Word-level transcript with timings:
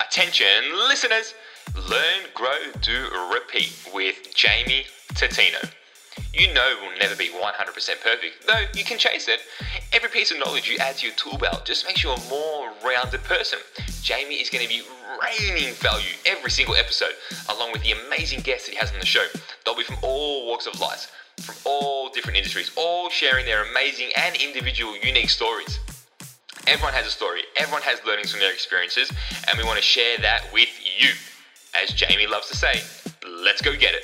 Attention, 0.00 0.46
listeners! 0.88 1.34
Learn, 1.74 2.30
grow, 2.32 2.56
do, 2.82 3.08
repeat 3.32 3.76
with 3.92 4.32
Jamie 4.32 4.86
Tatino. 5.14 5.70
You 6.32 6.54
know 6.54 6.76
we'll 6.80 6.96
never 6.98 7.16
be 7.16 7.28
100% 7.30 7.34
perfect, 8.00 8.46
though 8.46 8.64
you 8.74 8.84
can 8.84 8.96
chase 8.96 9.26
it. 9.26 9.40
Every 9.92 10.08
piece 10.08 10.30
of 10.30 10.38
knowledge 10.38 10.70
you 10.70 10.78
add 10.78 10.98
to 10.98 11.06
your 11.06 11.16
tool 11.16 11.36
belt 11.36 11.64
just 11.64 11.84
makes 11.84 12.04
you 12.04 12.10
a 12.10 12.28
more 12.30 12.70
rounded 12.84 13.24
person. 13.24 13.58
Jamie 14.02 14.36
is 14.36 14.50
going 14.50 14.62
to 14.62 14.68
be 14.68 14.82
raining 15.20 15.74
value 15.74 16.14
every 16.26 16.52
single 16.52 16.76
episode, 16.76 17.14
along 17.48 17.72
with 17.72 17.82
the 17.82 17.92
amazing 17.92 18.40
guests 18.40 18.66
that 18.66 18.72
he 18.72 18.78
has 18.78 18.92
on 18.92 19.00
the 19.00 19.06
show. 19.06 19.26
They'll 19.64 19.76
be 19.76 19.82
from 19.82 19.98
all 20.02 20.46
walks 20.46 20.66
of 20.66 20.80
life, 20.80 21.10
from 21.40 21.56
all 21.64 22.08
different 22.08 22.36
industries, 22.36 22.70
all 22.76 23.10
sharing 23.10 23.46
their 23.46 23.68
amazing 23.70 24.10
and 24.16 24.36
individual 24.36 24.96
unique 24.96 25.30
stories. 25.30 25.80
Everyone 26.68 26.92
has 26.92 27.06
a 27.06 27.10
story, 27.10 27.40
everyone 27.56 27.80
has 27.80 27.98
learnings 28.04 28.30
from 28.30 28.40
their 28.40 28.52
experiences, 28.52 29.10
and 29.48 29.56
we 29.56 29.64
want 29.64 29.78
to 29.78 29.82
share 29.82 30.18
that 30.18 30.52
with 30.52 30.68
you. 31.00 31.08
As 31.74 31.88
Jamie 31.94 32.26
loves 32.26 32.46
to 32.50 32.56
say, 32.58 32.82
let's 33.26 33.62
go 33.62 33.74
get 33.74 33.94
it. 33.94 34.02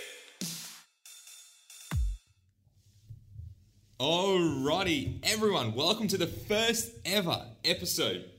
Alrighty, 4.01 5.19
everyone, 5.25 5.75
welcome 5.75 6.09
to 6.09 6.17
the 6.17 6.27
first 6.27 6.93
ever 7.05 7.45
episode. 7.67 8.31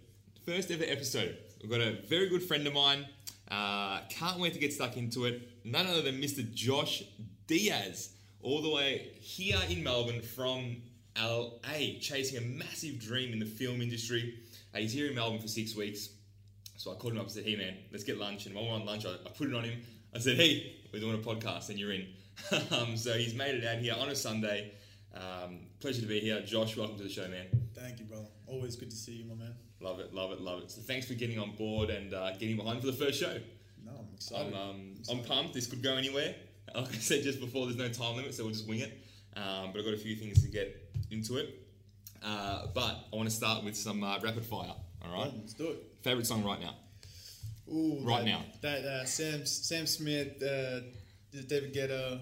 First 0.43 0.71
ever 0.71 0.85
episode. 0.87 1.37
We've 1.61 1.69
got 1.69 1.81
a 1.81 2.01
very 2.09 2.27
good 2.27 2.41
friend 2.41 2.65
of 2.65 2.73
mine. 2.73 3.05
Uh, 3.51 3.99
can't 4.09 4.39
wait 4.39 4.53
to 4.53 4.59
get 4.59 4.73
stuck 4.73 4.97
into 4.97 5.25
it. 5.25 5.47
None 5.63 5.85
other 5.85 6.01
than 6.01 6.19
Mr. 6.19 6.51
Josh 6.51 7.03
Diaz, 7.45 8.09
all 8.41 8.63
the 8.63 8.71
way 8.71 9.11
here 9.19 9.59
in 9.69 9.83
Melbourne 9.83 10.21
from 10.21 10.77
LA, 11.17 11.99
chasing 11.99 12.37
a 12.37 12.41
massive 12.41 12.99
dream 12.99 13.33
in 13.33 13.39
the 13.39 13.45
film 13.45 13.81
industry. 13.81 14.35
Uh, 14.73 14.79
he's 14.79 14.93
here 14.93 15.07
in 15.07 15.15
Melbourne 15.15 15.39
for 15.39 15.47
six 15.47 15.75
weeks. 15.75 16.09
So 16.77 16.91
I 16.91 16.95
called 16.95 17.13
him 17.13 17.19
up 17.19 17.25
and 17.25 17.31
said, 17.31 17.45
hey 17.45 17.55
man, 17.55 17.75
let's 17.91 18.03
get 18.03 18.17
lunch. 18.17 18.45
And 18.45 18.55
while 18.55 18.65
we're 18.65 18.73
on 18.73 18.85
lunch, 18.85 19.05
I, 19.05 19.13
I 19.13 19.29
put 19.29 19.47
it 19.47 19.55
on 19.55 19.63
him. 19.63 19.81
I 20.13 20.19
said, 20.19 20.37
hey, 20.37 20.75
we're 20.91 20.99
doing 20.99 21.15
a 21.15 21.17
podcast 21.17 21.69
and 21.69 21.79
you're 21.79 21.93
in. 21.93 22.07
um, 22.71 22.97
so 22.97 23.13
he's 23.13 23.33
made 23.33 23.55
it 23.55 23.65
out 23.65 23.77
here 23.77 23.95
on 23.97 24.09
a 24.09 24.15
Sunday. 24.15 24.73
Um, 25.13 25.59
pleasure 25.79 26.01
to 26.01 26.07
be 26.07 26.19
here. 26.19 26.41
Josh, 26.41 26.75
welcome 26.75 26.97
to 26.97 27.03
the 27.03 27.09
show, 27.09 27.27
man. 27.27 27.47
Thank 27.73 27.99
you, 27.99 28.05
brother. 28.05 28.27
Always 28.47 28.75
good 28.75 28.89
to 28.89 28.95
see 28.95 29.13
you, 29.13 29.25
my 29.25 29.35
man. 29.35 29.55
Love 29.79 29.99
it, 29.99 30.13
love 30.13 30.31
it, 30.31 30.41
love 30.41 30.63
it. 30.63 30.71
So 30.71 30.81
thanks 30.81 31.07
for 31.07 31.13
getting 31.13 31.39
on 31.39 31.51
board 31.51 31.89
and 31.89 32.13
uh, 32.13 32.31
getting 32.33 32.57
behind 32.57 32.81
for 32.81 32.87
the 32.87 32.93
first 32.93 33.19
show. 33.19 33.37
No, 33.85 33.91
I'm 33.91 34.13
excited. 34.13 34.53
I'm, 34.53 34.69
um, 34.69 34.93
I'm 35.09 35.19
pumped. 35.19 35.53
This 35.53 35.67
could 35.67 35.83
go 35.83 35.95
anywhere. 35.95 36.35
Like 36.73 36.89
I 36.89 36.97
said 36.97 37.23
just 37.23 37.39
before, 37.39 37.67
there's 37.67 37.77
no 37.77 37.87
time 37.87 38.17
limit, 38.17 38.33
so 38.33 38.43
we'll 38.43 38.51
just 38.51 38.67
wing 38.67 38.79
it. 38.79 38.91
Um, 39.37 39.71
but 39.71 39.79
I've 39.79 39.85
got 39.85 39.93
a 39.93 39.97
few 39.97 40.15
things 40.15 40.41
to 40.41 40.49
get 40.49 40.84
into 41.15 41.37
it. 41.37 41.61
Uh, 42.23 42.67
but 42.73 42.95
I 43.11 43.15
want 43.15 43.29
to 43.29 43.35
start 43.35 43.63
with 43.63 43.75
some 43.75 44.03
uh, 44.03 44.19
rapid 44.19 44.45
fire. 44.45 44.73
All 45.03 45.11
right. 45.13 45.31
Let's 45.39 45.53
do 45.53 45.67
it. 45.69 45.83
Favorite 46.01 46.25
song 46.27 46.43
right 46.43 46.59
now? 46.59 46.75
Ooh, 47.71 47.99
Right 48.03 48.23
that, 48.23 48.29
now. 48.29 48.41
That 48.61 48.83
uh, 48.85 49.05
Sam 49.05 49.45
Sam 49.45 49.85
Smith, 49.87 50.41
uh, 50.43 50.81
David 51.47 51.73
Guetta, 51.73 52.19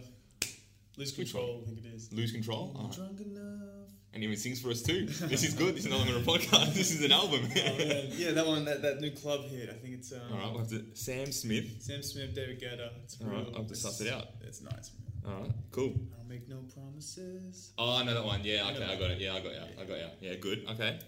Lose 0.97 1.11
Control. 1.11 1.63
I 1.63 1.65
think 1.69 1.79
it 1.85 1.93
is. 1.93 2.11
Lose 2.13 2.31
Control. 2.31 2.73
All 2.77 2.83
right. 2.85 2.93
Drunk 2.95 3.19
enough. 3.21 3.69
And 4.13 4.21
he 4.21 4.27
even 4.27 4.37
sings 4.37 4.61
for 4.61 4.69
us 4.69 4.81
too. 4.83 5.05
This 5.07 5.43
is 5.43 5.53
good. 5.55 5.75
This 5.75 5.85
is 5.85 5.91
not 5.91 6.05
even 6.07 6.21
a 6.21 6.25
podcast. 6.25 6.73
This 6.75 6.91
is 6.91 7.03
an 7.03 7.11
album. 7.11 7.41
Oh, 7.43 7.55
man. 7.77 8.07
Yeah, 8.11 8.31
that 8.31 8.45
one, 8.45 8.63
that, 8.65 8.81
that 8.83 9.01
new 9.01 9.09
club 9.09 9.45
hit. 9.49 9.69
I 9.69 9.73
think 9.73 9.95
it's 9.95 10.11
um, 10.11 10.19
All 10.31 10.37
right. 10.37 10.49
We'll 10.51 10.59
have 10.59 10.69
to. 10.69 10.85
Sam 10.93 11.31
Smith. 11.31 11.81
Sam 11.81 12.03
Smith, 12.03 12.35
David 12.35 12.61
Guetta. 12.61 12.89
It's 13.03 13.17
all 13.21 13.27
right, 13.27 13.37
I'll 13.39 13.45
have 13.45 13.53
to 13.55 13.61
it's- 13.73 13.81
suss 13.81 14.01
it 14.01 14.13
out. 14.13 14.27
It's 14.41 14.61
nice, 14.61 14.91
man. 14.99 15.02
All 15.25 15.41
right. 15.41 15.51
Cool. 15.71 15.93
I'll 16.19 16.25
make 16.27 16.47
no 16.49 16.57
promises. 16.73 17.71
Oh, 17.77 17.97
I 17.97 18.03
know 18.03 18.13
that 18.13 18.25
one. 18.25 18.41
Yeah. 18.43 18.69
Okay. 18.71 18.83
I 18.83 18.95
got 18.99 19.11
it. 19.11 19.19
Yeah. 19.21 19.33
I 19.35 19.39
got 19.39 19.51
you. 19.53 19.59
I 19.79 19.85
got 19.85 19.97
you. 19.97 20.05
Yeah. 20.21 20.35
Good. 20.35 20.65
Okay. 20.71 20.99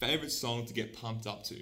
Favorite 0.00 0.30
song 0.32 0.66
to 0.66 0.74
get 0.74 0.96
pumped 1.00 1.26
up 1.26 1.44
to? 1.44 1.56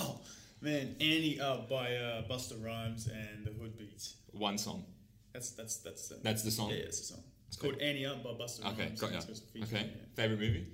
Oh 0.00 0.20
man, 0.60 0.94
Ante 1.00 1.40
Up 1.40 1.68
by 1.70 1.94
uh, 1.96 2.22
Busta 2.28 2.62
Rhymes 2.62 3.06
and 3.08 3.44
the 3.46 3.50
Hood 3.52 3.78
Beats. 3.78 4.16
One 4.32 4.58
song. 4.58 4.84
That's 5.32 5.50
that's 5.52 5.78
that's 5.78 6.12
uh, 6.12 6.16
That's 6.22 6.42
the 6.42 6.50
song. 6.50 6.70
yeah, 6.70 6.76
it's 6.76 7.00
a 7.00 7.04
song. 7.04 7.22
It's 7.48 7.56
called 7.56 7.78
Ante 7.80 8.04
Up 8.06 8.22
by 8.22 8.30
Busta 8.30 8.60
Okay. 8.72 8.84
Rhymes. 8.86 9.00
Got 9.00 9.10
you. 9.12 9.16
It's 9.16 9.26
got 9.26 9.36
some 9.36 9.62
Okay. 9.62 9.84
it. 9.86 10.08
Favorite 10.14 10.38
movie? 10.40 10.66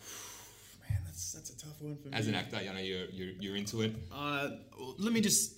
Man, 0.88 0.98
that's 1.04 1.32
that's 1.32 1.50
a 1.50 1.58
tough 1.58 1.80
one 1.80 1.96
for 1.96 2.08
me. 2.08 2.14
As 2.16 2.26
an 2.26 2.34
actor, 2.34 2.56
I 2.56 2.64
know 2.64 2.80
you're 2.80 3.06
you're, 3.10 3.32
you're 3.40 3.56
into 3.56 3.82
it. 3.82 3.94
Uh, 4.12 4.50
let 4.98 5.12
me 5.12 5.20
just. 5.20 5.54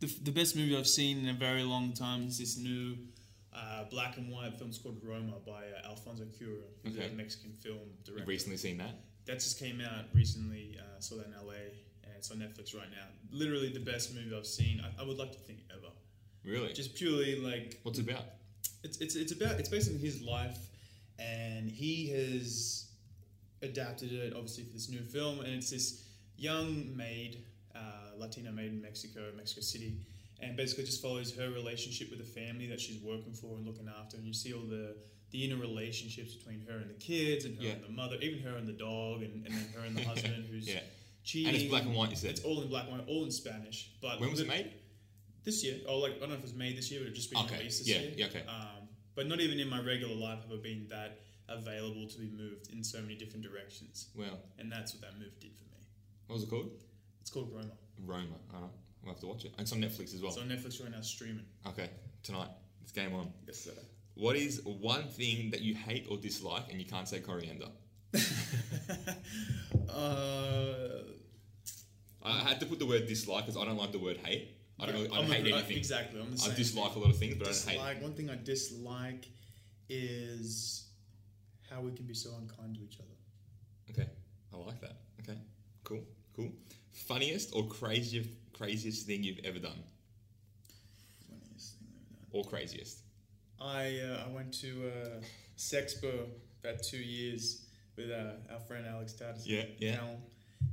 The, 0.00 0.12
the 0.24 0.32
best 0.32 0.54
movie 0.56 0.76
I've 0.76 0.88
seen 0.88 1.18
in 1.24 1.28
a 1.34 1.38
very 1.38 1.62
long 1.62 1.92
time 1.94 2.26
is 2.26 2.38
this 2.38 2.58
new 2.58 2.96
uh, 3.54 3.84
black 3.90 4.16
and 4.16 4.30
white 4.30 4.54
film. 4.58 4.70
It's 4.70 4.78
called 4.78 4.98
Roma 5.02 5.34
by 5.46 5.64
uh, 5.84 5.88
Alfonso 5.88 6.24
Cuarón, 6.24 6.62
who's 6.84 6.96
Okay. 6.96 7.06
a 7.08 7.12
Mexican 7.16 7.52
film 7.52 7.78
director. 8.04 8.18
You've 8.20 8.28
recently 8.28 8.56
seen 8.56 8.78
that. 8.78 8.94
That 9.26 9.34
just 9.34 9.58
came 9.58 9.80
out 9.80 10.04
recently. 10.12 10.78
Uh, 10.78 11.00
saw 11.00 11.16
that 11.16 11.26
in 11.26 11.32
LA, 11.46 11.52
and 12.04 12.12
it's 12.16 12.30
on 12.30 12.38
Netflix 12.38 12.74
right 12.74 12.90
now. 12.90 13.06
Literally 13.30 13.70
the 13.72 13.80
best 13.80 14.14
movie 14.14 14.34
I've 14.36 14.46
seen. 14.46 14.82
I, 14.84 15.02
I 15.02 15.06
would 15.06 15.16
like 15.18 15.32
to 15.32 15.38
think 15.38 15.60
ever. 15.70 15.92
Really? 16.44 16.72
Just 16.72 16.94
purely 16.94 17.36
like 17.40 17.80
What's 17.84 17.98
it 17.98 18.10
about? 18.10 18.24
it's 18.82 18.98
it's 18.98 19.14
it's 19.16 19.32
about 19.32 19.58
it's 19.58 19.68
based 19.68 19.90
on 19.90 19.98
his 19.98 20.20
life, 20.22 20.58
and 21.18 21.70
he 21.70 22.10
has 22.10 22.86
adapted 23.62 24.12
it 24.12 24.34
obviously 24.34 24.64
for 24.64 24.72
this 24.74 24.90
new 24.90 25.00
film, 25.00 25.40
and 25.40 25.48
it's 25.54 25.70
this 25.70 26.02
young 26.36 26.94
maid, 26.96 27.44
uh, 27.74 27.78
Latina 28.18 28.52
maid 28.52 28.72
in 28.72 28.82
Mexico, 28.82 29.30
Mexico 29.36 29.62
City, 29.62 29.96
and 30.44 30.56
basically 30.56 30.84
just 30.84 31.02
follows 31.02 31.34
her 31.36 31.50
relationship 31.50 32.10
with 32.10 32.18
the 32.18 32.24
family 32.40 32.66
that 32.68 32.80
she's 32.80 33.00
working 33.02 33.32
for 33.32 33.56
and 33.56 33.66
looking 33.66 33.88
after, 34.00 34.16
and 34.16 34.26
you 34.26 34.32
see 34.34 34.52
all 34.52 34.62
the 34.66 34.96
the 35.30 35.44
inner 35.44 35.56
relationships 35.60 36.34
between 36.36 36.60
her 36.68 36.76
and 36.78 36.88
the 36.88 36.94
kids, 36.94 37.44
and 37.44 37.56
her 37.58 37.64
Yeah. 37.64 37.72
and 37.72 37.82
the 37.84 37.88
mother, 37.88 38.16
even 38.20 38.38
her 38.40 38.56
and 38.56 38.68
the 38.68 38.72
dog, 38.72 39.22
and, 39.22 39.44
and 39.44 39.52
then 39.54 39.66
her 39.76 39.84
and 39.84 39.96
the 39.96 40.04
husband 40.12 40.46
who's 40.48 40.68
Yeah. 40.68 40.78
cheating. 41.24 41.48
And 41.48 41.56
it's 41.56 41.64
black 41.68 41.82
and 41.82 41.94
white, 41.94 42.10
you 42.10 42.16
said? 42.16 42.30
It's 42.30 42.44
all 42.44 42.62
in 42.62 42.68
black 42.68 42.84
and 42.88 42.98
white, 42.98 43.08
all 43.08 43.24
in 43.24 43.32
Spanish. 43.32 43.90
But 44.00 44.20
When 44.20 44.30
was 44.30 44.38
it 44.40 44.46
made? 44.46 44.70
this 45.42 45.64
year, 45.64 45.80
or 45.88 45.98
like 45.98 46.12
I 46.16 46.18
don't 46.20 46.28
know 46.28 46.34
if 46.36 46.40
it 46.40 46.42
was 46.42 46.54
made 46.54 46.76
this 46.78 46.88
year, 46.90 47.00
but 47.00 47.08
it 47.08 47.14
just 47.14 47.30
been 47.32 47.40
Okay, 47.46 47.58
released 47.58 47.80
this 47.80 47.88
yeah, 47.88 47.98
year. 48.00 48.12
yeah, 48.16 48.26
okay. 48.26 48.42
Um, 48.46 48.86
but 49.16 49.26
not 49.26 49.40
even 49.40 49.58
in 49.58 49.68
my 49.68 49.80
regular 49.80 50.14
life 50.14 50.40
have 50.42 50.52
I 50.52 50.62
been 50.62 50.86
that 50.90 51.18
available 51.48 52.06
to 52.08 52.18
be 52.18 52.28
moved 52.30 52.70
in 52.72 52.84
so 52.84 53.00
many 53.02 53.16
different 53.16 53.42
directions, 53.44 54.08
Well, 54.14 54.38
and 54.60 54.70
that's 54.70 54.92
what 54.94 55.02
that 55.02 55.18
move 55.18 55.38
did 55.40 55.56
for 55.56 55.64
me. 55.64 55.80
what 56.28 56.34
was 56.36 56.44
it 56.44 56.50
called? 56.50 56.70
It's 57.20 57.30
called 57.30 57.50
Roma. 57.52 57.72
Roma. 58.06 58.36
All 58.54 58.60
right. 58.60 58.70
We'll 59.04 59.14
have 59.14 59.20
to 59.20 59.26
watch 59.26 59.44
it. 59.44 59.52
And 59.52 59.60
it's 59.62 59.72
on 59.72 59.80
Netflix 59.80 60.14
as 60.14 60.22
well. 60.22 60.32
It's 60.32 60.40
on 60.40 60.48
Netflix 60.48 60.82
right 60.82 60.90
now, 60.90 61.02
streaming. 61.02 61.44
Okay. 61.66 61.90
Tonight. 62.22 62.48
It's 62.82 62.92
game 62.92 63.14
on. 63.14 63.32
Yes, 63.46 63.60
sir. 63.60 63.72
What 64.14 64.36
is 64.36 64.62
one 64.64 65.08
thing 65.08 65.50
that 65.50 65.60
you 65.60 65.74
hate 65.74 66.06
or 66.08 66.16
dislike 66.16 66.70
and 66.70 66.80
you 66.80 66.86
can't 66.86 67.08
say 67.08 67.20
coriander? 67.20 67.66
uh, 69.92 71.02
I 72.22 72.38
had 72.38 72.60
to 72.60 72.66
put 72.66 72.78
the 72.78 72.86
word 72.86 73.06
dislike 73.06 73.46
because 73.46 73.60
I 73.60 73.64
don't 73.64 73.76
like 73.76 73.92
the 73.92 73.98
word 73.98 74.18
hate. 74.18 74.56
I 74.78 74.86
don't, 74.86 74.94
yeah, 74.94 75.02
really, 75.02 75.12
I 75.12 75.16
don't 75.16 75.24
I'm 75.26 75.30
a- 75.30 75.34
hate 75.34 75.52
anything. 75.52 75.76
exactly. 75.76 76.20
I'm 76.20 76.30
the 76.30 76.38
same. 76.38 76.52
I 76.52 76.56
dislike 76.56 76.94
a 76.94 76.98
lot 76.98 77.10
of 77.10 77.18
things, 77.18 77.34
but 77.36 77.48
I 77.48 77.50
don't 77.52 77.86
hate. 77.94 78.02
One 78.02 78.12
thing 78.14 78.30
I 78.30 78.36
dislike 78.42 79.28
is 79.88 80.86
how 81.70 81.80
we 81.80 81.92
can 81.92 82.06
be 82.06 82.14
so 82.14 82.30
unkind 82.38 82.76
to 82.76 82.82
each 82.82 82.98
other. 83.00 83.08
Okay. 83.90 84.08
I 84.52 84.56
like 84.56 84.80
that. 84.80 84.96
Okay. 85.20 85.38
Cool. 85.82 86.02
Cool. 86.34 86.52
Funniest 86.92 87.54
or 87.54 87.66
craziest 87.66 88.28
craziest 88.56 89.06
thing 89.06 89.22
you've 89.22 89.40
ever 89.44 89.58
done? 89.58 89.82
Funniest 91.28 91.74
thing 91.78 91.88
I've 91.96 92.10
done. 92.10 92.26
Or 92.32 92.44
craziest? 92.44 92.98
I 93.60 94.00
uh, 94.00 94.24
I 94.28 94.32
went 94.32 94.52
to 94.60 94.88
uh, 94.88 95.24
Sexpo 95.56 96.26
about 96.62 96.82
two 96.82 96.98
years 96.98 97.66
with 97.96 98.10
uh, 98.10 98.52
our 98.52 98.60
friend 98.60 98.86
Alex 98.86 99.14
Tatis. 99.14 99.42
Yeah, 99.44 99.64
yeah. 99.78 99.98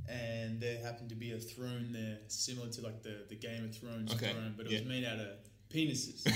And 0.08 0.60
there 0.60 0.82
happened 0.82 1.10
to 1.10 1.14
be 1.14 1.32
a 1.32 1.38
throne 1.38 1.90
there, 1.92 2.18
similar 2.28 2.68
to 2.70 2.80
like 2.80 3.02
the, 3.02 3.18
the 3.28 3.36
Game 3.36 3.64
of 3.64 3.76
Thrones 3.76 4.12
Okay, 4.14 4.32
throne, 4.32 4.54
but 4.56 4.66
it 4.66 4.72
yeah. 4.72 4.78
was 4.80 4.88
made 4.88 5.04
out 5.04 5.18
of 5.18 5.28
penises, 5.72 6.26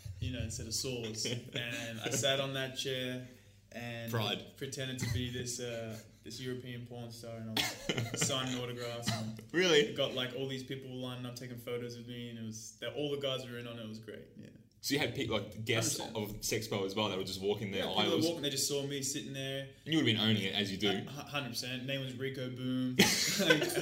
you 0.20 0.32
know, 0.32 0.40
instead 0.40 0.66
of 0.66 0.74
swords. 0.74 1.24
And 1.24 2.00
I 2.04 2.10
sat 2.10 2.40
on 2.40 2.54
that 2.54 2.76
chair 2.76 3.26
and 3.72 4.12
Pride. 4.12 4.42
pretended 4.56 4.98
to 4.98 5.12
be 5.14 5.30
this 5.30 5.60
uh, 5.60 5.96
this 6.26 6.40
European 6.40 6.84
porn 6.86 7.10
star, 7.10 7.30
and 7.36 7.58
I 7.58 8.12
was 8.12 8.20
signing 8.26 8.58
autographs 8.60 9.10
and 9.12 9.40
Really? 9.52 9.94
got 9.94 10.14
like 10.14 10.30
all 10.36 10.48
these 10.48 10.64
people 10.64 10.90
lining 10.96 11.24
up 11.24 11.36
taking 11.36 11.56
photos 11.56 11.96
with 11.96 12.08
me, 12.08 12.28
and 12.30 12.38
it 12.38 12.44
was 12.44 12.74
that 12.80 12.92
all 12.94 13.10
the 13.10 13.20
guys 13.20 13.48
were 13.48 13.58
in 13.58 13.66
on 13.66 13.78
it. 13.78 13.82
It 13.82 13.88
was 13.88 13.98
great. 14.00 14.26
Yeah. 14.38 14.48
So 14.82 14.94
you 14.94 15.00
had 15.00 15.16
people 15.16 15.36
like 15.36 15.64
guests 15.64 15.98
100%. 16.00 16.14
of 16.22 16.40
Sexpo 16.42 16.86
as 16.86 16.94
well 16.94 17.08
that 17.08 17.18
would 17.18 17.26
just 17.26 17.40
walk 17.42 17.60
in 17.60 17.72
there 17.72 17.80
Yeah, 17.80 17.86
people 17.88 17.96
were 18.04 18.08
aisles, 18.10 18.24
walking, 18.26 18.42
they 18.42 18.50
just 18.50 18.68
saw 18.68 18.82
me 18.86 19.02
sitting 19.02 19.32
there. 19.32 19.66
and 19.84 19.92
you 19.92 19.98
would 19.98 20.06
have 20.06 20.16
been 20.16 20.24
owning 20.24 20.42
it 20.44 20.54
as 20.54 20.70
you 20.70 20.78
do. 20.78 21.00
Hundred 21.28 21.48
percent. 21.50 21.86
Name 21.86 22.04
was 22.04 22.14
Rico 22.16 22.48
Boom. 22.50 22.94
I 23.00 23.02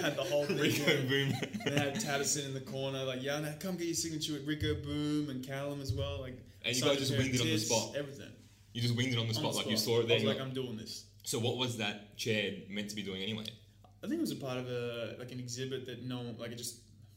had 0.01 0.17
the 0.17 0.27
whole 0.31 0.47
thing. 0.47 0.59
Rico. 0.59 0.85
Boom. 1.09 1.33
They 1.67 1.73
had 1.79 1.95
Tattison 1.97 2.47
in 2.47 2.55
the 2.55 2.61
corner, 2.61 3.03
like, 3.05 3.23
yeah, 3.23 3.39
now 3.41 3.53
come 3.61 3.77
get 3.77 3.87
your 3.87 3.95
signature 3.95 4.33
with 4.35 4.47
Rico 4.47 4.75
Boom 4.83 5.29
and 5.31 5.45
Callum 5.47 5.81
as 5.83 5.93
well. 5.93 6.21
Like, 6.21 6.39
And 6.65 6.75
you 6.77 6.83
guys 6.83 6.99
just 6.99 7.17
winged 7.19 7.35
it 7.35 7.41
on 7.43 7.47
the 7.49 7.59
spot? 7.59 7.97
Everything. 7.97 8.31
You 8.73 8.81
just 8.81 8.97
winged 8.97 9.13
it 9.13 9.19
on 9.19 9.25
the 9.29 9.35
On 9.35 9.41
spot, 9.41 9.53
the 9.53 9.59
like 9.59 9.71
you 9.71 9.77
saw 9.77 10.01
it 10.01 10.09
there. 10.09 10.17
I 10.17 10.21
was 10.21 10.25
like, 10.25 10.39
like- 10.39 10.47
I'm 10.47 10.55
doing 10.55 10.77
this. 10.79 11.05
So 11.25 11.39
what 11.39 11.57
was 11.57 11.79
that 11.79 12.17
chair 12.17 12.53
meant 12.69 12.89
to 12.91 12.97
be 12.97 13.03
doing 13.03 13.23
anyway? 13.23 13.47
I 14.03 14.07
think 14.07 14.19
it 14.19 14.21
was 14.21 14.31
a 14.33 14.37
part 14.37 14.59
of 14.59 14.69
a 14.69 15.17
like 15.19 15.33
an 15.33 15.41
exhibit 15.41 15.87
that 15.87 16.03
no 16.05 16.19
one, 16.19 16.37
like 16.39 16.53
it 16.53 16.59
just 16.59 16.77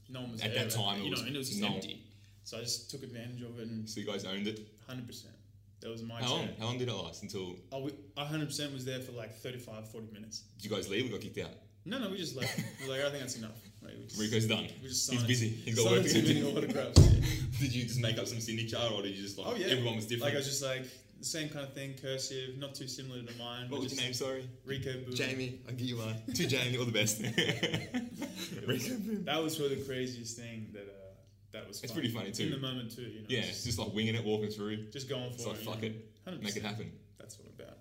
no 0.10 0.22
one 0.22 0.32
was 0.32 0.42
At 0.42 0.54
there. 0.54 0.64
that 0.66 0.72
time, 0.74 1.02
it 1.02 1.04
you 1.06 1.12
was 1.12 1.22
know, 1.22 1.28
and 1.28 1.36
it 1.36 1.40
was 1.40 1.50
just 1.50 1.62
no- 1.62 1.76
empty. 1.76 2.04
So 2.44 2.58
I 2.58 2.62
just 2.62 2.90
took 2.90 3.04
advantage 3.04 3.42
of 3.42 3.60
it 3.60 3.68
and 3.68 3.90
So 3.90 4.00
you 4.00 4.06
guys 4.06 4.24
owned 4.26 4.48
it. 4.48 4.62
hundred 4.88 5.06
percent. 5.08 5.34
That 5.82 5.90
was 5.90 6.02
my 6.02 6.20
How 6.22 6.30
long? 6.32 6.46
chair. 6.46 6.54
How 6.60 6.66
long 6.66 6.78
did 6.80 6.88
it 6.88 6.94
last 6.94 7.22
until? 7.24 7.56
Oh, 7.72 7.90
I 8.18 8.26
hundred 8.26 8.48
percent 8.48 8.74
was 8.74 8.86
there 8.86 9.00
for 9.00 9.12
like 9.12 9.36
35, 9.36 9.90
40 9.92 10.08
minutes. 10.14 10.44
Did 10.58 10.70
you 10.70 10.76
guys 10.76 10.90
leave 10.90 11.04
We 11.04 11.10
got 11.12 11.22
kicked 11.22 11.38
out? 11.40 11.52
No, 11.86 12.00
no, 12.00 12.10
we 12.10 12.18
just 12.18 12.36
left. 12.36 12.58
We're 12.82 12.92
like, 12.94 13.02
I 13.02 13.10
think 13.10 13.20
that's 13.22 13.36
enough. 13.38 13.60
Like, 13.84 13.94
just, 14.08 14.20
Rico's 14.20 14.46
done. 14.48 14.68
We 14.82 14.88
just 14.90 15.12
He's 15.12 15.24
busy. 15.24 15.50
He's 15.50 15.76
got 15.76 15.92
work 15.92 16.04
to 16.04 16.22
do. 16.22 16.58
autographs. 16.58 17.00
yeah. 17.00 17.26
Did 17.60 17.74
you 17.76 17.84
just 17.84 18.00
make 18.02 18.18
up 18.18 18.28
some 18.28 18.40
signature, 18.40 18.78
or 18.94 19.02
did 19.04 19.16
you 19.16 19.22
just 19.24 19.38
like 19.38 19.48
Oh 19.48 19.56
yeah, 19.56 19.68
everyone 19.68 19.96
was 19.96 20.06
different? 20.06 20.24
Like 20.26 20.34
I 20.34 20.38
was 20.38 20.48
just 20.48 20.64
like 20.64 20.86
the 21.20 21.26
same 21.26 21.50
kind 21.50 21.66
of 21.66 21.74
thing, 21.74 21.96
cursive, 22.02 22.58
not 22.58 22.76
too 22.76 22.88
similar 22.88 23.22
to 23.22 23.38
mine. 23.38 23.64
what 23.64 23.70
but 23.70 23.80
was 23.80 23.84
your 23.84 23.90
just 23.90 24.02
name? 24.02 24.14
Sorry, 24.14 24.50
Rico 24.66 24.94
Boom. 24.94 25.14
Jamie. 25.16 25.60
I'll 25.68 25.74
give 25.74 25.88
you 25.88 25.98
one. 25.98 26.16
To 26.34 26.48
Jamie, 26.48 26.78
all 26.78 26.86
the 26.86 26.92
best. 26.92 27.22
Rico 28.68 28.96
Boom. 28.98 29.26
That 29.26 29.42
was 29.42 29.56
probably 29.58 29.76
the 29.76 29.86
craziest 29.86 30.38
thing 30.38 30.70
that 30.74 30.82
uh, 30.84 31.14
that 31.54 31.68
was. 31.68 31.82
It's 31.84 31.92
fun. 31.92 32.00
pretty 32.02 32.14
funny 32.14 32.32
too. 32.32 32.44
In 32.46 32.52
the 32.52 32.58
moment 32.58 32.96
too, 32.96 33.02
you 33.04 33.20
know. 33.22 33.26
Yeah, 33.30 33.42
just, 33.42 33.66
just 33.66 33.80
like 33.80 33.94
winging 33.94 34.16
it, 34.16 34.24
walking 34.24 34.50
through. 34.50 34.90
just 34.92 35.10
going 35.10 35.32
for 35.32 35.36
It's 35.36 35.46
like 35.46 35.58
it. 35.58 35.66
fuck 35.66 35.82
you 35.84 35.90
it, 35.90 36.40
100%. 36.40 36.44
make 36.44 36.56
it 36.56 36.64
happen. 36.64 36.92
That's 37.18 37.38
what 37.40 37.48
I'm 37.48 37.66
about. 37.66 37.78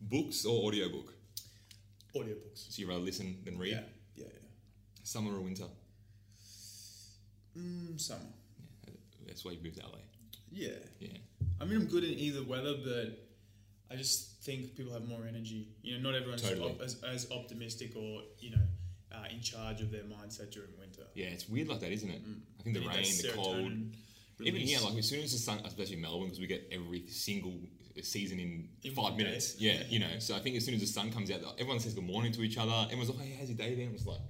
Books 0.00 0.44
or 0.44 0.66
audiobook? 0.68 1.12
Audiobooks. 2.14 2.72
So 2.72 2.80
you 2.80 2.88
rather 2.88 3.00
listen 3.00 3.38
than 3.44 3.58
read? 3.58 3.72
Yeah, 3.72 3.80
yeah, 4.14 4.24
yeah. 4.32 4.48
Summer 5.02 5.34
or 5.36 5.40
winter? 5.40 5.64
Mm, 7.58 7.98
summer. 8.00 8.20
Yeah, 8.86 8.92
that's 9.26 9.44
why 9.44 9.52
you 9.52 9.58
moved 9.62 9.76
to 9.76 9.82
LA. 9.82 9.98
Yeah. 10.50 10.68
Yeah, 11.00 11.08
I 11.60 11.64
mean, 11.64 11.80
I'm 11.80 11.86
good 11.86 12.04
in 12.04 12.10
either 12.18 12.42
weather, 12.42 12.74
but 12.84 13.18
I 13.90 13.96
just 13.96 14.42
think 14.42 14.76
people 14.76 14.92
have 14.92 15.06
more 15.08 15.26
energy. 15.26 15.68
You 15.82 15.98
know, 15.98 16.10
not 16.10 16.16
everyone's 16.16 16.42
Totally. 16.42 16.70
op- 16.72 16.82
as, 16.82 17.02
as 17.02 17.30
optimistic 17.30 17.96
or 17.96 18.22
you 18.38 18.50
know 18.50 18.62
uh, 19.12 19.24
in 19.30 19.40
charge 19.40 19.80
of 19.80 19.90
their 19.90 20.02
mindset 20.02 20.50
during 20.52 20.70
winter. 20.78 21.02
yeah, 21.14 21.26
it's 21.26 21.48
weird 21.48 21.68
like 21.68 21.80
that, 21.80 21.92
isn't 21.92 22.10
it? 22.10 22.20
I 22.60 22.62
think 22.62 22.76
the 22.76 22.86
rain, 22.86 23.04
the 23.22 23.30
cold. 23.34 23.56
serotonin 23.56 23.94
Even 24.40 24.60
here, 24.60 24.80
like 24.80 24.96
as 24.96 25.08
soon 25.08 25.22
as 25.22 25.32
the 25.32 25.38
sun, 25.38 25.60
especially 25.64 25.94
in 25.94 26.02
Melbourne, 26.02 26.26
because 26.26 26.40
we 26.40 26.46
get 26.46 26.68
every 26.70 27.06
single 27.08 27.54
season 28.02 28.38
in, 28.38 28.68
In 28.84 28.92
five 28.94 29.16
minutes. 29.16 29.56
Yeah, 29.58 29.82
you 29.88 29.98
know. 29.98 30.18
So 30.18 30.36
I 30.36 30.40
think 30.40 30.56
as 30.56 30.64
soon 30.66 30.74
as 30.74 30.80
the 30.80 30.86
sun 30.86 31.10
comes 31.10 31.30
out, 31.30 31.40
everyone 31.58 31.80
says 31.80 31.94
good 31.94 32.04
morning 32.04 32.32
to 32.32 32.42
each 32.42 32.58
other. 32.58 32.72
Everyone's 32.84 33.08
like, 33.10 33.26
"Hey, 33.26 33.36
how's 33.38 33.48
your 33.48 33.56
day 33.56 33.74
been?" 33.74 33.88
It 33.88 33.92
was 33.92 34.06
like 34.06 34.20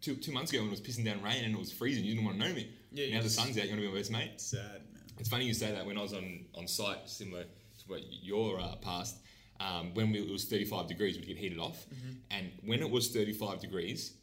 two 0.00 0.14
two 0.16 0.32
months 0.32 0.52
ago 0.52 0.60
when 0.62 0.68
it 0.68 0.70
was 0.70 0.80
pissing 0.80 1.04
down 1.04 1.22
rain 1.22 1.44
and 1.44 1.54
it 1.54 1.58
was 1.58 1.72
freezing. 1.72 2.04
You 2.04 2.14
didn't 2.14 2.24
want 2.26 2.40
to 2.40 2.48
know 2.48 2.54
me. 2.54 2.70
Yeah, 2.92 3.14
now 3.16 3.22
the 3.22 3.28
sun's 3.28 3.58
out. 3.58 3.64
You 3.64 3.70
want 3.72 3.82
to 3.82 3.88
be 3.88 3.92
my 3.92 3.98
best 3.98 4.10
mate. 4.10 4.40
Sad. 4.40 4.80
It's 5.18 5.28
funny 5.28 5.46
you 5.46 5.54
say 5.54 5.72
that. 5.72 5.86
When 5.86 5.98
I 5.98 6.02
was 6.02 6.12
on 6.12 6.44
on 6.54 6.66
site, 6.66 7.08
similar 7.08 7.42
to 7.42 7.84
what 7.86 8.00
your 8.22 8.60
uh, 8.60 8.76
past, 8.76 9.16
um, 9.60 9.92
when 9.94 10.12
we, 10.12 10.20
it 10.20 10.30
was 10.30 10.44
35 10.44 10.86
degrees, 10.86 11.16
we'd 11.16 11.26
get 11.26 11.36
heated 11.36 11.58
off. 11.58 11.86
Mm-hmm. 11.86 12.10
And 12.30 12.52
when 12.64 12.80
it 12.80 12.90
was 12.90 13.08
35 13.08 13.60
degrees, 13.60 14.14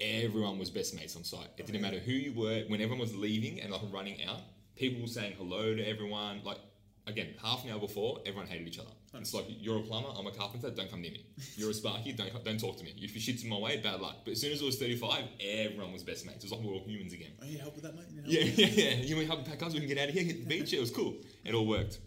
everyone 0.00 0.58
was 0.58 0.70
best 0.70 0.94
mates 0.94 1.16
on 1.16 1.24
site. 1.24 1.48
It 1.56 1.66
didn't 1.66 1.80
matter 1.80 1.98
who 1.98 2.12
you 2.12 2.32
were. 2.32 2.64
When 2.68 2.80
everyone 2.80 2.98
was 2.98 3.14
leaving 3.14 3.60
and 3.60 3.72
like 3.72 3.80
running 3.90 4.24
out, 4.24 4.40
people 4.76 5.00
were 5.00 5.06
saying 5.06 5.34
hello 5.38 5.74
to 5.74 5.82
everyone. 5.88 6.42
Like 6.44 6.58
again, 7.06 7.34
half 7.42 7.64
an 7.64 7.70
hour 7.70 7.80
before, 7.80 8.20
everyone 8.26 8.46
hated 8.46 8.66
each 8.66 8.78
other. 8.78 8.90
It's 9.14 9.34
like 9.34 9.44
you're 9.48 9.78
a 9.78 9.82
plumber, 9.82 10.08
I'm 10.16 10.26
a 10.26 10.30
carpenter. 10.30 10.70
Don't 10.70 10.90
come 10.90 11.02
near 11.02 11.12
me. 11.12 11.26
You're 11.56 11.70
a 11.70 11.74
sparky. 11.74 12.12
Don't 12.12 12.32
don't 12.44 12.58
talk 12.58 12.78
to 12.78 12.84
me. 12.84 12.94
If 12.96 13.14
your 13.14 13.20
shit's 13.20 13.42
in 13.42 13.50
my 13.50 13.58
way, 13.58 13.76
bad 13.76 14.00
luck. 14.00 14.18
But 14.24 14.32
as 14.32 14.40
soon 14.40 14.52
as 14.52 14.62
it 14.62 14.64
was 14.64 14.78
35, 14.78 15.24
everyone 15.40 15.92
was 15.92 16.02
best 16.02 16.24
mates. 16.24 16.44
It 16.44 16.44
was 16.44 16.52
like 16.52 16.60
we 16.62 16.68
were 16.68 16.74
all 16.74 16.84
humans 16.86 17.12
again. 17.12 17.32
I 17.42 17.46
need 17.46 17.60
help 17.60 17.74
with 17.74 17.84
that, 17.84 17.94
mate. 17.94 18.06
You 18.10 18.22
Yeah, 18.24 18.44
yeah, 18.44 18.66
yeah. 18.66 18.94
You 19.02 19.16
want 19.16 19.28
to 19.28 19.34
help 19.34 19.46
me 19.46 19.50
pack 19.50 19.62
up 19.62 19.68
so 19.68 19.74
we 19.74 19.80
can 19.80 19.88
get 19.88 19.98
out 19.98 20.08
of 20.08 20.14
here, 20.14 20.24
hit 20.24 20.48
the 20.48 20.58
beach? 20.58 20.72
It 20.72 20.80
was 20.80 20.90
cool. 20.90 21.16
It 21.44 21.54
all 21.54 21.66
worked. 21.66 21.98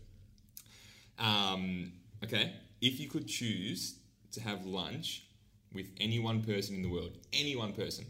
Um, 1.19 1.91
okay. 2.23 2.53
If 2.81 2.99
you 2.99 3.07
could 3.07 3.27
choose 3.27 3.99
to 4.31 4.41
have 4.41 4.65
lunch 4.65 5.27
with 5.73 5.87
any 5.99 6.19
one 6.19 6.41
person 6.41 6.75
in 6.75 6.81
the 6.81 6.89
world, 6.89 7.17
any 7.33 7.55
one 7.55 7.73
person, 7.73 8.05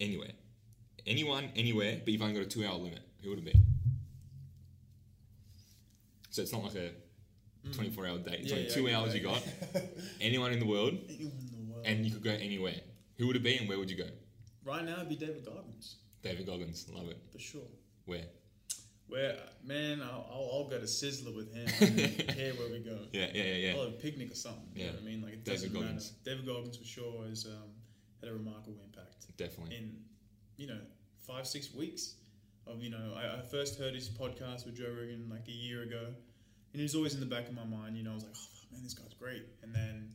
anywhere, 0.00 0.32
anyone, 1.06 1.50
anywhere, 1.54 2.00
but 2.02 2.12
you've 2.12 2.22
only 2.22 2.34
got 2.34 2.42
a 2.42 2.46
two 2.46 2.66
hour 2.66 2.74
limit, 2.74 3.00
who 3.22 3.30
would 3.30 3.38
it 3.38 3.44
be? 3.44 3.54
So 6.40 6.42
it's 6.42 6.52
not 6.52 6.64
like 6.64 6.74
a 6.76 7.72
24 7.72 8.06
hour 8.06 8.18
date. 8.18 8.40
It's 8.40 8.50
Yeah, 8.50 8.56
only 8.56 8.68
yeah, 8.68 8.74
two 8.74 8.86
I 8.86 8.90
get 8.90 8.96
hours 8.98 9.12
that. 9.12 9.18
you 9.18 9.24
got. 9.24 9.42
anyone 10.20 10.52
in 10.52 10.58
the 10.60 10.66
world, 10.66 10.94
Anyone 11.08 11.32
in 11.52 11.66
the 11.66 11.72
world. 11.72 11.86
and 11.86 12.04
you 12.06 12.12
could 12.12 12.24
go 12.24 12.30
anywhere. 12.32 12.80
Who 13.18 13.26
would 13.26 13.36
it 13.36 13.42
be 13.42 13.56
and 13.56 13.68
where 13.68 13.78
would 13.78 13.90
you 13.90 13.96
go? 13.96 14.08
right 14.64 14.84
now, 14.84 14.96
it'd 14.96 15.08
be 15.08 15.16
David 15.16 15.44
Goggins 15.44 15.96
David 16.22 16.46
Goggins. 16.46 16.86
Love 16.92 17.08
it. 17.08 17.18
for 17.32 17.38
sure. 17.38 17.62
Where? 18.04 18.24
Where 19.08 19.36
man, 19.64 20.00
I'll, 20.02 20.26
I'll, 20.30 20.50
I'll 20.52 20.68
go 20.68 20.78
to 20.78 20.84
Sizzler 20.84 21.34
with 21.34 21.52
him. 21.52 21.66
I 21.80 21.84
don't 21.86 22.36
care 22.36 22.52
where 22.54 22.70
we 22.70 22.78
go. 22.80 22.98
Yeah, 23.12 23.26
yeah, 23.34 23.42
yeah, 23.42 23.54
yeah. 23.54 23.72
I'll 23.74 23.84
have 23.84 23.88
a 23.94 23.96
picnic 23.96 24.30
or 24.30 24.34
something. 24.36 24.62
You 24.74 24.84
know 24.84 24.86
Yeah. 24.86 24.92
what 24.96 25.02
I 25.02 25.04
mean? 25.04 25.22
Like 25.22 25.32
it 25.34 25.44
David 25.44 25.60
doesn't 25.60 25.72
Goggins. 25.74 26.12
matter. 26.24 26.36
David 26.36 26.46
Goggins 26.46 26.76
for 26.76 26.84
sure 26.84 27.24
has 27.28 27.46
um, 27.46 27.70
had 28.20 28.30
a 28.30 28.32
remarkable 28.32 28.76
impact 28.84 29.26
Definitely. 29.36 29.76
in 29.76 29.96
you 30.56 30.66
know 30.68 30.78
five 31.26 31.46
six 31.46 31.72
weeks 31.74 32.14
of 32.66 32.82
you 32.82 32.90
know 32.90 33.14
I, 33.16 33.38
I 33.38 33.42
first 33.42 33.78
heard 33.78 33.94
his 33.94 34.08
podcast 34.08 34.64
with 34.66 34.76
Joe 34.76 34.92
Rogan 34.96 35.26
like 35.30 35.48
a 35.48 35.52
year 35.52 35.82
ago, 35.82 36.08
and 36.72 36.80
he 36.80 36.82
was 36.82 36.94
always 36.94 37.14
in 37.14 37.20
the 37.20 37.26
back 37.26 37.48
of 37.48 37.54
my 37.54 37.64
mind. 37.64 37.96
You 37.96 38.04
know, 38.04 38.12
I 38.12 38.14
was 38.14 38.24
like, 38.24 38.36
oh 38.36 38.72
man, 38.72 38.82
this 38.82 38.94
guy's 38.94 39.14
great. 39.14 39.44
And 39.62 39.74
then 39.74 40.12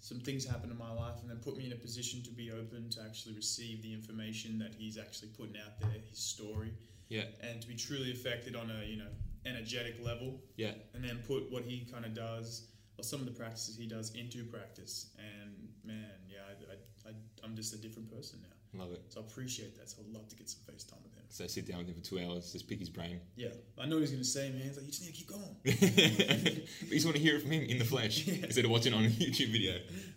some 0.00 0.20
things 0.20 0.44
happened 0.44 0.70
in 0.70 0.78
my 0.78 0.92
life, 0.92 1.16
and 1.22 1.30
then 1.30 1.38
put 1.38 1.56
me 1.56 1.66
in 1.66 1.72
a 1.72 1.76
position 1.76 2.22
to 2.24 2.30
be 2.30 2.50
open 2.50 2.90
to 2.90 3.02
actually 3.02 3.34
receive 3.34 3.82
the 3.82 3.92
information 3.92 4.58
that 4.58 4.74
he's 4.76 4.98
actually 4.98 5.28
putting 5.28 5.56
out 5.56 5.80
there, 5.80 6.00
his 6.10 6.18
story, 6.18 6.72
Yeah, 7.08 7.24
and 7.42 7.60
to 7.62 7.68
be 7.68 7.74
truly 7.74 8.12
affected 8.12 8.54
on 8.54 8.70
a 8.70 8.84
you 8.84 8.98
know 8.98 9.08
energetic 9.46 9.96
level 10.02 10.40
yeah. 10.56 10.72
and 10.94 11.04
then 11.04 11.18
put 11.26 11.50
what 11.50 11.62
he 11.64 11.86
kind 11.92 12.04
of 12.04 12.14
does 12.14 12.68
or 12.98 13.04
some 13.04 13.20
of 13.20 13.26
the 13.26 13.32
practices 13.32 13.76
he 13.76 13.86
does 13.86 14.14
into 14.14 14.44
practice 14.44 15.10
and 15.18 15.68
man 15.84 16.16
yeah 16.28 16.38
I, 16.48 17.08
I, 17.08 17.10
I, 17.10 17.14
i'm 17.44 17.54
just 17.54 17.74
a 17.74 17.76
different 17.76 18.10
person 18.10 18.38
now 18.42 18.53
Love 18.76 18.92
it. 18.92 19.02
so 19.08 19.20
i 19.20 19.24
appreciate 19.24 19.76
that 19.78 19.88
so 19.88 19.98
i'd 20.00 20.12
love 20.12 20.28
to 20.28 20.36
get 20.36 20.48
some 20.50 20.60
face 20.72 20.84
time 20.84 20.98
with 21.04 21.14
him 21.14 21.22
So 21.28 21.46
sit 21.46 21.66
down 21.68 21.78
with 21.78 21.88
him 21.88 21.94
for 21.94 22.00
two 22.00 22.18
hours, 22.20 22.52
just 22.52 22.68
pick 22.68 22.78
his 22.80 22.88
brain. 22.88 23.20
yeah 23.36 23.48
i 23.78 23.86
know 23.86 23.96
what 23.96 24.00
he's 24.00 24.10
going 24.10 24.22
to 24.22 24.28
say 24.28 24.50
man 24.50 24.62
he's 24.62 24.76
like 24.76 24.84
you 24.86 24.90
just 24.90 25.02
need 25.02 25.14
to 25.14 25.18
keep 25.20 25.28
going 25.28 25.56
but 25.64 26.88
you 26.88 26.90
just 26.90 27.06
want 27.06 27.16
to 27.16 27.22
hear 27.22 27.36
it 27.36 27.42
from 27.42 27.50
him 27.52 27.62
in 27.64 27.78
the 27.78 27.84
flesh 27.84 28.26
instead 28.28 28.64
of 28.64 28.70
watching 28.70 28.92
on 28.94 29.04
a 29.04 29.08
YouTube 29.24 29.50
video. 29.52 29.74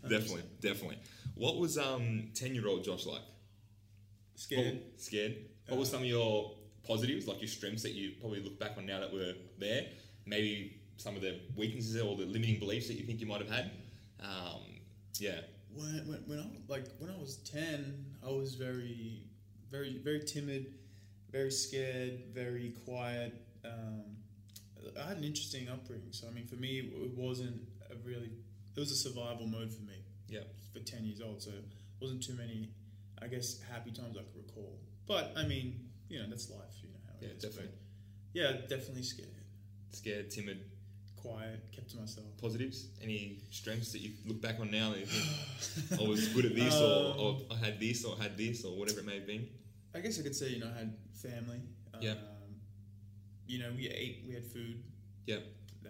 Definitely, 0.10 0.44
definitely. 0.62 0.98
What 1.36 1.58
was 1.58 1.78
um 1.78 2.30
ten 2.34 2.56
year 2.56 2.68
old 2.68 2.84
Josh 2.84 3.06
like? 3.06 3.22
scared 4.36 4.76
What- 4.76 5.00
scared. 5.02 5.36
What 5.68 5.80
were 5.80 5.86
some 5.86 6.02
of 6.02 6.08
your 6.08 6.54
positives, 6.84 7.28
like 7.28 7.42
your 7.42 7.50
strengths 7.50 7.84
that 7.84 7.92
you 7.94 8.14
probably 8.22 8.42
look 8.42 8.58
back 8.60 8.72
on 8.78 8.86
now 8.86 9.00
that 9.02 9.12
were 9.14 9.34
there? 9.60 9.88
Maybe 10.26 10.80
some 10.98 11.16
of 11.16 11.22
the 11.22 11.40
weaknesses 11.56 12.02
or 12.02 12.16
the 12.16 12.26
limiting 12.26 12.58
beliefs 12.60 12.88
that 12.88 12.94
you 12.96 13.04
think 13.06 13.20
you 13.20 13.28
might 13.28 13.42
have 13.42 13.50
had. 13.52 13.72
Um, 14.22 14.62
yeah, 15.20 15.42
when, 15.76 16.08
when, 16.08 16.20
when 16.26 16.40
I 16.40 16.46
like 16.70 16.86
when 17.00 17.10
I 17.12 17.18
was 17.18 17.38
10 17.38 18.06
I 18.28 18.32
was 18.32 18.56
very 18.56 19.24
very 19.72 19.98
very 20.04 20.24
timid 20.24 20.74
very 21.32 21.52
scared 21.52 22.20
very 22.34 22.74
quiet 22.86 23.34
um, 23.66 24.04
I 25.00 25.08
had 25.08 25.18
an 25.18 25.24
interesting 25.24 25.70
upbringing 25.70 26.12
so 26.12 26.28
I 26.28 26.32
mean 26.32 26.48
for 26.48 26.56
me 26.56 26.80
it 26.80 27.18
wasn't 27.18 27.62
a 27.90 27.96
really 28.04 28.32
it 28.76 28.80
was 28.80 28.92
a 28.92 28.96
survival 28.96 29.48
mode 29.48 29.74
for 29.74 29.84
me 29.84 29.98
yeah, 30.30 30.42
for 30.74 30.80
10 30.80 31.06
years 31.06 31.22
old, 31.22 31.42
so 31.42 31.52
it 31.52 31.66
wasn't 32.02 32.24
too 32.24 32.34
many, 32.34 32.70
I 33.22 33.28
guess, 33.28 33.62
happy 33.72 33.92
times 33.92 34.18
I 34.18 34.24
could 34.24 34.46
recall. 34.48 34.80
But, 35.08 35.34
I 35.36 35.44
mean, 35.44 35.90
you 36.10 36.20
know, 36.20 36.26
that's 36.30 36.50
life, 36.50 36.60
you 36.82 36.90
know 36.90 37.00
how 37.06 37.14
yeah, 37.22 37.30
it 37.30 37.38
is. 37.38 37.44
definitely. 37.44 37.72
But, 37.72 38.42
yeah, 38.42 38.52
definitely 38.68 39.04
scared. 39.04 39.30
Scared, 39.92 40.30
timid. 40.30 40.60
Quiet, 41.22 41.60
kept 41.72 41.90
to 41.92 41.98
myself. 41.98 42.26
Positives? 42.40 42.88
Any 43.02 43.40
strengths 43.52 43.92
that 43.92 44.00
you 44.00 44.12
look 44.26 44.42
back 44.42 44.60
on 44.60 44.72
now 44.72 44.92
that 44.92 45.00
you 45.00 45.06
think 45.06 46.02
I 46.02 46.08
was 46.08 46.28
good 46.30 46.46
at 46.46 46.56
this, 46.56 46.82
or, 46.82 47.16
or 47.18 47.42
I 47.52 47.56
had 47.56 47.80
this, 47.80 48.06
or 48.06 48.16
had 48.18 48.38
this, 48.38 48.64
or 48.64 48.78
whatever 48.78 49.00
it 49.00 49.06
may 49.06 49.16
have 49.16 49.28
been? 49.28 49.48
I 49.96 50.00
guess 50.00 50.20
I 50.20 50.24
could 50.24 50.36
say, 50.36 50.50
you 50.50 50.60
know, 50.60 50.70
I 50.74 50.78
had 50.80 50.94
family. 51.14 51.62
Um, 51.94 52.02
Yeah. 52.02 52.14
You 53.48 53.60
know, 53.60 53.72
we 53.76 53.88
ate, 53.90 54.24
we 54.28 54.34
had 54.34 54.46
food. 54.46 54.84
Yeah, 55.26 55.38
Uh, 55.86 55.90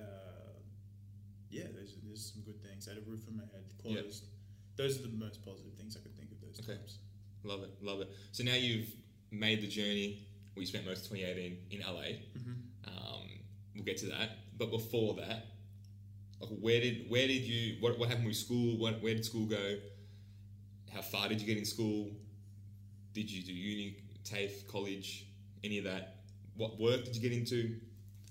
yeah, 1.50 1.63
there's, 1.74 1.96
there's 2.03 2.31
some 2.34 2.43
good 2.43 2.62
things. 2.63 2.88
I 2.88 2.93
had 2.93 3.03
a 3.03 3.10
roof 3.10 3.22
over 3.27 3.36
my 3.38 3.43
head, 3.51 3.63
clothes. 3.81 4.24
Those 4.75 5.00
are 5.00 5.03
the 5.03 5.10
most 5.17 5.43
positive 5.43 5.74
things 5.74 5.98
I 5.98 6.01
could 6.01 6.15
think 6.15 6.31
of 6.31 6.39
those 6.39 6.60
Okay. 6.60 6.77
times. 6.77 7.00
love 7.43 7.63
it, 7.63 7.72
love 7.81 8.01
it. 8.01 8.10
So 8.31 8.43
now 8.43 8.53
you've 8.53 8.89
made 9.31 9.62
the 9.62 9.67
journey. 9.67 10.27
We 10.55 10.65
spent 10.65 10.86
most 10.86 11.05
of 11.05 11.17
2018 11.17 11.57
in 11.72 11.79
LA. 11.81 12.22
Um, 12.88 13.27
we'll 13.75 13.84
get 13.84 13.98
to 13.98 14.05
that. 14.07 14.38
But 14.57 14.71
before 14.71 15.15
that, 15.15 15.45
like 16.39 16.49
where 16.59 16.79
did 16.81 17.09
where 17.09 17.27
did 17.27 17.43
you 17.43 17.77
what, 17.79 17.97
what 17.99 18.09
happened 18.09 18.27
with 18.27 18.35
school? 18.35 18.77
What, 18.77 19.01
where 19.01 19.13
did 19.13 19.25
school 19.25 19.45
go? 19.45 19.77
How 20.93 21.01
far 21.01 21.29
did 21.29 21.41
you 21.41 21.47
get 21.47 21.57
in 21.57 21.65
school? 21.65 22.09
Did 23.13 23.31
you 23.31 23.43
do 23.43 23.53
uni, 23.53 23.97
TAFE, 24.23 24.67
college, 24.67 25.27
any 25.63 25.77
of 25.77 25.85
that? 25.85 26.17
What 26.55 26.79
work 26.79 27.03
did 27.05 27.15
you 27.15 27.21
get 27.21 27.31
into? 27.31 27.75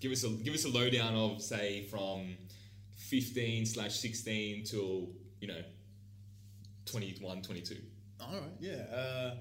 Give 0.00 0.12
us 0.12 0.24
a 0.24 0.28
give 0.28 0.54
us 0.54 0.64
a 0.64 0.68
lowdown 0.68 1.14
of 1.14 1.42
say 1.42 1.86
from 1.90 2.36
15 2.96 3.66
slash 3.66 3.94
16 3.96 4.64
till 4.64 5.08
you 5.40 5.48
know 5.48 5.62
21, 6.86 7.42
22. 7.42 7.76
All 8.20 8.32
right, 8.32 8.42
yeah. 8.60 8.82
Uh, 8.94 9.34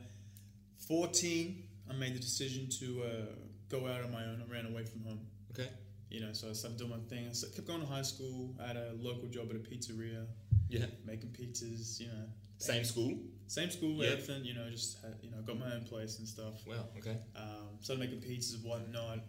14, 0.88 1.64
I 1.90 1.94
made 1.94 2.16
the 2.16 2.20
decision 2.20 2.68
to 2.80 3.04
uh, 3.04 3.36
go 3.70 3.88
out 3.88 4.04
on 4.04 4.12
my 4.12 4.24
own. 4.24 4.44
I 4.48 4.52
ran 4.52 4.66
away 4.66 4.84
from 4.84 5.04
home. 5.04 5.20
Okay. 5.52 5.70
You 6.10 6.22
know, 6.22 6.34
so 6.34 6.50
I 6.50 6.54
started 6.54 6.78
doing 6.78 6.92
my 6.92 7.00
thing. 7.10 7.28
I 7.28 7.56
kept 7.56 7.68
going 7.68 7.82
to 7.82 7.88
high 7.88 8.04
school. 8.04 8.56
I 8.64 8.68
had 8.68 8.78
a 8.78 8.94
local 9.00 9.28
job 9.28 9.50
at 9.50 9.56
a 9.56 9.60
pizzeria, 9.60 10.26
Yeah. 10.70 10.86
making 11.04 11.30
pizzas. 11.32 12.00
You 12.00 12.08
know, 12.08 12.26
Same 12.58 12.84
school. 12.86 13.18
same 13.48 13.70
school, 13.72 14.04
Yeah. 14.04 14.12
everything. 14.12 14.46
You 14.46 14.54
know, 14.54 14.70
just 14.70 15.02
had, 15.02 15.16
you 15.22 15.32
know, 15.32 15.42
got 15.42 15.58
my 15.60 15.74
own 15.74 15.84
place 15.84 16.20
and 16.20 16.28
stuff. 16.28 16.66
Wow. 16.68 16.88
Okay. 16.98 17.18
Um, 17.36 17.78
started 17.82 18.00
making 18.10 18.22
pizzas 18.22 18.54
and 18.56 18.64
whatnot, 18.64 19.20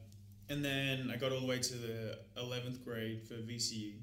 and 0.48 0.64
then 0.64 1.10
I 1.10 1.16
got 1.16 1.32
all 1.32 1.40
the 1.40 1.46
way 1.46 1.58
to 1.58 1.74
the 1.74 2.18
eleventh 2.36 2.84
grade 2.84 3.26
for 3.26 3.34
VCE. 3.34 4.02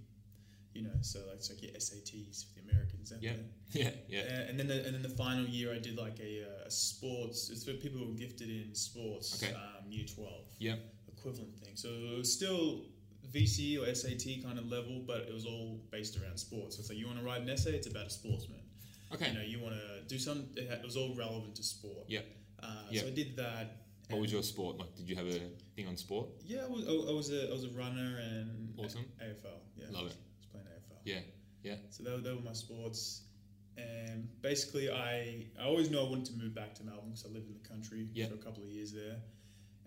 You 0.74 0.82
know, 0.82 0.98
so 1.02 1.20
like 1.28 1.36
it's 1.38 1.50
like 1.52 1.62
your 1.62 1.72
SATs 1.74 2.46
for 2.46 2.60
the 2.60 2.72
Americans. 2.72 3.14
out 3.14 3.22
Yeah. 3.22 3.34
Yeah. 3.74 3.92
Yeah. 4.10 4.20
Uh, 4.22 4.50
and 4.50 4.60
then 4.60 4.68
the, 4.68 4.84
and 4.86 4.96
then 4.96 5.04
the 5.04 5.10
final 5.10 5.46
year 5.46 5.72
I 5.74 5.78
did 5.78 5.98
like 5.98 6.20
a, 6.20 6.44
uh, 6.44 6.66
a 6.66 6.72
sports. 6.72 7.50
It's 7.52 7.64
for 7.64 7.74
people 7.74 8.00
who 8.00 8.12
are 8.12 8.16
gifted 8.18 8.50
in 8.50 8.74
sports. 8.74 9.42
Okay. 9.42 9.54
Um, 9.54 9.92
year 9.92 10.06
twelve. 10.06 10.48
Yeah. 10.60 10.78
Equivalent 11.24 11.58
thing. 11.60 11.76
So 11.76 11.88
it 11.88 12.18
was 12.18 12.32
still 12.32 12.86
VC 13.32 13.80
or 13.82 13.94
SAT 13.96 14.44
kind 14.44 14.60
of 14.60 14.70
level, 14.70 15.02
but 15.08 15.22
it 15.22 15.34
was 15.34 15.46
all 15.46 15.80
based 15.92 16.18
around 16.22 16.38
sports. 16.38 16.76
So 16.76 16.82
it's 16.82 16.90
like 16.90 16.98
you 16.98 17.08
want 17.08 17.20
to 17.20 17.26
write 17.26 17.42
an 17.42 17.50
essay, 17.50 17.72
it's 17.76 17.88
about 17.88 18.08
a 18.08 18.10
sportsman. 18.10 18.60
Okay. 19.14 19.30
You 19.30 19.34
know, 19.34 19.42
you 19.42 19.60
want 19.62 19.76
to 19.76 20.02
do 20.08 20.20
some. 20.20 20.46
It, 20.58 20.84
was 20.84 20.98
all 20.98 21.16
relevant 21.16 21.56
to 21.56 21.64
sport. 21.64 22.06
Yeah. 22.08 22.20
Uh, 22.62 22.68
Yeah. 22.90 23.02
So 23.02 23.08
I 23.08 23.12
did 23.12 23.38
that. 23.38 23.78
What 24.10 24.20
was 24.22 24.32
your 24.34 24.44
sport? 24.44 24.78
Like, 24.78 24.94
did 24.96 25.08
you 25.10 25.16
have 25.16 25.28
a 25.28 25.40
thing 25.76 25.88
on 25.88 25.96
sport? 25.98 26.28
Yeah, 26.46 26.66
I 26.66 26.68
was, 26.68 26.86
I 26.88 27.14
was 27.14 27.32
a 27.32 27.48
I 27.50 27.54
was 27.54 27.64
a 27.64 27.70
runner 27.70 28.20
and 28.20 28.74
Awesome. 28.78 29.06
AFL. 29.22 29.60
Yeah, 29.78 29.86
Love 29.92 30.02
I 30.02 30.04
was, 30.04 30.14
it. 30.14 30.18
I 30.18 30.38
was 30.40 30.48
playing 30.52 30.66
AFL. 30.68 31.00
Yeah. 31.06 31.20
Yeah. 31.64 31.76
So 31.90 32.04
they 32.04 32.12
were, 32.12 32.18
they 32.18 32.34
were 32.34 32.42
my 32.42 32.54
sports. 32.54 33.22
And 33.78 34.28
basically, 34.42 34.92
I, 34.92 35.46
I 35.60 35.64
always 35.64 35.90
knew 35.90 36.00
I 36.00 36.08
wanted 36.08 36.26
to 36.26 36.34
move 36.34 36.54
back 36.54 36.76
to 36.76 36.84
Melbourne 36.84 37.10
because 37.12 37.26
I 37.26 37.30
lived 37.30 37.48
in 37.48 37.54
the 37.62 37.68
country 37.68 38.08
Yeah. 38.14 38.28
for 38.28 38.36
a 38.36 38.38
couple 38.38 38.62
of 38.62 38.70
years 38.70 38.92
there. 38.94 39.16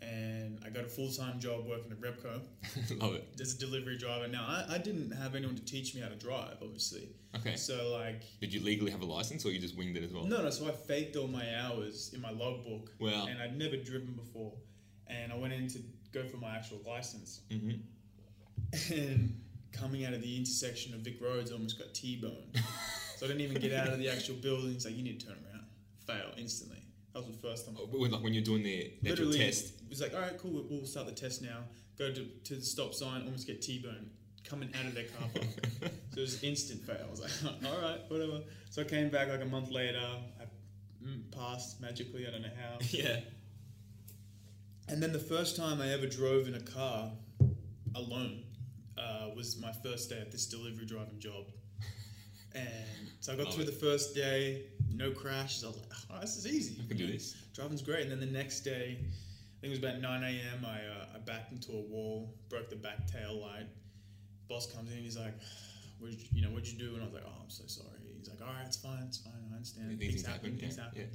And 0.03 0.61
I 0.65 0.69
got 0.69 0.85
a 0.85 0.89
full 0.89 1.11
time 1.11 1.41
job 1.41 1.67
working 1.67 1.91
at 1.91 2.01
Repco 2.01 2.41
Love 3.01 3.15
it. 3.15 3.29
as 3.41 3.55
a 3.55 3.59
delivery 3.59 3.97
driver. 3.97 4.29
Now, 4.29 4.45
I, 4.47 4.75
I 4.75 4.79
didn't 4.79 5.11
have 5.11 5.35
anyone 5.35 5.57
to 5.57 5.65
teach 5.65 5.95
me 5.95 6.01
how 6.01 6.09
to 6.09 6.15
drive, 6.17 6.57
obviously. 6.63 7.09
Okay. 7.35 7.57
So, 7.57 7.93
like, 7.93 8.23
Did 8.41 8.53
you 8.53 8.63
legally 8.63 8.91
have 8.91 9.01
a 9.01 9.07
license, 9.07 9.45
or 9.47 9.51
you 9.51 9.59
just 9.59 9.77
winged 9.77 9.97
it 9.97 10.05
as 10.05 10.13
well? 10.13 10.25
no, 10.25 10.43
no, 10.43 10.51
so 10.51 10.69
I 10.69 10.73
faked 10.73 11.17
all 11.17 11.29
my 11.29 11.45
hours 11.57 12.13
in 12.15 12.21
my 12.21 12.31
logbook. 12.31 12.93
Wow. 12.99 13.27
And 13.29 13.41
I'd 13.41 13.59
never 13.59 13.77
driven 13.77 14.13
before. 14.13 14.53
And 15.07 15.33
I 15.33 15.37
went 15.37 15.53
in 15.53 15.69
to 15.69 15.79
go 16.13 16.27
for 16.29 16.37
my 16.37 16.55
actual 16.57 16.81
license. 16.87 17.41
Mm-hmm. 17.51 18.93
and 18.93 19.41
coming 19.73 20.05
out 20.05 20.13
of 20.13 20.23
the 20.23 20.37
intersection 20.37 20.95
of 20.95 21.01
Vic 21.01 21.21
Roads, 21.21 21.51
I 21.51 21.55
almost 21.55 21.79
got 21.79 21.95
T-boned. 21.95 22.57
so 23.17 23.27
I 23.27 23.29
didn't 23.29 23.43
even 23.43 23.61
get 23.61 23.73
out 23.73 23.89
of 23.89 23.99
the 23.99 24.09
actual 24.09 24.37
building. 24.37 24.73
It's 24.73 24.85
like 24.85 24.97
you 24.97 25.03
need 25.03 25.21
to 25.21 25.27
turn 25.27 25.37
around, 25.53 25.65
fail 26.07 26.33
instantly. 26.37 26.83
That 27.17 27.27
was 27.27 27.35
the 27.35 27.49
first 27.49 27.65
time. 27.65 27.75
When, 27.77 28.11
like 28.11 28.23
when 28.23 28.35
you're 28.35 28.45
doing 28.45 28.63
the, 28.63 28.93
the 29.01 29.13
actual 29.13 29.33
test. 29.33 29.81
it 29.81 29.89
was 29.89 30.03
like, 30.03 30.13
all 30.15 30.21
right, 30.21 30.37
cool, 30.37 30.51
we'll- 30.51 30.67
we'll 30.69 30.85
start 30.85 31.07
the 31.07 31.15
test 31.15 31.41
now. 31.41 31.61
Go 31.99 32.13
to, 32.13 32.27
to 32.45 32.55
the 32.57 32.61
stop 32.61 32.93
sign, 32.93 33.23
almost 33.23 33.47
get 33.47 33.63
T-boned 33.63 34.11
coming 34.45 34.69
out 34.79 34.85
of 34.85 34.95
their 34.95 35.05
car 35.05 35.27
park. 35.35 35.47
so 36.13 36.19
it 36.19 36.21
was 36.21 36.45
instant 36.45 36.83
fail. 36.83 36.99
I 37.03 37.11
was 37.11 37.23
like, 37.23 37.31
all 37.73 37.81
right, 37.81 38.01
whatever. 38.09 38.43
So 38.69 38.83
I 38.83 38.85
came 38.85 39.09
back 39.09 39.29
like 39.29 39.41
a 39.41 39.47
month 39.47 39.71
later. 39.71 39.99
I 39.99 40.45
mm, 41.03 41.23
passed 41.35 41.81
magically. 41.81 42.27
I 42.27 42.33
don't 42.33 42.43
know 42.43 42.49
how. 42.55 42.77
yeah. 42.91 43.21
And 44.89 45.03
then 45.03 45.15
the 45.15 45.19
first 45.19 45.57
time 45.57 45.81
I 45.81 45.89
ever 45.93 46.07
drove 46.07 46.49
in 46.49 46.55
a 46.55 46.61
car 46.61 47.13
alone 47.95 48.43
uh, 48.99 49.31
was 49.35 49.59
my 49.59 49.73
first 49.73 50.11
day 50.11 50.21
at 50.21 50.31
this 50.31 50.45
delivery 50.45 50.85
driving 50.85 51.19
job. 51.19 51.47
And 52.55 52.69
so 53.21 53.33
I 53.33 53.37
got 53.37 53.47
Love 53.47 53.55
through 53.55 53.65
it. 53.65 53.67
the 53.69 53.87
first 53.87 54.15
day, 54.15 54.65
no 54.93 55.11
crashes. 55.11 55.65
I 55.65 55.69
was 55.69 55.77
like, 55.77 55.87
oh, 56.11 56.21
this 56.21 56.37
is 56.37 56.47
easy. 56.47 56.81
I 56.83 56.89
can 56.89 56.97
do 56.97 57.07
this. 57.07 57.35
Driving's 57.55 57.83
great. 57.83 58.03
And 58.03 58.11
then 58.11 58.21
the 58.21 58.27
next 58.27 58.61
day, 58.61 58.99
I 59.01 59.61
think 59.61 59.65
it 59.65 59.71
was 59.71 59.79
about 59.79 60.01
9 60.01 60.23
a.m., 60.23 60.67
I, 60.67 60.77
uh, 60.77 61.17
I 61.17 61.19
backed 61.19 61.53
into 61.53 61.73
a 61.73 61.81
wall, 61.81 62.35
broke 62.49 62.71
the 62.71 62.77
back 62.77 63.07
tail 63.07 63.41
light. 63.41 63.67
Boss 64.49 64.71
comes 64.73 64.93
in, 64.93 64.99
he's 64.99 65.17
like, 65.19 65.35
what 65.99 66.11
did 66.11 66.21
you, 66.21 66.27
you 66.33 66.43
know, 66.43 66.51
what'd 66.51 66.69
you 66.69 66.79
do? 66.79 66.95
And 66.95 67.03
I 67.03 67.05
was 67.07 67.15
like, 67.15 67.25
oh, 67.27 67.43
I'm 67.43 67.51
so 67.51 67.65
sorry. 67.67 67.89
He's 68.19 68.29
like, 68.29 68.41
all 68.41 68.55
right, 68.55 68.67
it's 68.67 68.77
fine, 68.77 69.03
it's 69.07 69.19
fine, 69.19 69.33
I 69.51 69.55
understand. 69.55 69.99
Things, 69.99 70.13
things 70.13 70.27
happen, 70.27 70.51
happen, 70.51 70.59
things 70.59 70.77
yeah, 70.77 70.85
happen. 70.85 71.01
yeah. 71.01 71.07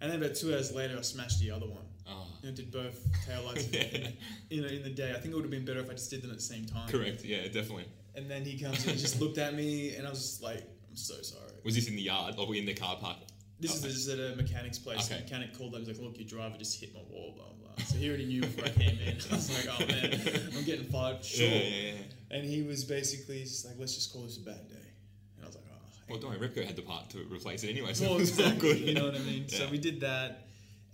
And 0.00 0.12
then 0.12 0.22
about 0.22 0.36
two 0.36 0.52
hours 0.52 0.74
later, 0.74 0.96
I 0.98 1.02
smashed 1.02 1.40
the 1.40 1.50
other 1.50 1.66
one. 1.66 1.84
Oh. 2.08 2.26
You 2.42 2.50
know, 2.50 2.54
did 2.54 2.70
both 2.70 3.00
taillights 3.26 3.72
in, 4.50 4.58
in, 4.58 4.64
in 4.64 4.82
the 4.82 4.90
day. 4.90 5.12
I 5.12 5.20
think 5.20 5.32
it 5.32 5.34
would 5.34 5.44
have 5.44 5.50
been 5.50 5.64
better 5.64 5.80
if 5.80 5.88
I 5.88 5.94
just 5.94 6.10
did 6.10 6.22
them 6.22 6.30
at 6.30 6.36
the 6.36 6.42
same 6.42 6.66
time. 6.66 6.88
Correct. 6.88 7.24
Yeah, 7.24 7.44
definitely. 7.44 7.86
And 8.14 8.30
then 8.30 8.44
he 8.44 8.58
comes 8.58 8.86
and 8.86 8.98
just 8.98 9.20
looked 9.20 9.38
at 9.38 9.54
me, 9.54 9.94
and 9.94 10.06
I 10.06 10.10
was 10.10 10.20
just 10.20 10.42
like, 10.42 10.62
I'm 10.88 10.96
so 10.96 11.14
sorry. 11.22 11.52
Was 11.66 11.74
this 11.74 11.88
in 11.88 11.96
the 11.96 12.02
yard 12.02 12.36
or 12.38 12.46
we 12.46 12.58
in 12.60 12.64
the 12.64 12.74
car 12.74 12.96
park? 12.96 13.18
This 13.58 13.72
Okay. 13.72 13.88
is 13.88 14.06
this 14.06 14.06
is 14.06 14.08
at 14.08 14.20
a 14.20 14.36
mechanic's 14.36 14.78
place. 14.78 15.06
Okay. 15.10 15.16
The 15.16 15.22
mechanic 15.24 15.58
called 15.58 15.74
up. 15.74 15.80
He's 15.80 15.88
like, 15.88 15.98
"Look, 15.98 16.16
your 16.16 16.28
driver 16.28 16.56
just 16.56 16.78
hit 16.80 16.94
my 16.94 17.00
wall." 17.10 17.32
Blah 17.34 17.44
blah. 17.46 17.74
blah. 17.74 17.84
So 17.84 17.96
he 17.96 18.08
already 18.08 18.26
knew 18.26 18.40
before 18.42 18.66
I 18.66 18.68
came 18.68 18.98
in. 19.00 19.16
I 19.30 19.34
was 19.34 19.50
like, 19.50 19.66
"Oh 19.68 19.84
man, 19.86 20.52
I'm 20.56 20.64
getting 20.64 20.86
fired." 20.86 21.24
Sure. 21.24 21.44
Yeah, 21.46 21.54
yeah, 21.54 21.92
yeah. 21.94 22.36
And 22.36 22.44
he 22.44 22.62
was 22.62 22.84
basically 22.84 23.40
just 23.42 23.64
like, 23.66 23.74
"Let's 23.78 23.94
just 23.94 24.12
call 24.12 24.22
this 24.22 24.36
a 24.36 24.40
bad 24.42 24.68
day." 24.68 24.88
And 25.36 25.42
I 25.42 25.46
was 25.46 25.56
like, 25.56 25.64
"Oh." 25.68 25.76
Well, 26.08 26.18
don't 26.20 26.38
worry, 26.38 26.48
Repco 26.48 26.64
had 26.64 26.76
the 26.76 26.82
part 26.82 27.10
to 27.10 27.18
replace 27.24 27.64
it 27.64 27.70
anyway, 27.70 27.94
so 27.94 28.04
Well, 28.10 28.20
it's 28.20 28.38
all 28.38 28.46
exactly, 28.46 28.74
good. 28.74 28.88
You 28.88 28.94
know 28.94 29.06
what 29.06 29.16
I 29.16 29.20
mean? 29.20 29.48
So 29.48 29.68
we 29.68 29.78
did 29.78 30.00
that, 30.02 30.46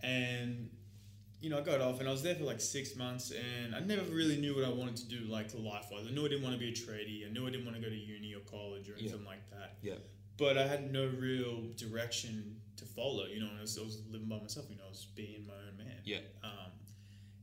and 0.02 0.71
you 1.43 1.50
know, 1.50 1.59
I 1.59 1.62
got 1.62 1.81
off, 1.83 1.99
and 2.00 2.09
I 2.09 2.12
was 2.12 2.23
there 2.23 2.37
for 2.37 2.45
like 2.45 2.61
six 2.62 2.97
months, 2.97 3.31
and 3.33 3.75
I 3.75 3.81
never 3.81 4.02
really 4.05 4.38
knew 4.41 4.55
what 4.55 4.64
I 4.64 4.71
wanted 4.71 4.97
to 4.99 5.07
do, 5.09 5.19
like 5.26 5.52
life 5.55 5.88
wise. 5.93 6.07
I 6.09 6.12
knew 6.12 6.25
I 6.25 6.29
didn't 6.29 6.45
want 6.45 6.55
to 6.55 6.61
be 6.61 6.69
a 6.69 6.73
tradie. 6.73 7.26
I 7.29 7.31
knew 7.33 7.47
I 7.47 7.50
didn't 7.50 7.67
want 7.67 7.76
to 7.76 7.83
go 7.83 7.91
to 7.91 7.97
uni 7.97 8.33
or 8.35 8.41
college 8.49 8.88
or 8.88 8.95
anything 8.95 9.25
like 9.26 9.50
that. 9.50 9.76
Yeah. 9.83 9.95
But 10.43 10.59
I 10.59 10.67
had 10.67 10.93
no 10.93 11.09
real 11.21 11.63
direction 11.77 12.57
to 12.77 12.85
follow. 12.85 13.27
You 13.27 13.41
know, 13.41 13.51
I 13.57 13.61
was, 13.61 13.79
I 13.79 13.83
was 13.83 14.03
living 14.11 14.29
by 14.29 14.39
myself. 14.41 14.67
You 14.69 14.77
know, 14.77 14.83
I 14.87 14.91
was 14.91 15.07
being 15.15 15.47
my 15.47 15.55
own 15.69 15.77
man. 15.79 15.99
Yeah. 16.05 16.19
Um, 16.43 16.73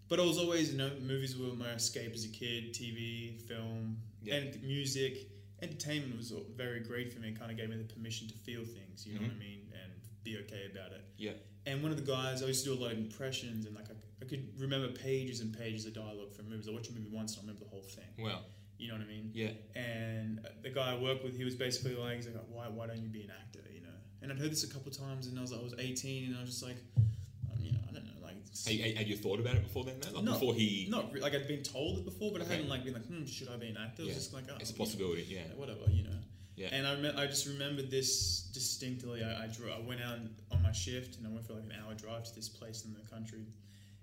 but 0.09 0.19
I 0.19 0.23
was 0.23 0.37
always, 0.37 0.71
you 0.73 0.77
know, 0.77 0.91
movies 1.01 1.37
were 1.37 1.53
my 1.55 1.69
escape 1.71 2.11
as 2.13 2.25
a 2.25 2.27
kid. 2.27 2.73
TV, 2.73 3.39
film, 3.47 3.97
Yeah. 4.21 4.35
and 4.35 4.61
music, 4.63 5.29
entertainment 5.61 6.17
was 6.17 6.33
very 6.57 6.81
great 6.81 7.13
for 7.13 7.19
me. 7.19 7.29
It 7.29 7.39
Kind 7.39 7.51
of 7.51 7.57
gave 7.57 7.69
me 7.69 7.77
the 7.77 7.85
permission 7.93 8.27
to 8.27 8.33
feel 8.33 8.65
things. 8.65 9.07
You 9.07 9.15
know 9.15 9.21
what 9.27 9.31
I 9.31 9.39
mean, 9.39 9.61
and 9.81 9.91
be 10.25 10.37
okay 10.39 10.67
about 10.69 10.91
it. 10.91 11.05
Yeah. 11.17 11.31
And 11.65 11.81
one 11.81 11.91
of 11.91 11.97
the 12.03 12.11
guys, 12.11 12.43
I 12.43 12.47
used 12.47 12.65
to 12.65 12.75
do 12.75 12.79
a 12.79 12.81
lot 12.83 12.91
of 12.91 12.97
impressions, 12.97 13.65
and 13.65 13.75
like 13.75 13.89
I, 13.89 13.93
I 14.21 14.25
could 14.25 14.45
remember 14.59 14.89
pages 14.89 15.39
and 15.39 15.57
pages 15.57 15.85
of 15.85 15.93
dialogue 15.93 16.33
from 16.33 16.49
movies. 16.49 16.67
I 16.67 16.71
watched 16.73 16.89
a 16.89 16.93
movie 16.93 17.09
once, 17.13 17.37
and 17.37 17.39
I 17.39 17.47
remember 17.47 17.63
the 17.63 17.69
whole 17.71 17.83
thing. 17.83 18.11
Well, 18.17 18.43
You 18.79 18.87
know 18.87 18.93
what 18.95 19.03
I 19.03 19.07
mean? 19.07 19.31
yeah. 19.33 19.49
And 19.75 20.39
the 20.63 20.69
guy 20.69 20.93
I 20.93 20.97
worked 20.97 21.23
with, 21.23 21.35
he 21.37 21.43
was 21.43 21.53
basically 21.55 21.95
like, 21.95 22.15
he's 22.15 22.27
like, 22.27 22.37
why, 22.49 22.67
why 22.69 22.87
don't 22.87 22.97
you 23.01 23.09
be 23.09 23.23
an 23.23 23.31
actor? 23.31 23.59
You 23.73 23.81
know? 23.81 23.87
And 24.21 24.31
I'd 24.31 24.39
heard 24.39 24.51
this 24.51 24.63
a 24.63 24.69
couple 24.73 24.89
times, 24.91 25.27
and 25.27 25.37
I 25.37 25.41
was, 25.41 25.51
like, 25.51 25.59
I 25.61 25.63
was 25.63 25.75
18, 25.77 26.25
and 26.31 26.37
I 26.37 26.41
was 26.41 26.49
just 26.49 26.63
like, 26.63 26.77
um, 26.97 27.59
you 27.59 27.73
know, 27.73 27.79
I 27.89 27.93
don't 27.93 28.05
know, 28.05 28.11
like, 28.23 28.35
Had, 28.65 28.79
had- 28.79 28.97
had 28.99 29.07
you 29.07 29.17
thought 29.17 29.39
about 29.39 29.55
it 29.55 29.63
before 29.63 29.83
then? 29.83 29.95
Though? 29.99 30.15
Like 30.15 30.23
No, 30.23 30.31
before 30.33 30.53
he. 30.53 30.87
not 30.89 31.13
re- 31.13 31.19
like 31.21 31.35
I'd 31.35 31.47
been 31.47 31.61
told 31.63 31.97
it 31.99 32.05
before, 32.05 32.31
but 32.31 32.41
Okay. 32.41 32.51
I 32.51 32.53
hadn't 32.55 32.69
like 32.69 32.85
been 32.85 32.93
like, 32.93 33.05
hmm, 33.05 33.25
should 33.25 33.49
I 33.49 33.57
be 33.57 33.67
an 33.67 33.77
actor? 33.77 34.03
It 34.03 34.05
was 34.05 34.13
Yeah. 34.15 34.19
just 34.19 34.33
like, 34.33 34.45
oh, 34.49 34.55
It's 34.59 34.69
a 34.69 34.73
you 34.73 34.79
know, 34.79 34.85
possibility. 34.85 35.23
Yeah. 35.29 35.41
whatever, 35.57 35.89
you 35.91 36.03
know. 36.03 36.15
Yeah. 36.55 36.69
And 36.73 36.85
I, 36.87 36.93
rem- 37.01 37.17
I 37.17 37.25
just 37.25 37.47
remembered 37.47 37.89
this 37.91 38.41
distinctly. 38.53 39.23
I, 39.23 39.43
I, 39.45 39.47
drew, 39.47 39.71
I 39.71 39.79
went 39.79 40.01
out 40.01 40.17
on 40.51 40.61
my 40.61 40.71
shift 40.73 41.17
and 41.17 41.25
I 41.25 41.29
went 41.29 41.45
for 41.45 41.53
like 41.53 41.63
an 41.63 41.73
hour 41.85 41.93
drive 41.95 42.23
to 42.25 42.35
this 42.35 42.49
place 42.49 42.83
in 42.85 42.93
the 42.93 43.09
country. 43.09 43.45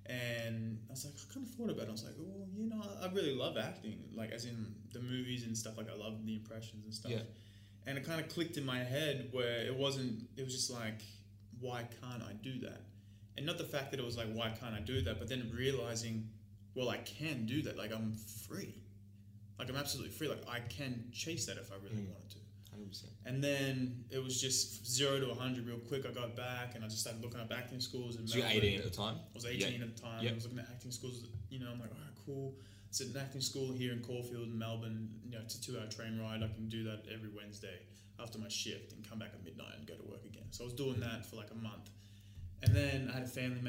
And 0.08 0.78
I 0.88 0.92
was 0.92 1.04
like, 1.04 1.14
I 1.14 1.34
kind 1.34 1.46
of 1.46 1.52
thought 1.54 1.70
about 1.70 1.84
it. 1.84 1.88
I 1.88 1.92
was 1.92 2.04
like, 2.04 2.14
well, 2.18 2.46
you 2.56 2.68
know, 2.68 2.80
I 3.02 3.06
really 3.12 3.34
love 3.34 3.56
acting, 3.56 3.98
like 4.14 4.30
as 4.30 4.44
in 4.44 4.75
the 4.92 5.00
movies 5.00 5.44
and 5.44 5.56
stuff. 5.56 5.76
Like 5.76 5.88
I 5.90 5.96
love 5.96 6.25
the 6.25 6.34
impressions 6.36 6.84
and 6.84 6.94
stuff. 6.94 7.12
Yeah. 7.12 7.22
And 7.86 7.98
it 7.98 8.04
kind 8.06 8.20
of 8.20 8.28
clicked 8.28 8.56
in 8.56 8.64
my 8.64 8.78
head 8.78 9.28
where 9.32 9.62
it 9.66 9.75
wasn't. 9.76 10.22
It 10.36 10.44
was 10.44 10.54
just 10.54 10.70
like, 10.70 11.00
why 11.60 11.86
can't 12.00 12.22
I 12.22 12.32
do 12.42 12.58
that? 12.60 12.82
And 13.36 13.44
not 13.46 13.58
the 13.58 13.64
fact 13.64 13.90
that 13.90 14.00
it 14.00 14.04
was 14.06 14.16
like, 14.16 14.28
why 14.32 14.50
can't 14.60 14.75
I 14.75 14.80
do 14.80 15.02
that? 15.02 15.18
But 15.18 15.28
then 15.28 15.50
realizing, 15.54 16.28
well, 16.75 16.88
I 16.88 16.98
can 16.98 17.46
do 17.46 17.62
that. 17.62 17.76
Like 17.76 17.92
I'm 17.92 18.14
free. 18.48 18.75
Like 19.58 19.68
I'm 19.70 19.76
absolutely 19.76 20.12
free. 20.12 20.28
Like 20.28 20.42
I 20.48 20.60
can 20.60 21.04
chase 21.12 21.46
that 21.46 21.56
if 21.58 21.70
I 21.72 21.76
really 21.76 21.96
Mm. 22.02 22.08
wanted 22.12 22.30
to. 22.30 22.38
100%. 22.78 23.04
And 23.25 23.42
then 23.42 24.04
it 24.11 24.23
was 24.23 24.40
just 24.40 24.87
zero 24.87 25.21
to 25.21 25.28
100 25.28 25.66
real 25.66 25.78
quick. 25.78 26.06
I 26.06 26.12
got 26.12 26.37
back 26.37 26.75
and 26.75 26.85
I 26.85 26.88
just 26.88 27.00
started 27.00 27.23
looking 27.23 27.40
up 27.40 27.52
acting 27.52 27.80
schools. 27.80 28.16
In 28.16 28.26
So 28.26 28.38
you're 28.38 28.47
Melbourne. 28.47 28.64
18 28.64 28.78
at 28.78 28.85
the 28.85 28.90
time? 28.90 29.16
I 29.16 29.35
was 29.35 29.47
18 29.47 29.83
at 29.83 29.97
the 29.97 30.02
time. 30.02 30.26
I 30.26 30.33
was 30.33 30.45
looking 30.45 30.59
at 30.59 30.66
acting 30.71 30.90
schools. 30.90 31.25
You 31.50 31.61
know, 31.61 31.71
I'm 31.73 31.80
like, 31.80 31.90
all 31.90 31.99
right, 31.99 32.25
cool. 32.25 32.54
It's 32.88 33.00
an 33.00 33.14
acting 33.18 33.40
school 33.40 33.73
here 33.73 33.92
in 33.92 34.00
Caulfield, 34.00 34.49
in 34.49 34.59
Melbourne. 34.59 35.09
You 35.25 35.33
know, 35.33 35.38
it's 35.42 35.56
a 35.56 35.61
two-hour 35.61 35.87
train 35.87 36.21
ride. 36.21 36.42
I 36.42 36.49
can 36.54 36.68
do 36.68 36.85
that 36.85 37.04
every 37.12 37.30
Wednesday 37.35 37.78
after 38.21 38.38
my 38.38 38.49
shift 38.49 38.92
and 38.92 39.09
come 39.09 39.18
back 39.18 39.30
at 39.35 39.45
midnight 39.45 39.75
and 39.76 39.87
go 39.87 39.95
to 39.95 40.11
work 40.11 40.25
again. 40.25 40.45
So 40.50 40.64
I 40.64 40.66
was 40.66 40.75
doing 40.75 41.00
that 41.00 41.26
for 41.26 41.37
like 41.37 41.50
a 41.50 41.54
month. 41.54 41.90
And 42.62 42.75
then 42.75 43.11
I 43.11 43.14
had 43.18 43.25
a 43.25 43.28
family 43.28 43.61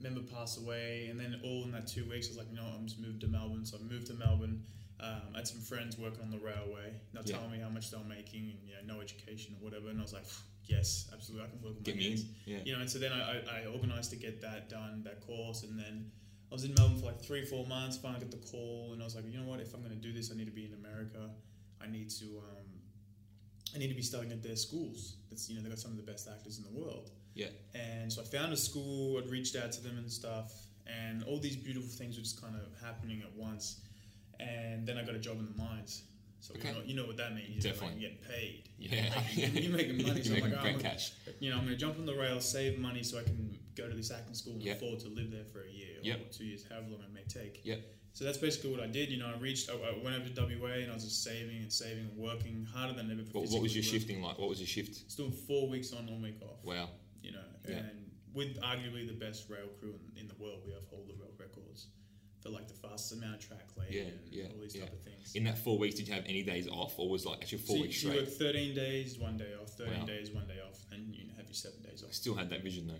member 0.00 0.20
pass 0.20 0.56
away, 0.56 1.08
and 1.10 1.18
then 1.18 1.40
all 1.42 1.64
in 1.64 1.72
that 1.72 1.88
two 1.88 2.08
weeks, 2.08 2.28
I 2.28 2.30
was 2.30 2.38
like, 2.38 2.52
no, 2.52 2.62
I'm 2.62 2.86
just 2.86 3.00
moved 3.00 3.20
to 3.22 3.26
Melbourne. 3.26 3.66
So 3.66 3.76
I 3.76 3.82
moved 3.92 4.06
to 4.06 4.14
Melbourne. 4.14 4.62
Um, 5.00 5.22
I 5.34 5.38
had 5.38 5.48
some 5.48 5.60
friends 5.60 5.98
working 5.98 6.22
on 6.22 6.30
the 6.30 6.38
railway. 6.38 6.94
They're 7.12 7.22
Yeah. 7.26 7.36
telling 7.36 7.50
me 7.52 7.58
how 7.58 7.68
much 7.68 7.90
they 7.90 7.96
were 7.98 8.04
making, 8.04 8.50
and 8.50 8.58
you 8.66 8.74
know, 8.86 8.94
no 8.94 9.00
education 9.00 9.54
or 9.60 9.64
whatever. 9.64 9.88
And 9.90 9.98
I 9.98 10.02
was 10.02 10.12
like, 10.14 10.24
yes, 10.64 11.08
absolutely, 11.12 11.46
I 11.46 11.50
can 11.50 11.62
work. 11.62 11.74
with 11.74 11.84
Get 11.84 11.96
my 11.96 12.02
hands 12.02 12.24
Yeah. 12.46 12.58
you 12.64 12.72
know, 12.72 12.80
and 12.80 12.90
so 12.90 12.98
then 12.98 13.12
I, 13.12 13.38
I, 13.40 13.60
I 13.62 13.66
organised 13.66 14.10
to 14.10 14.16
get 14.16 14.40
that 14.40 14.68
done, 14.70 15.02
that 15.04 15.20
course, 15.20 15.62
and 15.64 15.78
then 15.78 16.10
I 16.50 16.54
was 16.54 16.64
in 16.64 16.72
Melbourne 16.74 16.98
for 17.00 17.06
like 17.06 17.20
three, 17.20 17.44
four 17.44 17.66
months. 17.66 17.96
Finally 17.98 18.20
got 18.22 18.30
the 18.30 18.38
call, 18.46 18.92
and 18.94 19.02
I 19.02 19.04
was 19.04 19.14
like, 19.16 19.26
you 19.30 19.38
know 19.38 19.44
what? 19.46 19.60
If 19.60 19.74
I'm 19.74 19.80
going 19.82 19.94
to 19.94 20.00
do 20.00 20.12
this, 20.12 20.30
I 20.32 20.34
need 20.36 20.46
to 20.46 20.50
be 20.52 20.64
in 20.64 20.72
America. 20.74 21.28
I 21.80 21.86
need 21.88 22.08
to, 22.10 22.24
um, 22.38 22.66
I 23.74 23.78
need 23.78 23.88
to 23.88 23.94
be 23.94 24.02
studying 24.02 24.32
at 24.32 24.42
their 24.42 24.56
schools. 24.56 25.16
That's 25.28 25.48
you 25.50 25.56
know 25.56 25.62
they 25.62 25.68
got 25.68 25.78
some 25.78 25.90
of 25.90 25.98
the 25.98 26.02
best 26.10 26.26
actors 26.28 26.56
in 26.58 26.64
the 26.64 26.70
world. 26.70 27.10
Yeah. 27.34 27.48
And 27.74 28.10
so 28.10 28.22
I 28.22 28.24
found 28.24 28.52
a 28.54 28.56
school. 28.56 29.18
I'd 29.18 29.28
reached 29.28 29.56
out 29.56 29.72
to 29.72 29.82
them 29.82 29.98
and 29.98 30.10
stuff, 30.10 30.68
and 30.86 31.22
all 31.24 31.38
these 31.38 31.56
beautiful 31.56 31.90
things 31.90 32.16
were 32.16 32.22
just 32.22 32.40
kind 32.40 32.54
of 32.56 32.62
happening 32.80 33.20
at 33.22 33.32
once. 33.36 33.80
And 34.40 34.86
then 34.86 34.98
I 34.98 35.02
got 35.04 35.14
a 35.14 35.18
job 35.18 35.38
in 35.38 35.46
the 35.46 35.62
mines. 35.62 36.02
So 36.40 36.54
Okay. 36.54 36.68
you, 36.68 36.74
know, 36.74 36.80
you 36.84 36.94
know 36.96 37.06
what 37.06 37.16
that 37.16 37.34
means. 37.34 37.48
You 37.48 37.54
know, 37.56 37.60
Definitely. 37.74 37.88
like 37.88 38.00
you're 38.00 38.10
getting 38.10 38.24
paid. 38.24 38.68
Yeah. 38.78 39.14
Like, 39.16 39.54
you're 39.64 39.72
making 39.76 40.06
money. 40.06 40.22
so 40.22 40.34
You're 40.34 40.44
I'm 40.44 40.50
making 40.50 40.50
like, 40.50 40.58
oh, 40.58 40.62
great 40.62 40.74
I'm 40.74 40.78
gonna- 40.80 40.82
cash. 40.94 41.12
you 41.40 41.50
know, 41.50 41.56
I'm 41.56 41.64
going 41.64 41.74
to 41.74 41.80
jump 41.80 41.98
on 41.98 42.06
the 42.06 42.14
rail, 42.14 42.40
save 42.40 42.78
money 42.78 43.02
so 43.02 43.18
I 43.18 43.22
can 43.22 43.58
go 43.74 43.88
to 43.88 43.94
this 43.94 44.10
acting 44.10 44.34
school 44.34 44.52
and 44.54 44.62
Yep. 44.62 44.76
afford 44.76 45.00
to 45.00 45.08
live 45.08 45.30
there 45.30 45.44
for 45.44 45.62
a 45.62 45.70
year 45.70 45.96
Yep. 46.02 46.20
or 46.20 46.32
two 46.32 46.44
years, 46.44 46.64
however 46.68 46.88
long 46.90 47.00
it 47.00 47.12
may 47.12 47.24
take. 47.28 47.60
Yep. 47.64 47.80
So 48.12 48.24
that's 48.24 48.38
basically 48.38 48.70
what 48.70 48.80
I 48.80 48.86
did. 48.86 49.10
You 49.10 49.18
know, 49.18 49.26
I 49.34 49.36
reached, 49.38 49.68
I, 49.70 49.74
I 49.74 50.02
went 50.02 50.16
over 50.16 50.28
to 50.28 50.40
WA 50.60 50.70
and 50.80 50.90
I 50.90 50.94
was 50.94 51.04
just 51.04 51.22
saving 51.24 51.56
and 51.62 51.72
saving 51.72 52.04
and 52.10 52.16
working 52.16 52.64
harder 52.72 52.94
than 52.94 53.10
ever. 53.10 53.22
What, 53.32 53.48
what 53.50 53.62
was 53.62 53.74
your 53.74 53.82
physically 53.82 53.98
shifting 53.98 54.22
like? 54.22 54.38
What 54.38 54.48
was 54.48 54.58
your 54.60 54.66
shift? 54.68 55.04
Just 55.04 55.16
doing 55.16 55.32
four 55.32 55.68
weeks 55.68 55.92
on, 55.92 56.06
one 56.06 56.22
week 56.22 56.40
off. 56.42 56.64
Wow. 56.64 56.88
You 57.22 57.32
know, 57.32 57.44
Yeah. 57.68 57.76
and 57.76 58.10
with 58.32 58.58
arguably 58.60 59.06
the 59.06 59.12
best 59.14 59.50
rail 59.50 59.66
crew 59.80 59.94
in, 60.14 60.22
in 60.22 60.28
the 60.28 60.34
world, 60.36 60.60
we 60.64 60.72
have 60.72 60.84
hold 60.90 61.08
the 61.08 61.14
rail 61.14 61.25
like 62.52 62.68
the 62.68 62.74
fastest 62.74 63.20
amount 63.20 63.36
of 63.42 63.48
track 63.48 63.66
laid 63.76 63.92
Yeah, 63.92 64.02
and 64.02 64.18
yeah, 64.30 64.44
all 64.54 64.60
these 64.60 64.74
yeah. 64.74 64.82
type 64.82 64.92
of 64.92 65.00
things. 65.02 65.34
In 65.34 65.44
that 65.44 65.58
four 65.58 65.78
weeks, 65.78 65.94
did 65.96 66.08
you 66.08 66.14
have 66.14 66.24
any 66.26 66.42
days 66.42 66.68
off, 66.68 66.98
or 66.98 67.08
was 67.08 67.24
like 67.26 67.40
actually 67.42 67.58
four 67.58 67.76
so, 67.76 67.82
weeks 67.82 68.00
so 68.00 68.08
you 68.08 68.14
straight? 68.26 68.26
work 68.48 68.54
13 68.54 68.74
days, 68.74 69.18
one 69.18 69.36
day 69.36 69.52
off, 69.60 69.70
13 69.70 70.00
Wow. 70.00 70.06
days, 70.06 70.30
one 70.30 70.46
day 70.46 70.58
off, 70.66 70.78
and 70.92 71.14
you 71.14 71.26
have 71.36 71.46
your 71.46 71.54
seven 71.54 71.82
days 71.82 72.02
off. 72.02 72.10
I 72.10 72.12
still 72.12 72.34
had 72.34 72.50
that 72.50 72.62
vision 72.62 72.86
though. 72.88 72.94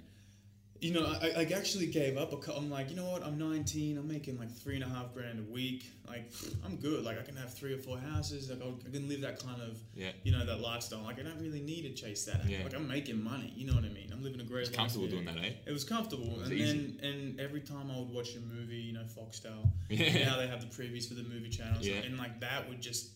You 0.81 0.93
know, 0.93 1.07
I, 1.07 1.29
I 1.41 1.43
actually 1.55 1.87
gave 1.87 2.17
up. 2.17 2.33
a 2.33 2.37
cou- 2.37 2.53
I'm 2.53 2.71
like, 2.71 2.91
you 2.91 2.97
know 2.97 3.07
what? 3.11 3.23
I'm 3.25 3.39
19. 3.39 3.99
I'm 3.99 4.07
making 4.07 4.39
like 4.39 4.51
three 4.51 4.75
and 4.75 4.85
a 4.85 4.89
half 4.89 5.15
grand 5.15 5.39
a 5.39 5.53
week. 5.53 5.85
Like, 6.07 6.31
I'm 6.65 6.77
good. 6.77 7.05
Like, 7.05 7.19
I 7.19 7.23
can 7.23 7.35
have 7.37 7.53
three 7.55 7.73
or 7.75 7.79
four 7.79 7.99
houses. 7.99 8.51
Like, 8.51 8.61
I'll- 8.63 8.79
I 8.87 8.91
can 8.91 9.09
live 9.09 9.23
that 9.23 9.43
kind 9.43 9.61
of, 9.63 9.79
Yeah. 9.95 10.11
you 10.25 10.33
know, 10.33 10.45
that 10.45 10.61
lifestyle. 10.61 11.03
Like, 11.03 11.19
I 11.19 11.23
don't 11.23 11.41
really 11.41 11.61
need 11.61 11.83
to 11.83 11.95
chase 11.95 12.25
that. 12.27 12.49
Yeah. 12.49 12.63
Like, 12.65 12.75
I'm 12.75 12.87
making 12.89 13.23
money. 13.23 13.53
You 13.57 13.67
know 13.67 13.75
what 13.75 13.85
I 13.85 13.89
mean? 13.89 14.11
I'm 14.13 14.23
living 14.23 14.41
a 14.41 14.45
great 14.45 14.63
It's 14.63 14.71
life. 14.71 14.77
comfortable 14.79 15.09
doing 15.09 15.25
that, 15.25 15.39
eh? 15.39 15.53
It 15.67 15.73
was 15.73 15.85
comfortable, 15.85 16.31
was 16.37 16.49
and 16.49 16.53
easy. 16.59 16.97
then 16.99 17.11
and 17.11 17.41
every 17.41 17.61
time 17.61 17.91
I 17.91 17.99
would 17.99 18.11
watch 18.11 18.35
a 18.37 18.41
movie, 18.41 18.77
you 18.77 18.93
know, 18.93 19.05
Foxtel, 19.05 19.71
Yeah. 19.89 20.25
now 20.27 20.37
they 20.37 20.47
have 20.47 20.61
the 20.61 20.67
previews 20.83 21.09
for 21.09 21.15
the 21.15 21.23
movie 21.23 21.49
channels, 21.49 21.87
Yeah. 21.87 21.97
and 21.97 22.17
like 22.19 22.41
that 22.41 22.69
would 22.69 22.81
just 22.81 23.11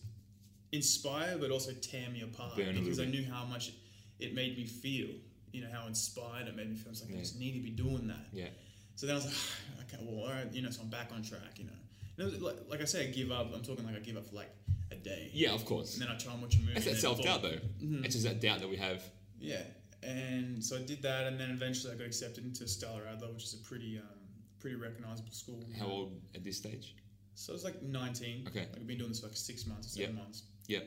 inspire, 0.71 1.37
but 1.37 1.51
also 1.51 1.73
tear 1.73 2.09
me 2.09 2.21
apart 2.21 2.55
Burn 2.55 2.75
because 2.79 2.99
I 2.99 3.05
knew 3.05 3.25
how 3.29 3.45
much 3.45 3.69
it, 3.69 3.73
it 4.19 4.33
made 4.33 4.57
me 4.57 4.65
feel. 4.65 5.09
You 5.51 5.61
know 5.63 5.69
how 5.73 5.87
inspired 5.87 6.47
it 6.47 6.55
made 6.55 6.69
me 6.69 6.75
feel. 6.75 6.89
I 6.89 6.91
was 6.91 7.01
like, 7.03 7.13
I 7.13 7.19
just 7.19 7.39
need 7.39 7.53
to 7.53 7.59
be 7.59 7.69
doing 7.71 8.07
that. 8.07 8.27
Yeah. 8.33 8.47
So 8.95 9.05
then 9.07 9.15
I 9.15 9.19
was 9.19 9.25
like, 9.25 9.35
okay, 9.93 10.03
well, 10.05 10.25
all 10.25 10.31
right, 10.31 10.51
you 10.53 10.61
know, 10.61 10.69
so 10.69 10.81
I'm 10.83 10.89
back 10.89 11.09
on 11.13 11.21
track. 11.23 11.57
You 11.57 11.65
know, 11.65 11.71
you 12.17 12.23
know 12.39 12.45
like, 12.45 12.55
like 12.69 12.81
I 12.81 12.85
say, 12.85 13.07
I 13.07 13.11
give 13.11 13.31
up. 13.31 13.51
I'm 13.53 13.61
talking 13.61 13.85
like 13.85 13.95
I 13.95 13.99
give 13.99 14.17
up 14.17 14.27
for 14.27 14.35
like 14.35 14.49
a 14.91 14.95
day, 14.95 15.29
Yeah, 15.33 15.53
of 15.53 15.65
course. 15.65 15.93
and 15.93 16.03
then 16.03 16.09
I 16.09 16.17
try 16.17 16.33
and 16.33 16.41
watch 16.41 16.55
a 16.55 16.59
movie. 16.59 16.73
And 16.75 16.83
that 16.83 16.97
self 16.97 17.21
doubt 17.21 17.41
though. 17.41 17.57
It's 17.81 18.15
just 18.15 18.25
that 18.25 18.39
doubt 18.41 18.59
that 18.59 18.69
we 18.69 18.77
have. 18.77 19.03
Yeah, 19.39 19.61
and 20.03 20.63
so 20.63 20.77
I 20.77 20.81
did 20.83 21.01
that, 21.03 21.27
and 21.27 21.39
then 21.39 21.49
eventually 21.51 21.93
I 21.93 21.97
got 21.97 22.05
accepted 22.07 22.43
into 22.45 22.67
Stella 22.67 23.01
Adler, 23.11 23.29
which 23.31 23.43
is 23.43 23.53
a 23.53 23.57
pretty, 23.67 23.97
um, 23.97 24.05
pretty 24.59 24.75
recognizable 24.75 25.31
school. 25.31 25.63
How 25.79 25.87
old 25.87 26.21
at 26.35 26.43
this 26.43 26.57
stage? 26.57 26.95
So 27.35 27.53
I 27.53 27.55
was 27.55 27.63
like 27.63 27.81
19. 27.81 28.45
Okay. 28.49 28.59
Like 28.59 28.69
I've 28.75 28.87
been 28.87 28.97
doing 28.97 29.09
this 29.09 29.21
for 29.21 29.27
like 29.27 29.35
six 29.37 29.65
months, 29.65 29.87
or 29.87 29.89
seven 30.01 30.15
Yep. 30.15 30.23
months, 30.23 30.43
Yeah. 30.67 30.79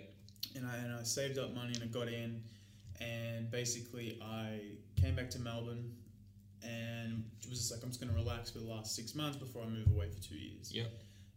and 0.54 0.66
I 0.66 0.76
and 0.76 0.92
I 0.94 1.02
saved 1.02 1.38
up 1.38 1.52
money 1.54 1.74
and 1.74 1.82
I 1.82 1.86
got 1.86 2.08
in, 2.08 2.42
and 3.00 3.50
basically 3.50 4.18
I 4.22 4.60
came 5.00 5.14
back 5.16 5.30
to 5.30 5.38
Melbourne, 5.38 5.92
and 6.62 7.24
it 7.42 7.48
was 7.48 7.58
just 7.58 7.72
like 7.72 7.82
I'm 7.82 7.88
just 7.90 8.00
gonna 8.00 8.12
relax 8.14 8.50
for 8.50 8.58
the 8.58 8.66
last 8.66 8.94
six 8.94 9.14
months 9.14 9.36
before 9.36 9.62
I 9.62 9.66
move 9.66 9.86
away 9.94 10.08
for 10.08 10.20
two 10.22 10.36
years. 10.36 10.72
Yep. 10.74 10.90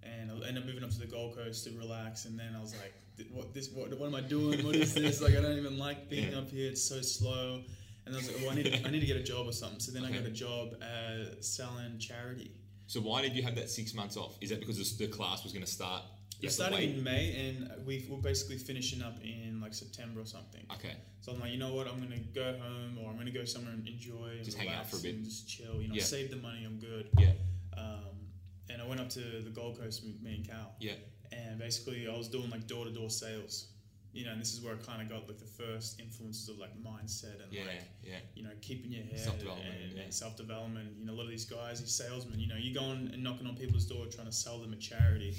And 0.04 0.32
I 0.32 0.48
ended 0.48 0.64
up 0.64 0.66
moving 0.66 0.84
up 0.84 0.92
to 0.92 1.00
the 1.00 1.08
Gold 1.08 1.36
Coast 1.36 1.66
to 1.66 1.72
relax, 1.78 2.26
and 2.26 2.40
then 2.40 2.56
I 2.56 2.62
was 2.62 2.74
like, 2.76 2.94
"What 3.32 3.54
this? 3.54 3.70
What, 3.72 3.90
what 4.00 4.08
am 4.08 4.16
I 4.16 4.22
doing? 4.22 4.66
What 4.66 4.76
is 4.76 4.94
this? 4.94 5.22
Like, 5.22 5.36
I 5.36 5.42
don't 5.42 5.58
even 5.58 5.78
like 5.78 6.10
being 6.10 6.32
Yeah. 6.32 6.38
up 6.40 6.50
here. 6.50 6.70
It's 6.70 6.84
so 6.84 7.02
slow." 7.02 7.62
And 8.06 8.16
I 8.16 8.18
was 8.20 8.32
like, 8.32 8.42
"Well, 8.42 8.52
I 8.52 8.56
need, 8.56 8.66
to, 8.72 8.88
I 8.88 8.92
need 8.92 9.02
to 9.02 9.06
get 9.06 9.18
a 9.18 9.24
job 9.24 9.48
or 9.48 9.52
something." 9.52 9.80
So 9.82 9.92
then 9.92 10.06
I 10.06 10.12
got 10.12 10.24
a 10.26 10.30
job 10.32 10.76
at 10.82 11.44
selling 11.44 11.98
charity. 12.00 12.52
So 12.86 13.02
why 13.02 13.22
did 13.22 13.36
you 13.36 13.44
have 13.44 13.56
that 13.56 13.70
six 13.70 13.94
months 13.94 14.16
off? 14.16 14.38
Is 14.40 14.50
that 14.52 14.62
because 14.62 14.98
the 14.98 15.08
class 15.08 15.44
was 15.44 15.52
going 15.52 15.66
to 15.66 15.70
start? 15.70 16.04
You 16.40 16.48
It 16.48 16.52
have 16.52 16.52
to 16.52 16.56
started 16.56 16.76
wait? 16.80 16.90
in 16.98 17.04
May, 17.04 17.50
and 17.50 17.86
we 17.86 18.06
were 18.10 18.18
basically 18.18 18.58
finishing 18.58 19.02
up 19.02 19.18
in 19.24 19.60
like 19.60 19.74
September 19.74 20.22
or 20.22 20.26
something. 20.26 20.64
Okay. 20.74 20.96
So 21.22 21.32
I'm 21.32 21.40
like, 21.40 21.52
you 21.52 21.58
know 21.58 21.74
what? 21.74 21.88
I'm 21.88 22.00
gonna 22.00 22.20
go 22.34 22.56
home, 22.60 23.00
or 23.02 23.10
I'm 23.10 23.18
gonna 23.18 23.32
go 23.32 23.44
somewhere 23.44 23.74
and 23.74 23.88
enjoy, 23.88 24.28
and 24.36 24.46
Just 24.46 24.56
hang 24.58 24.68
out 24.68 24.74
relax 24.86 24.90
for 24.92 24.98
a 24.98 25.02
bit. 25.02 25.16
and 25.16 25.26
just 25.26 25.50
chill. 25.50 25.82
You 25.82 25.88
know, 25.90 25.96
Yeah. 25.96 26.04
save 26.04 26.30
the 26.30 26.36
money. 26.38 26.64
I'm 26.64 26.78
good. 26.80 27.10
Yeah. 27.18 27.34
Um, 27.76 28.30
and 28.70 28.82
I 28.82 28.86
went 28.88 29.02
up 29.02 29.10
to 29.12 29.20
the 29.42 29.50
Gold 29.50 29.80
Coast 29.80 30.04
with 30.06 30.22
me 30.22 30.36
and 30.36 30.48
Cal. 30.48 30.76
Yeah. 30.80 30.94
and 31.34 31.60
basically 31.60 32.08
I 32.08 32.16
was 32.16 32.30
doing 32.30 32.50
like 32.50 32.68
door 32.68 32.86
to 32.86 32.92
door 32.92 33.10
sales. 33.10 33.70
You 34.14 34.26
know, 34.26 34.32
and 34.32 34.40
this 34.42 34.54
is 34.54 34.62
where 34.62 34.74
I 34.74 34.78
kind 34.78 35.02
of 35.02 35.10
got 35.10 35.28
like 35.28 35.38
the 35.40 35.46
first 35.46 36.00
influences 36.00 36.48
of 36.50 36.58
like 36.58 36.72
mindset 36.82 37.44
and 37.44 37.52
Yeah. 37.52 37.66
like 37.66 37.84
Yeah. 38.04 38.20
you 38.36 38.44
know 38.44 38.52
keeping 38.62 38.92
your 38.92 39.04
head 39.04 39.20
Self-development, 39.20 39.76
and, 39.84 39.94
yeah. 39.98 40.04
and 40.04 40.14
self 40.14 40.38
development. 40.38 40.98
You 40.98 41.06
know, 41.06 41.14
a 41.14 41.16
lot 41.16 41.24
of 41.24 41.30
these 41.30 41.46
guys, 41.46 41.82
these 41.82 41.92
salesmen, 41.94 42.40
you 42.40 42.48
know, 42.48 42.56
you're 42.56 42.74
going 42.74 43.10
and 43.14 43.22
knocking 43.24 43.46
on 43.48 43.58
people's 43.58 43.86
door 43.86 44.06
trying 44.06 44.28
to 44.28 44.32
sell 44.32 44.60
them 44.60 44.72
a 44.74 44.78
charity. 44.78 45.36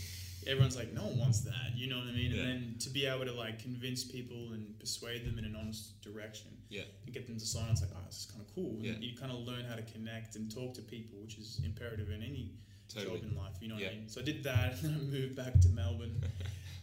Everyone's 0.47 0.77
like, 0.77 0.93
no 0.93 1.03
one 1.03 1.19
wants 1.19 1.41
that. 1.43 1.73
You 1.75 1.89
know 1.89 1.99
what 1.99 2.09
I 2.09 2.13
mean? 2.13 2.31
Yeah. 2.33 2.43
And 2.43 2.49
then 2.49 2.75
to 2.81 2.91
be 2.91 3.07
able 3.07 3.25
to 3.27 3.33
like 3.35 3.59
convince 3.63 4.05
people 4.05 4.53
and 4.53 4.79
persuade 4.79 5.27
them 5.27 5.39
in 5.39 5.45
an 5.45 5.57
honest 5.57 6.01
direction 6.03 6.51
Yeah. 6.71 6.83
and 7.05 7.13
get 7.15 7.27
them 7.27 7.39
to 7.39 7.47
sign, 7.47 7.71
it's 7.71 7.81
like, 7.83 7.91
oh, 7.95 8.01
this 8.07 8.21
is 8.21 8.27
kind 8.27 8.41
of 8.41 8.55
cool. 8.55 8.71
And 8.77 8.85
Yeah. 8.85 8.93
you 9.01 9.17
kind 9.17 9.33
of 9.33 9.39
learn 9.41 9.65
how 9.65 9.75
to 9.75 9.83
connect 9.83 10.37
and 10.37 10.51
talk 10.51 10.75
to 10.75 10.83
people, 10.83 11.19
which 11.21 11.39
is 11.39 11.61
imperative 11.65 12.11
in 12.11 12.23
any 12.23 12.53
Totally. 12.89 13.21
job 13.21 13.31
in 13.31 13.37
life. 13.37 13.55
You 13.61 13.69
know 13.69 13.75
what 13.75 13.83
Yeah. 13.85 13.91
I 13.91 13.95
mean? 13.97 14.09
So 14.09 14.21
I 14.21 14.25
did 14.25 14.43
that, 14.45 14.73
and 14.83 14.95
then 14.95 15.01
I 15.01 15.05
moved 15.05 15.35
back 15.37 15.61
to 15.61 15.69
Melbourne. 15.69 16.23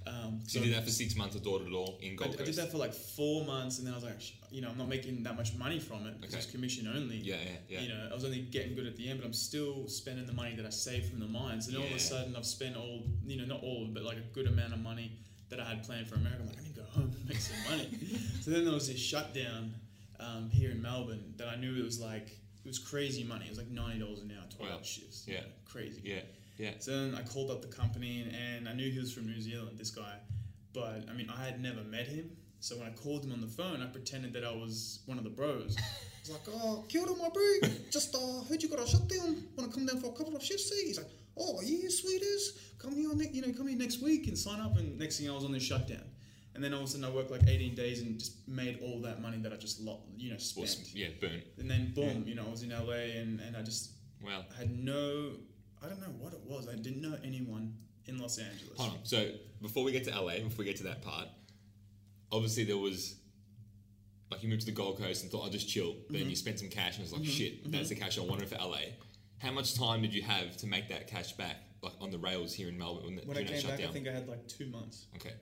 Um, 0.08 0.42
So 0.46 0.60
you 0.60 0.66
did 0.66 0.76
that 0.76 0.84
for 0.84 0.92
six 0.92 1.16
months 1.16 1.36
of 1.36 1.44
door 1.44 1.60
to 1.60 1.70
door 1.70 1.98
in 2.02 2.14
I, 2.14 2.16
Gold 2.16 2.34
I 2.36 2.38
Coast. 2.38 2.46
did 2.46 2.56
that 2.58 2.72
for 2.72 2.78
like 2.78 2.94
four 2.94 3.44
months, 3.46 3.80
and 3.80 3.88
then 3.88 3.94
I 3.94 3.98
was 3.98 4.04
like, 4.06 4.22
you 4.52 4.62
know, 4.62 4.70
I'm 4.70 4.78
not 4.78 4.88
making 4.88 5.24
that 5.24 5.36
much 5.36 5.56
money 5.56 5.80
from 5.80 6.06
it. 6.06 6.14
'cause 6.22 6.30
Okay. 6.30 6.38
It's 6.38 6.46
commission 6.52 6.88
only. 6.88 7.18
Yeah. 7.18 7.38
Yeah. 7.44 7.52
Yeah. 7.70 7.82
You 7.82 7.90
know, 7.90 8.10
I 8.12 8.14
was 8.14 8.24
only 8.24 8.42
getting 8.42 8.76
good 8.76 8.86
at 8.86 8.96
the 8.98 9.10
end, 9.10 9.20
but 9.20 9.26
I'm 9.26 9.34
still 9.34 9.88
spending 9.88 10.26
the 10.28 10.34
money 10.34 10.56
that 10.56 10.66
I 10.66 10.70
saved 10.70 11.10
from 11.10 11.20
the 11.20 11.28
mines. 11.28 11.68
And 11.68 11.76
all 11.78 11.86
of 11.86 11.92
a 11.92 12.00
sudden, 12.00 12.36
I've 12.36 12.46
spent 12.46 12.76
all, 12.78 13.04
you 13.26 13.38
know, 13.38 13.46
not 13.46 13.64
all, 13.64 13.88
but 13.92 14.04
like 14.04 14.18
a 14.18 14.28
good 14.34 14.48
amount 14.48 14.74
of 14.74 14.80
money 14.80 15.12
that 15.50 15.60
I 15.60 15.66
had 15.70 15.84
planned 15.84 16.08
for 16.08 16.16
America. 16.16 16.42
I'm 16.42 16.48
like, 16.50 16.60
I 16.60 16.64
need 16.64 16.76
to 16.76 16.82
go 16.82 16.88
home 16.88 17.12
and 17.20 17.28
make 17.28 17.40
some 17.40 17.62
money. 17.64 17.90
so 18.42 18.52
then 18.52 18.64
there 18.66 18.74
was 18.74 18.88
this 18.88 19.00
shutdown 19.00 19.74
um, 20.20 20.50
here 20.52 20.72
in 20.72 20.82
Melbourne 20.82 21.34
that 21.38 21.48
I 21.48 21.56
knew 21.56 21.76
it 21.78 21.84
was 21.84 22.00
like, 22.00 22.28
it 22.64 22.68
was 22.68 22.80
crazy 22.80 23.24
money. 23.24 23.46
It 23.46 23.50
was 23.50 23.58
like 23.60 23.72
$90 23.72 24.22
an 24.22 24.32
hour, 24.38 24.46
12 24.56 24.72
Wow. 24.72 24.82
shifts. 24.84 25.24
you 25.28 25.34
Yeah. 25.34 25.42
know, 25.42 25.48
crazy. 25.66 26.02
Yeah. 26.04 26.22
Yeah. 26.58 26.72
So 26.80 26.92
then 26.92 27.16
I 27.16 27.22
called 27.24 27.52
up 27.52 27.62
the 27.62 27.68
company 27.68 28.22
and, 28.22 28.68
I 28.70 28.74
knew 28.74 28.90
he 28.90 29.00
was 29.00 29.14
from 29.14 29.26
New 29.28 29.42
Zealand, 29.42 29.78
this 29.78 29.92
guy. 29.92 30.16
But 30.74 31.06
I 31.10 31.14
mean, 31.14 31.30
I 31.30 31.44
had 31.44 31.62
never 31.62 31.84
met 31.84 32.08
him. 32.08 32.32
So 32.60 32.78
when 32.78 32.88
I 32.88 32.92
called 32.92 33.24
him 33.24 33.32
on 33.32 33.42
the 33.42 33.48
phone, 33.48 33.82
I 33.82 33.86
pretended 33.88 34.34
that 34.34 34.44
I 34.44 34.52
was 34.52 35.00
one 35.06 35.18
of 35.18 35.24
the 35.24 35.30
bros. 35.30 35.76
I 35.80 35.82
was 36.22 36.32
like, 36.32 36.42
oh, 36.56 36.84
kia 36.90 37.02
ora, 37.02 37.16
my 37.16 37.30
bro. 37.30 37.70
Just 37.92 38.16
uh, 38.16 38.42
heard 38.50 38.64
you 38.64 38.70
got 38.70 38.80
a 38.80 38.88
shutdown. 38.88 39.44
Want 39.56 39.70
to 39.72 39.76
come 39.78 39.86
down 39.86 40.00
for 40.02 40.08
a 40.08 40.14
couple 40.14 40.36
of 40.36 40.44
shifts? 40.44 40.70
See? 40.72 40.88
He's 40.88 40.98
like, 40.98 41.10
oh, 41.38 41.60
yeah, 41.64 41.88
sweet 41.90 42.24
as. 42.24 42.58
Come 42.80 42.96
here, 42.96 43.14
ne- 43.14 43.30
you 43.32 43.42
know, 43.46 43.54
come 43.54 43.68
here 43.68 43.78
next 43.78 44.02
week 44.02 44.28
and 44.28 44.38
sign 44.38 44.60
up. 44.60 44.76
And 44.78 44.98
next 44.98 45.20
thing 45.20 45.30
I 45.30 45.34
was 45.34 45.44
on 45.46 45.52
this 45.52 45.62
shutdown. 45.64 46.04
And 46.56 46.64
then 46.64 46.74
all 46.74 46.80
of 46.80 46.86
a 46.86 46.90
sudden 46.90 47.06
I 47.06 47.10
worked 47.10 47.30
like 47.32 47.44
18 47.48 47.76
days 47.76 48.02
and 48.02 48.18
just 48.18 48.48
made 48.48 48.80
all 48.82 49.00
that 49.02 49.22
money 49.22 49.38
that 49.40 49.54
I 49.54 49.58
just, 49.58 49.82
lo- 49.82 50.02
you 50.18 50.32
know, 50.32 50.38
spent. 50.38 50.68
s- 50.68 50.96
yeah. 50.96 51.10
Burn. 51.22 51.42
And 51.60 51.70
then 51.70 51.92
boom, 51.94 52.24
you 52.26 52.34
know, 52.34 52.46
I 52.48 52.50
was 52.50 52.64
in 52.64 52.70
LA 52.70 53.20
and, 53.20 53.40
and 53.42 53.56
I 53.56 53.62
just 53.62 53.92
Wow. 54.24 54.44
I 54.56 54.60
had 54.60 54.72
no, 54.72 55.32
I 55.86 55.90
don't 55.90 56.02
know 56.02 56.14
what 56.20 56.34
it 56.34 56.42
was. 56.46 56.68
I 56.68 56.76
didn't 56.76 57.02
know 57.02 57.16
anyone 57.24 57.76
in 58.06 58.18
Los 58.18 58.40
Angeles. 58.40 58.78
Hold 58.78 58.92
on. 58.92 58.98
So 59.04 59.32
before 59.62 59.84
we 59.84 59.92
get 59.92 60.04
to 60.06 60.20
LA, 60.20 60.40
before 60.40 60.60
we 60.60 60.66
get 60.66 60.78
to 60.78 60.84
that 60.86 61.02
part, 61.02 61.28
obviously 62.32 62.64
there 62.64 62.78
was 62.78 63.16
like 64.32 64.42
you 64.42 64.50
moved 64.50 64.62
to 64.62 64.66
the 64.66 64.72
Gold 64.72 64.98
Coast 64.98 65.22
and 65.22 65.32
thought 65.32 65.44
I'll 65.44 65.52
just 65.52 65.70
chill. 65.70 65.96
But 66.08 66.14
then 66.14 66.22
mm-hmm. 66.22 66.30
you 66.32 66.36
spent 66.36 66.60
some 66.60 66.70
cash 66.70 66.98
and 66.98 67.02
it 67.02 67.12
was 67.12 67.14
like 67.14 67.22
mm-hmm. 67.22 67.32
shit, 67.32 67.62
mm-hmm. 67.62 67.72
that's 67.72 67.90
the 67.90 67.96
cash 67.96 68.18
I 68.18 68.22
wanted 68.22 68.50
for 68.50 68.56
LA. 68.56 68.96
How 69.38 69.52
much 69.52 69.76
time 69.76 70.02
did 70.02 70.14
you 70.14 70.24
have 70.24 70.58
to 70.58 70.68
make 70.68 70.90
that 70.90 71.08
cash 71.08 71.34
back, 71.34 71.58
like 71.84 71.94
on 72.02 72.10
the 72.10 72.18
rails 72.18 72.54
here 72.54 72.68
in 72.68 72.78
Melbourne 72.78 73.06
when, 73.06 73.16
the, 73.16 73.22
When 73.24 73.38
I 73.38 73.44
that 73.44 73.54
came 73.54 73.70
back, 73.70 73.80
I 73.82 73.88
think 73.88 74.08
I 74.08 74.12
had 74.12 74.28
like 74.28 74.48
two 74.48 74.66
months. 74.68 75.06
okay. 75.16 75.34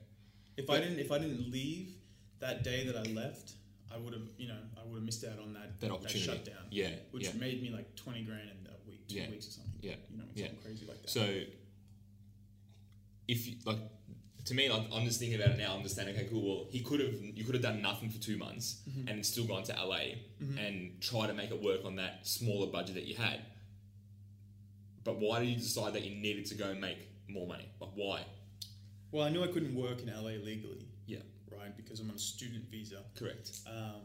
If 0.56 0.66
But- 0.66 0.76
I 0.76 0.80
didn't, 0.80 0.98
if 0.98 1.10
I 1.10 1.18
didn't 1.18 1.50
leave 1.50 1.94
that 2.40 2.62
day 2.62 2.86
that 2.86 2.96
I 2.96 3.10
left, 3.12 3.52
I 3.92 3.96
would 3.96 4.12
have, 4.12 4.22
you 4.36 4.48
know, 4.48 4.58
I 4.76 4.84
would 4.84 4.96
have 4.96 5.04
missed 5.04 5.24
out 5.24 5.38
on 5.38 5.54
that 5.54 5.80
That 5.80 5.90
opportunity. 5.90 6.20
shutdown. 6.20 6.66
Yeah, 6.70 6.90
which 7.12 7.24
yeah. 7.24 7.32
made 7.40 7.62
me 7.62 7.70
like 7.70 7.94
twenty 7.96 8.22
grand 8.22 8.50
in 8.50 8.64
week, 9.08 9.16
two 9.16 9.22
Yeah, 9.24 9.30
weeks 9.30 9.48
or 9.48 9.50
something. 9.50 9.72
yeah, 9.80 9.94
you 10.10 10.18
know, 10.18 10.24
yeah. 10.34 10.46
something 10.46 10.62
crazy 10.64 10.86
like 10.86 11.02
that. 11.02 11.10
So, 11.10 11.40
if 13.28 13.46
you, 13.46 13.54
like, 13.64 13.78
to 14.46 14.54
me, 14.54 14.68
like, 14.70 14.82
I'm 14.92 15.04
just 15.06 15.18
thinking 15.18 15.40
about 15.40 15.54
it 15.54 15.58
now. 15.58 15.74
I'm 15.74 15.82
just 15.82 15.96
saying, 15.96 16.08
okay, 16.14 16.28
cool. 16.30 16.42
Well, 16.56 16.66
he 16.70 16.80
could 16.80 17.00
have, 17.00 17.14
you 17.14 17.44
could 17.44 17.54
have 17.54 17.62
done 17.62 17.80
nothing 17.80 18.10
for 18.10 18.20
two 18.20 18.36
months 18.36 18.82
Mm-hmm. 18.88 19.08
and 19.08 19.24
still 19.24 19.44
gone 19.46 19.62
to 19.64 19.72
LA 19.72 20.16
and 20.58 21.00
try 21.00 21.26
to 21.26 21.32
make 21.32 21.50
it 21.50 21.62
work 21.62 21.80
on 21.86 21.96
that 21.96 22.26
smaller 22.26 22.66
budget 22.70 22.94
that 22.96 23.04
you 23.06 23.14
had. 23.14 23.40
But 25.04 25.18
why 25.18 25.40
did 25.40 25.48
you 25.48 25.56
decide 25.56 25.94
that 25.94 26.02
you 26.04 26.14
needed 26.20 26.44
to 26.46 26.54
go 26.54 26.68
and 26.70 26.80
make 26.80 26.98
more 27.28 27.46
money? 27.46 27.68
Like, 27.80 27.90
why? 27.94 28.24
well, 29.10 29.24
I 29.24 29.30
knew 29.30 29.42
I 29.44 29.46
couldn't 29.46 29.74
work 29.74 30.02
in 30.02 30.08
LA 30.08 30.32
legally, 30.44 30.86
Yeah, 31.06 31.18
right? 31.50 31.74
Because 31.76 32.00
I'm 32.00 32.10
on 32.10 32.16
a 32.16 32.18
student 32.18 32.64
visa. 32.70 32.98
correct. 33.16 33.52
um, 33.66 34.02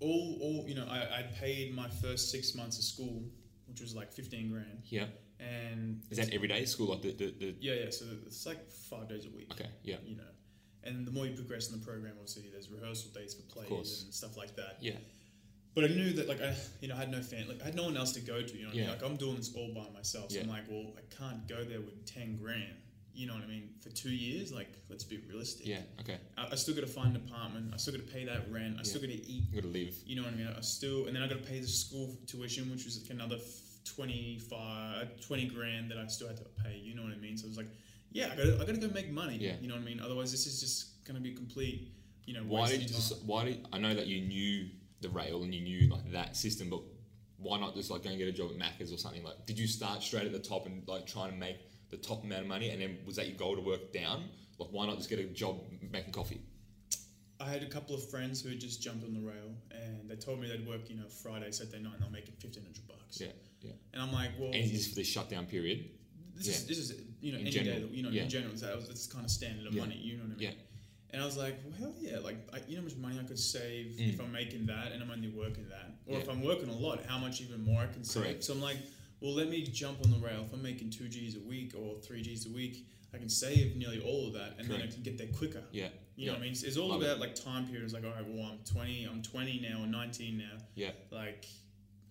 all, 0.00 0.38
all 0.42 0.64
you 0.68 0.74
know, 0.74 0.86
I, 0.88 0.98
I 1.20 1.22
paid 1.40 1.74
my 1.74 1.88
first 1.88 2.30
six 2.30 2.54
months 2.54 2.76
of 2.78 2.84
school, 2.84 3.22
which 3.72 3.80
was 3.80 3.94
like 3.94 4.12
fifteen 4.12 4.50
grand, 4.50 4.82
Yeah. 4.90 5.06
and 5.40 6.02
Is 6.10 6.18
that 6.18 6.32
every 6.32 6.48
day 6.48 6.64
school? 6.66 6.88
Like 6.88 7.02
the, 7.02 7.12
the, 7.12 7.34
the 7.38 7.54
yeah, 7.60 7.74
yeah. 7.84 7.90
So 7.90 8.04
it's 8.26 8.44
like 8.46 8.70
five 8.70 9.08
days 9.08 9.24
a 9.26 9.30
week. 9.30 9.48
okay, 9.52 9.68
yeah, 9.82 9.96
You 10.04 10.16
know, 10.16 10.22
and 10.84 11.06
the 11.06 11.10
more 11.10 11.26
you 11.26 11.34
progress 11.34 11.70
in 11.70 11.78
the 11.80 11.84
program, 11.84 12.12
obviously, 12.18 12.44
there's 12.52 12.68
rehearsal 12.70 13.10
dates 13.14 13.34
for 13.34 13.42
plays 13.42 14.02
and 14.04 14.12
stuff 14.14 14.36
like 14.36 14.54
that. 14.56 14.76
yeah, 14.80 14.96
But 15.74 15.84
I 15.84 15.88
knew 15.88 16.12
that, 16.14 16.28
like, 16.28 16.42
I, 16.42 16.54
you 16.80 16.88
know, 16.88 16.94
I 16.96 16.98
had 16.98 17.10
no 17.10 17.22
fan, 17.22 17.48
like, 17.48 17.62
I 17.62 17.66
had 17.66 17.74
no 17.74 17.84
one 17.84 17.96
else 17.96 18.12
to 18.12 18.20
go 18.20 18.42
to. 18.42 18.54
You 18.56 18.64
know, 18.64 18.68
what 18.68 18.74
I 18.76 18.80
mean? 18.80 18.88
Like 18.88 19.02
I'm 19.02 19.16
doing 19.16 19.36
this 19.36 19.54
all 19.54 19.72
by 19.74 19.88
myself. 19.94 20.30
So 20.32 20.40
I'm 20.40 20.48
like, 20.48 20.64
well, 20.70 20.92
I 20.96 21.02
can't 21.18 21.46
go 21.48 21.64
there 21.64 21.80
with 21.80 22.04
ten 22.06 22.36
grand. 22.36 22.76
You 23.14 23.26
know 23.26 23.34
what 23.34 23.42
I 23.44 23.46
mean? 23.46 23.68
For 23.82 23.90
two 23.90 24.10
years, 24.10 24.52
like, 24.52 24.68
let's 24.88 25.04
be 25.04 25.18
realistic. 25.28 25.66
yeah, 25.66 25.80
okay. 26.00 26.18
I, 26.38 26.48
I 26.52 26.54
still 26.54 26.74
got 26.74 26.80
to 26.82 26.86
find 26.86 27.14
an 27.16 27.22
apartment. 27.28 27.70
I 27.74 27.76
still 27.76 27.94
got 27.94 28.06
to 28.06 28.12
pay 28.12 28.24
that 28.24 28.50
rent. 28.50 28.76
I 28.80 28.84
still 28.84 29.00
got 29.02 29.08
to 29.08 29.12
eat 29.12 29.44
You 29.50 29.60
got 29.60 29.68
to 29.68 29.72
live. 29.72 29.94
you 30.06 30.16
know 30.16 30.22
what 30.22 30.32
I 30.32 30.36
mean? 30.36 30.48
I 30.56 30.60
still, 30.62 31.06
and 31.06 31.14
then 31.14 31.22
I 31.22 31.28
got 31.28 31.38
to 31.38 31.44
pay 31.50 31.60
the 31.60 31.66
school 31.66 32.16
tuition, 32.26 32.70
which 32.70 32.84
was 32.84 33.00
like 33.02 33.10
another 33.10 33.36
f- 33.36 33.94
25, 33.96 35.20
20 35.26 35.46
grand 35.46 35.90
that 35.90 35.98
I 35.98 36.06
still 36.06 36.28
had 36.28 36.36
to 36.38 36.44
pay. 36.64 36.76
You 36.82 36.94
know 36.94 37.02
what 37.02 37.12
I 37.12 37.16
mean? 37.16 37.36
So 37.36 37.46
it 37.46 37.48
was 37.48 37.56
like, 37.58 37.68
yeah, 38.12 38.30
I 38.32 38.36
gotta, 38.36 38.54
I 38.56 38.64
gotta 38.66 38.78
go 38.78 38.88
make 38.88 39.10
money. 39.10 39.36
Yeah. 39.36 39.52
You 39.60 39.68
know 39.68 39.74
what 39.74 39.82
I 39.82 39.84
mean? 39.86 40.00
Otherwise, 40.00 40.30
this 40.30 40.46
is 40.46 40.60
just 40.60 41.04
gonna 41.06 41.20
be 41.20 41.32
complete. 41.32 41.92
You 42.26 42.34
know, 42.34 42.40
Why 42.40 42.68
did 42.68 42.82
you 42.82 42.88
just? 42.88 43.22
Why 43.24 43.44
did 43.44 43.66
I 43.72 43.78
know 43.78 43.94
that 43.94 44.06
you 44.06 44.20
knew 44.22 44.68
the 45.00 45.08
rail 45.08 45.42
and 45.42 45.54
you 45.54 45.60
knew 45.60 45.88
like 45.90 46.12
that 46.12 46.36
system, 46.36 46.70
but 46.70 46.80
why 47.38 47.58
not 47.58 47.74
just 47.74 47.90
like 47.90 48.04
go 48.04 48.10
and 48.10 48.18
get 48.18 48.28
a 48.28 48.32
job 48.32 48.50
at 48.50 48.58
Macca's 48.58 48.92
or 48.92 48.96
something? 48.98 49.24
Like, 49.24 49.44
did 49.46 49.58
you 49.58 49.66
start 49.66 50.02
straight 50.02 50.24
at 50.26 50.32
the 50.32 50.38
top 50.38 50.66
and 50.66 50.86
like 50.86 51.06
trying 51.06 51.30
to 51.30 51.36
make 51.36 51.56
the 51.92 51.98
top 51.98 52.24
amount 52.24 52.40
of 52.42 52.48
money, 52.48 52.70
and 52.70 52.80
then 52.82 52.98
was 53.06 53.14
that 53.16 53.28
your 53.28 53.36
goal 53.36 53.54
to 53.54 53.62
work 53.62 53.92
down? 53.92 54.24
Like, 54.58 54.70
why 54.72 54.86
not 54.86 54.96
just 54.96 55.08
get 55.10 55.20
a 55.20 55.24
job 55.24 55.60
making 55.92 56.12
coffee? 56.12 56.40
I 57.38 57.44
had 57.48 57.62
a 57.62 57.68
couple 57.68 57.94
of 57.94 58.08
friends 58.08 58.40
who 58.42 58.48
had 58.48 58.60
just 58.60 58.82
jumped 58.82 59.04
on 59.04 59.14
the 59.14 59.20
rail, 59.20 59.50
and 59.70 60.08
they 60.08 60.16
told 60.16 60.40
me 60.40 60.48
they'd 60.48 60.66
work, 60.66 60.88
you 60.88 60.96
know, 60.96 61.06
Friday, 61.08 61.50
Saturday 61.52 61.82
night, 61.82 61.94
and 61.94 62.02
they're 62.02 62.10
making 62.10 62.34
fifteen 62.38 62.62
hundred 62.64 62.86
bucks. 62.88 63.20
Yeah, 63.20 63.28
yeah. 63.60 63.72
And 63.92 64.02
I'm 64.02 64.12
like, 64.12 64.30
well, 64.38 64.50
And 64.52 64.70
just 64.70 64.90
for 64.90 64.96
this 64.96 65.06
shutdown 65.08 65.46
period. 65.46 65.90
this 66.34 66.46
yeah. 66.46 66.52
is 66.54 66.66
this 66.66 66.78
is 66.78 66.94
you 67.20 67.32
know 67.32 67.38
In 67.38 67.42
any 67.46 67.50
general, 67.50 67.80
day, 67.80 67.88
you 67.92 68.02
know, 68.02 68.10
yeah. 68.10 68.22
in 68.22 68.28
general, 68.28 68.52
that 68.54 68.74
was 68.76 68.88
that's 68.88 69.06
kind 69.06 69.24
of 69.24 69.30
standard 69.30 69.66
of 69.66 69.74
Yeah. 69.74 69.82
money. 69.82 69.96
You 69.96 70.16
know 70.16 70.22
what 70.24 70.32
I 70.36 70.40
mean? 70.40 70.48
Yeah. 70.50 71.10
And 71.14 71.20
I 71.20 71.26
was 71.26 71.36
like, 71.36 71.56
well, 71.64 71.74
hell 71.78 71.94
yeah! 72.00 72.20
Like, 72.20 72.36
I, 72.54 72.60
you 72.68 72.76
know 72.76 72.80
how 72.82 72.88
much 72.88 72.96
money 72.96 73.18
I 73.20 73.24
could 73.24 73.38
save 73.38 73.96
Mm. 74.00 74.14
if 74.14 74.20
I'm 74.20 74.32
making 74.32 74.64
that, 74.66 74.92
and 74.92 75.02
I'm 75.02 75.10
only 75.10 75.28
working 75.28 75.66
that, 75.68 75.90
or 76.06 76.18
if 76.18 76.28
I'm 76.30 76.42
working 76.42 76.70
a 76.70 76.72
lot, 76.86 77.04
how 77.06 77.18
much 77.18 77.42
even 77.42 77.62
more 77.62 77.82
I 77.82 77.86
can 77.86 78.02
save. 78.02 78.22
Correct. 78.22 78.44
So 78.44 78.54
I'm 78.54 78.62
like, 78.62 78.78
well, 79.22 79.32
let 79.34 79.48
me 79.48 79.62
jump 79.62 79.98
on 80.04 80.10
the 80.10 80.18
rail. 80.18 80.42
If 80.46 80.52
I'm 80.52 80.62
making 80.62 80.90
two 80.90 81.08
G's 81.08 81.36
a 81.36 81.40
week 81.40 81.74
or 81.78 81.96
three 82.00 82.22
G's 82.22 82.46
a 82.46 82.50
week, 82.50 82.86
I 83.14 83.18
can 83.18 83.28
save 83.28 83.76
nearly 83.76 84.00
all 84.00 84.26
of 84.28 84.34
that, 84.34 84.54
and 84.58 84.68
then 84.68 84.80
I 84.82 84.86
can 84.86 85.02
get 85.02 85.18
there 85.18 85.28
quicker. 85.28 85.62
Yeah, 85.70 85.88
You 86.16 86.26
know 86.26 86.32
what 86.32 86.38
I 86.38 86.42
mean? 86.42 86.52
It's, 86.52 86.62
it's 86.62 86.76
all 86.76 86.88
Love 86.88 87.02
about 87.02 87.20
like 87.20 87.34
time 87.34 87.66
periods. 87.66 87.92
Like, 87.92 88.04
all 88.04 88.10
right, 88.10 88.26
well, 88.26 88.50
I'm 88.52 88.58
20, 88.70 89.04
I'm 89.04 89.22
20 89.22 89.60
now, 89.70 89.82
or 89.82 89.86
19 89.86 90.38
now. 90.38 90.44
yeah. 90.74 90.90
Like, 91.10 91.44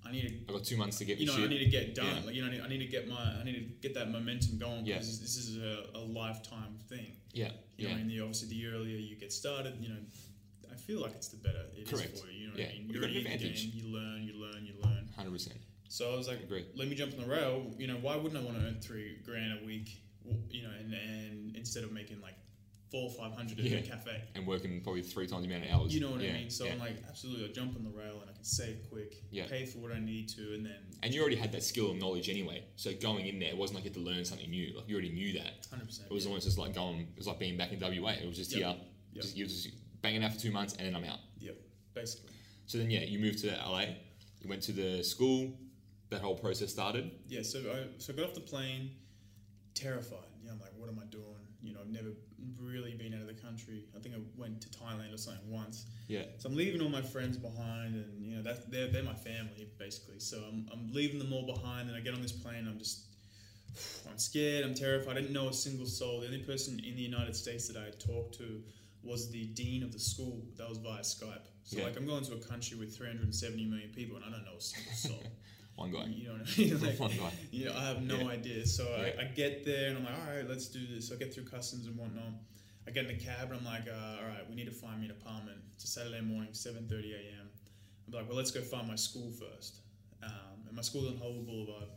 I 0.05 0.11
need 0.11 0.45
to 0.47 0.51
I 0.53 0.57
got 0.57 0.63
two 0.63 0.77
months 0.77 0.97
to 0.99 1.05
get 1.05 1.17
you 1.19 1.27
know, 1.27 1.35
I 1.35 1.47
need 1.47 1.59
to 1.59 1.65
get 1.69 1.93
done. 1.95 2.05
Yeah. 2.05 2.25
Like, 2.25 2.35
you 2.35 2.41
know, 2.43 2.47
I 2.47 2.51
need, 2.51 2.61
I 2.61 2.67
need 2.69 2.79
to 2.79 2.87
get 2.87 3.07
my, 3.07 3.15
I 3.39 3.43
need 3.43 3.53
to 3.53 3.87
get 3.87 3.93
that 3.95 4.09
momentum 4.11 4.57
going 4.57 4.85
Yeah. 4.85 4.95
because 4.95 5.19
this 5.19 5.37
is 5.37 5.57
a, 5.57 5.85
a 5.95 5.99
lifetime 5.99 6.77
thing. 6.89 7.11
yeah, 7.33 7.45
You 7.45 7.49
know, 7.49 7.55
yeah. 7.77 7.87
what 7.89 7.93
I 7.93 7.97
mean, 8.03 8.07
the, 8.07 8.21
obviously, 8.21 8.49
the 8.49 8.67
earlier 8.67 8.97
you 8.97 9.15
get 9.15 9.31
started, 9.33 9.73
you 9.79 9.89
know, 9.89 9.99
I 10.71 10.75
feel 10.75 11.01
like 11.01 11.13
it's 11.13 11.27
the 11.29 11.37
better 11.37 11.61
it 11.77 11.81
is 11.83 11.89
Correct. 11.89 12.17
for 12.19 12.27
you. 12.31 12.39
You 12.41 12.47
know 12.47 12.53
Yeah. 12.57 12.65
I 12.65 12.73
mean? 12.73 12.89
You're 12.89 13.03
in 13.03 13.13
the 13.13 13.19
advantage. 13.19 13.71
game, 13.73 13.83
you 13.83 13.93
learn, 13.93 14.23
you 14.23 14.33
learn, 14.41 14.65
you 14.65 14.73
learn. 14.83 15.07
Hundred 15.15 15.31
percent. 15.33 15.57
So 15.91 16.13
I 16.13 16.15
was 16.15 16.29
like, 16.29 16.39
let 16.73 16.87
me 16.87 16.95
jump 16.95 17.13
on 17.15 17.19
the 17.19 17.27
rail. 17.27 17.65
You 17.77 17.87
know, 17.87 17.97
why 18.01 18.15
wouldn't 18.15 18.41
I 18.41 18.45
want 18.45 18.57
to 18.57 18.65
earn 18.65 18.79
three 18.79 19.17
grand 19.25 19.59
a 19.61 19.65
week? 19.65 20.01
You 20.49 20.63
know, 20.63 20.69
and, 20.79 20.93
and 20.93 21.53
instead 21.57 21.83
of 21.83 21.91
making 21.91 22.21
like 22.21 22.35
four 22.91 23.09
or 23.09 23.09
five 23.09 23.33
hundred 23.33 23.59
at 23.59 23.65
Yeah. 23.65 23.77
a 23.79 23.81
cafe. 23.81 24.21
And 24.35 24.47
working 24.47 24.79
probably 24.81 25.01
three 25.01 25.27
times 25.27 25.45
the 25.45 25.53
amount 25.53 25.69
of 25.69 25.71
hours. 25.81 25.93
You 25.93 25.99
know 25.99 26.11
what 26.11 26.21
yeah, 26.21 26.29
I 26.29 26.33
mean? 26.33 26.49
So 26.49 26.63
yeah. 26.63 26.71
I'm 26.71 26.79
like, 26.79 26.95
absolutely, 27.09 27.45
I'll 27.45 27.51
jump 27.51 27.75
on 27.75 27.83
the 27.83 27.89
rail 27.89 28.21
and 28.21 28.29
I 28.29 28.33
can 28.33 28.43
save 28.45 28.89
quick, 28.89 29.15
Yeah. 29.31 29.47
pay 29.47 29.65
for 29.65 29.79
what 29.79 29.91
I 29.91 29.99
need 29.99 30.29
to, 30.29 30.53
and 30.53 30.65
then 30.65 30.77
And 31.03 31.13
you 31.13 31.19
already 31.19 31.35
had 31.35 31.51
that 31.51 31.63
skill 31.63 31.91
and 31.91 31.99
knowledge 31.99 32.29
anyway. 32.29 32.63
So 32.77 32.93
going 32.93 33.27
in 33.27 33.39
there, 33.39 33.49
it 33.49 33.57
wasn't 33.57 33.75
like 33.75 33.83
you 33.83 33.89
had 33.89 34.01
to 34.01 34.09
learn 34.09 34.23
something 34.23 34.49
new. 34.49 34.73
Like 34.77 34.87
you 34.87 34.95
already 34.95 35.11
knew 35.11 35.33
that. 35.33 35.67
100%. 35.73 36.05
It 36.05 36.13
was 36.13 36.25
almost 36.25 36.45
just 36.45 36.57
like 36.57 36.73
going. 36.73 37.01
It 37.01 37.17
was 37.17 37.27
like 37.27 37.37
being 37.39 37.57
back 37.57 37.73
in 37.73 37.79
WA. 37.81 38.11
It 38.11 38.27
was 38.27 38.37
just 38.37 38.51
Yep. 38.55 38.59
here. 38.59 38.75
Yep. 39.13 39.23
Just 39.23 39.35
you 39.35 39.43
were 39.43 39.49
just 39.49 39.67
banging 40.01 40.23
out 40.23 40.31
for 40.33 40.39
two 40.39 40.51
months 40.51 40.73
and 40.75 40.87
then 40.87 40.95
I'm 40.95 41.03
out. 41.09 41.19
Yep, 41.39 41.57
basically. 41.93 42.31
So 42.65 42.77
then 42.77 42.89
yeah, 42.89 43.01
you 43.01 43.19
moved 43.19 43.39
to 43.39 43.47
LA. 43.51 43.87
You 44.41 44.47
went 44.47 44.61
to 44.63 44.71
the 44.71 45.03
school. 45.03 45.53
That 46.11 46.21
whole 46.21 46.35
process 46.35 46.69
started. 46.71 47.09
Yeah, 47.27 47.41
so 47.41 47.59
I 47.59 47.87
so 47.97 48.11
I 48.13 48.15
got 48.17 48.25
off 48.25 48.33
the 48.33 48.41
plane, 48.41 48.91
terrified. 49.73 50.27
You 50.41 50.47
know, 50.47 50.53
I'm 50.53 50.59
like, 50.59 50.73
what 50.77 50.89
am 50.89 50.99
I 50.99 51.05
doing? 51.05 51.23
You 51.63 51.73
know, 51.73 51.79
I've 51.81 51.89
never 51.89 52.09
really 52.59 52.95
been 52.95 53.13
out 53.13 53.21
of 53.21 53.27
the 53.27 53.41
country. 53.41 53.85
I 53.95 53.99
think 53.99 54.15
I 54.15 54.19
went 54.35 54.59
to 54.61 54.69
Thailand 54.69 55.13
or 55.13 55.17
something 55.17 55.49
once. 55.49 55.85
Yeah. 56.07 56.23
So 56.37 56.49
I'm 56.49 56.55
leaving 56.55 56.81
all 56.81 56.89
my 56.89 57.01
friends 57.01 57.37
behind, 57.37 57.95
and 57.95 58.25
you 58.25 58.35
know, 58.35 58.43
that's 58.43 58.65
they're, 58.65 58.87
they're 58.87 59.03
my 59.03 59.13
family 59.13 59.69
basically. 59.79 60.19
So 60.19 60.37
I'm, 60.47 60.67
I'm 60.73 60.91
leaving 60.91 61.17
them 61.17 61.31
all 61.31 61.45
behind, 61.45 61.87
and 61.87 61.95
I 61.97 62.01
get 62.01 62.13
on 62.13 62.21
this 62.21 62.33
plane. 62.33 62.67
I'm 62.67 62.77
just, 62.77 63.05
I'm 64.09 64.17
scared. 64.17 64.65
I'm 64.65 64.75
terrified. 64.75 65.17
I 65.17 65.21
didn't 65.21 65.33
know 65.33 65.47
a 65.47 65.53
single 65.53 65.85
soul. 65.85 66.19
The 66.19 66.25
only 66.27 66.39
person 66.43 66.77
in 66.85 66.95
the 66.97 67.01
United 67.03 67.37
States 67.37 67.69
that 67.69 67.77
I 67.77 67.85
had 67.85 67.99
talked 68.01 68.37
to 68.39 68.61
was 69.01 69.31
the 69.31 69.45
dean 69.53 69.81
of 69.81 69.93
the 69.93 69.99
school. 69.99 70.43
That 70.57 70.67
was 70.67 70.77
via 70.79 70.99
Skype. 71.01 71.47
So 71.63 71.77
Yeah. 71.77 71.85
like, 71.85 71.95
I'm 71.95 72.05
going 72.05 72.23
to 72.25 72.33
a 72.33 72.39
country 72.39 72.77
with 72.77 72.95
370 72.97 73.65
million 73.65 73.89
people, 73.95 74.17
and 74.17 74.25
I 74.25 74.29
don't 74.29 74.43
know 74.43 74.57
a 74.57 74.61
single 74.61 74.91
soul. 74.95 75.23
One 75.81 75.91
guy. 75.91 76.05
You 76.05 76.27
know 76.27 76.33
what 76.33 76.47
I 76.47 76.61
mean? 76.61 76.79
Like, 76.87 76.99
One 76.99 77.11
guy. 77.17 77.31
you 77.51 77.65
know, 77.65 77.73
I 77.75 77.83
have 77.85 78.01
no 78.03 78.19
Yeah. 78.19 78.27
idea. 78.37 78.65
So 78.67 78.83
Yeah. 78.83 79.11
I, 79.19 79.23
I 79.23 79.25
get 79.41 79.65
there 79.65 79.89
and 79.89 79.97
I'm 79.97 80.05
like, 80.05 80.13
all 80.19 80.35
right, 80.35 80.47
let's 80.47 80.67
do 80.67 80.85
this. 80.85 81.07
So 81.07 81.15
I 81.15 81.17
get 81.17 81.33
through 81.33 81.45
customs 81.45 81.87
and 81.87 81.95
whatnot. 81.97 82.33
I 82.87 82.91
get 82.91 83.05
in 83.05 83.17
the 83.17 83.23
cab 83.23 83.49
and 83.51 83.59
I'm 83.59 83.65
like, 83.65 83.87
uh, 83.87 84.21
all 84.21 84.27
right, 84.27 84.45
we 84.49 84.55
need 84.55 84.65
to 84.65 84.71
find 84.85 84.99
me 85.01 85.05
an 85.05 85.11
apartment. 85.19 85.57
It's 85.75 85.83
a 85.85 85.87
Saturday 85.87 86.21
morning, 86.21 86.51
7.30 86.51 87.13
a.m. 87.13 87.47
I'm 88.07 88.13
like, 88.13 88.27
well, 88.27 88.37
let's 88.37 88.51
go 88.51 88.61
find 88.61 88.87
my 88.87 88.95
school 88.95 89.31
first. 89.31 89.77
Um, 90.23 90.65
and 90.67 90.75
my 90.75 90.81
school's 90.83 91.07
on 91.07 91.17
Hollywood 91.17 91.47
Boulevard. 91.47 91.89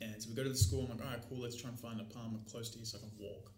And 0.00 0.20
so 0.22 0.28
we 0.30 0.34
go 0.34 0.42
to 0.42 0.48
the 0.48 0.56
school. 0.56 0.82
I'm 0.90 0.96
like, 0.98 1.06
all 1.06 1.12
right, 1.12 1.22
cool. 1.28 1.38
Let's 1.38 1.56
try 1.60 1.70
and 1.70 1.78
find 1.78 2.00
an 2.00 2.06
apartment 2.10 2.46
close 2.50 2.70
to 2.70 2.78
here 2.78 2.86
so 2.86 2.98
I 2.98 3.00
can 3.06 3.10
walk. 3.18 3.50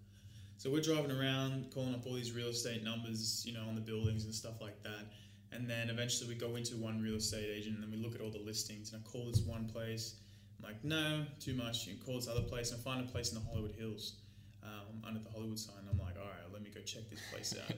So 0.58 0.70
we're 0.70 0.80
driving 0.80 1.10
around, 1.10 1.70
calling 1.72 1.94
up 1.94 2.06
all 2.06 2.14
these 2.14 2.32
real 2.32 2.48
estate 2.48 2.82
numbers, 2.82 3.44
you 3.46 3.52
know, 3.52 3.64
on 3.68 3.74
the 3.74 3.80
buildings 3.80 4.24
and 4.24 4.34
stuff 4.34 4.60
like 4.60 4.82
that. 4.84 5.12
And 5.52 5.68
then 5.68 5.88
eventually 5.90 6.28
we 6.28 6.34
go 6.34 6.56
into 6.56 6.76
one 6.76 7.00
real 7.00 7.16
estate 7.16 7.48
agent 7.54 7.76
and 7.76 7.82
then 7.82 7.90
we 7.90 7.96
look 7.96 8.14
at 8.14 8.20
all 8.20 8.30
the 8.30 8.38
listings. 8.38 8.92
And 8.92 9.02
I 9.02 9.08
call 9.08 9.26
this 9.26 9.40
one 9.40 9.66
place. 9.68 10.16
I'm 10.58 10.68
like, 10.68 10.84
no, 10.84 11.24
too 11.40 11.54
much. 11.54 11.86
You 11.86 11.94
can 11.94 12.02
call 12.04 12.16
this 12.16 12.28
other 12.28 12.42
place. 12.42 12.72
And 12.72 12.80
I 12.80 12.82
find 12.82 13.08
a 13.08 13.10
place 13.10 13.32
in 13.32 13.38
the 13.38 13.44
Hollywood 13.44 13.74
Hills 13.78 14.14
um, 14.62 15.02
under 15.06 15.20
the 15.20 15.30
Hollywood 15.30 15.58
sign. 15.58 15.76
I'm 15.90 15.98
like, 15.98 16.16
all 16.16 16.24
right, 16.24 16.52
let 16.52 16.62
me 16.62 16.70
go 16.74 16.80
check 16.80 17.08
this 17.10 17.20
place 17.32 17.54
out. 17.54 17.76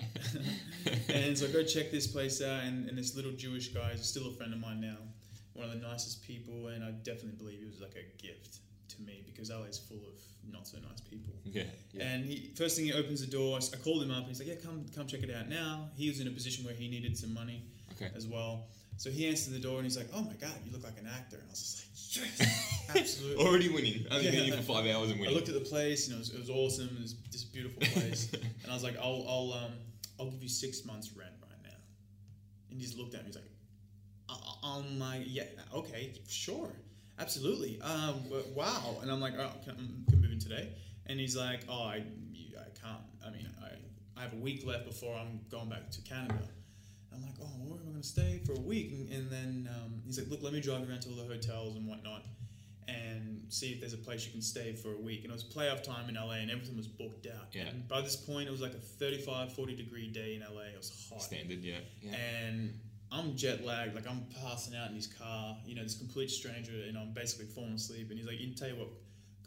and 1.15 1.37
so 1.37 1.47
I 1.47 1.51
go 1.51 1.63
check 1.63 1.91
this 1.91 2.07
place 2.07 2.43
out. 2.43 2.65
And, 2.65 2.89
and 2.89 2.97
this 2.97 3.15
little 3.15 3.33
Jewish 3.33 3.69
guy 3.69 3.91
is 3.91 4.05
still 4.07 4.29
a 4.29 4.33
friend 4.33 4.53
of 4.53 4.61
mine 4.61 4.81
now. 4.81 4.97
One 5.53 5.69
of 5.69 5.73
the 5.73 5.87
nicest 5.87 6.23
people. 6.23 6.69
And 6.69 6.83
I 6.85 6.91
definitely 6.91 7.37
believe 7.39 7.61
he 7.61 7.67
was 7.67 7.81
like 7.81 7.97
a 7.97 8.23
gift 8.23 8.61
to 8.89 9.03
me 9.03 9.23
because 9.27 9.51
LA 9.51 9.63
is 9.65 9.79
full 9.79 9.99
of 9.99 10.19
not 10.53 10.67
so 10.67 10.79
nice 10.79 11.01
people. 11.01 11.35
Yeah. 11.45 11.65
yeah. 11.93 12.05
And 12.09 12.25
he 12.25 12.51
first 12.57 12.77
thing 12.77 12.87
he 12.87 12.93
opens 12.93 13.21
the 13.25 13.31
door, 13.31 13.59
I 13.59 13.77
called 13.77 14.03
him 14.03 14.11
up. 14.11 14.19
and 14.19 14.27
He's 14.29 14.39
like, 14.41 14.49
"Yeah, 14.49 14.55
come 14.63 14.85
come 14.95 15.07
check 15.07 15.23
it 15.23 15.35
out 15.35 15.49
now." 15.49 15.91
He 15.97 16.09
was 16.09 16.21
in 16.21 16.27
a 16.29 16.31
position 16.31 16.65
where 16.65 16.75
he 16.75 16.89
needed 16.89 17.17
some 17.17 17.33
money 17.35 17.63
Okay. 17.93 18.11
as 18.15 18.27
well, 18.27 18.69
so 18.97 19.11
he 19.11 19.27
answered 19.29 19.55
the 19.55 19.59
door 19.61 19.77
and 19.77 19.85
he's 19.85 19.97
like, 19.97 20.09
"Oh 20.15 20.23
my 20.23 20.35
god, 20.35 20.53
you 20.65 20.73
look 20.73 20.85
like 20.85 20.99
an 20.99 21.07
actor." 21.07 21.37
And 21.37 21.47
I 21.47 21.51
was 21.51 21.61
just 21.61 22.21
like, 22.21 22.31
"Yes, 22.39 22.91
absolutely." 22.97 23.45
Already 23.45 23.69
winning. 23.69 24.07
Only 24.11 24.31
been 24.31 24.45
here 24.45 24.57
for 24.57 24.63
five 24.75 24.87
hours 24.87 25.11
and 25.11 25.21
winning. 25.21 25.35
I 25.35 25.37
looked 25.37 25.49
at 25.49 25.55
the 25.55 25.61
place, 25.69 26.07
and 26.09 26.17
it 26.17 26.19
was, 26.19 26.31
it 26.31 26.39
was 26.41 26.51
awesome. 26.51 26.89
It 26.97 27.03
was 27.03 27.15
this 27.31 27.45
beautiful 27.45 27.81
place, 27.93 28.33
and 28.63 28.71
I 28.71 28.75
was 28.75 28.83
like, 28.85 28.97
"I'll 28.99 29.25
I'll 29.29 29.53
um 29.65 29.73
I'll 30.19 30.31
give 30.31 30.43
you 30.43 30.49
six 30.49 30.85
months 30.85 31.13
rent 31.17 31.33
right 31.43 31.63
now." 31.63 31.77
And 32.71 32.79
he 32.79 32.85
just 32.85 32.97
looked 32.99 33.15
at 33.15 33.21
me. 33.23 33.27
He's 33.27 33.37
like, 33.37 33.51
"Uh, 34.29 34.67
"Um, 34.67 34.99
my 34.99 35.19
yeah, 35.27 35.45
okay, 35.75 36.13
sure, 36.29 36.71
absolutely. 37.19 37.81
Um, 37.81 38.23
wow." 38.55 38.99
And 39.03 39.11
I'm 39.11 39.21
like, 39.21 39.35
"Oh, 39.39 39.51
can, 39.65 40.05
can 40.09 40.21
move 40.21 40.33
in 40.33 40.39
today?" 40.39 40.73
And 41.07 41.19
he's 41.19 41.37
like, 41.37 41.61
"Oh, 41.69 41.83
I 41.83 41.97
I 41.97 42.71
can't. 42.81 43.03
I 43.27 43.31
mean, 43.31 43.49
I 43.63 43.71
I 44.19 44.23
have 44.23 44.33
a 44.33 44.37
week 44.37 44.67
left 44.67 44.87
before 44.87 45.17
I'm 45.17 45.41
going 45.51 45.69
back 45.69 45.91
to 45.91 46.01
Canada." 46.03 46.49
I'm 47.13 47.23
like, 47.23 47.35
"Oh, 47.41 47.47
where 47.65 47.81
am 47.81 47.87
I 47.89 47.91
going 47.91 48.03
to 48.03 48.07
stay 48.07 48.41
for 48.45 48.53
a 48.53 48.61
week?" 48.61 48.93
And, 48.93 49.13
and 49.13 49.31
then 49.31 49.69
um, 49.75 50.03
he's 50.05 50.19
like, 50.19 50.29
"Look, 50.29 50.43
let 50.43 50.53
me 50.53 50.61
drive 50.61 50.89
around 50.89 51.03
to 51.03 51.11
all 51.11 51.17
the 51.17 51.25
hotels 51.25 51.77
and 51.77 51.87
whatnot." 51.87 52.25
and 52.89 53.43
see 53.49 53.73
if 53.73 53.81
there's 53.81 53.93
a 53.93 53.99
place 53.99 54.25
you 54.25 54.33
can 54.33 54.41
stay 54.43 54.73
for 54.73 54.95
a 54.95 54.97
week. 54.97 55.23
And 55.23 55.31
it 55.31 55.35
was 55.35 55.45
playoff 55.45 55.83
time 55.83 56.09
in 56.09 56.15
LA 56.15 56.41
and 56.41 56.51
everything 56.51 56.77
was 56.77 56.89
booked 56.89 57.27
out. 57.27 57.49
Yeah. 57.53 57.67
And 57.67 57.87
by 57.87 58.01
this 58.01 58.17
point, 58.17 58.49
it 58.49 58.51
was 58.51 58.61
like 58.61 58.73
a 58.73 58.79
35, 58.79 59.53
40 59.53 59.77
degree 59.77 60.09
day 60.09 60.35
in 60.35 60.41
LA. 60.41 60.63
It 60.63 60.79
was 60.79 61.09
hot. 61.11 61.23
Standard. 61.23 61.63
Yeah. 61.63 61.79
Yeah. 62.01 62.17
And 62.17 62.79
I'm 63.11 63.37
jet 63.37 63.65
lagged. 63.65 63.95
Like 63.95 64.09
I'm 64.09 64.27
passing 64.43 64.75
out 64.77 64.91
in 64.91 64.95
his 64.97 65.07
car, 65.07 65.57
you 65.67 65.75
know, 65.75 65.83
this 65.83 65.97
complete 65.97 66.31
stranger, 66.31 66.73
and 66.87 66.97
I'm 66.99 67.13
basically 67.13 67.47
falling 67.47 67.75
asleep. 67.75 68.09
And 68.11 68.19
he's 68.19 68.27
like, 68.29 68.41
you 68.41 68.55
tell 68.55 68.69
you 68.69 68.77
what, 68.77 68.89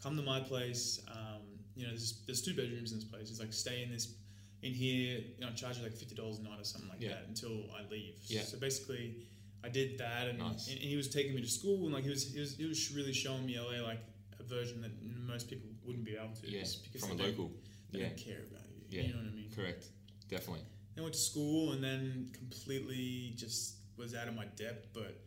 come 0.02 0.16
to 0.16 0.22
my 0.22 0.40
place. 0.40 1.00
Um, 1.08 1.42
you 1.76 1.84
know, 1.84 1.90
there's, 1.90 2.22
there's 2.26 2.42
two 2.42 2.54
bedrooms 2.54 2.92
in 2.92 2.98
this 2.98 3.06
place. 3.08 3.28
He's 3.28 3.40
like, 3.40 3.52
stay 3.52 3.82
in 3.82 3.90
this, 3.90 4.14
in 4.62 4.72
here, 4.74 5.20
you 5.38 5.44
know, 5.46 5.50
charge 5.54 5.78
you 5.78 5.82
like 5.84 5.92
$50 5.92 6.40
a 6.40 6.42
night 6.42 6.60
or 6.60 6.64
something 6.64 6.90
like 6.90 7.00
Yeah. 7.00 7.10
that 7.10 7.24
until 7.28 7.64
I 7.78 7.88
leave. 7.90 8.14
Yeah. 8.26 8.42
So 8.42 8.58
basically, 8.58 9.16
I 9.64 9.68
did 9.68 9.96
that, 9.98 10.26
and, 10.28 10.38
Nice. 10.38 10.68
and 10.68 10.78
he 10.78 10.96
was 10.96 11.08
taking 11.08 11.34
me 11.34 11.40
to 11.40 11.48
school, 11.48 11.84
and 11.84 11.94
like 11.94 12.04
he 12.04 12.10
was, 12.10 12.30
he 12.32 12.40
was, 12.40 12.56
he 12.56 12.64
was 12.66 12.92
really 12.94 13.12
showing 13.12 13.46
me 13.46 13.58
LA 13.58 13.80
like 13.86 14.00
a 14.38 14.42
version 14.42 14.82
that 14.82 14.90
most 15.26 15.48
people 15.48 15.68
wouldn't 15.84 16.04
be 16.04 16.16
able 16.16 16.34
to. 16.42 16.50
yeah. 16.50 16.64
because 16.84 17.00
From 17.08 17.12
a 17.12 17.14
they 17.22 17.28
don't- 17.30 17.38
local. 17.38 17.52
They 17.92 18.00
Yeah. 18.00 18.08
don't 18.08 18.18
care 18.18 18.38
about 18.50 18.62
you. 18.74 18.82
Yeah. 18.98 19.02
You 19.06 19.12
know 19.14 19.18
what 19.20 19.26
I 19.32 19.36
mean? 19.36 19.50
Correct. 19.54 19.86
Definitely. 20.28 20.64
Then 20.94 21.04
went 21.04 21.14
to 21.14 21.20
school, 21.20 21.72
and 21.72 21.82
then 21.82 22.30
completely 22.32 23.32
just 23.36 23.76
was 23.96 24.14
out 24.14 24.28
of 24.28 24.34
my 24.34 24.44
depth. 24.56 24.88
But 24.92 25.18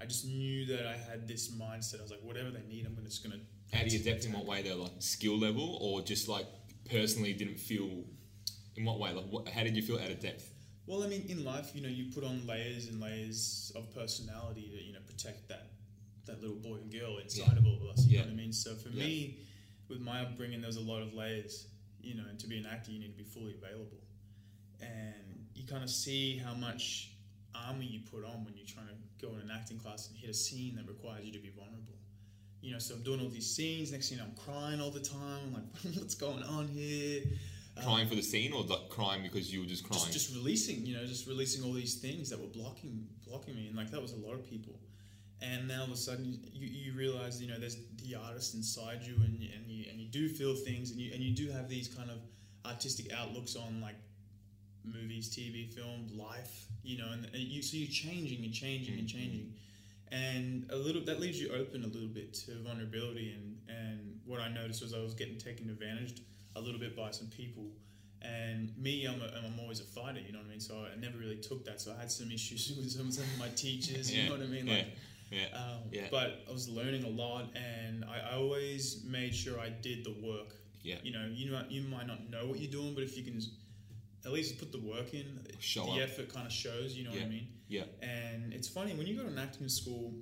I 0.00 0.06
just 0.06 0.26
knew 0.26 0.66
that 0.66 0.86
I 0.86 0.96
had 0.96 1.28
this 1.28 1.50
mindset. 1.52 2.00
I 2.00 2.02
was 2.02 2.10
like, 2.10 2.22
whatever 2.22 2.50
they 2.50 2.62
need, 2.68 2.86
I'm 2.86 2.96
just 3.04 3.22
gonna. 3.22 3.40
Out 3.72 3.82
of 3.82 3.92
your 3.92 4.02
depth 4.02 4.24
in 4.26 4.32
what 4.32 4.46
way 4.46 4.62
though? 4.62 4.82
Like 4.82 4.92
skill 5.00 5.38
level 5.38 5.78
or 5.80 6.02
just 6.02 6.28
like 6.28 6.46
personally 6.90 7.32
didn't 7.32 7.58
feel 7.58 8.04
in 8.76 8.84
what 8.84 8.98
way? 8.98 9.12
Like 9.12 9.26
what, 9.30 9.48
how 9.48 9.62
did 9.62 9.76
you 9.76 9.82
feel 9.82 9.98
out 9.98 10.10
of 10.10 10.20
depth? 10.20 10.50
Well, 10.86 11.02
I 11.02 11.06
mean, 11.06 11.24
in 11.28 11.44
life, 11.44 11.70
you 11.74 11.80
know, 11.80 11.88
you 11.88 12.12
put 12.12 12.24
on 12.24 12.46
layers 12.46 12.88
and 12.88 13.00
layers 13.00 13.72
of 13.74 13.92
personality 13.94 14.70
to, 14.76 14.84
you 14.84 14.92
know, 14.92 15.00
protect 15.06 15.48
that 15.48 15.70
that 16.26 16.40
little 16.40 16.56
boy 16.56 16.76
and 16.76 16.90
girl 16.90 17.18
inside 17.18 17.56
of 17.58 17.66
all 17.66 17.76
of 17.82 17.88
us. 17.88 18.06
You 18.06 18.12
Yeah. 18.14 18.20
know 18.20 18.26
what 18.28 18.32
I 18.32 18.36
mean? 18.36 18.52
So 18.52 18.74
for 18.76 18.88
Yeah. 18.88 19.04
me, 19.04 19.38
with 19.88 20.00
my 20.00 20.20
upbringing, 20.20 20.60
there's 20.60 20.76
a 20.76 20.80
lot 20.80 21.02
of 21.02 21.12
layers. 21.14 21.66
You 22.00 22.14
know, 22.16 22.24
and 22.28 22.38
to 22.40 22.46
be 22.46 22.58
an 22.58 22.66
actor, 22.66 22.92
you 22.92 22.98
need 22.98 23.12
to 23.12 23.16
be 23.16 23.24
fully 23.24 23.54
available, 23.54 23.96
and 24.80 25.46
you 25.54 25.66
kind 25.66 25.82
of 25.82 25.90
see 25.90 26.38
how 26.38 26.54
much 26.54 27.12
armor 27.54 27.82
you 27.82 28.00
put 28.10 28.24
on 28.24 28.44
when 28.44 28.54
you're 28.56 28.66
trying 28.66 28.88
to 28.88 29.26
go 29.26 29.32
in 29.34 29.40
an 29.40 29.50
acting 29.54 29.78
class 29.78 30.08
and 30.08 30.18
hit 30.18 30.30
a 30.30 30.34
scene 30.34 30.76
that 30.76 30.86
requires 30.86 31.24
you 31.24 31.32
to 31.32 31.38
be 31.38 31.50
vulnerable. 31.50 31.94
you 32.60 32.72
know, 32.72 32.78
so 32.78 32.94
I'm 32.94 33.02
doing 33.02 33.20
all 33.20 33.28
these 33.28 33.54
scenes. 33.54 33.92
Next 33.92 34.08
thing 34.08 34.18
you 34.18 34.24
know, 34.24 34.30
I'm 34.30 34.36
crying 34.36 34.80
all 34.80 34.90
the 34.90 35.00
time. 35.00 35.40
I'm 35.46 35.54
like, 35.54 35.96
what's 35.98 36.14
going 36.14 36.42
on 36.42 36.68
here? 36.68 37.22
Um, 37.76 37.84
crying 37.84 38.08
for 38.08 38.14
the 38.14 38.22
scene 38.22 38.52
or 38.52 38.62
like 38.62 38.88
crying 38.88 39.22
because 39.22 39.52
you 39.52 39.60
were 39.60 39.66
just 39.66 39.84
crying? 39.84 40.00
just, 40.00 40.12
just 40.12 40.34
releasing, 40.34 40.86
you 40.86 40.96
know, 40.96 41.04
just 41.04 41.26
releasing 41.26 41.64
all 41.64 41.72
these 41.72 41.96
things 41.96 42.30
that 42.30 42.40
were 42.40 42.46
blocking 42.46 43.06
blocking 43.26 43.56
me, 43.56 43.66
and 43.66 43.76
like 43.76 43.90
that 43.90 44.00
was 44.00 44.12
a 44.12 44.16
lot 44.16 44.34
of 44.34 44.48
people. 44.48 44.78
And 45.42 45.68
then 45.68 45.80
all 45.80 45.86
of 45.86 45.92
a 45.92 45.96
sudden, 45.96 46.38
you, 46.52 46.68
you 46.68 46.92
realize, 46.96 47.42
you 47.42 47.48
know, 47.48 47.58
there's 47.58 47.76
the 48.02 48.14
artist 48.14 48.54
inside 48.54 49.02
you, 49.02 49.14
and 49.16 49.38
you, 49.40 49.50
and 49.54 49.68
you 49.68 49.86
and 49.90 50.00
you 50.00 50.06
do 50.06 50.28
feel 50.28 50.54
things, 50.54 50.90
and 50.92 51.00
you 51.00 51.12
and 51.12 51.22
you 51.22 51.34
do 51.34 51.50
have 51.50 51.68
these 51.68 51.88
kind 51.88 52.10
of 52.10 52.18
artistic 52.64 53.12
outlooks 53.12 53.56
on 53.56 53.80
like 53.80 53.96
movies, 54.84 55.28
TV, 55.34 55.72
film, 55.72 56.08
life, 56.16 56.66
you 56.82 56.98
know, 56.98 57.10
and, 57.12 57.24
and 57.26 57.36
you 57.42 57.62
so 57.62 57.76
you're 57.76 57.88
changing 57.90 58.44
and 58.44 58.52
changing 58.52 58.98
and 58.98 59.08
changing, 59.08 59.52
and 60.12 60.66
a 60.70 60.76
little 60.76 61.02
that 61.04 61.20
leaves 61.20 61.40
you 61.40 61.50
open 61.52 61.82
a 61.84 61.86
little 61.86 62.08
bit 62.08 62.34
to 62.34 62.52
vulnerability, 62.62 63.32
and 63.32 63.58
and 63.68 64.20
what 64.24 64.40
I 64.40 64.48
noticed 64.48 64.82
was 64.82 64.94
I 64.94 65.00
was 65.00 65.14
getting 65.14 65.38
taken 65.38 65.68
advantage 65.70 66.20
a 66.56 66.60
little 66.60 66.80
bit 66.80 66.96
by 66.96 67.10
some 67.10 67.28
people. 67.28 67.64
And 68.22 68.72
me, 68.78 69.04
I'm, 69.04 69.20
a, 69.20 69.26
I'm 69.46 69.60
always 69.60 69.80
a 69.80 69.84
fighter, 69.84 70.18
you 70.18 70.32
know 70.32 70.38
what 70.38 70.46
I 70.46 70.50
mean? 70.50 70.60
So 70.60 70.86
I 70.90 70.98
never 70.98 71.18
really 71.18 71.36
took 71.36 71.62
that. 71.66 71.78
So 71.78 71.92
I 71.94 72.00
had 72.00 72.10
some 72.10 72.30
issues 72.30 72.72
with 72.76 72.90
some, 72.90 73.10
some 73.10 73.24
of 73.24 73.38
my 73.38 73.48
teachers, 73.48 74.10
you 74.10 74.22
Yeah, 74.22 74.28
know 74.28 74.36
what 74.36 74.42
I 74.44 74.46
mean? 74.46 74.66
yeah, 74.66 74.74
Like, 74.76 74.86
yeah. 75.30 75.46
um, 75.52 75.82
Yeah. 75.90 76.06
But 76.10 76.42
I 76.48 76.52
was 76.52 76.66
learning 76.66 77.04
a 77.04 77.08
lot, 77.08 77.50
and 77.54 78.02
I, 78.06 78.30
I 78.32 78.36
always 78.36 79.04
made 79.04 79.34
sure 79.34 79.60
I 79.60 79.68
did 79.68 80.04
the 80.06 80.14
work. 80.26 80.54
Yeah. 80.82 80.96
You 81.02 81.12
know, 81.12 81.28
you 81.30 81.50
know, 81.50 81.64
you 81.68 81.82
might 81.82 82.06
not 82.06 82.30
know 82.30 82.46
what 82.46 82.60
you're 82.60 82.70
doing, 82.70 82.94
but 82.94 83.02
if 83.04 83.14
you 83.18 83.24
can 83.24 83.42
at 84.24 84.32
least 84.32 84.58
put 84.58 84.72
the 84.72 84.80
work 84.80 85.12
in, 85.14 85.40
Show 85.58 85.84
the 85.86 85.92
up. 85.92 86.08
effort 86.08 86.32
kind 86.32 86.46
of 86.46 86.52
shows. 86.52 86.94
You 86.94 87.04
know 87.04 87.10
what 87.10 87.22
I 87.22 87.26
mean? 87.26 87.48
yeah. 87.68 87.82
And 88.02 88.52
it's 88.52 88.68
funny 88.68 88.94
when 88.94 89.06
you 89.06 89.16
go 89.16 89.22
to 89.22 89.28
an 89.28 89.38
acting 89.38 89.68
school, 89.68 90.12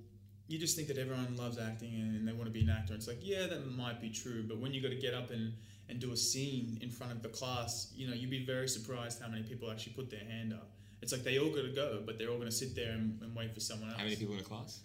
you 0.49 0.59
just 0.59 0.77
think 0.77 0.89
that 0.89 0.99
everyone 0.99 1.37
loves 1.37 1.59
acting 1.59 1.95
and 1.95 2.27
they 2.27 2.33
want 2.33 2.47
to 2.47 2.51
be 2.51 2.61
an 2.63 2.71
actor. 2.71 2.95
It's 2.95 3.07
like, 3.09 3.21
yeah, 3.23 3.47
that 3.47 3.71
might 3.71 4.01
be 4.01 4.11
true, 4.11 4.45
but 4.47 4.59
when 4.59 4.73
you 4.75 4.83
got 4.83 4.91
to 4.91 4.97
get 5.01 5.15
up 5.15 5.31
and 5.31 5.53
and 5.89 6.01
do 6.01 6.13
a 6.13 6.17
scene 6.17 6.79
in 6.81 6.89
front 6.91 7.13
of 7.13 7.23
the 7.23 7.29
class, 7.29 7.93
you 7.95 8.07
know, 8.07 8.15
you'd 8.15 8.31
be 8.31 8.47
very 8.47 8.69
surprised 8.69 9.21
how 9.21 9.29
many 9.29 9.43
people 9.43 9.71
actually 9.71 9.93
put 9.93 10.11
their 10.11 10.25
hand 10.25 10.53
up. 10.53 10.71
It's 11.03 11.13
like 11.13 11.25
they 11.25 11.39
all 11.39 11.51
got 11.51 11.63
to 11.63 11.73
go, 11.75 12.03
but 12.07 12.19
they're 12.19 12.29
all 12.31 12.37
going 12.37 12.49
to 12.49 12.55
sit 12.55 12.75
there 12.75 12.93
and, 12.93 13.21
and 13.21 13.35
wait 13.35 13.53
for 13.53 13.61
someone 13.61 13.89
else. 13.91 13.99
How 13.99 14.05
many 14.05 14.17
people 14.17 14.33
in 14.35 14.39
the 14.39 14.45
class? 14.45 14.81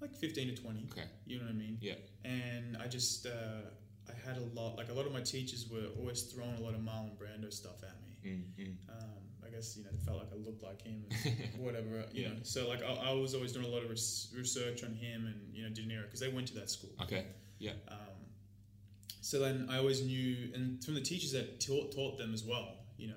Like 0.00 0.14
15 0.14 0.54
to 0.54 0.62
20. 0.62 0.86
Okay. 0.92 1.08
You 1.26 1.38
know 1.38 1.44
what 1.46 1.52
I 1.52 1.54
mean? 1.54 1.78
Yeah. 1.80 1.94
And 2.24 2.76
I 2.76 2.86
just, 2.86 3.26
uh, 3.26 3.30
I 4.08 4.28
had 4.28 4.36
a 4.36 4.44
lot, 4.60 4.76
like 4.76 4.90
a 4.90 4.92
lot 4.92 5.06
of 5.06 5.12
my 5.12 5.22
teachers 5.22 5.68
were 5.70 5.86
always 5.98 6.22
throwing 6.22 6.54
a 6.56 6.60
lot 6.60 6.74
of 6.74 6.80
Marlon 6.80 7.16
Brando 7.16 7.52
stuff 7.52 7.82
at 7.82 7.96
me. 8.02 8.11
Mm, 8.24 8.42
mm. 8.58 8.74
Um, 8.88 9.08
I 9.44 9.50
guess, 9.50 9.76
you 9.76 9.84
know, 9.84 9.90
it 9.92 10.00
felt 10.04 10.18
like 10.18 10.28
I 10.32 10.36
looked 10.36 10.62
like 10.62 10.82
him 10.82 11.04
whatever, 11.58 12.04
you 12.12 12.22
Yeah. 12.22 12.28
know. 12.28 12.34
So, 12.42 12.68
like, 12.68 12.82
I, 12.82 13.10
I 13.10 13.12
was 13.12 13.34
always 13.34 13.52
doing 13.52 13.66
a 13.66 13.68
lot 13.68 13.82
of 13.82 13.90
res- 13.90 14.32
research 14.36 14.84
on 14.84 14.94
him 14.94 15.26
and, 15.26 15.54
you 15.54 15.64
know, 15.64 15.70
De 15.70 15.82
Niro 15.82 16.04
because 16.04 16.20
they 16.20 16.28
went 16.28 16.48
to 16.48 16.54
that 16.54 16.70
school. 16.70 16.90
Okay. 17.02 17.26
Yeah. 17.58 17.72
Um, 17.88 17.96
so 19.20 19.38
then 19.40 19.68
I 19.70 19.78
always 19.78 20.02
knew, 20.04 20.50
and 20.54 20.82
from 20.84 20.94
the 20.94 21.00
teachers 21.00 21.32
that 21.32 21.60
taught, 21.60 21.92
taught 21.92 22.18
them 22.18 22.32
as 22.34 22.44
well, 22.44 22.76
you 22.96 23.08
know, 23.08 23.14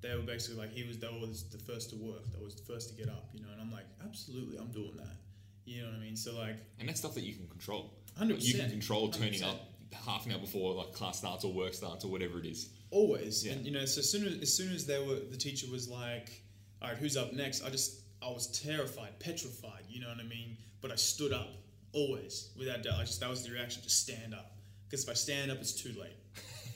they 0.00 0.14
were 0.14 0.22
basically 0.22 0.58
like, 0.60 0.70
he 0.72 0.84
was, 0.86 0.98
that 1.00 1.12
was 1.12 1.44
the 1.50 1.58
first 1.58 1.90
to 1.90 1.96
work, 1.96 2.30
that 2.32 2.42
was 2.42 2.54
the 2.54 2.62
first 2.62 2.88
to 2.90 2.94
get 2.94 3.08
up, 3.08 3.28
you 3.34 3.40
know, 3.42 3.48
and 3.52 3.60
I'm 3.60 3.70
like, 3.72 3.86
absolutely, 4.04 4.58
I'm 4.58 4.70
doing 4.70 4.96
that. 4.96 5.16
You 5.64 5.82
know 5.82 5.88
what 5.88 5.96
I 5.96 6.00
mean? 6.00 6.16
So, 6.16 6.34
like, 6.36 6.56
And 6.78 6.88
that's 6.88 7.00
stuff 7.00 7.14
that 7.14 7.24
you 7.24 7.34
can 7.34 7.46
control. 7.48 7.92
100%. 8.18 8.40
You 8.42 8.54
can 8.54 8.70
control 8.70 9.10
turning 9.10 9.40
100%. 9.40 9.48
up 9.48 9.60
half 10.06 10.26
an 10.26 10.32
hour 10.32 10.38
before 10.38 10.74
like 10.74 10.92
class 10.92 11.18
starts 11.18 11.44
or 11.44 11.52
work 11.52 11.72
starts 11.74 12.04
or 12.04 12.10
whatever 12.10 12.38
it 12.38 12.46
is. 12.46 12.70
Always 12.90 13.44
Yeah. 13.44 13.52
and 13.52 13.66
you 13.66 13.72
know 13.72 13.84
so 13.84 13.98
as 14.00 14.10
soon 14.10 14.26
as, 14.26 14.34
as 14.40 14.52
soon 14.54 14.72
as 14.74 14.86
they 14.86 14.98
were 14.98 15.16
the 15.30 15.36
teacher 15.36 15.66
was 15.70 15.88
like 15.88 16.42
all 16.80 16.88
right 16.88 16.96
who's 16.98 17.16
up 17.16 17.32
next 17.32 17.64
i 17.64 17.70
just 17.70 18.00
i 18.22 18.28
was 18.30 18.46
terrified 18.62 19.18
petrified 19.20 19.82
you 19.88 20.00
know 20.00 20.08
what 20.08 20.18
i 20.18 20.22
mean 20.24 20.56
but 20.80 20.90
i 20.90 20.96
stood 20.96 21.32
up 21.32 21.48
always 21.92 22.50
without 22.58 22.82
doubt 22.82 22.94
I 23.00 23.04
just 23.04 23.20
that 23.20 23.28
was 23.30 23.44
the 23.44 23.50
reaction 23.52 23.82
just 23.82 24.00
stand 24.02 24.34
up 24.34 24.52
because 24.88 25.04
if 25.04 25.10
i 25.10 25.14
stand 25.14 25.50
up 25.50 25.58
it's 25.58 25.72
too 25.72 25.94
late 26.00 26.16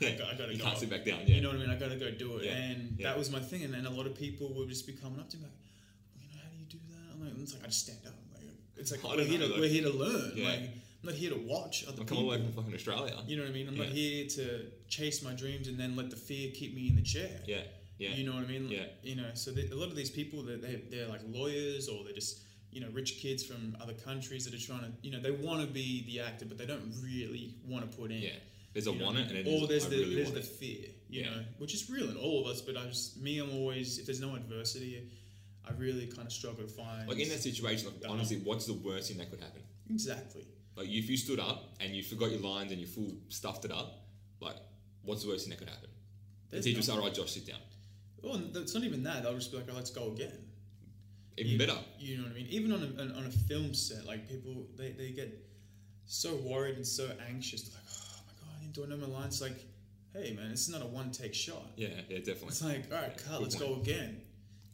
I, 0.02 0.16
got, 0.18 0.28
I 0.28 0.36
gotta 0.36 0.52
you 0.52 0.58
go 0.58 0.64
can't 0.64 0.78
sit 0.78 0.90
back 0.90 1.04
down. 1.04 1.20
Yeah. 1.26 1.36
you 1.36 1.40
know 1.42 1.48
what 1.48 1.56
i 1.58 1.60
mean 1.60 1.70
i 1.70 1.76
gotta 1.76 1.96
go 1.96 2.10
do 2.10 2.36
it 2.38 2.44
Yeah. 2.44 2.52
and 2.56 2.96
Yeah. 2.98 3.08
that 3.08 3.18
was 3.18 3.30
my 3.30 3.40
thing 3.40 3.62
and 3.64 3.72
then 3.72 3.86
a 3.86 3.90
lot 3.90 4.06
of 4.06 4.14
people 4.14 4.48
would 4.54 4.68
just 4.68 4.86
be 4.86 4.92
coming 4.94 5.20
up 5.20 5.28
to 5.30 5.36
me 5.38 5.44
like 5.44 5.52
you 6.16 6.20
know 6.36 6.42
how 6.42 6.48
do 6.50 6.56
you 6.58 6.66
do 6.66 6.78
that 6.90 7.14
i'm 7.14 7.24
like 7.24 7.32
it's 7.42 7.54
like 7.54 7.62
i 7.62 7.66
just 7.66 7.80
stand 7.86 7.98
up 8.06 8.14
like, 8.34 8.44
it's 8.76 8.90
like 8.90 9.02
we're 9.04 9.16
don't 9.16 9.26
here, 9.26 9.38
to, 9.38 9.46
like- 9.46 9.60
we're 9.60 9.68
here 9.68 9.82
to 9.84 9.90
learn 9.96 10.32
Yeah. 10.34 10.48
like 10.48 10.60
i'm 10.60 11.08
not 11.10 11.14
here 11.14 11.30
to 11.30 11.38
watch 11.38 11.84
other 11.84 11.92
I'm 12.00 12.06
people 12.06 12.16
coming 12.16 12.26
away 12.26 12.36
from 12.38 12.52
fucking 12.52 12.74
Australia. 12.74 13.16
you 13.26 13.36
know 13.36 13.42
what 13.42 13.50
I 13.50 13.54
mean? 13.54 13.66
I'm 13.68 13.76
not 13.76 13.88
here 13.88 14.26
to 14.28 14.66
chase 14.96 15.22
my 15.22 15.32
dreams 15.32 15.68
and 15.68 15.76
then 15.80 15.96
let 15.96 16.10
the 16.10 16.16
fear 16.28 16.50
keep 16.54 16.74
me 16.74 16.88
in 16.88 16.96
the 16.96 17.02
chair. 17.14 17.36
Yeah. 17.46 17.62
Yeah. 17.98 18.10
You 18.16 18.24
know 18.26 18.34
what 18.36 18.44
I 18.44 18.48
mean? 18.48 18.68
Yeah. 18.68 18.86
You 19.02 19.16
know, 19.16 19.30
so 19.34 19.50
they, 19.56 19.68
a 19.68 19.74
lot 19.82 19.88
of 19.88 19.96
these 19.96 20.10
people 20.10 20.42
that 20.48 20.60
they 20.64 20.74
they're 20.92 21.08
like 21.08 21.22
lawyers 21.38 21.88
or 21.88 22.04
they're 22.04 22.12
just 22.22 22.42
you 22.74 22.80
know 22.82 22.88
rich 23.00 23.12
kids 23.22 23.42
from 23.44 23.76
other 23.82 23.94
countries 24.08 24.44
that 24.44 24.54
are 24.58 24.64
trying 24.68 24.80
to 24.88 24.90
you 25.02 25.10
know 25.12 25.20
they 25.26 25.30
want 25.46 25.60
to 25.60 25.66
be 25.66 26.04
the 26.08 26.16
actor 26.28 26.44
but 26.50 26.56
they 26.58 26.66
don't 26.72 26.86
really 27.02 27.54
want 27.72 27.82
to 27.90 27.96
put 28.00 28.10
in. 28.10 28.22
Yeah. 28.22 28.40
There's 28.74 28.86
a 28.86 28.92
want 28.92 29.18
it 29.18 29.30
and 29.30 29.46
or 29.48 29.66
there's 29.66 29.86
the 29.88 29.98
really 29.98 30.14
there's 30.16 30.32
the 30.32 30.40
fear, 30.60 30.86
you 31.08 31.22
Yeah. 31.22 31.30
know, 31.30 31.42
which 31.58 31.74
is 31.74 31.88
real 31.90 32.08
in 32.10 32.16
all 32.16 32.36
of 32.42 32.46
us. 32.52 32.60
But 32.60 32.76
I 32.76 32.84
just 32.86 33.20
me, 33.24 33.38
I'm 33.38 33.52
always 33.60 33.98
if 33.98 34.04
there's 34.06 34.20
no 34.28 34.34
adversity, 34.34 34.92
I 35.68 35.70
really 35.84 36.06
kind 36.06 36.26
of 36.26 36.32
struggle 36.32 36.64
to 36.64 36.72
find 36.80 37.08
Like 37.08 37.18
in 37.24 37.28
that 37.28 37.42
situation, 37.50 37.82
like 37.88 38.10
honestly, 38.10 38.38
what's 38.48 38.66
the 38.66 38.78
worst 38.88 39.08
thing 39.08 39.18
that 39.18 39.30
could 39.30 39.40
happen? 39.40 39.62
exactly. 39.90 40.44
Like 40.76 40.88
if 40.88 41.08
you 41.10 41.16
stood 41.26 41.38
up 41.38 41.58
and 41.80 41.94
you 41.96 42.02
forgot 42.02 42.30
your 42.34 42.40
lines 42.40 42.72
and 42.72 42.80
you 42.80 42.86
full 42.86 43.12
stuffed 43.28 43.64
it 43.66 43.72
up, 43.80 43.88
like 44.40 44.56
what's 45.04 45.22
the 45.22 45.28
worst 45.28 45.44
thing 45.46 45.50
that 45.50 45.58
could 45.58 45.68
happen? 45.68 45.88
The 46.50 46.60
There's 46.60 46.64
say, 46.64 46.72
nothing. 46.92 46.94
"All 47.02 47.06
right, 47.06 47.14
Josh, 47.14 47.32
sit 47.32 47.46
down." 47.46 47.60
Well, 48.22 48.40
it's 48.54 48.74
not 48.74 48.84
even 48.84 49.02
that. 49.04 49.22
They'll 49.22 49.34
just 49.34 49.50
be 49.50 49.56
like, 49.58 49.66
oh, 49.70 49.74
let's 49.74 49.90
go 49.90 50.12
again. 50.12 50.32
Even 51.36 51.52
you, 51.52 51.58
better. 51.58 51.78
You 51.98 52.18
know 52.18 52.22
what 52.24 52.32
I 52.32 52.34
mean? 52.34 52.46
Even 52.50 52.72
on 52.72 52.82
a, 52.82 53.02
on- 53.18 53.26
a 53.26 53.30
film 53.30 53.74
set, 53.74 54.04
like 54.06 54.28
people, 54.28 54.66
they, 54.76 54.92
they 54.92 55.10
get 55.10 55.32
so 56.06 56.34
worried 56.36 56.76
and 56.76 56.86
so 56.86 57.10
anxious. 57.28 57.62
They're 57.62 57.80
like, 57.80 57.90
oh 57.90 58.20
my 58.26 58.32
god, 58.40 58.54
I 58.56 58.60
didn't 58.62 58.74
do 58.74 58.84
I 58.84 58.86
know 58.86 59.08
my 59.08 59.18
lines? 59.20 59.40
Like, 59.40 59.64
hey 60.12 60.34
man, 60.34 60.50
this 60.50 60.68
is 60.68 60.68
not 60.68 60.82
a 60.82 60.86
one 60.86 61.10
take 61.10 61.34
shot. 61.34 61.66
Yeah. 61.76 61.88
Yeah. 62.08 62.18
Definitely. 62.18 62.48
It's 62.48 62.62
like, 62.62 62.84
all 62.92 62.98
right, 63.00 63.16
cut, 63.16 63.40
let's 63.42 63.56
point. 63.56 63.74
go 63.74 63.80
again. 63.80 64.20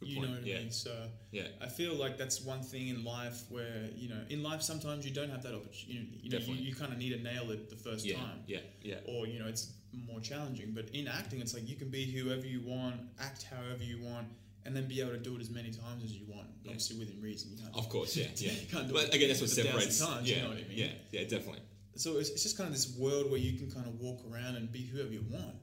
Good 0.01 0.09
you 0.09 0.17
point, 0.17 0.29
know 0.29 0.35
what 0.37 0.43
I 0.43 0.59
mean? 0.61 0.71
So 0.71 0.91
Yeah. 1.31 1.47
I 1.61 1.67
feel 1.67 1.95
like 1.95 2.17
that's 2.17 2.41
one 2.41 2.61
thing 2.61 2.89
in 2.89 3.03
life 3.03 3.43
where 3.49 3.89
you 3.95 4.09
know, 4.09 4.21
in 4.29 4.43
life 4.43 4.61
sometimes 4.61 5.05
you 5.07 5.13
don't 5.13 5.29
have 5.29 5.41
that 5.43 5.55
opportunity. 5.55 5.89
You 5.93 5.99
know, 6.01 6.07
you, 6.21 6.29
Definitely. 6.29 6.63
you 6.63 6.75
kind 6.75 6.91
of 6.93 6.99
need 6.99 7.11
to 7.17 7.23
nail 7.23 7.49
it 7.51 7.69
the 7.69 7.75
first 7.77 8.05
Yeah. 8.05 8.17
time 8.17 8.43
Yeah. 8.47 8.59
Yeah. 8.81 8.95
or 9.07 9.25
you 9.27 9.39
know 9.39 9.47
it's 9.47 9.71
more 10.07 10.19
challenging 10.19 10.71
but 10.73 10.87
in 10.89 11.07
acting 11.07 11.39
it's 11.41 11.53
like 11.53 11.67
you 11.67 11.75
can 11.75 11.89
be 11.89 12.05
whoever 12.05 12.45
you 12.45 12.61
want 12.61 12.95
act 13.19 13.43
however 13.43 13.83
you 13.83 13.99
want 14.03 14.27
and 14.65 14.75
then 14.75 14.87
be 14.87 15.01
able 15.01 15.11
to 15.11 15.17
do 15.17 15.35
it 15.35 15.41
as 15.41 15.49
many 15.49 15.71
times 15.71 16.03
as 16.03 16.11
you 16.13 16.25
want 16.27 16.47
Yeah. 16.63 16.71
obviously 16.71 16.97
within 16.99 17.21
reason 17.21 17.51
you 17.51 17.57
can't 17.57 17.75
Of 17.75 17.89
course. 17.89 18.15
Yeah. 18.15 18.27
Yeah. 18.35 18.51
You 18.51 18.67
can't 18.71 18.87
do 18.87 18.93
but 18.93 19.05
it 19.05 19.15
again, 19.15 19.29
that's 19.29 19.41
what 19.41 19.49
separates. 19.49 19.99
times, 19.99 20.29
you 20.29 20.35
yeah. 20.35 20.43
know 20.43 20.49
what 20.49 20.57
I 20.57 20.67
mean? 20.67 20.77
Yeah. 20.77 20.91
Yeah. 21.11 21.23
Definitely. 21.23 21.61
so 21.95 22.17
it's, 22.17 22.29
it's 22.29 22.43
just 22.43 22.57
kind 22.57 22.67
of 22.67 22.73
this 22.73 22.95
world 22.97 23.31
where 23.31 23.39
you 23.39 23.57
can 23.57 23.71
kind 23.71 23.87
of 23.87 23.99
walk 23.99 24.19
around 24.31 24.55
and 24.57 24.71
be 24.71 24.83
whoever 24.85 25.11
you 25.11 25.23
want 25.29 25.55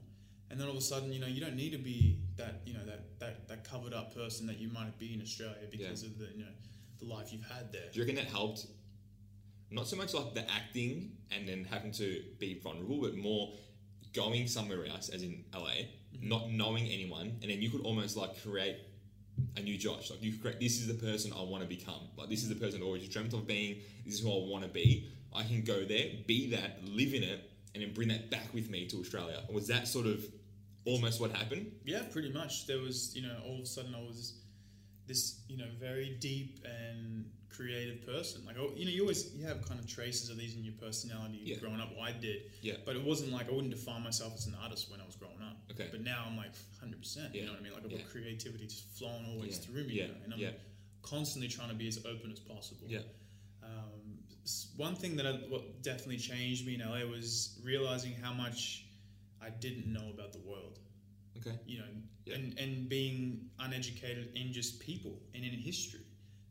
and 0.49 0.59
then 0.59 0.67
all 0.67 0.73
of 0.73 0.79
a 0.79 0.81
sudden 0.81 1.13
you 1.13 1.19
know 1.21 1.27
you 1.27 1.39
don't 1.39 1.55
need 1.55 1.71
to 1.71 1.77
be 1.77 2.19
that 2.37 2.61
you 2.65 2.73
know 2.73 2.85
that 2.85 3.19
that, 3.19 3.47
that 3.47 3.63
covered 3.63 3.93
up 3.93 4.13
person 4.13 4.45
that 4.47 4.57
you 4.59 4.69
might 4.69 4.97
be 4.99 5.13
in 5.13 5.21
australia 5.21 5.67
because 5.71 6.03
of 6.03 6.17
the 6.19 6.25
you 6.35 6.43
know 6.43 6.51
the 6.99 7.05
life 7.05 7.31
you've 7.31 7.43
had 7.47 7.71
there 7.71 7.83
Do 7.91 7.99
you 7.99 8.03
reckon 8.05 8.15
that 8.15 8.25
helped? 8.25 8.65
Not 9.69 9.85
so 9.87 9.97
much 9.97 10.13
like 10.13 10.33
the 10.33 10.49
acting 10.49 11.11
and 11.29 11.47
then 11.47 11.65
having 11.69 11.91
to 11.93 12.23
be 12.39 12.57
vulnerable, 12.63 13.01
but 13.01 13.17
more 13.17 13.51
going 14.13 14.47
somewhere 14.47 14.85
else, 14.85 15.09
as 15.09 15.23
in 15.23 15.43
LA, 15.53 15.87
Mm-hmm. 16.15 16.29
not 16.29 16.49
knowing 16.49 16.87
anyone, 16.87 17.37
and 17.41 17.51
then 17.51 17.61
you 17.61 17.69
could 17.69 17.81
almost 17.81 18.15
like 18.15 18.41
create 18.41 18.77
a 19.57 19.61
new 19.61 19.77
Josh. 19.77 20.09
Like 20.09 20.23
you 20.23 20.31
could 20.31 20.41
create, 20.41 20.59
this 20.59 20.79
is 20.79 20.87
the 20.87 20.93
person 20.93 21.33
I 21.37 21.43
want 21.43 21.61
to 21.63 21.67
become. 21.69 21.99
Like 22.17 22.29
this 22.29 22.43
is 22.43 22.49
the 22.49 22.55
person 22.55 22.81
I 22.81 22.85
always 22.85 23.07
dreamt 23.09 23.33
of 23.33 23.45
being. 23.45 23.77
This 24.05 24.15
is 24.15 24.19
who 24.21 24.29
I 24.29 24.47
want 24.49 24.63
to 24.63 24.69
be. 24.69 25.09
I 25.35 25.43
can 25.43 25.63
go 25.63 25.83
there, 25.85 26.05
be 26.25 26.49
that, 26.51 26.83
live 26.85 27.13
in 27.13 27.23
it, 27.23 27.51
and 27.75 27.83
then 27.83 27.93
bring 27.93 28.07
that 28.07 28.31
back 28.31 28.53
with 28.53 28.69
me 28.69 28.87
to 28.87 28.97
Australia. 28.99 29.43
Was 29.51 29.67
that 29.67 29.87
sort 29.87 30.07
of 30.07 30.25
almost 30.85 31.19
what 31.19 31.31
happened? 31.31 31.71
Yeah, 31.83 32.03
pretty 32.11 32.31
much. 32.31 32.65
There 32.65 32.79
was, 32.79 33.15
you 33.15 33.21
know, 33.21 33.35
all 33.45 33.55
of 33.55 33.63
a 33.63 33.65
sudden 33.65 33.93
I 33.93 33.99
was 33.99 34.39
this, 35.07 35.41
you 35.49 35.57
know, 35.57 35.67
very 35.79 36.17
deep 36.19 36.65
and 36.65 37.25
creative 37.49 38.05
person. 38.05 38.45
Like, 38.45 38.57
oh, 38.59 38.71
you 38.75 38.85
know, 38.85 38.91
you 38.91 39.01
always 39.01 39.33
you 39.35 39.45
have 39.45 39.65
kind 39.67 39.79
of 39.79 39.87
traces 39.87 40.29
of 40.29 40.37
these 40.37 40.55
in 40.55 40.63
your 40.63 40.73
personality 40.75 41.41
Yeah. 41.43 41.57
growing 41.57 41.79
up. 41.79 41.91
Well, 41.95 42.03
I 42.03 42.11
did, 42.11 42.43
Yeah. 42.61 42.75
but 42.85 42.95
it 42.95 43.03
wasn't 43.03 43.31
like 43.31 43.47
I 43.47 43.51
wouldn't 43.51 43.71
define 43.73 44.03
myself 44.03 44.33
as 44.35 44.45
an 44.47 44.55
artist 44.55 44.89
when 44.91 44.99
I 45.01 45.05
was 45.05 45.15
growing 45.15 45.41
up. 45.41 45.57
Okay. 45.71 45.87
But 45.91 46.01
now 46.03 46.25
I'm 46.27 46.37
like 46.37 46.53
100. 46.79 46.99
percent 46.99 47.33
You 47.35 47.45
know 47.45 47.51
what 47.51 47.59
I 47.59 47.63
mean? 47.63 47.73
Like 47.73 47.85
I've 47.85 47.91
Yeah. 47.91 47.97
got 47.99 48.09
creativity 48.09 48.65
just 48.67 48.85
flowing 48.97 49.25
always 49.25 49.57
Yeah. 49.57 49.63
through 49.65 49.83
me, 49.85 49.93
Yeah. 49.95 50.05
you 50.07 50.13
and 50.23 50.33
I'm 50.33 50.39
Yeah. 50.39 50.51
constantly 51.01 51.47
trying 51.49 51.69
to 51.69 51.75
be 51.75 51.87
as 51.87 51.97
open 52.05 52.31
as 52.31 52.39
possible. 52.39 52.87
Yeah. 52.89 53.01
Um, 53.63 54.23
one 54.77 54.95
thing 54.95 55.15
that 55.17 55.25
I, 55.27 55.33
what 55.49 55.81
definitely 55.81 56.17
changed 56.19 56.65
me 56.65 56.75
in 56.75 56.81
LA 56.81 57.03
was 57.05 57.59
realizing 57.63 58.13
how 58.13 58.33
much 58.33 58.85
I 59.41 59.49
didn't 59.49 59.91
know 59.91 60.09
about 60.09 60.31
the 60.33 60.39
world 60.39 60.79
Okay. 61.37 61.57
you 61.65 61.77
know, 61.79 61.85
Yeah. 62.25 62.35
and, 62.35 62.57
and 62.57 62.89
being 62.89 63.49
uneducated 63.59 64.35
in 64.35 64.51
just 64.53 64.79
people 64.79 65.21
and 65.33 65.43
in 65.45 65.53
history. 65.53 66.01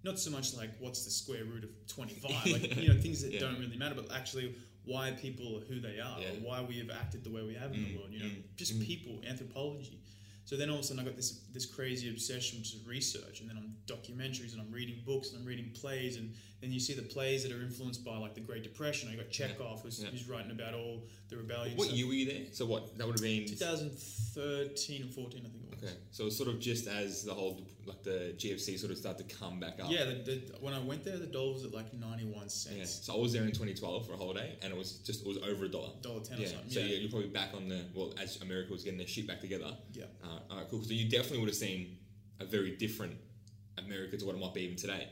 Not 0.06 0.18
so 0.20 0.30
much 0.30 0.54
like 0.54 0.70
what's 0.78 1.04
the 1.04 1.10
square 1.10 1.44
root 1.44 1.64
of 1.64 1.70
25, 1.88 2.46
like, 2.56 2.76
you 2.76 2.88
know, 2.88 2.98
things 3.06 3.22
that 3.22 3.32
Yeah. 3.32 3.40
don't 3.40 3.58
really 3.58 3.76
matter, 3.76 3.96
but 3.96 4.06
actually 4.12 4.54
why 4.84 5.10
people 5.10 5.58
are 5.58 5.64
who 5.70 5.80
they 5.80 5.98
are, 5.98 6.20
Yeah. 6.20 6.30
or 6.30 6.34
why 6.48 6.62
we 6.62 6.78
have 6.78 6.90
acted 6.90 7.24
the 7.24 7.30
way 7.30 7.42
we 7.42 7.54
have 7.54 7.72
in 7.74 7.80
Mm, 7.80 7.88
the 7.88 7.96
world, 7.98 8.12
you 8.12 8.20
know, 8.20 8.26
mm, 8.26 8.42
just 8.56 8.78
mm. 8.78 8.86
people, 8.86 9.20
anthropology. 9.26 9.98
So 10.44 10.56
then 10.56 10.70
all 10.70 10.76
of 10.76 10.82
a 10.82 10.84
sudden 10.84 11.00
I 11.02 11.04
got 11.04 11.16
this 11.16 11.32
this 11.52 11.66
crazy 11.66 12.08
obsession 12.08 12.60
which 12.60 12.72
is 12.72 12.86
research, 12.86 13.40
and 13.40 13.50
then 13.50 13.56
I'm 13.56 13.74
documentaries 13.94 14.52
and 14.52 14.60
I'm 14.62 14.70
reading 14.70 15.02
books 15.04 15.30
and 15.30 15.40
I'm 15.40 15.44
reading 15.44 15.70
plays, 15.80 16.16
and 16.18 16.32
then 16.60 16.72
you 16.72 16.80
see 16.80 16.94
the 16.94 17.02
plays 17.02 17.42
that 17.42 17.52
are 17.52 17.60
influenced 17.62 18.04
by 18.04 18.16
like 18.16 18.34
the 18.34 18.40
Great 18.40 18.62
Depression. 18.62 19.10
I 19.12 19.16
got 19.16 19.30
Chekhov 19.30 19.82
who's, 19.82 20.02
Yeah. 20.02 20.08
who's 20.08 20.26
writing 20.28 20.50
about 20.50 20.72
all 20.74 21.02
the 21.28 21.36
rebellions. 21.36 21.76
What 21.78 21.90
year 21.90 22.06
were 22.06 22.14
you 22.14 22.26
there? 22.26 22.42
So 22.52 22.64
what? 22.66 22.96
That 22.96 23.06
would 23.06 23.16
have 23.16 23.22
been 23.22 23.44
2013 23.46 25.02
and 25.02 25.10
14, 25.14 25.40
I 25.40 25.48
think 25.48 25.64
it 25.64 25.70
was. 25.70 25.84
okay. 25.84 25.96
So 26.10 26.26
it's 26.26 26.36
sort 26.36 26.48
of 26.48 26.58
just 26.60 26.86
as 26.86 27.24
the 27.24 27.34
whole 27.34 27.60
like 27.84 28.02
the 28.02 28.34
GFC 28.36 28.78
sort 28.78 28.90
of 28.90 28.98
started 28.98 29.28
to 29.28 29.34
come 29.36 29.60
back 29.60 29.78
up. 29.80 29.90
Yeah, 29.90 30.04
the, 30.06 30.14
the, 30.14 30.56
when 30.60 30.74
I 30.74 30.78
went 30.80 31.04
there, 31.04 31.18
the 31.18 31.26
dollar 31.26 31.52
was 31.52 31.64
at 31.64 31.72
like 31.74 31.92
91 31.94 32.48
cents. 32.48 32.74
Yeah. 32.76 32.84
So 32.84 33.14
I 33.14 33.20
was 33.20 33.32
there 33.32 33.42
in 33.42 33.48
2012 33.52 34.06
for 34.06 34.14
a 34.14 34.16
holiday, 34.16 34.56
and 34.62 34.72
it 34.72 34.76
was 34.76 34.94
just 34.98 35.20
it 35.22 35.26
was 35.28 35.38
over 35.38 35.66
a 35.66 35.68
dollar. 35.68 35.90
Dollar 36.02 36.20
ten 36.20 36.38
Yeah. 36.38 36.46
or 36.46 36.48
something. 36.50 36.70
So 36.70 36.80
yeah. 36.80 36.86
yeah, 36.86 36.96
you're 36.98 37.10
probably 37.10 37.28
back 37.28 37.50
on 37.54 37.68
the 37.68 37.82
well 37.94 38.12
as 38.20 38.40
America 38.42 38.72
was 38.72 38.82
getting 38.82 38.98
their 38.98 39.06
shit 39.06 39.26
back 39.28 39.40
together. 39.40 39.76
Yeah. 39.92 40.04
Uh, 40.24 40.38
all 40.50 40.56
right, 40.58 40.66
cool. 40.70 40.82
So 40.82 40.92
you 40.94 41.08
definitely 41.08 41.38
would 41.40 41.48
have 41.48 41.56
seen 41.56 41.98
a 42.40 42.44
very 42.44 42.72
different 42.76 43.12
America 43.78 44.16
to 44.16 44.24
what 44.24 44.34
it 44.34 44.40
might 44.40 44.54
be 44.54 44.62
even 44.62 44.76
today. 44.76 45.08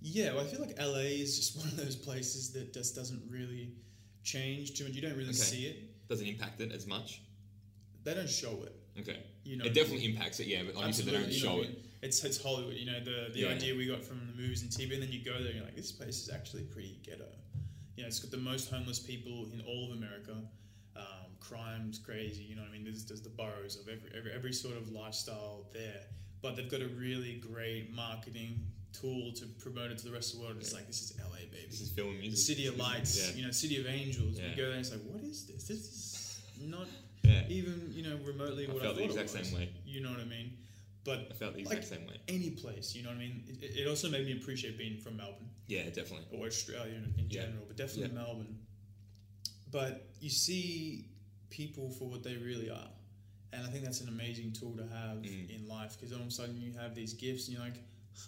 Yeah, 0.00 0.34
well, 0.34 0.44
I 0.44 0.46
feel 0.46 0.60
like 0.60 0.78
LA 0.78 1.10
is 1.22 1.36
just 1.36 1.56
one 1.58 1.66
of 1.68 1.76
those 1.76 1.96
places 1.96 2.52
that 2.52 2.72
just 2.72 2.94
doesn't 2.94 3.22
really 3.30 3.72
change 4.22 4.74
too 4.76 4.84
much. 4.84 4.92
You 4.94 5.02
don't 5.02 5.12
really 5.16 5.30
Okay. 5.30 5.32
see 5.38 5.66
it. 5.66 6.08
Doesn't 6.08 6.26
impact 6.26 6.60
it 6.60 6.72
as 6.72 6.86
much. 6.86 7.22
They 8.04 8.14
don't 8.14 8.28
show 8.28 8.62
it. 8.64 8.72
Okay. 9.00 9.18
You 9.44 9.56
know, 9.56 9.64
it 9.64 9.74
definitely 9.74 10.06
impacts 10.06 10.40
it, 10.40 10.46
yeah, 10.46 10.62
but 10.64 10.74
like 10.76 10.86
you 10.86 10.92
said, 10.92 11.06
they 11.06 11.12
don't 11.12 11.28
you 11.28 11.44
know 11.44 11.56
show 11.56 11.62
it. 11.62 11.82
It's 12.02 12.22
it's 12.24 12.40
Hollywood. 12.42 12.74
You 12.74 12.86
know 12.86 13.00
the 13.00 13.30
the 13.32 13.40
Yeah. 13.40 13.48
idea 13.48 13.74
we 13.74 13.86
got 13.86 14.04
from 14.04 14.20
the 14.26 14.40
movies 14.40 14.62
and 14.62 14.70
TV, 14.70 14.94
and 14.94 15.02
then 15.02 15.10
you 15.12 15.24
go 15.24 15.32
there, 15.38 15.46
and 15.48 15.56
you're 15.56 15.64
like, 15.64 15.76
this 15.76 15.92
place 15.92 16.22
is 16.22 16.30
actually 16.30 16.62
pretty 16.64 16.98
ghetto. 17.02 17.26
You 17.96 18.02
know, 18.02 18.06
it's 18.08 18.18
got 18.20 18.30
the 18.30 18.36
most 18.36 18.70
homeless 18.70 18.98
people 18.98 19.48
in 19.52 19.60
all 19.62 19.90
of 19.90 19.96
America. 19.96 20.36
Um, 20.94 21.30
crime's 21.40 21.98
crazy. 21.98 22.42
You 22.44 22.54
know 22.56 22.62
what 22.62 22.70
I 22.70 22.72
mean? 22.74 22.84
There's, 22.84 23.04
there's 23.06 23.22
the 23.22 23.30
boroughs 23.30 23.76
of 23.76 23.88
every, 23.88 24.10
every 24.16 24.32
every 24.32 24.52
sort 24.52 24.76
of 24.76 24.90
lifestyle 24.92 25.66
there, 25.72 26.02
but 26.42 26.54
they've 26.56 26.70
got 26.70 26.80
a 26.82 26.88
really 26.88 27.34
great 27.52 27.92
marketing 27.92 28.60
tool 29.00 29.32
to 29.34 29.46
promote 29.58 29.90
it 29.90 29.98
to 29.98 30.04
the 30.04 30.12
rest 30.12 30.32
of 30.34 30.40
the 30.40 30.46
world. 30.46 30.56
It's 30.60 30.72
like 30.72 30.86
this 30.86 31.02
is 31.02 31.18
LA, 31.18 31.40
baby. 31.50 31.66
This 31.70 31.80
is 31.80 31.90
film 31.90 32.12
music. 32.18 32.30
the. 32.32 32.36
City 32.36 32.66
of 32.66 32.76
Lights, 32.78 33.16
Yeah. 33.30 33.36
you 33.36 33.44
know, 33.44 33.50
City 33.50 33.80
of 33.80 33.86
Angels. 33.86 34.38
Yeah. 34.38 34.50
You 34.50 34.56
go 34.56 34.62
there 34.62 34.70
and 34.72 34.80
it's 34.80 34.90
like, 34.92 35.02
what 35.02 35.22
is 35.22 35.44
this? 35.46 35.64
This 35.64 35.80
is 35.80 36.40
not 36.60 36.86
Yeah. 37.24 37.46
even, 37.48 37.92
you 37.94 38.02
know, 38.02 38.16
remotely 38.24 38.66
I 38.66 38.72
what 38.72 38.82
felt 38.82 38.96
I 38.96 39.00
the 39.02 39.08
thought 39.08 39.20
exact 39.22 39.34
it 39.34 39.38
was. 39.40 39.48
same 39.50 39.58
way. 39.58 39.68
You 39.84 40.00
know 40.02 40.10
what 40.10 40.20
I 40.20 40.24
mean? 40.24 40.52
But 41.04 41.28
I 41.30 41.34
felt 41.34 41.54
the 41.54 41.60
exact 41.60 41.80
like 41.90 41.98
same 41.98 42.06
way. 42.08 42.16
any 42.28 42.50
place, 42.50 42.94
you 42.94 43.02
know 43.04 43.10
what 43.10 43.16
I 43.16 43.20
mean? 43.20 43.44
It, 43.62 43.76
it 43.80 43.86
also 43.88 44.08
made 44.10 44.26
me 44.26 44.32
appreciate 44.32 44.76
being 44.76 44.98
from 44.98 45.16
Melbourne 45.18 45.48
Yeah, 45.68 45.84
definitely. 45.90 46.26
or 46.36 46.46
Australia 46.46 46.94
in, 46.94 47.14
in 47.18 47.30
Yeah. 47.30 47.42
general, 47.42 47.64
but 47.68 47.76
definitely 47.76 48.14
Melbourne. 48.14 48.58
But 49.70 50.08
you 50.20 50.30
see 50.30 51.08
people 51.50 51.90
for 51.90 52.08
what 52.08 52.22
they 52.22 52.36
really 52.36 52.70
are. 52.70 52.90
And 53.52 53.64
I 53.64 53.70
think 53.70 53.84
that's 53.84 54.00
an 54.00 54.08
amazing 54.08 54.52
tool 54.52 54.76
to 54.76 54.86
have 54.88 55.18
Mm. 55.18 55.50
in 55.54 55.68
life 55.68 55.96
because 55.96 56.12
all 56.12 56.20
of 56.20 56.26
a 56.26 56.30
sudden 56.30 56.60
you 56.60 56.72
have 56.72 56.94
these 56.94 57.14
gifts 57.14 57.46
and 57.46 57.56
you're 57.56 57.64
like, 57.64 57.78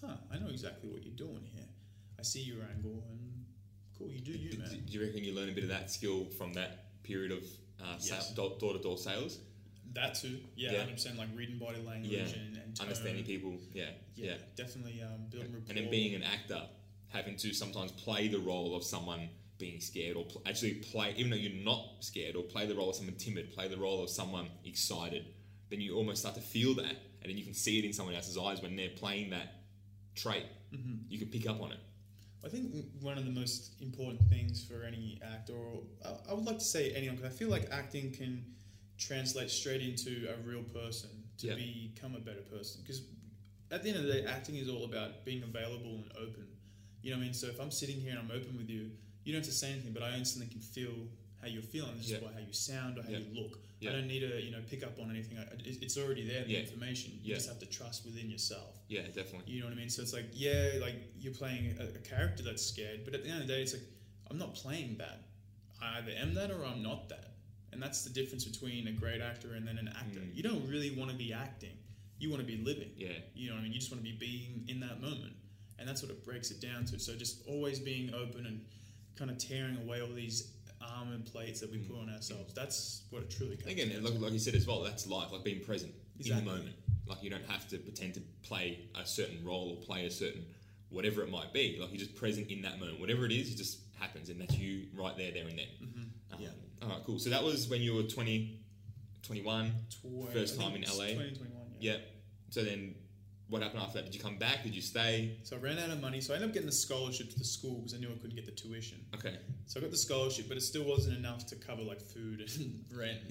huh, 0.03 0.14
I 0.33 0.38
know 0.38 0.48
exactly 0.48 0.88
what 0.90 1.03
you're 1.05 1.14
doing 1.16 1.42
here. 1.55 1.64
I 2.18 2.22
see 2.22 2.40
your 2.42 2.62
angle 2.74 3.03
and 3.11 3.44
cool, 3.96 4.11
you 4.11 4.20
do 4.20 4.33
you, 4.33 4.51
Do, 4.53 4.59
man. 4.59 4.68
do 4.87 4.92
you 4.92 5.05
reckon 5.05 5.24
you 5.24 5.35
learn 5.35 5.48
a 5.48 5.53
bit 5.53 5.64
of 5.64 5.70
that 5.70 5.90
skill 5.90 6.24
from 6.37 6.53
that 6.55 7.03
period 7.03 7.33
of 7.33 7.44
uh, 7.81 7.96
Yes. 8.01 8.35
door 8.35 8.57
to 8.59 8.79
door 8.79 8.98
sales? 8.98 9.38
That 9.94 10.14
too, 10.14 10.38
yeah, 10.57 10.72
Yeah. 10.72 10.79
hundred 10.81 10.94
percent. 10.94 11.16
Like 11.18 11.29
reading 11.35 11.59
body 11.59 11.81
language 11.81 12.12
Yeah. 12.12 12.20
and, 12.22 12.57
and 12.57 12.77
tone. 12.77 12.87
Understanding 12.88 13.24
people, 13.24 13.57
yeah, 13.72 13.90
Yeah, 14.14 14.33
yeah. 14.33 14.37
definitely 14.57 15.01
um, 15.03 15.27
building 15.31 15.53
rapport. 15.53 15.68
And 15.68 15.79
then 15.79 15.90
being 15.90 16.14
an 16.14 16.22
actor, 16.22 16.62
having 17.09 17.37
to 17.37 17.55
sometimes 17.55 17.92
play 17.92 18.29
the 18.29 18.38
role 18.38 18.77
of 18.77 18.85
someone 18.85 19.31
being 19.59 19.81
scared, 19.81 20.16
or 20.16 20.24
pl- 20.24 20.42
actually 20.46 20.74
play, 20.74 21.14
even 21.16 21.31
though 21.31 21.37
you're 21.37 21.64
not 21.64 21.96
scared, 22.01 22.37
or 22.37 22.42
play 22.44 22.66
the 22.66 22.74
role 22.74 22.90
of 22.90 22.96
someone 22.96 23.14
timid, 23.16 23.53
play 23.53 23.66
the 23.66 23.77
role 23.79 24.03
of 24.05 24.11
someone 24.11 24.48
excited, 24.64 25.24
then 25.70 25.81
you 25.81 25.96
almost 25.96 26.20
start 26.20 26.35
to 26.35 26.40
feel 26.40 26.74
that, 26.74 26.94
and 27.22 27.31
then 27.31 27.37
you 27.38 27.44
can 27.44 27.55
see 27.55 27.79
it 27.79 27.85
in 27.85 27.92
someone 27.92 28.14
else's 28.14 28.37
eyes 28.38 28.61
when 28.62 28.77
they're 28.77 28.90
playing 28.90 29.31
that 29.31 29.55
trait. 30.18 30.46
Mm-hmm. 30.74 30.96
You 31.09 31.18
could 31.18 31.33
pick 31.33 31.46
up 31.48 31.61
on 31.62 31.72
it. 31.72 31.78
I 32.44 32.48
think 32.48 32.72
one 33.00 33.18
of 33.18 33.24
the 33.24 33.31
most 33.33 33.72
important 33.81 34.20
things 34.28 34.64
for 34.64 34.85
any 34.85 35.18
actor, 35.35 35.54
or 35.54 35.83
I- 36.31 36.35
would 36.35 36.44
like 36.44 36.59
to 36.59 36.64
say 36.64 36.92
anyone, 36.92 37.16
because 37.16 37.33
I 37.33 37.37
feel 37.37 37.48
like 37.48 37.68
acting 37.70 38.12
can 38.12 38.44
translate 38.96 39.50
straight 39.50 39.81
into 39.83 40.28
a 40.33 40.37
real 40.48 40.62
person 40.62 41.11
to 41.38 41.46
Yeah. 41.48 41.54
become 41.54 42.14
a 42.14 42.20
better 42.20 42.42
person. 42.42 42.83
Because 42.83 43.02
at 43.70 43.83
the 43.83 43.88
end 43.90 43.98
of 43.98 44.04
the 44.04 44.12
day, 44.12 44.24
acting 44.24 44.57
is 44.57 44.68
all 44.68 44.85
about 44.85 45.24
being 45.24 45.42
available 45.42 45.96
and 46.02 46.11
open. 46.16 46.46
You 47.02 47.11
know 47.11 47.16
what 47.16 47.22
I 47.22 47.24
mean? 47.26 47.35
So 47.35 47.46
if 47.48 47.61
I'm 47.61 47.70
sitting 47.70 48.00
here 48.00 48.11
and 48.11 48.18
I'm 48.20 48.31
open 48.31 48.57
with 48.57 48.68
you, 48.68 48.90
you 49.24 49.33
don't 49.33 49.42
have 49.42 49.50
to 49.50 49.52
say 49.57 49.72
anything, 49.72 49.92
but 49.92 50.02
I 50.02 50.16
instantly 50.16 50.50
can 50.50 50.61
feel 50.61 50.94
how 51.40 51.46
you're 51.46 51.62
feeling, 51.62 51.96
just 51.98 52.11
Yeah. 52.11 52.18
by 52.20 52.33
how 52.33 52.40
you 52.40 52.53
sound 52.53 52.98
or 52.98 53.03
how 53.03 53.11
Yeah. 53.11 53.18
you 53.18 53.40
look. 53.42 53.61
Yeah. 53.81 53.90
I 53.90 53.92
don't 53.94 54.09
need 54.09 54.20
to, 54.20 54.42
you 54.42 54.51
know, 54.51 54.61
pick 54.68 54.83
up 54.83 54.98
on 54.98 55.09
anything. 55.11 55.38
I, 55.38 55.46
it's 55.61 55.96
already 55.96 56.27
there, 56.27 56.44
the 56.44 56.57
information. 56.57 57.18
You 57.22 57.35
just 57.35 57.48
have 57.48 57.61
to 57.61 57.66
trust 57.66 58.05
within 58.05 58.29
yourself. 58.29 58.74
Yeah, 58.88 59.03
definitely. 59.03 59.53
You 59.53 59.61
know 59.61 59.66
what 59.66 59.74
I 59.74 59.77
mean? 59.77 59.88
So 59.90 60.03
it's 60.03 60.12
like, 60.12 60.27
yeah, 60.33 60.72
like 60.81 60.96
you're 61.18 61.35
playing 61.35 61.77
a, 61.79 61.85
a 61.85 61.98
character 61.98 62.42
that's 62.42 62.64
scared, 62.64 63.05
but 63.05 63.14
at 63.14 63.22
the 63.22 63.29
end 63.31 63.42
of 63.42 63.46
the 63.46 63.55
day, 63.55 63.62
it's 63.62 63.72
like, 63.72 63.85
I'm 64.31 64.38
not 64.38 64.55
playing 64.55 64.96
that. 64.98 65.29
I 65.81 65.98
either 65.98 66.11
am 66.12 66.35
that 66.35 66.51
or 66.51 66.64
I'm 66.64 66.83
not 66.83 67.09
that. 67.11 67.35
And 67.70 67.81
that's 67.81 68.03
the 68.03 68.11
difference 68.11 68.44
between 68.44 68.88
a 68.88 68.92
great 68.92 69.20
actor 69.20 69.55
and 69.55 69.66
then 69.66 69.79
an 69.79 69.88
actor. 69.88 70.18
Mm. 70.20 70.35
You 70.35 70.42
don't 70.42 70.66
really 70.68 70.90
want 70.96 71.11
to 71.12 71.16
be 71.16 71.33
acting, 71.33 71.77
you 72.18 72.31
want 72.31 72.40
to 72.40 72.46
be 72.46 72.57
living. 72.64 72.90
Yeah, 72.96 73.11
You 73.35 73.48
know 73.51 73.55
what 73.55 73.61
I 73.61 73.62
mean? 73.62 73.72
You 73.72 73.79
just 73.79 73.92
want 73.92 74.03
to 74.05 74.11
be 74.11 74.16
being 74.16 74.64
in 74.66 74.81
that 74.81 75.01
moment. 75.01 75.35
And 75.79 75.88
that's 75.88 76.03
what 76.03 76.11
it 76.11 76.24
breaks 76.24 76.51
it 76.51 76.61
down 76.61 76.85
to. 76.87 76.98
So 76.98 77.14
just 77.14 77.46
always 77.46 77.79
being 77.79 78.12
open 78.12 78.46
and 78.46 78.64
kind 79.14 79.31
of 79.31 79.38
tearing 79.38 79.77
away 79.77 80.01
all 80.01 80.09
these 80.12 80.51
armor 80.96 81.18
plates 81.31 81.61
that 81.61 81.70
we 81.70 81.79
put 81.79 81.98
on 82.01 82.11
ourselves. 82.11 82.55
That's 82.55 83.03
what 83.11 83.22
it 83.22 83.31
truly 83.31 83.57
comes 83.57 83.72
Again, 83.72 84.03
like, 84.03 84.18
like 84.20 84.33
you 84.33 84.38
said 84.38 84.55
as 84.55 84.66
well, 84.66 84.83
that's 84.83 85.07
life, 85.07 85.33
like 85.33 85.44
being 85.44 85.64
present 85.64 85.92
in 86.20 86.37
the 86.37 86.42
moment. 86.42 86.74
Like 87.07 87.22
you 87.22 87.31
don't 87.31 87.44
have 87.46 87.66
to 87.68 87.79
pretend 87.79 88.14
to 88.14 88.20
play 88.42 88.81
a 89.01 89.07
certain 89.07 89.42
role 89.44 89.77
or 89.79 89.85
play 89.87 90.05
a 90.07 90.11
certain 90.11 90.44
whatever 90.90 91.22
it 91.22 91.31
might 91.31 91.53
be. 91.53 91.79
Like 91.81 91.90
you're 91.90 91.98
just 91.98 92.14
present 92.16 92.51
in 92.51 92.62
that 92.62 92.79
moment. 92.79 93.01
Whatever 93.01 93.24
it 93.27 93.33
is, 93.33 93.51
it 93.53 93.57
just 93.57 93.81
happens, 93.98 94.29
and 94.29 94.40
that's 94.40 94.57
you 94.57 94.87
right 94.94 95.16
there, 95.16 95.33
there 95.33 95.46
and 95.46 95.59
then. 95.59 95.66
Um, 96.33 96.38
Yeah. 96.38 96.48
All 96.83 96.88
right, 96.90 97.03
cool. 97.05 97.18
So 97.18 97.31
that 97.31 97.42
was 97.42 97.68
when 97.68 97.81
you 97.81 97.94
were 97.94 98.03
20, 98.05 98.61
21. 99.22 99.72
Twen- 100.01 100.33
First 100.33 100.61
time 100.61 100.74
in 100.74 100.83
LA? 100.83 101.07
2021, 101.09 101.51
yeah. 101.81 101.92
Yeah. 101.92 101.98
So 102.51 102.62
then, 102.62 102.94
what 103.48 103.62
happened 103.62 103.82
after 103.82 103.98
that? 103.98 104.04
Did 104.04 104.14
you 104.14 104.20
come 104.20 104.37
back? 104.37 104.62
Did 104.62 104.74
you 104.74 104.82
stay? 104.82 105.38
So 105.42 105.56
I 105.56 105.61
ran 105.61 105.78
out 105.78 105.90
of 105.90 106.00
money, 106.00 106.20
so 106.20 106.32
I 106.32 106.37
ended 106.37 106.50
up 106.50 106.54
getting 106.54 106.68
a 106.68 106.72
scholarship 106.72 107.30
to 107.30 107.38
the 107.38 107.44
school 107.44 107.76
because 107.76 107.94
I 107.94 107.98
knew 107.98 108.08
I 108.08 108.16
couldn't 108.20 108.37
get 108.37 108.44
the 108.46 108.52
tuition. 108.52 108.98
Okay. 109.14 109.37
So 109.66 109.80
I 109.80 109.82
got 109.82 109.90
the 109.90 109.96
scholarship, 109.96 110.48
but 110.48 110.56
it 110.56 110.62
still 110.62 110.84
wasn't 110.84 111.16
enough 111.16 111.46
to 111.46 111.56
cover 111.56 111.82
like 111.82 112.00
food 112.00 112.40
and 112.40 112.84
rent 112.96 113.18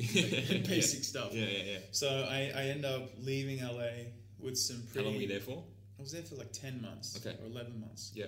and 0.52 0.68
basic 0.68 1.04
stuff. 1.04 1.34
Yeah, 1.34 1.46
yeah, 1.46 1.64
yeah. 1.66 1.78
So 1.92 2.28
I, 2.30 2.52
I 2.56 2.62
end 2.70 2.86
up 2.86 3.12
leaving 3.20 3.62
LA 3.64 4.10
with 4.40 4.58
some 4.58 4.82
pretty. 4.92 5.00
How 5.00 5.06
long 5.06 5.16
were 5.16 5.22
you 5.22 5.28
there 5.28 5.40
for? 5.40 5.64
I 6.00 6.02
was 6.02 6.12
there 6.12 6.24
for 6.24 6.36
like 6.36 6.52
ten 6.52 6.82
months 6.82 7.18
Okay. 7.24 7.36
or 7.42 7.46
eleven 7.48 7.80
months, 7.80 8.12
Yeah. 8.16 8.26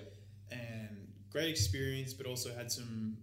and 0.50 1.08
great 1.30 1.48
experience, 1.48 2.12
but 2.12 2.26
also 2.26 2.52
had 2.54 2.70
some 2.70 3.16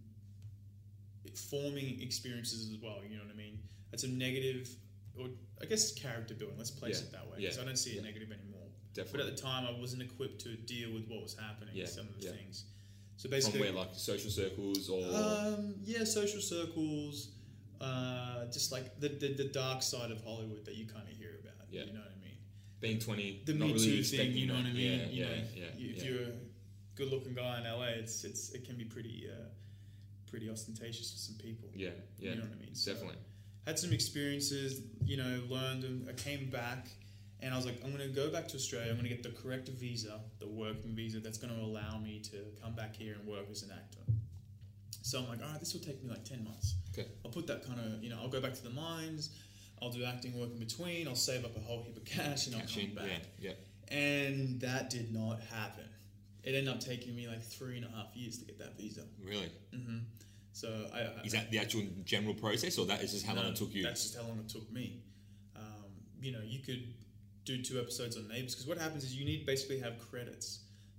forming 1.35 2.01
experiences 2.01 2.69
as 2.71 2.77
well. 2.81 2.99
You 3.07 3.17
know 3.17 3.23
what 3.23 3.33
I 3.33 3.37
mean? 3.37 3.59
Had 3.91 3.99
some 3.99 4.17
negative, 4.17 4.69
or 5.19 5.27
I 5.61 5.65
guess 5.65 5.93
character 5.93 6.33
building. 6.33 6.57
Let's 6.57 6.71
place 6.71 6.99
Yeah. 7.01 7.07
it 7.07 7.11
that 7.11 7.25
way, 7.27 7.37
Yeah. 7.39 7.49
because 7.49 7.59
I 7.59 7.65
don't 7.65 7.75
see 7.77 7.91
it 7.91 7.95
Yeah. 7.97 8.01
negative 8.03 8.31
anymore. 8.31 8.56
Definitely. 8.97 9.17
But 9.19 9.27
at 9.29 9.35
the 9.37 9.41
time, 9.41 9.63
I 9.65 9.79
wasn't 9.79 10.01
equipped 10.01 10.39
to 10.41 10.55
deal 10.73 10.89
with 10.93 11.05
what 11.07 11.21
was 11.23 11.35
happening. 11.35 11.73
Yeah, 11.73 11.85
Some 11.85 12.07
of 12.07 12.15
the 12.19 12.25
yeah. 12.25 12.31
things. 12.37 12.65
So 13.15 13.29
basically, 13.29 13.59
From 13.61 13.75
where, 13.75 13.85
like 13.85 13.93
social 13.95 14.29
circles 14.29 14.89
or? 14.89 15.01
um, 15.15 15.75
yeah, 15.83 16.03
social 16.03 16.41
circles, 16.41 17.29
uh, 17.81 18.45
just 18.51 18.71
like 18.71 18.99
the, 18.99 19.09
the 19.09 19.29
the 19.33 19.45
dark 19.45 19.81
side 19.81 20.11
of 20.11 20.19
Hollywood 20.23 20.65
that 20.65 20.75
you 20.75 20.85
kind 20.85 21.07
of 21.09 21.15
hear 21.17 21.31
about. 21.41 21.65
Yeah. 21.71 21.83
You 21.85 21.93
know 21.93 21.99
what 21.99 22.11
I 22.11 22.21
mean? 22.23 22.37
being 22.79 22.99
20, 22.99 23.41
The 23.45 23.53
Me 23.53 23.73
really 23.73 23.79
Too 23.79 24.03
thing. 24.03 24.31
You 24.33 24.45
know 24.47 24.53
what 24.55 24.65
I 24.65 24.71
mean? 24.71 24.99
Yeah, 24.99 25.07
you 25.07 25.23
yeah, 25.23 25.29
know, 25.29 25.43
yeah, 25.55 25.63
you- 25.77 25.89
if 25.95 26.03
you're 26.05 26.21
a 26.29 26.33
good-looking 26.95 27.33
guy 27.33 27.59
in 27.59 27.63
LA, 27.65 27.85
it's 28.03 28.23
it's 28.23 28.51
it 28.51 28.65
can 28.65 28.75
be 28.77 28.85
pretty 28.85 29.27
uh, 29.31 29.45
pretty 30.29 30.47
ostentatious 30.49 31.11
for 31.11 31.17
some 31.17 31.35
people. 31.37 31.69
Yeah, 31.75 31.89
yeah, 32.19 32.31
You 32.31 32.35
know 32.37 32.41
what 32.43 32.51
I 32.59 32.61
mean? 32.65 32.75
So, 32.75 32.91
definitely. 32.93 33.17
had 33.65 33.79
some 33.79 33.93
experiences, 33.93 34.81
you 35.05 35.17
know, 35.17 35.41
learned, 35.49 35.83
and 35.85 36.07
I 36.09 36.13
came 36.13 36.49
back, 36.51 36.87
and 37.41 37.53
I 37.53 37.57
was 37.57 37.65
like, 37.65 37.79
I'm 37.83 37.95
going 37.95 38.07
to 38.07 38.15
go 38.15 38.31
back 38.31 38.47
to 38.49 38.55
Australia. 38.55 38.89
I'm 38.89 38.97
going 38.97 39.09
to 39.09 39.15
get 39.15 39.23
the 39.23 39.29
correct 39.41 39.69
visa, 39.69 40.19
the 40.39 40.47
working 40.47 40.95
visa 40.95 41.19
that's 41.19 41.37
going 41.37 41.53
to 41.53 41.59
allow 41.61 41.97
me 41.99 42.19
to 42.31 42.37
come 42.61 42.73
back 42.73 42.95
here 42.95 43.13
and 43.13 43.27
work 43.27 43.45
as 43.51 43.63
an 43.63 43.71
actor. 43.71 43.99
So 45.03 45.19
I'm 45.19 45.29
like, 45.29 45.41
all 45.41 45.49
right, 45.49 45.59
this 45.59 45.73
will 45.73 45.81
take 45.81 46.03
me 46.03 46.09
like 46.09 46.25
10 46.25 46.43
months. 46.43 46.75
Okay. 46.91 47.07
I'll 47.23 47.31
put 47.31 47.47
that 47.47 47.65
kind 47.65 47.79
of, 47.79 48.03
you 48.03 48.09
know, 48.09 48.17
I'll 48.21 48.27
go 48.27 48.41
back 48.41 48.53
to 48.55 48.63
the 48.63 48.71
mines, 48.71 49.29
I'll 49.81 49.91
do 49.91 50.03
acting 50.03 50.37
work 50.37 50.49
in 50.51 50.59
between, 50.59 51.07
I'll 51.07 51.15
save 51.15 51.45
up 51.45 51.55
a 51.55 51.59
whole 51.59 51.83
heap 51.83 51.95
of 51.95 52.03
cash, 52.05 52.47
and 52.47 52.55
I'll 52.55 52.61
come 52.63 52.95
back. 52.95 53.05
yeah, 53.39 53.51
yeah. 53.89 53.95
And 53.95 54.59
that 54.61 54.89
did 54.89 55.13
not 55.13 55.39
happen. 55.41 55.85
It 56.43 56.55
ended 56.55 56.73
up 56.73 56.79
taking 56.79 57.15
me 57.15 57.27
like 57.27 57.43
three 57.43 57.77
and 57.77 57.85
a 57.85 57.89
half 57.89 58.15
years 58.15 58.37
to 58.39 58.45
get 58.45 58.57
that 58.59 58.77
visa. 58.77 59.01
Really? 59.23 59.51
hmm 59.73 59.99
So 60.51 60.87
I, 60.93 61.01
I 61.01 61.23
Is 61.23 61.33
that 61.33 61.51
the 61.51 61.59
actual 61.59 61.83
general 62.03 62.33
process, 62.33 62.77
or 62.77 62.85
that 62.87 63.01
is 63.01 63.13
just 63.13 63.25
how 63.25 63.35
long 63.35 63.45
it 63.45 63.55
took 63.55 63.73
you? 63.73 63.83
That's 63.83 64.01
just 64.01 64.15
how 64.17 64.23
long 64.23 64.39
it 64.39 64.49
took 64.49 64.69
me. 64.71 65.03
Um, 65.55 65.91
you 66.19 66.31
know, 66.31 66.41
you 66.43 66.59
could 66.59 66.83
do 67.47 67.63
two 67.63 67.79
episodes 67.79 68.17
on 68.17 68.27
Neighbours 68.27 68.53
because 68.53 68.67
what 68.67 68.77
happens 68.77 69.03
is 69.03 69.15
you 69.15 69.25
need 69.25 69.45
basically 69.45 69.79
have 69.79 69.95
credits. 70.11 70.47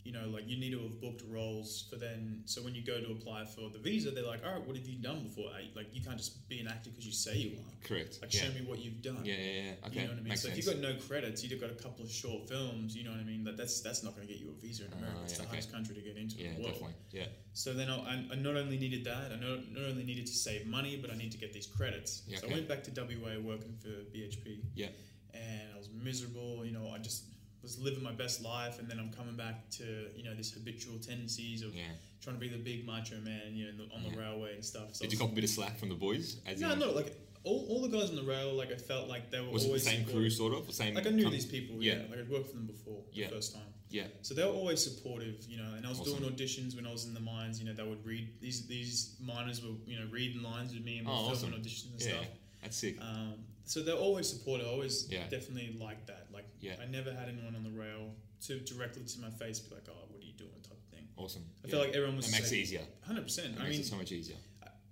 you 0.09 0.15
know, 0.17 0.27
like 0.37 0.49
you 0.49 0.57
need 0.63 0.73
to 0.73 0.81
have 0.87 0.97
booked 1.03 1.23
roles 1.29 1.71
for 1.91 1.97
then. 1.97 2.41
So 2.47 2.63
when 2.63 2.75
you 2.75 2.83
go 2.83 2.99
to 2.99 3.11
apply 3.17 3.45
for 3.45 3.69
the 3.69 3.79
visa, 3.79 4.11
they're 4.11 4.25
like, 4.35 4.43
all 4.47 4.53
right, 4.55 4.67
what 4.67 4.75
have 4.81 4.89
you 4.93 4.97
done 5.09 5.21
before? 5.29 5.51
Uh, 5.51 5.69
Like 5.77 5.89
you 5.93 6.01
can't 6.07 6.17
just 6.17 6.49
be 6.49 6.61
an 6.61 6.69
actor 6.75 6.89
because 6.89 7.05
you 7.05 7.13
say 7.13 7.35
you 7.37 7.51
are. 7.59 7.73
Correct. 7.87 8.13
Like 8.23 8.33
yeah. 8.33 8.41
show 8.45 8.51
me 8.59 8.63
what 8.71 8.79
you've 8.79 9.03
done. 9.03 9.21
yeah, 9.25 9.35
yeah, 9.35 9.63
yeah. 9.63 9.87
Okay. 9.87 9.97
You 9.97 10.01
know 10.07 10.13
what 10.13 10.13
I 10.13 10.23
mean? 10.25 10.29
Makes 10.33 10.43
so 10.43 10.49
sense. 10.49 10.59
if 10.59 10.65
you've 10.65 10.75
got 10.75 10.83
no 10.91 10.95
credits, 11.09 11.45
you've 11.45 11.61
got 11.61 11.73
a 11.79 11.81
couple 11.85 12.03
of 12.07 12.11
short 12.23 12.49
films. 12.49 12.97
You 12.97 13.05
know 13.05 13.11
what 13.11 13.21
I 13.21 13.29
mean? 13.33 13.45
That 13.45 13.57
that's 13.61 13.77
that's 13.87 14.03
not 14.03 14.15
going 14.17 14.27
to 14.27 14.33
get 14.33 14.41
you 14.43 14.49
a 14.57 14.59
visa 14.65 14.87
in 14.87 14.93
America. 14.95 15.19
Oh, 15.21 15.25
it's 15.25 15.35
the 15.35 15.41
okay. 15.43 15.49
hardest 15.51 15.73
country 15.77 15.95
to 15.97 16.01
get 16.01 16.17
into 16.17 16.37
yeah, 16.37 16.47
in 16.47 16.55
the 16.55 16.63
world. 16.63 16.73
definitely. 16.73 16.97
Yeah. 17.21 17.27
So 17.53 17.69
then 17.75 17.91
I, 17.91 18.25
I 18.33 18.35
not 18.37 18.57
only 18.57 18.79
needed 18.79 19.05
that, 19.05 19.29
I 19.33 19.37
not, 19.37 19.61
not 19.77 19.85
only 19.91 20.05
needed 20.05 20.27
to 20.33 20.37
save 20.47 20.67
money, 20.67 20.97
but 20.97 21.11
I 21.13 21.17
need 21.23 21.33
to 21.33 21.39
get 21.45 21.53
these 21.53 21.67
credits. 21.67 22.23
Yeah, 22.27 22.39
so 22.39 22.47
okay. 22.47 22.55
I 22.55 22.57
went 22.59 22.69
back 22.73 22.83
to 22.85 22.91
WA 22.97 23.35
working 23.53 23.75
for 23.83 23.93
BHP, 24.15 24.61
Yeah. 24.75 24.89
And 25.35 25.73
I 25.75 25.79
was 25.79 25.89
miserable. 25.91 26.65
You 26.65 26.73
know, 26.73 26.91
I 26.95 26.99
just 26.99 27.25
was 27.63 27.79
living 27.81 28.03
my 28.03 28.13
best 28.13 28.43
life, 28.43 28.79
and 28.79 28.89
then 28.89 28.99
I'm 28.99 29.11
coming 29.13 29.37
back 29.37 29.69
to 29.79 29.85
you 30.17 30.25
know 30.25 30.35
this 30.35 30.53
habitual 30.53 30.99
tendencies 30.99 31.63
of 31.63 31.75
Yeah. 31.75 31.85
trying 32.21 32.37
to 32.37 32.41
be 32.41 32.49
the 32.49 32.59
big 32.59 32.85
macho 32.87 33.19
man, 33.21 33.55
you 33.55 33.73
know, 33.73 33.85
on 33.95 34.03
the 34.03 34.11
Yeah. 34.11 34.17
railway 34.17 34.55
and 34.55 34.65
stuff. 34.65 34.95
So 34.95 35.05
Did 35.05 35.13
you 35.13 35.19
cop 35.19 35.33
a 35.33 35.35
bit 35.35 35.45
of 35.45 35.51
slack 35.51 35.79
from 35.79 35.89
the 35.89 35.95
boys? 35.95 36.37
As 36.47 36.61
no, 36.61 36.73
in, 36.73 36.79
no, 36.79 36.91
like 36.93 37.17
all, 37.45 37.67
all 37.69 37.81
the 37.83 37.89
guys 37.97 38.11
on 38.11 38.17
the 38.17 38.23
rail, 38.25 38.53
like 38.55 38.71
I 38.73 38.77
felt 38.77 39.09
like 39.09 39.31
they 39.31 39.41
were 39.41 39.51
Was 39.51 39.63
it 39.63 39.67
the 39.67 39.71
always 39.71 39.83
same 39.85 40.05
crew, 40.05 40.29
sort 40.31 40.53
of? 40.55 40.67
The 40.67 40.73
same. 40.73 40.95
Like 40.95 41.07
I 41.07 41.11
knew 41.11 41.25
com- 41.25 41.33
these 41.33 41.47
people, 41.47 41.83
Yeah. 41.83 42.03
yeah. 42.03 42.11
Like 42.11 42.19
I'd 42.21 42.29
worked 42.29 42.49
for 42.49 42.55
them 42.57 42.67
before 42.67 43.05
Yeah. 43.13 43.29
the 43.29 43.35
first 43.37 43.55
time. 43.55 43.63
Yeah. 43.91 44.07
So 44.23 44.35
they 44.35 44.45
were 44.45 44.51
always 44.51 44.83
supportive, 44.85 45.47
you 45.49 45.57
know. 45.57 45.73
And 45.75 45.87
I 45.87 45.89
was 45.89 46.01
Awesome. 46.01 46.19
doing 46.19 46.33
auditions 46.33 46.75
when 46.77 46.87
I 46.87 46.93
was 46.93 47.07
in 47.07 47.15
the 47.15 47.21
mines. 47.21 47.59
You 47.59 47.67
know, 47.67 47.73
they 47.73 47.83
would 47.85 48.05
read 48.05 48.29
these 48.41 48.67
these 48.67 49.17
miners 49.21 49.63
were 49.63 49.75
you 49.87 49.99
know 49.99 50.07
reading 50.11 50.43
lines 50.43 50.75
with 50.75 50.85
me 50.85 50.99
and 50.99 51.09
Oh, 51.09 51.11
were 51.11 51.17
awesome. 51.33 51.51
filming 51.51 51.61
auditions 51.65 51.93
and 51.93 52.01
Yeah. 52.03 52.09
stuff. 52.09 52.27
That's 52.63 52.77
sick. 52.77 52.97
Um, 53.01 53.35
so 53.65 53.83
they're 53.83 53.95
always 53.95 54.29
supportive. 54.29 54.67
I 54.67 54.71
always 54.71 55.07
Yeah. 55.11 55.29
definitely 55.29 55.77
like 55.79 56.07
that. 56.07 56.29
Like 56.33 56.47
Yeah. 56.61 56.77
I 56.81 56.87
never 56.87 57.13
had 57.13 57.29
anyone 57.29 57.55
on 57.55 57.63
the 57.65 57.71
rail 57.71 58.15
to 58.47 58.61
directly 58.61 59.05
to 59.05 59.21
my 59.21 59.31
face 59.31 59.59
be 59.61 59.75
like, 59.75 59.85
"Oh, 59.89 60.07
what 60.09 60.23
are 60.23 60.27
you 60.27 60.33
doing?" 60.33 60.51
type 60.63 60.79
of 60.79 60.95
thing. 60.97 61.09
Awesome. 61.17 61.45
I 61.65 61.69
feel 61.69 61.81
like 61.81 61.91
everyone 61.95 62.17
was 62.17 62.29
It 62.29 62.33
makes 62.33 62.53
it 62.53 62.57
easier. 62.57 62.83
Hundred 63.03 63.23
percent. 63.23 63.55
It 63.57 63.61
I 63.61 63.65
makes 63.65 63.71
mean, 63.73 63.81
it 63.81 63.87
so 63.87 63.97
much 63.97 64.13
easier. 64.13 64.37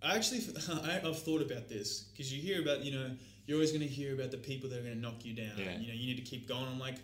I 0.03 0.15
actually, 0.17 0.43
I, 0.85 1.01
I've 1.05 1.19
thought 1.23 1.43
about 1.43 1.69
this 1.69 2.01
because 2.13 2.33
you 2.33 2.41
hear 2.41 2.61
about, 2.61 2.85
you 2.85 2.93
know, 2.93 3.11
you're 3.47 3.57
always 3.57 3.71
going 3.73 3.83
to 3.83 3.89
hear 3.89 4.15
about 4.15 4.31
the 4.31 4.37
people 4.37 4.69
that 4.71 4.79
are 4.79 4.83
going 4.83 4.95
to 4.95 5.01
knock 5.01 5.25
you 5.25 5.33
down. 5.35 5.57
Yeah. 5.57 5.79
You 5.79 5.89
know, 5.89 5.95
you 5.95 6.07
need 6.07 6.17
to 6.17 6.23
keep 6.23 6.47
going. 6.47 6.67
I'm 6.67 6.79
like, 6.79 6.97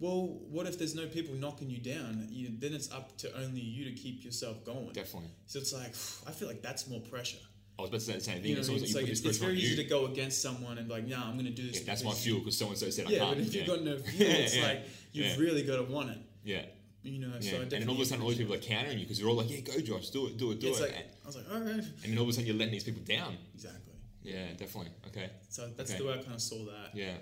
well, 0.00 0.26
what 0.50 0.66
if 0.66 0.76
there's 0.76 0.94
no 0.94 1.06
people 1.06 1.34
knocking 1.34 1.70
you 1.70 1.78
down? 1.78 2.26
You 2.30 2.50
then 2.58 2.74
it's 2.74 2.90
up 2.90 3.16
to 3.18 3.34
only 3.40 3.60
you 3.60 3.84
to 3.84 3.92
keep 3.92 4.24
yourself 4.24 4.64
going. 4.64 4.92
Definitely. 4.92 5.30
So 5.46 5.60
it's 5.60 5.72
like, 5.72 5.94
I 6.26 6.32
feel 6.36 6.48
like 6.48 6.62
that's 6.62 6.88
more 6.88 7.00
pressure. 7.00 7.38
I 7.78 7.82
was 7.82 7.88
about 7.90 8.00
to 8.00 8.06
say 8.06 8.12
the 8.14 8.20
same 8.20 8.42
thing. 8.42 8.50
You 8.50 8.54
know, 8.56 8.60
It's 8.60 8.68
what 8.68 8.74
I 8.74 8.76
mean? 8.76 8.84
almost 8.84 8.96
it's 8.96 9.02
like 9.02 9.10
it's, 9.10 9.20
it's 9.24 9.38
very 9.38 9.56
easy 9.58 9.70
you. 9.76 9.82
to 9.82 9.84
go 9.88 10.06
against 10.06 10.42
someone 10.42 10.78
and 10.78 10.86
be 10.86 10.94
like, 10.94 11.06
nah, 11.08 11.24
I'm 11.26 11.32
going 11.34 11.46
to 11.46 11.50
do 11.52 11.66
this. 11.68 11.80
Yeah, 11.80 11.86
that's 11.86 12.04
my 12.04 12.12
fuel 12.12 12.38
because 12.40 12.56
so 12.58 12.68
and 12.68 12.76
so 12.78 12.90
said 12.90 13.06
I 13.06 13.10
Yeah, 13.10 13.18
can't. 13.20 13.30
but 13.38 13.38
if 13.46 13.54
yeah. 13.54 13.58
you've 13.60 13.68
got 13.68 13.82
no 13.82 13.98
fuel, 13.98 14.30
it's 14.30 14.56
Yeah. 14.56 14.62
like 14.66 14.82
you've 15.12 15.38
really 15.38 15.62
got 15.62 15.76
to 15.76 15.84
want 15.84 16.10
it. 16.10 16.18
yeah. 16.44 16.62
You 17.04 17.18
know, 17.18 17.32
Yeah. 17.40 17.50
so 17.50 17.56
I 17.56 17.60
and 17.62 17.70
then 17.70 17.88
all 17.88 17.94
of 17.96 18.00
a 18.00 18.04
sudden, 18.04 18.22
all 18.22 18.28
these 18.28 18.38
people 18.38 18.54
are 18.54 18.58
countering 18.58 18.96
you 18.98 19.04
because 19.04 19.18
you're 19.18 19.28
all 19.28 19.34
like, 19.36 19.50
"Yeah, 19.50 19.58
go, 19.60 19.80
Josh, 19.80 20.10
do 20.10 20.28
it, 20.28 20.36
do 20.36 20.52
it, 20.52 20.60
do 20.60 20.68
it." 20.68 20.80
like 20.80 20.90
and, 20.94 21.04
I 21.24 21.26
was 21.26 21.34
like, 21.36 21.46
all 21.52 21.58
right, 21.60 21.66
and 21.74 21.92
then 22.04 22.16
all 22.18 22.22
of 22.22 22.28
a 22.28 22.32
sudden, 22.32 22.46
you're 22.46 22.54
letting 22.54 22.72
these 22.74 22.84
people 22.84 23.02
down. 23.02 23.36
exactly. 23.54 23.94
Yeah, 24.22 24.52
definitely. 24.56 24.92
Okay. 25.08 25.30
So 25.48 25.68
that's 25.76 25.90
Okay. 25.90 25.98
the 25.98 26.06
way 26.06 26.12
I 26.14 26.18
kind 26.18 26.34
of 26.34 26.40
saw 26.40 26.64
that. 26.66 26.90
Yeah. 26.94 27.14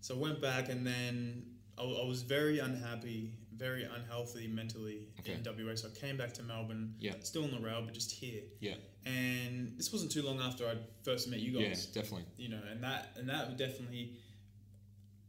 So 0.00 0.14
I 0.14 0.18
went 0.18 0.40
back 0.40 0.68
and 0.68 0.86
then 0.86 1.46
I, 1.76 1.82
I 1.82 2.04
was 2.06 2.22
very 2.22 2.60
unhappy, 2.60 3.32
very 3.56 3.84
unhealthy 3.84 4.46
mentally 4.48 5.08
Okay. 5.20 5.34
in 5.34 5.42
WA. 5.42 5.74
So 5.76 5.88
I 5.88 5.98
came 5.98 6.16
back 6.16 6.32
to 6.34 6.42
Melbourne, 6.42 6.94
Yeah. 7.00 7.14
still 7.20 7.44
on 7.44 7.50
the 7.52 7.60
rail, 7.60 7.82
but 7.84 7.94
just 7.94 8.10
here. 8.12 8.42
Yeah. 8.60 8.74
And 9.04 9.76
this 9.78 9.92
wasn't 9.92 10.10
too 10.12 10.22
long 10.22 10.40
after 10.40 10.66
I 10.66 10.76
first 11.02 11.28
met 11.28 11.40
you 11.40 11.52
guys. 11.60 11.88
Yeah. 11.94 12.02
Definitely. 12.02 12.26
You 12.36 12.48
know, 12.50 12.60
and 12.70 12.82
that 12.82 13.12
and 13.16 13.28
that 13.28 13.56
definitely 13.56 14.14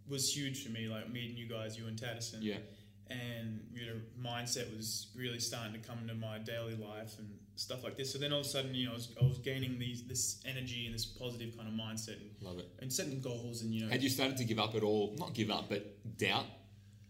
was 0.07 0.35
huge 0.35 0.63
for 0.63 0.71
me, 0.71 0.87
like 0.87 1.09
meeting 1.11 1.35
you 1.37 1.47
guys, 1.47 1.77
you 1.77 1.87
and 1.87 1.99
Taddison. 1.99 2.39
Yeah. 2.41 2.57
And 3.07 3.67
you 3.73 3.85
know, 3.85 3.99
mindset 4.19 4.75
was 4.75 5.07
really 5.15 5.39
starting 5.39 5.73
to 5.73 5.79
come 5.87 5.99
into 5.99 6.15
my 6.15 6.39
daily 6.39 6.75
life 6.75 7.17
and 7.19 7.27
stuff 7.55 7.83
like 7.83 7.95
this. 7.97 8.11
So 8.11 8.17
then 8.17 8.33
all 8.33 8.39
of 8.39 8.45
a 8.45 8.49
sudden, 8.49 8.73
you 8.73 8.85
know, 8.85 8.91
I 8.91 8.95
was, 8.95 9.09
I 9.21 9.25
was 9.25 9.37
gaining 9.39 9.77
these 9.79 10.03
this 10.07 10.41
energy 10.45 10.85
and 10.85 10.93
this 10.95 11.05
positive 11.05 11.55
kind 11.55 11.67
of 11.67 11.73
mindset 11.75 12.17
and, 12.21 12.29
Love 12.41 12.59
it. 12.59 12.69
and 12.79 12.91
setting 12.91 13.21
goals 13.21 13.61
and 13.61 13.73
you 13.73 13.81
know 13.85 13.89
Had 13.91 14.01
you 14.03 14.09
started 14.09 14.37
to 14.37 14.43
give 14.45 14.59
up 14.59 14.73
at 14.75 14.83
all? 14.83 15.15
Not 15.17 15.33
give 15.33 15.51
up, 15.51 15.69
but 15.69 16.17
doubt? 16.17 16.45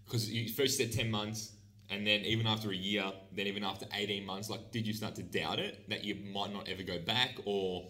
Because 0.06 0.32
you 0.32 0.50
first 0.50 0.78
said 0.78 0.92
10 0.92 1.10
months, 1.10 1.52
and 1.90 2.06
then 2.06 2.22
even 2.22 2.48
after 2.48 2.70
a 2.72 2.76
year, 2.76 3.12
then 3.32 3.48
even 3.48 3.64
after 3.64 3.86
18 3.94 4.26
months, 4.26 4.50
like, 4.50 4.72
did 4.72 4.86
you 4.88 4.94
start 4.94 5.16
to 5.16 5.24
doubt 5.24 5.60
it? 5.60 5.88
That 5.90 6.04
you 6.04 6.16
might 6.34 6.54
not 6.54 6.68
ever 6.68 6.84
go 6.84 7.00
back, 7.00 7.36
or 7.46 7.88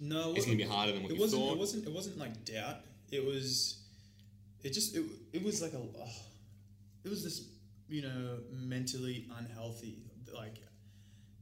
No, 0.00 0.30
it 0.32 0.36
it's 0.38 0.46
going 0.46 0.58
to 0.58 0.64
be 0.64 0.68
harder 0.70 0.92
than 0.92 1.02
what 1.02 1.10
it 1.12 1.14
you 1.16 1.20
wasn't. 1.20 1.42
thought? 1.42 1.52
It 1.54 1.58
wasn't. 1.58 1.86
It 1.86 1.92
wasn't 1.92 2.18
like 2.18 2.44
doubt. 2.44 2.76
It 3.10 3.24
was. 3.24 3.82
It 4.62 4.72
just. 4.72 4.96
It, 4.96 5.04
it 5.32 5.42
was 5.44 5.60
like 5.62 5.72
a. 5.72 5.78
Uh, 5.78 6.08
it 7.04 7.10
was 7.10 7.22
this, 7.22 7.48
you 7.88 8.02
know, 8.02 8.38
mentally 8.50 9.26
unhealthy. 9.38 9.98
Like, 10.34 10.56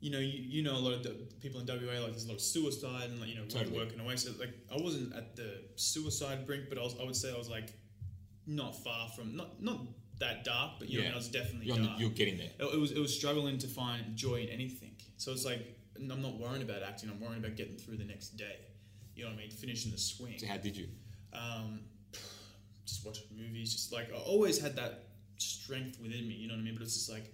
you 0.00 0.10
know, 0.10 0.18
you, 0.18 0.38
you 0.42 0.62
know 0.62 0.72
a 0.76 0.82
lot 0.86 0.92
of 0.92 1.02
the 1.04 1.10
people 1.40 1.60
in 1.60 1.66
WA 1.66 2.00
like 2.02 2.10
there's 2.10 2.24
a 2.24 2.28
lot 2.28 2.34
of 2.34 2.40
suicide 2.40 3.10
and 3.10 3.20
like 3.20 3.28
you 3.28 3.36
know 3.36 3.44
Totally. 3.46 3.76
working 3.78 4.00
away. 4.00 4.16
So 4.16 4.32
like 4.40 4.50
I 4.70 4.76
wasn't 4.82 5.14
at 5.14 5.36
the 5.36 5.62
suicide 5.76 6.46
brink, 6.46 6.64
but 6.68 6.78
I 6.78 6.82
was. 6.82 6.96
I 7.00 7.04
would 7.04 7.16
say 7.16 7.32
I 7.32 7.38
was 7.38 7.48
like, 7.48 7.72
not 8.46 8.82
far 8.82 9.08
from 9.10 9.36
not 9.36 9.62
not 9.62 9.78
that 10.18 10.44
dark, 10.44 10.72
but 10.78 10.88
you 10.88 10.98
know 10.98 11.04
Yeah. 11.06 11.12
I 11.12 11.16
was 11.16 11.28
definitely 11.28 11.66
You're, 11.66 11.78
dark. 11.78 11.98
you're 12.00 12.10
getting 12.10 12.36
there. 12.38 12.50
It, 12.58 12.74
it 12.74 12.80
was 12.80 12.92
it 12.92 12.98
was 12.98 13.14
struggling 13.16 13.58
to 13.58 13.66
find 13.66 14.16
joy 14.16 14.36
in 14.42 14.48
anything. 14.48 14.92
So 15.16 15.32
it's 15.32 15.44
like 15.44 15.76
I'm 15.96 16.22
not 16.22 16.38
worrying 16.38 16.62
about 16.62 16.82
acting. 16.82 17.10
I'm 17.10 17.20
worrying 17.20 17.38
about 17.44 17.56
getting 17.56 17.76
through 17.76 17.96
the 17.96 18.04
next 18.04 18.36
day. 18.36 18.56
You 19.14 19.24
know 19.24 19.30
what 19.30 19.38
I 19.38 19.42
mean? 19.42 19.50
Finishing 19.50 19.92
the 19.92 19.98
swing. 19.98 20.38
So, 20.38 20.46
how 20.46 20.56
did 20.56 20.76
you? 20.76 20.88
Um, 21.32 21.80
just 22.86 23.04
watching 23.04 23.24
movies. 23.36 23.72
Just 23.72 23.92
like 23.92 24.10
I 24.12 24.18
always 24.18 24.60
had 24.60 24.74
that 24.76 25.08
strength 25.36 26.00
within 26.00 26.26
me. 26.26 26.34
You 26.34 26.48
know 26.48 26.54
what 26.54 26.60
I 26.60 26.64
mean? 26.64 26.74
But 26.74 26.82
it's 26.82 26.94
just 26.94 27.10
like 27.10 27.32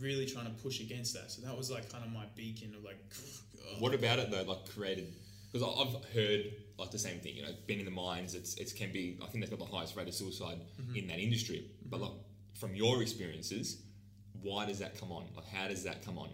really 0.00 0.26
trying 0.26 0.46
to 0.46 0.62
push 0.62 0.80
against 0.80 1.14
that. 1.14 1.30
So 1.30 1.42
that 1.42 1.56
was 1.56 1.70
like 1.70 1.90
kind 1.92 2.04
of 2.04 2.12
my 2.12 2.24
beacon 2.34 2.74
of 2.76 2.84
like. 2.84 2.98
ugh. 3.16 3.44
What 3.80 3.94
about 3.94 4.18
it 4.18 4.30
though? 4.30 4.42
Like 4.42 4.66
created 4.74 5.14
because 5.52 5.62
I've 5.66 6.02
heard 6.14 6.44
like 6.78 6.90
the 6.90 6.98
same 6.98 7.18
thing. 7.20 7.36
You 7.36 7.42
know, 7.42 7.52
being 7.66 7.80
in 7.80 7.84
the 7.84 7.90
mines, 7.90 8.34
it's 8.34 8.54
it 8.56 8.72
can 8.76 8.92
be. 8.92 9.18
I 9.22 9.26
think 9.26 9.44
they've 9.44 9.58
got 9.58 9.64
the 9.68 9.76
highest 9.76 9.96
rate 9.96 10.08
of 10.08 10.14
suicide 10.14 10.58
Mm-hmm. 10.80 10.96
in 10.96 11.06
that 11.08 11.18
industry. 11.18 11.70
But 11.86 12.00
like 12.00 12.12
from 12.58 12.74
your 12.74 13.02
experiences, 13.02 13.82
why 14.42 14.66
does 14.66 14.78
that 14.78 14.98
come 15.00 15.10
on? 15.12 15.24
Like 15.36 15.48
how 15.48 15.68
does 15.68 15.82
that 15.84 16.04
come 16.04 16.18
on? 16.18 16.30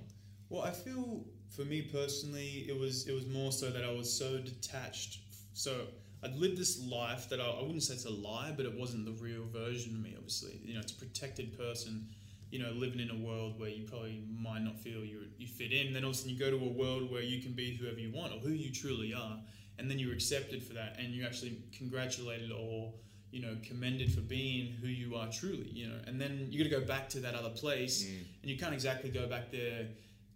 Well, 0.50 0.62
I 0.62 0.70
feel 0.70 1.24
for 1.56 1.62
me 1.64 1.82
personally, 1.82 2.66
it 2.68 2.78
was 2.78 3.06
it 3.08 3.12
was 3.12 3.26
more 3.26 3.52
so 3.52 3.70
that 3.70 3.84
I 3.84 3.90
was 3.92 4.12
so 4.12 4.38
detached. 4.38 5.20
So 5.54 5.86
I'd 6.22 6.34
lived 6.36 6.56
this 6.58 6.82
life 6.86 7.28
that 7.30 7.40
I, 7.40 7.44
I 7.46 7.62
wouldn't 7.62 7.82
say 7.82 7.94
it's 7.94 8.06
a 8.06 8.10
lie, 8.10 8.52
but 8.56 8.66
it 8.66 8.74
wasn't 8.78 9.04
the 9.04 9.12
real 9.22 9.44
version 9.52 9.94
of 9.94 10.00
me. 10.00 10.14
Obviously, 10.16 10.60
you 10.64 10.74
know, 10.74 10.80
it's 10.80 10.92
a 10.92 10.96
protected 10.96 11.56
person. 11.58 12.06
You 12.50 12.60
know, 12.62 12.70
living 12.70 13.00
in 13.00 13.10
a 13.10 13.16
world 13.16 13.58
where 13.58 13.68
you 13.68 13.84
probably 13.84 14.22
might 14.30 14.60
not 14.62 14.78
feel 14.78 15.04
you 15.04 15.22
you 15.38 15.46
fit 15.48 15.72
in. 15.72 15.92
Then 15.92 16.04
all 16.04 16.10
of 16.10 16.16
a 16.16 16.18
sudden 16.18 16.32
you 16.34 16.38
go 16.38 16.50
to 16.50 16.56
a 16.64 16.68
world 16.72 17.10
where 17.10 17.22
you 17.22 17.42
can 17.42 17.52
be 17.52 17.74
whoever 17.76 17.98
you 17.98 18.12
want 18.12 18.32
or 18.32 18.38
who 18.38 18.50
you 18.50 18.70
truly 18.72 19.12
are, 19.12 19.38
and 19.78 19.90
then 19.90 19.98
you're 19.98 20.12
accepted 20.12 20.62
for 20.62 20.74
that, 20.74 20.96
and 20.98 21.14
you're 21.14 21.26
actually 21.26 21.58
congratulated 21.76 22.50
or 22.52 22.92
you 23.30 23.42
know 23.42 23.56
commended 23.66 24.12
for 24.12 24.20
being 24.20 24.72
who 24.80 24.88
you 24.88 25.16
are 25.16 25.28
truly. 25.30 25.68
You 25.70 25.88
know, 25.88 25.98
and 26.06 26.20
then 26.20 26.48
you 26.50 26.62
got 26.62 26.70
to 26.70 26.80
go 26.80 26.86
back 26.86 27.08
to 27.10 27.20
that 27.20 27.34
other 27.34 27.50
place, 27.50 28.04
mm. 28.04 28.18
and 28.42 28.50
you 28.50 28.58
can't 28.58 28.74
exactly 28.74 29.10
go 29.10 29.26
back 29.26 29.50
there 29.50 29.86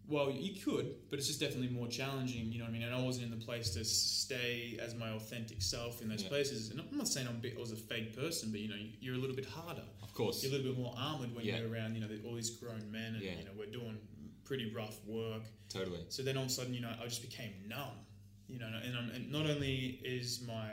well, 0.09 0.31
you 0.31 0.59
could, 0.59 0.95
but 1.11 1.19
it's 1.19 1.29
just 1.29 1.39
definitely 1.39 1.69
more 1.69 1.87
challenging. 1.87 2.51
You 2.51 2.59
know 2.59 2.65
what 2.65 2.71
I 2.71 2.73
mean? 2.73 2.83
And 2.83 2.95
I 2.95 3.01
wasn't 3.01 3.31
in 3.31 3.39
the 3.39 3.45
place 3.45 3.71
to 3.75 3.85
stay 3.85 4.79
as 4.83 4.95
my 4.95 5.11
authentic 5.11 5.61
self 5.61 6.01
in 6.01 6.09
those 6.09 6.23
Yeah. 6.23 6.31
places. 6.31 6.71
And 6.71 6.81
I'm 6.81 6.97
not 6.97 7.09
saying 7.09 7.29
I'm 7.29 7.37
a 7.37 7.39
bit, 7.39 7.57
I 7.57 7.61
was 7.61 7.73
a 7.73 7.77
fake 7.77 8.17
person, 8.17 8.51
but 8.51 8.61
you 8.61 8.69
know, 8.69 8.79
you're 9.01 9.17
a 9.17 9.19
little 9.19 9.37
bit 9.37 9.45
harder. 9.45 9.85
Of 10.03 10.15
course. 10.15 10.43
You're 10.43 10.53
a 10.53 10.57
little 10.57 10.73
bit 10.73 10.81
more 10.81 10.95
armored 10.97 11.35
when 11.35 11.45
Yeah. 11.45 11.59
you're 11.59 11.71
around. 11.71 11.95
You 11.95 12.01
know, 12.01 12.09
all 12.27 12.35
these 12.35 12.51
grown 12.51 12.91
men, 12.91 13.17
and 13.17 13.23
Yeah. 13.23 13.39
you 13.39 13.45
know, 13.45 13.53
we're 13.55 13.67
doing 13.67 13.99
pretty 14.45 14.73
rough 14.73 15.05
work. 15.05 15.43
Totally. 15.69 16.07
So 16.09 16.23
then 16.23 16.39
all 16.39 16.45
of 16.45 16.49
a 16.49 16.53
sudden, 16.53 16.73
you 16.73 16.81
know, 16.81 16.97
I 16.99 17.05
just 17.05 17.21
became 17.21 17.53
numb. 17.69 18.07
You 18.49 18.59
know, 18.59 18.67
and, 18.85 18.97
I'm, 18.97 19.11
and 19.11 19.31
not 19.31 19.47
only 19.47 20.01
is 20.05 20.43
my, 20.47 20.71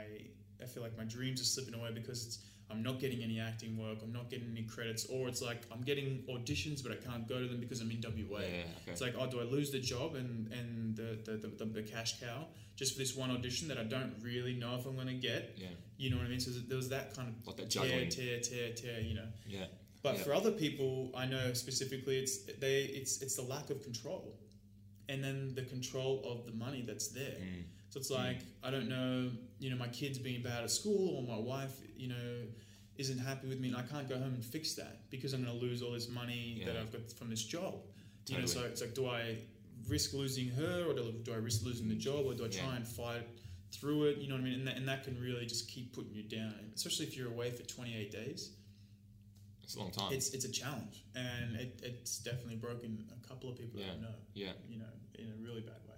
I 0.62 0.66
feel 0.66 0.82
like 0.82 0.96
my 0.96 1.04
dreams 1.04 1.40
are 1.40 1.44
slipping 1.44 1.74
away 1.74 1.90
because 1.92 2.24
it's, 2.26 2.38
I'm 2.70 2.82
not 2.82 2.98
getting 2.98 3.22
any 3.22 3.38
acting 3.38 3.76
work, 3.76 3.98
I'm 4.02 4.12
not 4.12 4.28
getting 4.28 4.48
any 4.50 4.62
credits, 4.64 5.04
or 5.06 5.28
it's 5.28 5.40
like 5.40 5.62
I'm 5.70 5.82
getting 5.82 6.24
auditions, 6.28 6.82
but 6.82 6.90
I 6.90 6.96
can't 6.96 7.28
go 7.28 7.38
to 7.38 7.46
them 7.46 7.60
because 7.60 7.80
I'm 7.80 7.90
in 7.90 8.00
WA. 8.02 8.40
Yeah, 8.40 8.46
okay. 8.46 8.64
It's 8.88 9.00
like, 9.00 9.14
oh, 9.18 9.26
do 9.28 9.40
I 9.40 9.44
lose 9.44 9.70
the 9.70 9.78
job 9.78 10.16
and 10.16 10.50
and 10.52 10.96
the 10.96 11.18
the, 11.24 11.36
the, 11.36 11.48
the, 11.48 11.64
the 11.64 11.82
cash 11.82 12.18
cow 12.20 12.46
just 12.74 12.94
for 12.94 12.98
this 12.98 13.14
one 13.14 13.30
audition 13.30 13.68
that 13.68 13.78
I 13.78 13.84
don't 13.84 14.14
really 14.20 14.54
know 14.54 14.74
if 14.74 14.84
I'm 14.84 14.96
going 14.96 15.06
to 15.06 15.14
get? 15.14 15.54
Yeah. 15.56 15.68
You 15.96 16.10
know 16.10 16.16
what 16.16 16.26
I 16.26 16.28
mean? 16.28 16.40
So 16.40 16.50
there 16.50 16.76
was 16.76 16.88
that 16.88 17.14
kind 17.14 17.28
of 17.28 17.46
Like 17.46 17.56
that 17.58 17.70
tear, 17.70 18.06
tear, 18.10 18.40
tear, 18.40 18.72
tear. 18.72 19.00
You 19.00 19.14
know. 19.14 19.28
Yeah. 19.46 19.66
But 20.02 20.16
Yeah. 20.16 20.22
for 20.24 20.34
other 20.34 20.50
people, 20.50 21.12
I 21.16 21.26
know 21.26 21.52
specifically, 21.52 22.18
it's 22.18 22.38
they 22.58 22.82
it's 22.82 23.22
it's 23.22 23.36
the 23.36 23.42
lack 23.42 23.70
of 23.70 23.80
control, 23.84 24.34
and 25.08 25.22
then 25.22 25.54
the 25.54 25.62
control 25.62 26.22
of 26.24 26.46
the 26.46 26.52
money 26.56 26.82
that's 26.86 27.08
there. 27.08 27.38
Mm. 27.40 27.64
So 27.90 28.00
it's 28.00 28.10
like 28.10 28.38
I 28.62 28.70
don't 28.70 28.88
know, 28.88 29.30
you 29.58 29.70
know, 29.70 29.76
my 29.76 29.88
kids 29.88 30.18
being 30.18 30.42
bad 30.42 30.64
at 30.64 30.70
school, 30.70 31.16
or 31.16 31.22
my 31.22 31.40
wife, 31.40 31.74
you 31.96 32.08
know, 32.08 32.42
isn't 32.96 33.18
happy 33.18 33.46
with 33.48 33.60
me, 33.60 33.68
and 33.68 33.76
I 33.76 33.82
can't 33.82 34.08
go 34.08 34.16
home 34.16 34.34
and 34.34 34.44
fix 34.44 34.74
that 34.74 35.08
because 35.10 35.32
I'm 35.32 35.44
going 35.44 35.58
to 35.58 35.64
lose 35.64 35.82
all 35.82 35.92
this 35.92 36.08
money 36.08 36.62
that 36.66 36.76
I've 36.76 36.92
got 36.92 37.10
from 37.12 37.30
this 37.30 37.42
job. 37.42 37.74
You 38.28 38.38
know, 38.38 38.46
so 38.46 38.60
it's 38.64 38.80
like, 38.80 38.94
do 38.94 39.06
I 39.06 39.36
risk 39.88 40.12
losing 40.12 40.48
her, 40.48 40.84
or 40.88 40.94
do, 40.94 41.12
do 41.22 41.32
I 41.32 41.36
risk 41.36 41.64
losing 41.64 41.88
the 41.88 41.94
job, 41.94 42.26
or 42.26 42.34
do 42.34 42.44
I 42.44 42.48
try 42.48 42.66
Yeah. 42.66 42.76
and 42.76 42.86
fight 42.86 43.22
through 43.70 44.06
it? 44.06 44.18
You 44.18 44.28
know 44.28 44.34
what 44.34 44.40
I 44.40 44.44
mean? 44.44 44.54
And 44.54 44.66
that, 44.66 44.76
and 44.76 44.88
that 44.88 45.04
can 45.04 45.20
really 45.20 45.46
just 45.46 45.68
keep 45.68 45.94
putting 45.94 46.12
you 46.12 46.24
down, 46.24 46.54
especially 46.74 47.06
if 47.06 47.16
you're 47.16 47.28
away 47.28 47.50
for 47.50 47.62
28 47.62 48.10
days. 48.10 48.50
It's 49.66 49.74
a 49.74 49.80
long 49.80 49.90
time. 49.90 50.12
it's 50.12 50.30
it's 50.30 50.44
a 50.44 50.50
challenge, 50.52 51.02
and 51.16 51.56
it, 51.56 51.80
it's 51.82 52.18
definitely 52.18 52.54
broken 52.54 53.04
a 53.10 53.28
couple 53.28 53.50
of 53.50 53.58
people 53.58 53.80
that 53.80 53.90
I 53.98 54.00
know. 54.00 54.14
yeah. 54.32 54.52
You 54.68 54.78
know, 54.78 54.92
in 55.18 55.26
a 55.26 55.44
really 55.44 55.60
bad 55.60 55.80
way. 55.88 55.96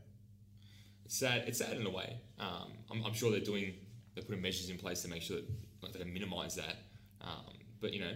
It's 1.05 1.19
sad. 1.19 1.45
It's 1.47 1.59
sad 1.59 1.77
in 1.77 1.87
a 1.87 1.91
way. 1.91 2.17
Um, 2.41 2.73
I'm, 2.91 3.05
I'm 3.05 3.13
sure 3.13 3.31
they're 3.31 3.41
doing, 3.41 3.75
they're 4.15 4.25
putting 4.25 4.41
measures 4.41 4.71
in 4.71 4.79
place 4.79 5.03
to 5.03 5.09
make 5.09 5.21
sure 5.21 5.37
that 5.37 5.47
like 5.83 5.93
they 5.93 6.03
minimise 6.05 6.55
that. 6.55 6.77
Um, 7.21 7.53
but 7.83 7.93
you 7.93 8.01
know, 8.01 8.13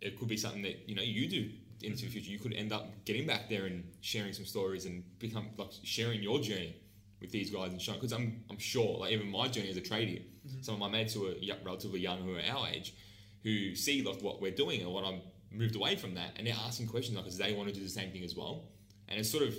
it 0.00 0.18
could 0.18 0.28
be 0.28 0.38
something 0.38 0.62
that 0.62 0.88
you 0.88 0.94
know 0.94 1.02
you 1.02 1.28
do 1.28 1.50
into 1.82 2.06
the 2.06 2.10
future. 2.10 2.30
You 2.30 2.38
could 2.38 2.54
end 2.54 2.72
up 2.72 3.04
getting 3.04 3.26
back 3.26 3.50
there 3.50 3.66
and 3.66 3.84
sharing 4.00 4.32
some 4.32 4.46
stories 4.46 4.86
and 4.86 5.04
become 5.18 5.50
like 5.58 5.72
sharing 5.84 6.22
your 6.22 6.40
journey 6.40 6.74
with 7.20 7.30
these 7.32 7.50
guys 7.50 7.70
and 7.72 7.82
showing. 7.82 7.98
Because 7.98 8.14
I'm 8.14 8.44
I'm 8.48 8.58
sure 8.58 8.98
like 9.00 9.12
even 9.12 9.30
my 9.30 9.48
journey 9.48 9.68
as 9.68 9.76
a 9.76 9.82
tradie, 9.82 10.22
some 10.62 10.72
of 10.74 10.80
my 10.80 10.88
mates 10.88 11.12
who 11.12 11.26
are 11.26 11.34
relatively 11.66 12.00
young 12.00 12.22
who 12.22 12.34
are 12.36 12.42
our 12.50 12.68
age, 12.68 12.94
who 13.46 13.76
see 13.76 14.02
like 14.02 14.20
what 14.22 14.42
we're 14.42 14.50
doing 14.50 14.80
and 14.80 14.92
what 14.92 15.04
I'm 15.04 15.20
moved 15.52 15.76
away 15.76 15.94
from 15.94 16.14
that, 16.14 16.32
and 16.36 16.44
they're 16.48 16.56
asking 16.66 16.88
questions 16.88 17.14
like, 17.16 17.24
because 17.24 17.38
they 17.38 17.52
want 17.52 17.68
to 17.68 17.74
do 17.74 17.80
the 17.80 17.88
same 17.88 18.10
thing 18.10 18.24
as 18.24 18.34
well. 18.34 18.64
And 19.08 19.20
it's 19.20 19.30
sort 19.30 19.44
of 19.44 19.54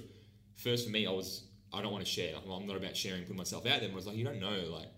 first 0.56 0.86
for 0.86 0.92
me, 0.92 1.08
I 1.08 1.12
was 1.12 1.46
I 1.74 1.82
don't 1.82 1.94
want 1.94 2.04
to 2.04 2.10
share. 2.10 2.34
I'm 2.36 2.68
not 2.68 2.76
about 2.76 2.98
sharing, 2.98 3.22
putting 3.22 3.38
myself 3.38 3.66
out 3.66 3.80
there. 3.80 3.88
But 3.88 3.94
I 3.94 3.96
was 3.96 4.08
like, 4.08 4.18
you 4.18 4.26
don't 4.26 4.42
know, 4.42 4.60
like 4.70 4.90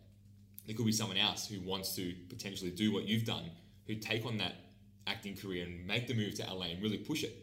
there 0.65 0.75
could 0.75 0.87
be 0.87 0.91
someone 0.91 1.17
else 1.17 1.47
who 1.47 1.61
wants 1.61 1.95
to 1.97 2.13
potentially 2.29 2.71
do 2.71 2.91
what 2.91 3.05
you've 3.05 3.25
done, 3.25 3.51
who 3.85 3.93
take 3.95 4.25
on 4.25 4.37
that 4.37 4.55
acting 5.05 5.37
career 5.37 5.65
and 5.65 5.85
make 5.85 6.07
the 6.07 6.15
move 6.15 6.33
to 6.35 6.43
LA 6.51 6.67
and 6.67 6.81
really 6.81 6.97
push 6.97 7.23
it. 7.23 7.35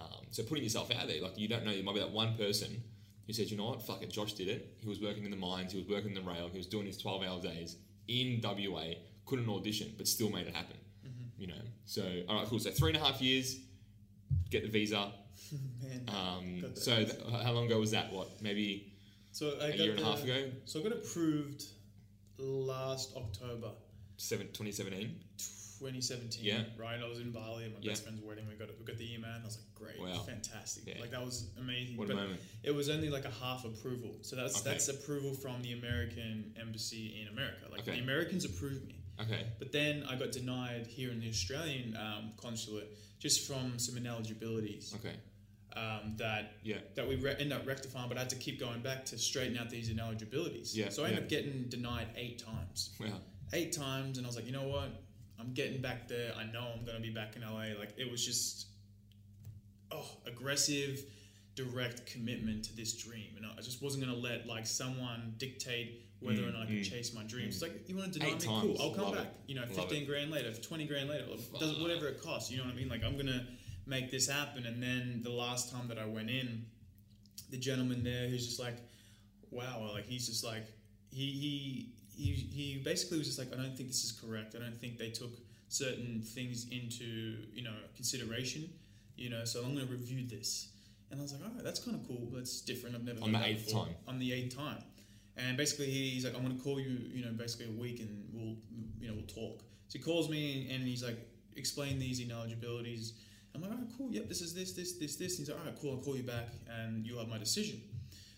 Um, 0.00 0.26
so 0.32 0.42
putting 0.42 0.64
yourself 0.64 0.90
out 0.90 1.06
there, 1.06 1.22
like 1.22 1.38
you 1.38 1.46
don't 1.46 1.64
know, 1.64 1.72
there 1.72 1.84
might 1.84 1.94
be 1.94 2.00
that 2.00 2.10
one 2.10 2.36
person 2.36 2.82
who 3.28 3.32
said, 3.32 3.50
you 3.50 3.56
know 3.56 3.66
what, 3.66 3.86
fuck 3.86 4.02
it, 4.02 4.10
Josh 4.10 4.32
did 4.32 4.48
it. 4.48 4.76
He 4.80 4.88
was 4.88 5.00
working 5.00 5.24
in 5.24 5.30
the 5.30 5.36
mines, 5.36 5.72
he 5.72 5.78
was 5.78 5.88
working 5.88 6.16
in 6.16 6.24
the 6.24 6.28
rail, 6.28 6.48
he 6.50 6.58
was 6.58 6.66
doing 6.66 6.86
his 6.86 6.98
12 6.98 7.22
hour 7.22 7.40
days 7.40 7.76
in 8.08 8.40
WA, 8.42 8.94
couldn't 9.26 9.48
audition, 9.48 9.92
but 9.96 10.08
still 10.08 10.30
made 10.30 10.46
it 10.46 10.56
happen. 10.56 10.76
You 11.38 11.46
know, 11.46 11.62
so 11.86 12.02
all 12.28 12.36
right, 12.36 12.46
cool. 12.46 12.58
So 12.58 12.70
three 12.70 12.90
and 12.90 12.96
a 12.96 13.00
half 13.04 13.22
years, 13.22 13.56
get 14.50 14.62
the 14.64 14.68
visa. 14.68 15.12
Man. 15.82 16.04
Um, 16.08 16.74
so 16.74 16.96
th- 16.96 17.12
how 17.44 17.52
long 17.52 17.66
ago 17.66 17.78
was 17.78 17.92
that? 17.92 18.12
What, 18.12 18.42
maybe 18.42 18.92
So 19.30 19.50
I 19.62 19.66
a 19.66 19.68
got 19.70 19.78
year 19.78 19.90
and 19.92 20.00
a 20.00 20.04
half 20.04 20.24
ago? 20.24 20.50
So 20.64 20.80
I 20.80 20.82
got 20.82 20.92
approved 20.92 21.62
last 22.38 23.14
October, 23.16 23.70
Seven, 24.16 24.46
2017? 24.48 25.14
2017. 25.78 26.44
Yeah. 26.44 26.62
Right. 26.76 26.98
I 27.00 27.08
was 27.08 27.20
in 27.20 27.30
Bali 27.30 27.66
at 27.66 27.72
my 27.72 27.78
Yeah. 27.80 27.92
best 27.92 28.02
friend's 28.02 28.20
wedding. 28.24 28.48
We 28.48 28.56
got 28.56 28.68
we 28.80 28.84
got 28.84 28.98
the 28.98 29.14
email. 29.14 29.30
And 29.32 29.42
I 29.42 29.46
was 29.46 29.58
like, 29.58 29.74
great, 29.96 30.00
Wow. 30.00 30.18
fantastic. 30.24 30.86
Yeah. 30.88 31.00
Like 31.00 31.12
that 31.12 31.24
was 31.24 31.50
amazing. 31.56 31.96
What 31.96 32.10
a 32.10 32.14
but 32.14 32.22
moment. 32.22 32.40
it 32.64 32.72
was 32.72 32.88
only 32.88 33.10
like 33.10 33.24
a 33.26 33.30
half 33.30 33.64
approval. 33.64 34.16
So 34.22 34.34
that's 34.34 34.60
Okay. 34.60 34.70
that's 34.70 34.88
approval 34.88 35.34
from 35.34 35.62
the 35.62 35.72
American 35.74 36.52
embassy 36.60 37.20
in 37.22 37.28
America. 37.28 37.68
Like 37.70 37.82
Okay. 37.82 37.92
the 37.92 38.02
Americans 38.02 38.44
approved 38.44 38.84
me. 38.88 38.96
Okay. 39.20 39.46
But 39.58 39.72
then 39.72 40.04
I 40.08 40.14
got 40.16 40.32
denied 40.32 40.86
here 40.86 41.10
in 41.10 41.20
the 41.20 41.28
Australian 41.28 41.96
um, 41.96 42.32
consulate 42.36 42.88
just 43.18 43.46
from 43.46 43.78
some 43.78 43.96
ineligibilities 43.96 44.94
Okay. 45.00 45.16
um, 45.76 46.14
that 46.16 46.52
Yeah. 46.62 46.78
that 46.94 47.06
we 47.08 47.16
re- 47.16 47.32
ended 47.38 47.52
up 47.52 47.66
rectifying. 47.66 48.08
But 48.08 48.16
I 48.16 48.20
had 48.20 48.30
to 48.30 48.36
keep 48.36 48.60
going 48.60 48.80
back 48.80 49.04
to 49.06 49.18
straighten 49.18 49.56
out 49.58 49.70
these 49.70 49.88
ineligibilities. 49.90 50.76
Yeah, 50.76 50.88
So 50.90 51.02
I 51.02 51.08
ended 51.08 51.18
yeah. 51.18 51.24
up 51.24 51.28
getting 51.44 51.64
denied 51.68 52.08
eight 52.16 52.38
times. 52.38 52.90
Wow. 53.00 53.20
Eight 53.52 53.72
times, 53.72 54.18
and 54.18 54.26
I 54.26 54.28
was 54.28 54.36
like, 54.36 54.46
you 54.46 54.52
know 54.52 54.68
what? 54.68 54.90
I'm 55.40 55.52
getting 55.54 55.80
back 55.80 56.06
there. 56.08 56.32
I 56.36 56.44
know 56.44 56.72
I'm 56.76 56.84
gonna 56.84 57.00
be 57.00 57.10
back 57.10 57.34
in 57.36 57.42
LA. 57.42 57.78
Like 57.78 57.94
it 57.96 58.10
was 58.10 58.24
just 58.24 58.66
oh 59.90 60.06
aggressive, 60.26 61.04
direct 61.54 62.06
commitment 62.06 62.64
to 62.66 62.76
this 62.76 62.92
dream, 63.02 63.30
and 63.36 63.46
I 63.46 63.60
just 63.62 63.82
wasn't 63.82 64.04
gonna 64.04 64.16
let 64.18 64.46
like 64.46 64.66
someone 64.66 65.34
dictate 65.38 66.07
whether 66.20 66.42
or 66.42 66.50
not 66.50 66.62
I 66.62 66.66
can 66.66 66.76
mm, 66.76 66.84
chase 66.90 67.14
my 67.14 67.22
dreams. 67.22 67.54
It's 67.54 67.62
like 67.62 67.88
you 67.88 67.96
want 67.96 68.12
to 68.12 68.18
deny 68.18 68.32
Eight 68.32 68.40
me, 68.40 68.46
times. 68.46 68.62
cool. 68.62 68.76
I'll 68.80 68.94
come 68.94 69.04
Love 69.04 69.14
back. 69.14 69.24
it. 69.26 69.34
You 69.46 69.54
know, 69.54 69.62
Love 69.62 69.74
fifteen 69.74 70.06
grand 70.06 70.30
later, 70.30 70.52
twenty 70.54 70.86
grand 70.86 71.08
later, 71.08 71.24
does 71.58 71.78
whatever 71.78 72.08
it 72.08 72.22
costs. 72.22 72.50
You 72.50 72.58
know 72.58 72.64
what 72.64 72.74
I 72.74 72.76
mean? 72.76 72.88
Like 72.88 73.04
I'm 73.04 73.16
gonna 73.16 73.46
make 73.86 74.10
this 74.10 74.28
happen. 74.28 74.66
And 74.66 74.82
then 74.82 75.20
the 75.22 75.30
last 75.30 75.72
time 75.72 75.88
that 75.88 75.98
I 75.98 76.06
went 76.06 76.30
in, 76.30 76.64
the 77.50 77.56
gentleman 77.58 78.02
there, 78.04 78.28
who's 78.28 78.46
just 78.46 78.60
like, 78.60 78.76
wow, 79.50 79.90
like 79.92 80.06
he's 80.06 80.26
just 80.26 80.44
like 80.44 80.66
he 81.10 81.30
he 81.30 81.92
he 82.16 82.32
he 82.32 82.82
basically 82.84 83.18
was 83.18 83.26
just 83.26 83.38
like, 83.38 83.52
I 83.52 83.56
don't 83.62 83.76
think 83.76 83.88
this 83.88 84.04
is 84.04 84.12
correct. 84.12 84.54
I 84.56 84.58
don't 84.58 84.78
think 84.80 84.98
they 84.98 85.10
took 85.10 85.30
certain 85.68 86.20
things 86.22 86.66
into 86.70 87.36
you 87.52 87.62
know 87.62 87.74
consideration. 87.94 88.68
You 89.16 89.30
know, 89.30 89.44
so 89.44 89.64
I'm 89.64 89.74
going 89.74 89.84
to 89.84 89.92
review 89.92 90.28
this. 90.28 90.68
And 91.10 91.18
I 91.18 91.22
was 91.24 91.32
like, 91.32 91.42
all 91.42 91.50
right, 91.52 91.64
that's 91.64 91.80
kind 91.80 91.96
of 92.00 92.06
cool. 92.06 92.28
That's 92.32 92.60
different. 92.60 92.94
I've 92.94 93.02
never 93.02 93.18
On 93.20 93.32
done 93.32 93.32
the 93.32 93.38
that 93.40 93.48
eighth 93.48 93.66
before. 93.66 93.86
time? 93.86 93.94
On 94.06 94.18
the 94.20 94.32
eighth 94.32 94.56
time. 94.56 94.78
And 95.38 95.56
basically, 95.56 95.86
he's 95.86 96.24
like, 96.24 96.34
I'm 96.34 96.42
going 96.44 96.56
to 96.56 96.62
call 96.62 96.80
you, 96.80 96.98
you 97.12 97.24
know, 97.24 97.30
basically 97.30 97.66
a 97.66 97.80
week, 97.80 98.00
and 98.00 98.24
we'll, 98.32 98.56
you 99.00 99.08
know, 99.08 99.14
we'll 99.14 99.26
talk. 99.26 99.62
So 99.86 99.98
he 99.98 100.00
calls 100.00 100.28
me, 100.28 100.68
and 100.70 100.82
he's 100.82 101.02
like, 101.04 101.16
explain 101.56 101.98
these 101.98 102.20
ineligibilities. 102.20 103.14
I'm 103.54 103.62
like, 103.62 103.70
all 103.70 103.76
right, 103.78 103.86
cool. 103.96 104.10
Yep, 104.10 104.28
this 104.28 104.40
is 104.40 104.52
this, 104.52 104.72
this, 104.72 104.98
this, 104.98 105.16
this. 105.16 105.38
he's 105.38 105.48
like, 105.48 105.58
all 105.58 105.64
right, 105.64 105.74
cool. 105.80 105.92
I'll 105.92 106.02
call 106.02 106.16
you 106.16 106.24
back, 106.24 106.48
and 106.68 107.06
you'll 107.06 107.20
have 107.20 107.28
my 107.28 107.38
decision. 107.38 107.80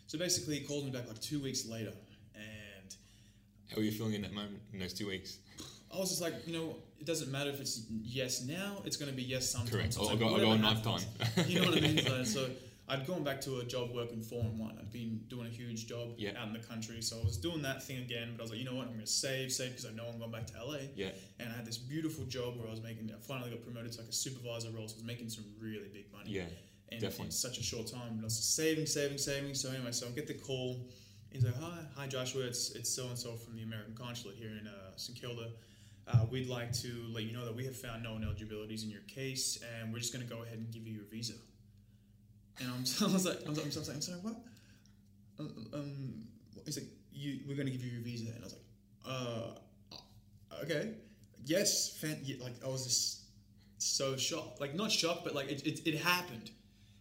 So 0.06 0.18
basically, 0.18 0.58
he 0.58 0.66
called 0.66 0.84
me 0.84 0.90
back 0.90 1.08
like 1.08 1.20
two 1.20 1.40
weeks 1.40 1.66
later, 1.66 1.92
and 2.34 2.94
How 3.70 3.76
were 3.76 3.82
you 3.82 3.92
feeling 3.92 4.14
in 4.14 4.22
that 4.22 4.32
moment 4.34 4.60
in 4.72 4.78
those 4.78 4.92
two 4.92 5.08
weeks? 5.08 5.38
I 5.92 5.98
was 5.98 6.10
just 6.10 6.20
like, 6.20 6.34
you 6.46 6.52
know, 6.52 6.76
it 7.00 7.06
doesn't 7.06 7.32
matter 7.32 7.50
if 7.50 7.60
it's 7.60 7.86
yes 8.02 8.44
now, 8.44 8.82
it's 8.84 8.96
going 8.96 9.10
to 9.10 9.16
be 9.16 9.22
yes 9.22 9.50
sometime. 9.50 9.72
Correct. 9.72 9.94
So 9.94 10.02
I'll 10.02 10.08
like, 10.08 10.18
go- 10.18 10.28
I'll 10.34 10.40
go 10.40 10.50
on 10.50 10.82
time. 10.82 11.00
you 11.46 11.60
know 11.60 11.70
what 11.70 11.78
I 11.78 11.80
mean? 11.80 11.98
So, 12.04 12.24
so 12.24 12.46
I'd 12.90 13.06
gone 13.06 13.22
back 13.24 13.40
to 13.42 13.58
a 13.60 13.64
job 13.64 13.92
working 13.94 14.20
four 14.20 14.42
and 14.42 14.58
one. 14.58 14.76
I'd 14.80 14.90
been 14.92 15.20
doing 15.28 15.46
a 15.46 15.50
huge 15.50 15.86
job 15.86 16.14
Yeah. 16.18 16.32
out 16.36 16.48
in 16.48 16.52
the 16.52 16.58
country. 16.58 17.00
So 17.02 17.20
I 17.20 17.24
was 17.24 17.36
doing 17.36 17.62
that 17.62 17.82
thing 17.82 17.98
again, 17.98 18.32
but 18.36 18.40
I 18.40 18.42
was 18.42 18.50
like, 18.50 18.58
you 18.60 18.64
know 18.66 18.74
what? 18.74 18.86
I'm 18.88 18.94
going 18.94 19.00
to 19.00 19.06
save, 19.06 19.52
save 19.52 19.70
because 19.70 19.86
I 19.86 19.92
know 19.92 20.06
I'm 20.12 20.18
going 20.18 20.32
back 20.32 20.46
to 20.48 20.54
LA. 20.64 20.80
Yeah. 20.96 21.12
And 21.38 21.48
I 21.52 21.56
had 21.56 21.64
this 21.64 21.78
beautiful 21.78 22.24
job 22.24 22.56
where 22.58 22.66
I 22.66 22.70
was 22.70 22.82
making, 22.82 23.10
I 23.16 23.20
finally 23.20 23.50
got 23.50 23.62
promoted 23.62 23.92
to 23.92 24.00
like 24.00 24.08
a 24.08 24.12
supervisor 24.12 24.70
role. 24.70 24.88
So 24.88 24.94
I 24.94 24.98
was 24.98 25.04
making 25.04 25.28
some 25.30 25.44
really 25.60 25.88
big 25.88 26.12
money 26.12 26.30
Yeah. 26.32 26.46
in, 26.90 26.98
Definitely. 27.00 27.26
in 27.26 27.30
such 27.32 27.58
a 27.58 27.62
short 27.62 27.86
time. 27.86 28.16
But 28.16 28.22
I 28.22 28.24
was 28.24 28.36
just 28.36 28.54
saving, 28.56 28.86
saving, 28.86 29.18
saving. 29.18 29.54
So 29.54 29.70
anyway, 29.70 29.92
so 29.92 30.08
I 30.08 30.10
get 30.10 30.26
the 30.26 30.34
call. 30.34 30.88
He's 31.30 31.44
like, 31.44 31.54
"Hi, 31.54 31.78
hi, 31.94 32.06
Joshua. 32.08 32.42
It's 32.42 32.72
it's 32.72 32.90
so 32.90 33.06
and 33.06 33.16
so 33.16 33.36
from 33.36 33.54
the 33.54 33.62
American 33.62 33.94
consulate 33.94 34.36
here 34.36 34.50
in 34.50 34.66
uh, 34.66 34.96
St 34.96 35.16
Kilda. 35.20 35.52
Uh, 36.08 36.26
we'd 36.28 36.48
like 36.48 36.72
to 36.72 37.04
let 37.12 37.22
you 37.22 37.32
know 37.32 37.44
that 37.44 37.54
we 37.54 37.64
have 37.64 37.76
found 37.76 38.02
no 38.02 38.16
ineligibilities 38.16 38.82
in 38.82 38.90
your 38.90 39.02
case, 39.02 39.60
and 39.62 39.92
we're 39.92 40.00
just 40.00 40.12
going 40.12 40.26
to 40.26 40.34
go 40.34 40.42
ahead 40.42 40.58
and 40.58 40.68
give 40.72 40.84
you 40.88 40.92
your 40.94 41.04
visa." 41.04 41.34
And 42.60 42.68
I'm, 42.68 42.78
I 43.08 43.12
was 43.12 43.26
like, 43.26 43.38
I'm, 43.46 43.58
I'm, 43.58 43.70
sorry, 43.70 43.94
I'm 43.94 44.02
sorry, 44.02 44.18
what? 44.20 44.36
Um, 45.38 45.66
um, 45.72 46.14
he's 46.64 46.76
like, 46.78 46.88
you, 47.12 47.40
we're 47.48 47.56
to 47.56 47.72
give 47.72 47.82
you 47.82 47.92
your 47.92 48.02
visa, 48.02 48.26
and 48.26 48.40
I 48.40 48.44
was 48.44 48.54
like, 48.54 48.62
uh, 49.06 50.64
okay, 50.64 50.94
yes, 51.44 51.96
fan, 51.98 52.18
yeah, 52.22 52.36
like 52.42 52.54
I 52.64 52.68
was 52.68 52.84
just 52.84 53.20
so 53.78 54.16
shocked, 54.16 54.60
like 54.60 54.74
not 54.74 54.92
shocked, 54.92 55.24
but 55.24 55.34
like 55.34 55.50
it, 55.50 55.66
it, 55.66 55.86
it 55.86 55.98
happened. 55.98 56.50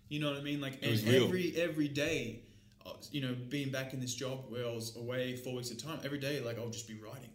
You 0.07 0.19
know 0.19 0.29
what 0.31 0.39
I 0.39 0.41
mean? 0.41 0.59
Like 0.59 0.81
It 0.81 0.89
was 0.89 1.03
and 1.03 1.11
real. 1.11 1.25
every 1.25 1.53
every 1.55 1.87
day, 1.87 2.41
you 3.11 3.21
know, 3.21 3.35
being 3.49 3.69
back 3.71 3.93
in 3.93 3.99
this 3.99 4.13
job 4.13 4.45
where 4.49 4.65
I 4.65 4.71
was 4.71 4.95
away 4.95 5.35
four 5.35 5.55
weeks 5.55 5.71
at 5.71 5.77
a 5.77 5.85
time, 5.85 5.99
every 6.03 6.19
day, 6.19 6.39
like 6.41 6.57
I'll 6.57 6.69
just 6.69 6.87
be 6.87 6.95
writing. 6.95 7.29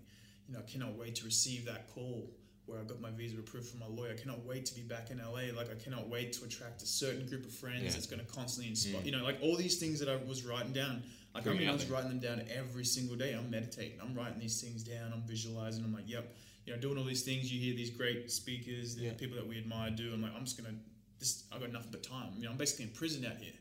You 0.48 0.54
know, 0.54 0.60
I 0.60 0.70
cannot 0.70 0.96
wait 0.98 1.14
to 1.16 1.24
receive 1.24 1.66
that 1.66 1.88
call 1.94 2.30
where 2.66 2.80
I 2.80 2.84
got 2.84 3.00
my 3.00 3.10
visa 3.10 3.38
approved 3.38 3.68
from 3.68 3.80
my 3.80 3.86
lawyer. 3.86 4.12
I 4.12 4.20
cannot 4.20 4.44
wait 4.44 4.64
to 4.66 4.74
be 4.74 4.80
back 4.82 5.10
in 5.10 5.18
LA. 5.18 5.52
Like 5.54 5.70
I 5.70 5.74
cannot 5.82 6.08
wait 6.08 6.32
to 6.34 6.44
attract 6.44 6.82
a 6.82 6.86
certain 6.86 7.26
group 7.26 7.44
of 7.44 7.52
friends 7.52 7.82
Yeah. 7.82 7.90
that's 7.90 8.06
going 8.06 8.24
to 8.24 8.32
constantly 8.32 8.70
inspire. 8.70 9.02
You 9.02 9.12
know, 9.12 9.22
like 9.22 9.38
all 9.42 9.56
these 9.56 9.78
things 9.78 10.00
that 10.00 10.08
I 10.08 10.16
was 10.16 10.44
writing 10.44 10.72
down. 10.72 11.02
Like 11.34 11.46
I 11.46 11.52
mean, 11.52 11.68
I 11.68 11.72
was 11.72 11.86
writing 11.90 12.10
them 12.10 12.20
down 12.20 12.42
every 12.48 12.84
single 12.84 13.16
day. 13.16 13.32
I'm 13.34 13.50
meditating. 13.50 13.98
I'm 14.00 14.14
writing 14.14 14.38
these 14.38 14.60
things 14.62 14.82
down. 14.84 15.12
I'm 15.12 15.22
visualizing. 15.26 15.84
I'm 15.84 15.92
like, 15.92 16.08
yep. 16.08 16.34
You 16.64 16.72
know, 16.74 16.80
doing 16.80 16.96
all 16.96 17.04
these 17.04 17.22
things. 17.24 17.52
You 17.52 17.60
hear 17.60 17.74
these 17.74 17.90
great 17.90 18.30
speakers, 18.30 18.94
the 18.96 19.04
Yeah. 19.06 19.12
people 19.12 19.36
that 19.36 19.46
we 19.46 19.58
admire 19.58 19.90
do. 19.90 20.12
I'm 20.14 20.22
like, 20.22 20.32
I'm 20.34 20.44
just 20.44 20.56
gonna. 20.56 20.76
This, 21.18 21.44
I 21.52 21.58
got 21.58 21.70
nothing 21.72 21.90
but 21.90 22.02
time. 22.02 22.32
You 22.36 22.44
know, 22.44 22.50
I'm 22.52 22.56
basically 22.56 22.84
in 22.86 22.92
prison 22.92 23.26
out 23.26 23.36
here. 23.36 23.52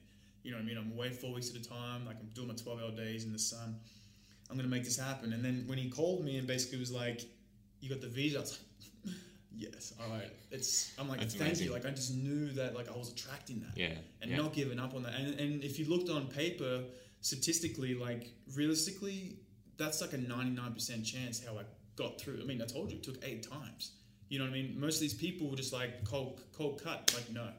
You 0.44 0.52
know 0.52 0.58
what 0.58 0.64
I 0.64 0.66
mean? 0.68 0.78
I'm 0.78 0.92
away 0.92 1.10
four 1.10 1.34
weeks 1.34 1.50
at 1.50 1.56
a 1.58 1.64
time. 1.68 2.06
Like 2.06 2.18
I'm 2.22 2.30
doing 2.34 2.48
my 2.48 2.54
12 2.54 2.80
hour 2.80 2.92
days 2.92 3.26
in 3.26 3.34
the 3.34 3.40
sun. 3.40 3.76
I'm 4.50 4.56
gonna 4.56 4.70
make 4.70 4.84
this 4.84 4.98
happen. 5.00 5.34
And 5.34 5.44
then 5.44 5.64
when 5.68 5.78
he 5.78 5.90
called 5.90 6.24
me 6.24 6.38
and 6.38 6.46
basically 6.48 6.78
was 6.80 6.92
like, 6.92 7.22
"You 7.80 7.90
got 7.90 8.02
the 8.02 8.08
visa," 8.08 8.38
I 8.38 8.42
was 8.42 8.52
like, 8.52 8.60
"Yes, 9.56 9.94
all 10.02 10.10
right." 10.10 10.32
It's. 10.52 10.92
I'm 10.98 11.08
like, 11.10 11.20
That's 11.20 11.34
"Thank 11.36 11.50
amazing. 11.52 11.68
you." 11.68 11.74
Like 11.74 11.86
I 11.86 11.92
just 11.92 12.14
knew 12.16 12.50
that 12.54 12.76
like 12.76 12.90
I 12.94 12.98
was 12.98 13.12
attracting 13.12 13.60
that 13.62 13.78
Yeah. 13.78 13.94
and 14.22 14.32
yeah. 14.32 14.38
not 14.38 14.54
giving 14.54 14.80
up 14.80 14.94
on 14.96 15.04
that. 15.04 15.14
And, 15.14 15.40
and 15.40 15.64
if 15.64 15.78
you 15.80 15.86
looked 15.86 16.10
on 16.10 16.28
paper, 16.28 16.84
statistically, 17.22 17.96
like 17.96 18.30
realistically, 18.56 19.38
that's 19.78 20.02
like 20.02 20.14
a 20.14 20.18
99% 20.18 21.06
chance 21.06 21.44
how 21.46 21.58
I 21.58 21.64
got 21.96 22.20
through. 22.20 22.40
I 22.42 22.46
mean, 22.46 22.62
I 22.62 22.66
told 22.66 22.92
you 22.92 22.98
it 22.98 23.04
took 23.04 23.24
eight 23.24 23.48
times. 23.50 23.92
You 24.30 24.40
know 24.40 24.46
what 24.46 24.52
I 24.52 24.54
mean? 24.54 24.80
Most 24.80 24.96
of 24.96 25.02
these 25.02 25.14
people 25.14 25.50
were 25.50 25.56
just 25.56 25.74
like 25.74 26.04
cold, 26.04 26.42
cold 26.52 26.82
cut, 26.84 27.14
like 27.14 27.32
no, 27.32 27.50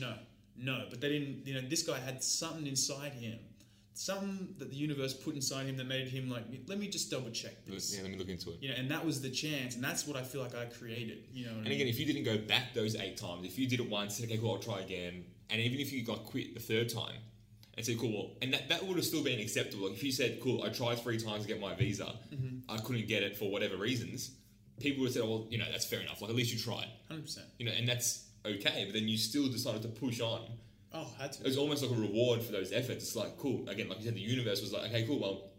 no, 0.00 0.14
no. 0.56 0.86
But 0.90 1.00
they 1.00 1.08
didn't. 1.08 1.46
You 1.46 1.54
know, 1.54 1.68
this 1.68 1.82
guy 1.84 1.98
had 2.00 2.22
something 2.22 2.66
inside 2.66 3.12
him, 3.12 3.38
something 3.98 4.54
that 4.58 4.70
the 4.70 4.76
universe 4.76 5.12
put 5.12 5.34
inside 5.34 5.66
him 5.66 5.76
that 5.76 5.86
made 5.86 6.08
him 6.08 6.30
like, 6.30 6.44
let 6.66 6.78
me 6.78 6.88
just 6.88 7.10
double 7.10 7.30
check 7.30 7.64
this. 7.66 7.94
Yeah, 7.96 8.02
let 8.02 8.12
me 8.12 8.18
look 8.18 8.28
into 8.28 8.50
it. 8.50 8.58
You 8.60 8.68
know, 8.70 8.76
and 8.76 8.90
that 8.90 9.04
was 9.04 9.20
the 9.20 9.30
chance, 9.30 9.74
and 9.74 9.82
that's 9.82 10.06
what 10.06 10.16
I 10.16 10.22
feel 10.22 10.40
like 10.42 10.54
I 10.54 10.66
created. 10.66 11.24
You 11.32 11.46
know, 11.46 11.50
what 11.52 11.56
I 11.56 11.58
And 11.60 11.64
mean? 11.68 11.74
again, 11.74 11.88
if 11.88 11.98
you 11.98 12.06
didn't 12.06 12.24
go 12.24 12.38
back 12.38 12.74
those 12.74 12.94
eight 12.96 13.16
times, 13.16 13.44
if 13.44 13.58
you 13.58 13.66
did 13.66 13.80
it 13.80 13.88
once, 13.90 14.22
okay, 14.22 14.38
cool, 14.38 14.52
I'll 14.52 14.58
try 14.58 14.80
again. 14.80 15.24
And 15.50 15.60
even 15.60 15.80
if 15.80 15.92
you 15.92 16.04
got 16.04 16.24
quit 16.24 16.54
the 16.54 16.60
third 16.60 16.88
time 16.90 17.16
and 17.76 17.84
said, 17.84 17.98
cool, 17.98 18.12
well, 18.12 18.30
and 18.42 18.52
that, 18.54 18.68
that 18.68 18.84
would 18.84 18.96
have 18.96 19.04
still 19.06 19.24
been 19.24 19.40
acceptable. 19.40 19.84
Like 19.88 19.94
if 19.96 20.04
you 20.04 20.12
said, 20.12 20.40
cool, 20.42 20.62
I 20.62 20.68
tried 20.68 20.98
three 21.00 21.18
times 21.18 21.42
to 21.42 21.48
get 21.48 21.60
my 21.60 21.74
visa, 21.74 22.14
Mm-hmm. 22.34 22.70
I 22.70 22.76
couldn't 22.78 23.08
get 23.08 23.22
it 23.22 23.36
for 23.36 23.50
whatever 23.50 23.76
reasons, 23.76 24.30
people 24.78 25.00
would 25.02 25.06
have 25.08 25.14
said, 25.14 25.22
"Well, 25.24 25.46
you 25.50 25.58
know, 25.58 25.64
that's 25.72 25.86
fair 25.86 26.00
enough. 26.00 26.20
Like 26.20 26.30
at 26.30 26.36
least 26.36 26.52
you 26.52 26.58
tried." 26.60 26.86
Hundred 27.08 27.22
percent. 27.22 27.46
You 27.58 27.66
know, 27.66 27.72
and 27.72 27.88
that's 27.88 28.26
okay. 28.44 28.84
But 28.84 28.92
then 28.94 29.08
you 29.08 29.16
still 29.16 29.48
decided 29.48 29.82
to 29.82 29.88
push 29.88 30.20
on. 30.20 30.42
Oh, 30.92 31.06
had 31.18 31.32
to. 31.32 31.42
It 31.42 31.46
was 31.46 31.58
almost 31.58 31.82
like 31.82 31.90
a 31.90 32.00
reward 32.00 32.42
for 32.42 32.52
those 32.52 32.72
efforts. 32.72 33.04
It's 33.04 33.16
like 33.16 33.36
cool. 33.36 33.68
Again, 33.68 33.88
like 33.88 33.98
you 33.98 34.04
said, 34.04 34.14
the 34.14 34.20
universe 34.20 34.60
was 34.60 34.72
like, 34.72 34.90
okay, 34.90 35.04
cool. 35.06 35.20
Well, 35.20 35.50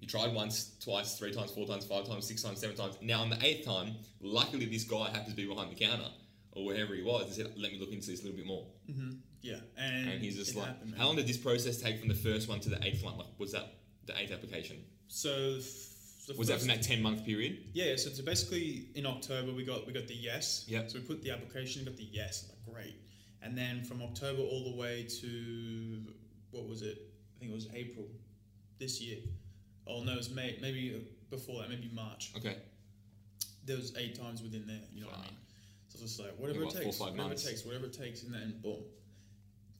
you 0.00 0.08
tried 0.08 0.34
once, 0.34 0.72
twice, 0.82 1.16
three 1.16 1.32
times, 1.32 1.52
four 1.52 1.66
times, 1.66 1.86
five 1.86 2.06
times, 2.06 2.26
six 2.26 2.42
times, 2.42 2.60
seven 2.60 2.76
times. 2.76 2.96
Now 3.00 3.20
on 3.22 3.30
the 3.30 3.38
eighth 3.44 3.64
time, 3.64 3.94
luckily 4.20 4.66
this 4.66 4.84
guy 4.84 5.10
happens 5.10 5.30
to 5.30 5.36
be 5.36 5.46
behind 5.46 5.70
the 5.70 5.76
counter 5.76 6.08
or 6.52 6.64
wherever 6.64 6.94
he 6.94 7.02
was. 7.02 7.28
He 7.28 7.42
said, 7.42 7.52
"Let 7.56 7.72
me 7.72 7.78
look 7.78 7.92
into 7.92 8.10
this 8.10 8.20
a 8.20 8.24
little 8.24 8.36
bit 8.36 8.46
more." 8.46 8.66
Mm-hmm. 8.90 9.10
yeah, 9.42 9.56
and, 9.78 10.10
And 10.10 10.20
he's 10.20 10.36
just 10.36 10.56
like, 10.56 10.66
happened, 10.66 10.94
"How 10.98 11.06
long 11.06 11.16
did 11.16 11.28
this 11.28 11.36
process 11.36 11.80
take 11.80 12.00
from 12.00 12.08
the 12.08 12.14
first 12.14 12.48
one 12.48 12.58
to 12.60 12.70
the 12.70 12.84
eighth 12.84 13.04
one? 13.04 13.16
Like, 13.16 13.28
was 13.38 13.52
that 13.52 13.74
the 14.06 14.18
eighth 14.18 14.32
application? 14.32 14.78
So 15.06 15.60
the 16.26 16.34
Was 16.36 16.48
that 16.48 16.58
from 16.58 16.68
that 16.68 16.82
ten 16.82 17.02
month 17.02 17.24
period? 17.24 17.58
Yeah, 17.72 17.96
so, 17.96 18.10
so 18.10 18.22
basically 18.24 18.88
in 18.94 19.06
October 19.06 19.52
we 19.52 19.64
got 19.64 19.86
we 19.86 19.92
got 19.92 20.06
the 20.06 20.14
yes. 20.14 20.64
Yeah. 20.66 20.86
So 20.86 20.98
we 20.98 21.04
put 21.04 21.22
the 21.22 21.30
application, 21.30 21.82
we 21.82 21.86
got 21.90 21.96
the 21.96 22.08
yes, 22.10 22.48
like 22.48 22.74
great. 22.74 22.96
And 23.42 23.56
then 23.58 23.82
from 23.82 24.02
October 24.02 24.42
all 24.42 24.64
the 24.64 24.76
way 24.76 25.06
to 25.20 25.98
what 26.52 26.68
was 26.68 26.82
it? 26.82 26.98
I 27.36 27.40
think 27.40 27.50
it 27.50 27.54
was 27.54 27.68
April 27.74 28.06
this 28.78 29.00
year. 29.00 29.18
Oh 29.86 30.02
no, 30.04 30.12
it 30.12 30.16
was 30.18 30.30
May. 30.30 30.56
Maybe 30.62 31.04
before 31.30 31.60
that, 31.60 31.68
maybe 31.70 31.90
March. 31.92 32.32
Okay, 32.36 32.56
There 33.64 33.76
was 33.76 33.96
eight 33.96 34.18
times 34.20 34.42
within 34.42 34.66
there. 34.66 34.80
You 34.92 35.02
know 35.02 35.08
what 35.08 35.18
I 35.18 35.22
mean? 35.22 35.36
So 35.88 35.98
it's 36.00 36.02
just 36.02 36.20
like 36.20 36.32
whatever 36.38 36.64
What, 36.64 36.74
it 36.74 36.76
four, 36.76 36.82
takes, 36.84 36.98
five 36.98 37.10
whatever 37.10 37.28
months? 37.28 37.44
it 37.44 37.48
takes, 37.50 37.64
whatever 37.64 37.86
it 37.86 37.92
takes, 37.92 38.22
and 38.22 38.32
then 38.32 38.60
boom, 38.62 38.82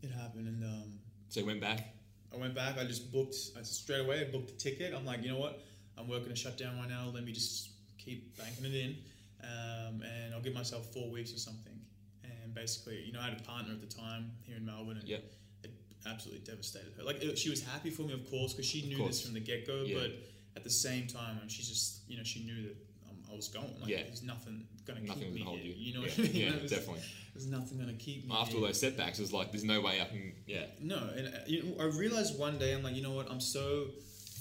it 0.02 0.10
happened. 0.10 0.48
And 0.48 0.64
um, 0.64 0.98
so 1.28 1.40
he 1.40 1.46
went 1.46 1.60
back. 1.60 1.94
I 2.34 2.38
went 2.38 2.54
back. 2.54 2.78
I 2.78 2.84
just 2.84 3.12
booked 3.12 3.36
I 3.58 3.62
straight 3.62 4.00
away. 4.00 4.22
I 4.26 4.30
booked 4.30 4.48
the 4.48 4.54
ticket. 4.70 4.92
I'm 4.94 5.04
like, 5.04 5.22
you 5.22 5.30
know 5.30 5.38
what? 5.38 5.60
I'm 5.98 6.08
working 6.08 6.32
a 6.32 6.36
shutdown 6.36 6.78
right 6.78 6.88
now. 6.88 7.10
Let 7.14 7.24
me 7.24 7.32
just 7.32 7.70
keep 7.98 8.36
banking 8.38 8.64
it 8.64 8.74
in, 8.74 8.96
um, 9.44 10.02
and 10.02 10.34
I'll 10.34 10.40
give 10.40 10.54
myself 10.54 10.86
four 10.92 11.10
weeks 11.10 11.32
or 11.32 11.38
something. 11.38 11.71
And 12.52 12.60
basically, 12.60 13.02
you 13.02 13.12
know, 13.12 13.20
I 13.20 13.30
had 13.30 13.40
a 13.40 13.42
partner 13.42 13.72
at 13.72 13.80
the 13.80 13.86
time 13.94 14.30
here 14.42 14.56
in 14.56 14.64
Melbourne, 14.66 14.98
and 14.98 15.08
Yep. 15.08 15.24
it 15.64 15.70
absolutely 16.06 16.44
devastated 16.44 16.92
her. 16.98 17.02
Like, 17.02 17.22
it, 17.22 17.38
she 17.38 17.48
was 17.48 17.62
happy 17.62 17.88
for 17.90 18.02
me, 18.02 18.12
of 18.12 18.28
course, 18.30 18.52
because 18.52 18.66
she 18.66 18.82
knew 18.86 18.98
this 19.06 19.22
from 19.22 19.32
the 19.34 19.40
get 19.40 19.66
go. 19.66 19.82
Yeah. 19.84 19.98
But 20.00 20.12
at 20.56 20.64
the 20.64 20.70
same 20.70 21.06
time, 21.06 21.38
um, 21.40 21.48
she's 21.48 21.68
just, 21.68 22.02
you 22.08 22.18
know, 22.18 22.24
she 22.24 22.44
knew 22.44 22.62
that 22.64 22.76
um, 23.08 23.16
I 23.32 23.34
was 23.36 23.48
going. 23.48 23.74
Like, 23.80 23.88
Yeah. 23.90 24.02
there's 24.02 24.22
nothing 24.22 24.66
gonna 24.84 25.00
keep 25.00 25.32
me 25.32 25.40
hold 25.40 25.60
here. 25.60 25.72
you. 25.72 25.78
You 25.78 25.94
know 25.94 26.00
yeah, 26.00 26.08
what 26.10 26.18
I 26.18 26.22
mean? 26.22 26.34
yeah, 26.34 26.50
There's- 26.50 26.70
definitely. 26.70 27.02
There's 27.34 27.46
nothing 27.46 27.78
gonna 27.78 27.94
keep 27.94 28.26
me. 28.28 28.34
After 28.36 28.52
here. 28.52 28.60
all 28.60 28.66
those 28.66 28.78
setbacks, 28.80 29.18
it's 29.18 29.32
like, 29.32 29.50
there's 29.52 29.64
no 29.64 29.80
way 29.80 30.02
I 30.02 30.04
can. 30.04 30.34
Yeah, 30.46 30.66
No, 30.80 30.98
and 31.16 31.28
uh, 31.28 31.38
you 31.46 31.62
know, 31.62 31.82
I 31.82 31.86
realized 31.86 32.38
one 32.38 32.58
day 32.58 32.74
I'm 32.74 32.82
like, 32.82 32.94
you 32.94 33.00
know 33.02 33.12
what? 33.12 33.30
I'm 33.30 33.40
so 33.40 33.86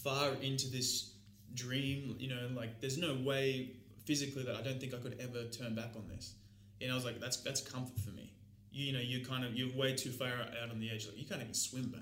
far 0.03 0.34
into 0.41 0.70
this 0.70 1.14
dream. 1.53 2.18
You 2.20 2.28
know, 2.30 2.49
like 2.53 2.82
there's 2.82 2.97
no 2.97 3.14
way 3.16 3.78
physically 4.05 4.43
that 4.43 4.55
I 4.57 4.62
don't 4.62 4.78
think 4.82 4.93
I 4.93 4.97
could 4.97 5.18
ever 5.22 5.45
turn 5.45 5.74
back 5.74 5.91
on 5.95 6.09
this. 6.09 6.34
And 6.82 6.92
I 6.92 6.96
was 6.96 7.06
like, 7.06 7.20
that's 7.20 7.38
that's 7.38 7.62
comfort 7.62 8.00
for 8.00 8.12
me. 8.12 8.34
You, 8.72 8.88
you 8.88 8.94
know, 8.94 9.00
you're 9.00 9.26
kind 9.26 9.44
of 9.46 9.54
you're 9.56 9.74
way 9.76 9.94
too 9.96 10.12
far 10.12 10.30
out 10.30 10.70
on 10.72 10.80
the 10.80 10.90
edge. 10.90 11.06
Like 11.08 11.18
you 11.18 11.26
can't 11.26 11.42
even 11.42 11.54
swim 11.54 11.90
back. 11.90 12.02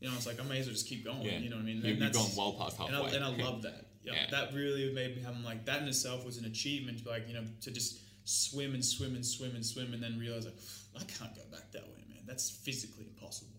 You 0.00 0.08
know, 0.08 0.14
it's 0.16 0.26
like 0.26 0.38
I 0.40 0.44
may 0.44 0.58
as 0.60 0.66
well 0.66 0.74
just 0.74 0.86
keep 0.88 1.04
going. 1.04 1.22
yeah. 1.22 1.38
You 1.38 1.48
know 1.50 1.56
what 1.56 1.62
I 1.62 1.66
mean? 1.66 1.76
You, 1.76 1.82
And 1.82 1.90
you've 1.90 2.12
that's- 2.12 2.36
gone 2.36 2.36
well 2.36 2.52
past 2.58 2.78
and 2.78 2.90
halfway. 2.94 3.10
I, 3.12 3.14
and 3.14 3.24
I 3.24 3.44
love 3.44 3.62
that. 3.66 3.86
Yeah, 4.02 4.12
Yeah. 4.14 4.26
that 4.32 4.52
really 4.54 4.92
made 4.92 5.16
me 5.16 5.22
have. 5.22 5.38
Like 5.42 5.64
that 5.66 5.80
in 5.82 5.88
itself 5.88 6.24
was 6.24 6.36
an 6.38 6.44
achievement. 6.44 7.06
Like 7.06 7.26
you 7.28 7.34
know, 7.34 7.44
to 7.62 7.70
just 7.70 8.00
swim 8.24 8.74
and 8.74 8.84
swim 8.84 9.14
and 9.14 9.24
swim 9.24 9.54
and 9.54 9.64
swim 9.64 9.92
and 9.94 10.02
then 10.02 10.18
realize 10.18 10.44
like 10.44 10.54
I 11.00 11.04
can't 11.04 11.34
go 11.34 11.42
back 11.50 11.72
that 11.72 11.82
way, 11.84 12.00
man. 12.08 12.22
That's 12.26 12.50
physically 12.50 13.04
impossible. 13.06 13.50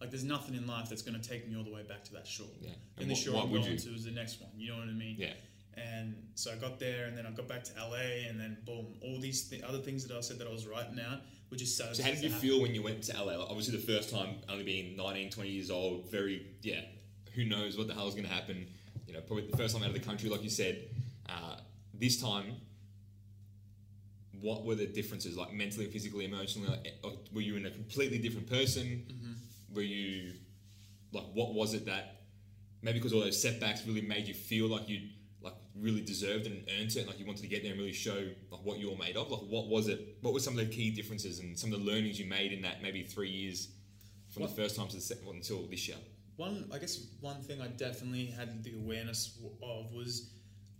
Like 0.00 0.10
there's 0.10 0.24
nothing 0.24 0.54
in 0.54 0.66
life 0.66 0.88
that's 0.90 1.02
going 1.02 1.18
to 1.18 1.26
take 1.26 1.48
me 1.48 1.56
all 1.56 1.64
the 1.64 1.72
way 1.72 1.82
back 1.82 2.04
to 2.04 2.12
that 2.14 2.26
shore. 2.26 2.46
Yeah. 2.60 2.70
And, 2.96 3.02
And 3.02 3.10
the 3.10 3.14
shore 3.14 3.42
I'm 3.42 3.50
going 3.50 3.62
to 3.64 3.72
is 3.94 4.04
the 4.04 4.10
next 4.10 4.40
one. 4.40 4.50
You 4.56 4.72
know 4.72 4.78
what 4.78 4.88
I 4.88 4.92
mean? 4.92 5.16
yeah, 5.18 5.32
And 5.76 6.14
so 6.34 6.52
I 6.52 6.56
got 6.56 6.78
there, 6.78 7.06
and 7.06 7.16
then 7.16 7.26
I 7.26 7.30
got 7.30 7.48
back 7.48 7.64
to 7.64 7.72
LA, 7.78 8.28
and 8.28 8.38
then 8.38 8.56
boom, 8.64 8.94
all 9.02 9.18
these 9.20 9.48
th- 9.48 9.62
other 9.62 9.78
things 9.78 10.06
that 10.06 10.16
I 10.16 10.20
said 10.20 10.38
that 10.38 10.46
I 10.46 10.52
was 10.52 10.66
writing 10.66 10.98
out 11.00 11.20
were 11.50 11.56
just 11.56 11.76
so. 11.76 11.92
So 11.92 12.02
how 12.02 12.10
did 12.10 12.22
you 12.22 12.30
feel 12.30 12.60
when 12.60 12.74
you 12.74 12.82
went 12.82 13.02
to 13.04 13.16
LA? 13.16 13.36
Like, 13.36 13.50
obviously, 13.50 13.76
the 13.76 13.86
first 13.86 14.10
time, 14.10 14.36
only 14.48 14.64
being 14.64 14.96
19, 14.96 15.30
20 15.30 15.50
years 15.50 15.70
old, 15.70 16.10
very, 16.10 16.46
yeah, 16.62 16.80
who 17.34 17.44
knows 17.44 17.76
what 17.76 17.88
the 17.88 17.94
hell 17.94 18.08
is 18.08 18.14
going 18.14 18.26
to 18.26 18.32
happen. 18.32 18.66
You 19.06 19.14
know, 19.14 19.20
probably 19.20 19.46
the 19.46 19.56
first 19.56 19.74
time 19.74 19.82
out 19.82 19.88
of 19.88 19.94
the 19.94 20.00
country, 20.00 20.28
like 20.28 20.42
you 20.42 20.50
said. 20.50 20.88
Uh, 21.28 21.56
this 21.92 22.20
time, 22.20 22.56
what 24.40 24.64
were 24.64 24.74
the 24.74 24.86
differences, 24.86 25.36
like 25.36 25.52
mentally, 25.52 25.86
physically, 25.86 26.24
emotionally? 26.24 26.68
Like, 26.68 26.86
eh, 26.86 27.08
were 27.32 27.40
you 27.40 27.56
in 27.56 27.66
a 27.66 27.70
completely 27.70 28.18
different 28.18 28.48
person? 28.48 29.06
Were 29.74 29.82
you, 29.82 30.34
like, 31.12 31.24
what 31.32 31.54
was 31.54 31.74
it 31.74 31.86
that, 31.86 32.22
maybe 32.82 32.98
because 32.98 33.12
all 33.12 33.20
those 33.20 33.40
setbacks 33.40 33.86
really 33.86 34.02
made 34.02 34.28
you 34.28 34.34
feel 34.34 34.68
like 34.68 34.88
you 34.88 35.00
really 35.78 36.00
deserved 36.02 36.46
and 36.46 36.64
earned 36.78 36.94
it, 36.96 37.06
like 37.06 37.18
you 37.18 37.26
wanted 37.26 37.42
to 37.42 37.48
get 37.48 37.62
there 37.62 37.72
and 37.72 37.80
really 37.80 37.92
show 37.92 38.28
like 38.50 38.60
what 38.62 38.78
you're 38.78 38.96
made 38.96 39.16
of. 39.16 39.30
Like, 39.30 39.40
what 39.48 39.68
was 39.68 39.88
it? 39.88 40.16
What 40.20 40.32
were 40.32 40.40
some 40.40 40.58
of 40.58 40.68
the 40.68 40.74
key 40.74 40.90
differences 40.90 41.40
and 41.40 41.58
some 41.58 41.72
of 41.72 41.80
the 41.80 41.84
learnings 41.84 42.18
you 42.18 42.26
made 42.26 42.52
in 42.52 42.62
that 42.62 42.82
maybe 42.82 43.02
three 43.02 43.30
years 43.30 43.68
from 44.30 44.42
What- 44.42 44.50
the 44.54 44.62
first 44.62 44.76
time 44.76 44.88
to 44.88 44.96
the 44.96 45.02
second 45.02 45.26
one 45.26 45.36
until 45.36 45.66
this 45.66 45.88
year? 45.88 45.96
One, 46.36 46.68
I 46.72 46.78
guess, 46.78 47.06
one 47.20 47.40
thing 47.42 47.60
I 47.60 47.68
definitely 47.68 48.26
had 48.26 48.62
the 48.64 48.74
awareness 48.74 49.38
of 49.62 49.92
was 49.92 50.30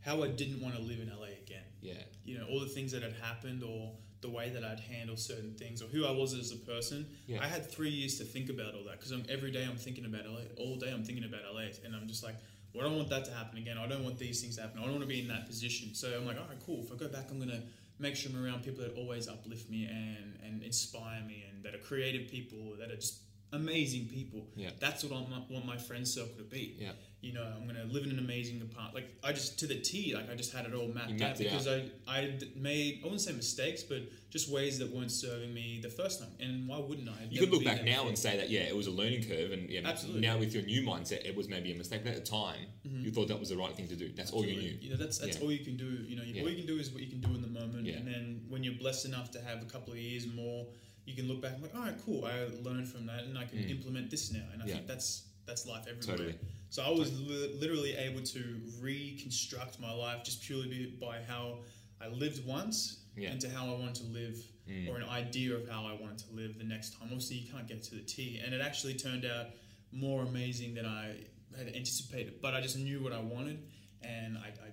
how 0.01 0.23
I 0.23 0.29
didn't 0.29 0.61
want 0.61 0.75
to 0.77 0.83
live 0.83 1.01
in 1.01 1.09
LA 1.09 1.29
again. 1.43 1.63
Yeah, 1.81 2.03
you 2.25 2.39
know 2.39 2.47
all 2.49 2.61
the 2.61 2.69
things 2.69 2.93
that 2.93 3.03
had 3.03 3.13
happened 3.15 3.63
or 3.63 3.97
the 4.21 4.31
way 4.31 4.49
that 4.51 4.65
I'd 4.65 4.81
handle 4.81 5.17
certain 5.19 5.55
things 5.55 5.83
or 5.83 5.87
who 5.87 6.07
I 6.07 6.11
was 6.11 6.33
as 6.33 6.51
a 6.51 6.57
person. 6.57 7.07
Yeah. 7.27 7.43
I 7.43 7.47
had 7.47 7.71
three 7.71 7.91
years 7.91 8.17
to 8.19 8.25
think 8.25 8.49
about 8.49 8.75
all 8.75 8.83
that 8.85 8.99
because 8.99 9.11
I'm 9.13 9.25
every 9.29 9.51
day 9.51 9.65
I'm 9.65 9.77
thinking 9.77 10.07
about 10.07 10.25
LA. 10.27 10.41
All 10.57 10.77
day 10.77 10.91
I'm 10.91 11.05
thinking 11.05 11.25
about 11.25 11.43
LA, 11.53 11.69
and 11.85 11.95
I'm 11.95 12.09
just 12.09 12.23
like, 12.25 12.37
well, 12.75 12.85
I 12.85 12.89
don't 12.89 12.99
want 12.99 13.11
that 13.11 13.25
to 13.27 13.33
happen 13.33 13.59
again. 13.59 13.79
I 13.79 13.87
don't 13.87 14.03
want 14.03 14.19
these 14.19 14.41
things 14.43 14.57
to 14.57 14.63
happen. 14.63 14.81
I 14.81 14.83
don't 14.83 14.93
want 14.93 15.03
to 15.05 15.09
be 15.09 15.21
in 15.21 15.29
that 15.29 15.47
position. 15.47 15.95
So 15.95 16.09
I'm 16.17 16.27
like, 16.27 16.37
all 16.37 16.47
right, 16.49 16.59
cool. 16.67 16.81
If 16.85 16.93
I 16.93 16.97
go 16.97 17.09
back, 17.09 17.31
I'm 17.31 17.39
gonna 17.39 17.63
make 17.99 18.17
sure 18.17 18.33
I'm 18.33 18.45
around 18.45 18.65
people 18.65 18.83
that 18.85 18.95
always 18.97 19.29
uplift 19.29 19.71
me 19.71 19.87
and 19.87 20.39
and 20.45 20.63
inspire 20.63 21.23
me, 21.27 21.45
and 21.49 21.63
that 21.65 21.75
are 21.75 21.79
creative 21.79 22.29
people, 22.29 22.75
that 22.81 22.91
are 22.91 22.97
just 22.97 23.21
amazing 23.53 24.07
people. 24.07 24.49
Yeah. 24.57 24.71
That's 24.81 25.05
what 25.05 25.13
I 25.13 25.23
want 25.23 25.51
want 25.51 25.65
my 25.67 25.77
friend 25.79 26.07
circle 26.07 26.37
to 26.39 26.43
be. 26.45 26.77
yeah, 26.79 26.93
You 27.25 27.33
know, 27.33 27.43
I'm 27.57 27.67
gonna 27.67 27.85
live 27.85 28.05
in 28.05 28.11
an 28.11 28.19
amazing 28.19 28.61
apartment. 28.61 28.95
Like 28.97 29.09
I 29.25 29.33
just 29.33 29.59
to 29.61 29.67
the 29.67 29.77
T, 29.81 30.15
like 30.15 30.31
I 30.31 30.35
just 30.35 30.53
had 30.53 30.67
it 30.67 30.75
all 30.75 30.89
mapped, 30.89 31.13
mapped 31.13 31.23
out 31.23 31.39
because 31.39 31.67
out. 31.67 31.81
I 32.07 32.39
made 32.55 33.01
I 33.01 33.05
wouldn't 33.05 33.23
say 33.23 33.33
mistakes, 33.33 33.83
but 33.83 34.03
just 34.31 34.51
ways 34.51 34.79
that 34.81 34.91
weren't 34.95 35.11
serving 35.11 35.55
me 35.55 35.81
the 35.83 35.89
first 35.89 36.21
time. 36.21 36.29
And 36.39 36.69
why 36.69 36.79
wouldn't 36.79 37.09
I? 37.09 37.15
You 37.31 37.41
could 37.41 37.51
look 37.51 37.65
back 37.65 37.83
now 37.83 38.09
and 38.09 38.19
say 38.19 38.37
that 38.37 38.51
yeah, 38.51 38.61
it 38.61 38.77
was 38.77 38.89
a 38.89 38.91
learning 38.91 39.25
curve, 39.25 39.53
and 39.53 39.71
yeah, 39.71 39.81
Absolutely. 39.85 40.21
now 40.21 40.37
with 40.37 40.53
your 40.55 40.65
new 40.65 40.83
mindset, 40.83 41.25
it 41.25 41.35
was 41.35 41.49
maybe 41.49 41.73
a 41.73 41.77
mistake. 41.77 42.03
But 42.05 42.15
at 42.15 42.25
the 42.25 42.31
time, 42.31 42.67
you 42.85 43.11
thought 43.11 43.29
that 43.29 43.41
was 43.41 43.49
the 43.49 43.57
right 43.57 43.75
thing 43.75 43.89
to 43.89 43.97
do. 43.97 44.11
That's 44.15 44.31
all 44.31 44.45
you 44.45 44.57
knew. 44.61 44.77
You 44.83 44.91
know, 44.91 44.97
that's 44.97 45.17
that's 45.19 45.39
Yeah. 45.39 45.45
all 45.45 45.51
you 45.53 45.65
can 45.65 45.77
do. 45.79 45.87
You 46.07 46.17
know, 46.17 46.23
Yeah. 46.23 46.43
all 46.43 46.51
you 46.51 46.57
can 46.57 46.67
do 46.67 46.79
is 46.79 46.91
what 46.91 47.03
you 47.03 47.09
can 47.09 47.21
do 47.21 47.31
in 47.35 47.41
the 47.41 47.49
moment. 47.61 47.87
Yeah. 47.87 47.95
And 47.97 48.07
then 48.07 48.25
when 48.51 48.63
you're 48.65 48.75
blessed 48.85 49.07
enough 49.07 49.31
to 49.33 49.41
have 49.41 49.63
a 49.63 49.67
couple 49.67 49.93
of 49.95 49.99
years 49.99 50.27
more, 50.27 50.67
you 51.07 51.15
can 51.15 51.27
look 51.27 51.41
back 51.41 51.55
and 51.55 51.63
like, 51.63 51.75
all 51.75 51.81
right, 51.83 51.99
cool. 52.05 52.27
I 52.27 52.35
learned 52.63 52.87
from 52.89 53.07
that, 53.07 53.25
and 53.25 53.39
I 53.39 53.45
can 53.47 53.61
implement 53.61 54.11
this 54.11 54.31
now. 54.31 54.45
And 54.53 54.63
I 54.63 54.67
Mm. 54.67 54.73
Think 54.73 54.87
that's 54.89 55.23
that's 55.47 55.67
life 55.67 55.85
everywhere. 55.87 56.17
Totally. 56.17 56.35
So 56.75 56.83
I 56.83 56.91
was 56.91 57.17
li- 57.21 57.55
literally 57.61 57.95
able 57.95 58.21
to 58.21 58.61
reconstruct 58.81 59.79
my 59.79 59.93
life 59.93 60.25
just 60.25 60.43
purely 60.43 60.93
by 61.01 61.21
how 61.23 61.59
I 62.01 62.09
lived 62.09 62.45
once 62.45 63.05
Yeah. 63.17 63.31
into 63.31 63.49
how 63.49 63.73
I 63.73 63.79
wanted 63.79 63.95
to 63.95 64.05
live, 64.07 64.37
mm. 64.69 64.89
or 64.89 64.97
an 64.97 65.05
idea 65.09 65.55
of 65.55 65.69
how 65.69 65.87
I 65.87 65.93
wanted 65.93 66.19
to 66.27 66.33
live 66.33 66.59
the 66.59 66.65
next 66.65 66.95
time. 66.95 67.03
Obviously, 67.13 67.37
you 67.37 67.53
can't 67.53 67.69
get 67.69 67.85
to 67.85 67.95
the 67.95 68.01
T, 68.01 68.41
and 68.45 68.53
it 68.53 68.61
actually 68.61 68.95
turned 68.95 69.25
out 69.25 69.51
more 69.93 70.25
amazing 70.25 70.75
than 70.75 70.85
I 70.85 71.15
had 71.57 71.69
anticipated. 71.69 72.41
But 72.43 72.55
I 72.55 72.61
just 72.61 72.77
knew 72.77 73.01
what 73.01 73.13
I 73.13 73.21
wanted, 73.21 73.63
and 74.03 74.37
I, 74.37 74.49
I 74.49 74.71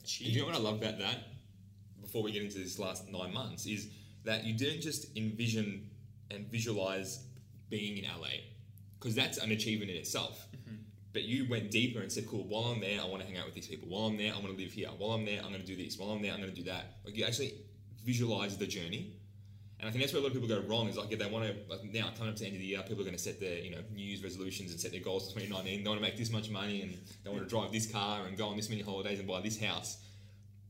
achieved. 0.00 0.32
You 0.32 0.40
know 0.40 0.46
what 0.46 0.56
I 0.56 0.58
love 0.58 0.82
about 0.82 0.98
that? 0.98 1.18
Before 2.00 2.24
we 2.24 2.32
get 2.32 2.42
into 2.42 2.58
this 2.58 2.80
last 2.80 3.08
nine 3.08 3.32
months, 3.32 3.64
is 3.66 3.90
that 4.24 4.42
you 4.42 4.54
didn't 4.54 4.80
just 4.80 5.16
envision 5.16 5.88
and 6.32 6.48
visualize 6.48 7.28
being 7.70 7.98
in 7.98 8.06
LA, 8.06 8.42
because 8.98 9.14
that's 9.14 9.38
an 9.38 9.52
achievement 9.52 9.92
in 9.92 9.96
itself. 9.96 10.48
But 11.14 11.22
you 11.22 11.48
went 11.48 11.70
deeper 11.70 12.00
and 12.00 12.12
said, 12.12 12.28
"Cool. 12.28 12.44
While 12.44 12.64
I'm 12.64 12.80
there, 12.80 13.00
I 13.00 13.06
want 13.06 13.22
to 13.22 13.26
hang 13.26 13.38
out 13.38 13.46
with 13.46 13.54
these 13.54 13.68
people. 13.68 13.88
While 13.88 14.06
I'm 14.08 14.18
there, 14.18 14.32
I 14.32 14.38
want 14.38 14.54
to 14.54 14.62
live 14.62 14.72
here. 14.72 14.88
While 14.98 15.12
I'm 15.12 15.24
there, 15.24 15.40
I'm 15.42 15.48
going 15.48 15.62
to 15.62 15.66
do 15.66 15.76
this. 15.76 15.96
While 15.98 16.10
I'm 16.10 16.20
there, 16.20 16.32
I'm 16.32 16.40
going 16.40 16.52
to 16.52 16.60
do 16.62 16.64
that." 16.64 16.98
Like 17.06 17.16
you 17.16 17.24
actually 17.24 17.54
visualize 18.04 18.58
the 18.58 18.66
journey, 18.66 19.14
and 19.78 19.88
I 19.88 19.90
think 19.90 20.02
that's 20.02 20.12
where 20.12 20.20
a 20.20 20.24
lot 20.24 20.34
of 20.34 20.40
people 20.40 20.48
go 20.48 20.60
wrong. 20.68 20.88
Is 20.88 20.98
like 20.98 21.10
if 21.10 21.18
they 21.18 21.30
want 21.30 21.46
to 21.46 21.54
like 21.70 21.84
now 21.84 22.10
coming 22.18 22.30
up 22.30 22.36
to 22.36 22.42
the 22.42 22.46
end 22.46 22.56
of 22.56 22.60
the 22.60 22.66
year, 22.66 22.82
people 22.82 23.00
are 23.00 23.08
going 23.08 23.16
to 23.16 23.22
set 23.22 23.40
their 23.40 23.58
you 23.60 23.70
know 23.70 23.80
New 23.94 24.04
Year's 24.04 24.22
resolutions 24.22 24.72
and 24.72 24.78
set 24.78 24.90
their 24.90 25.00
goals 25.00 25.32
for 25.32 25.40
2019. 25.40 25.82
They 25.82 25.88
want 25.88 26.00
to 26.00 26.06
make 26.06 26.18
this 26.18 26.30
much 26.30 26.50
money 26.50 26.82
and 26.82 26.98
they 27.22 27.30
want 27.30 27.42
to 27.42 27.48
drive 27.48 27.72
this 27.72 27.90
car 27.90 28.26
and 28.26 28.36
go 28.36 28.48
on 28.48 28.56
this 28.56 28.68
many 28.68 28.82
holidays 28.82 29.18
and 29.18 29.26
buy 29.26 29.40
this 29.40 29.58
house 29.58 29.98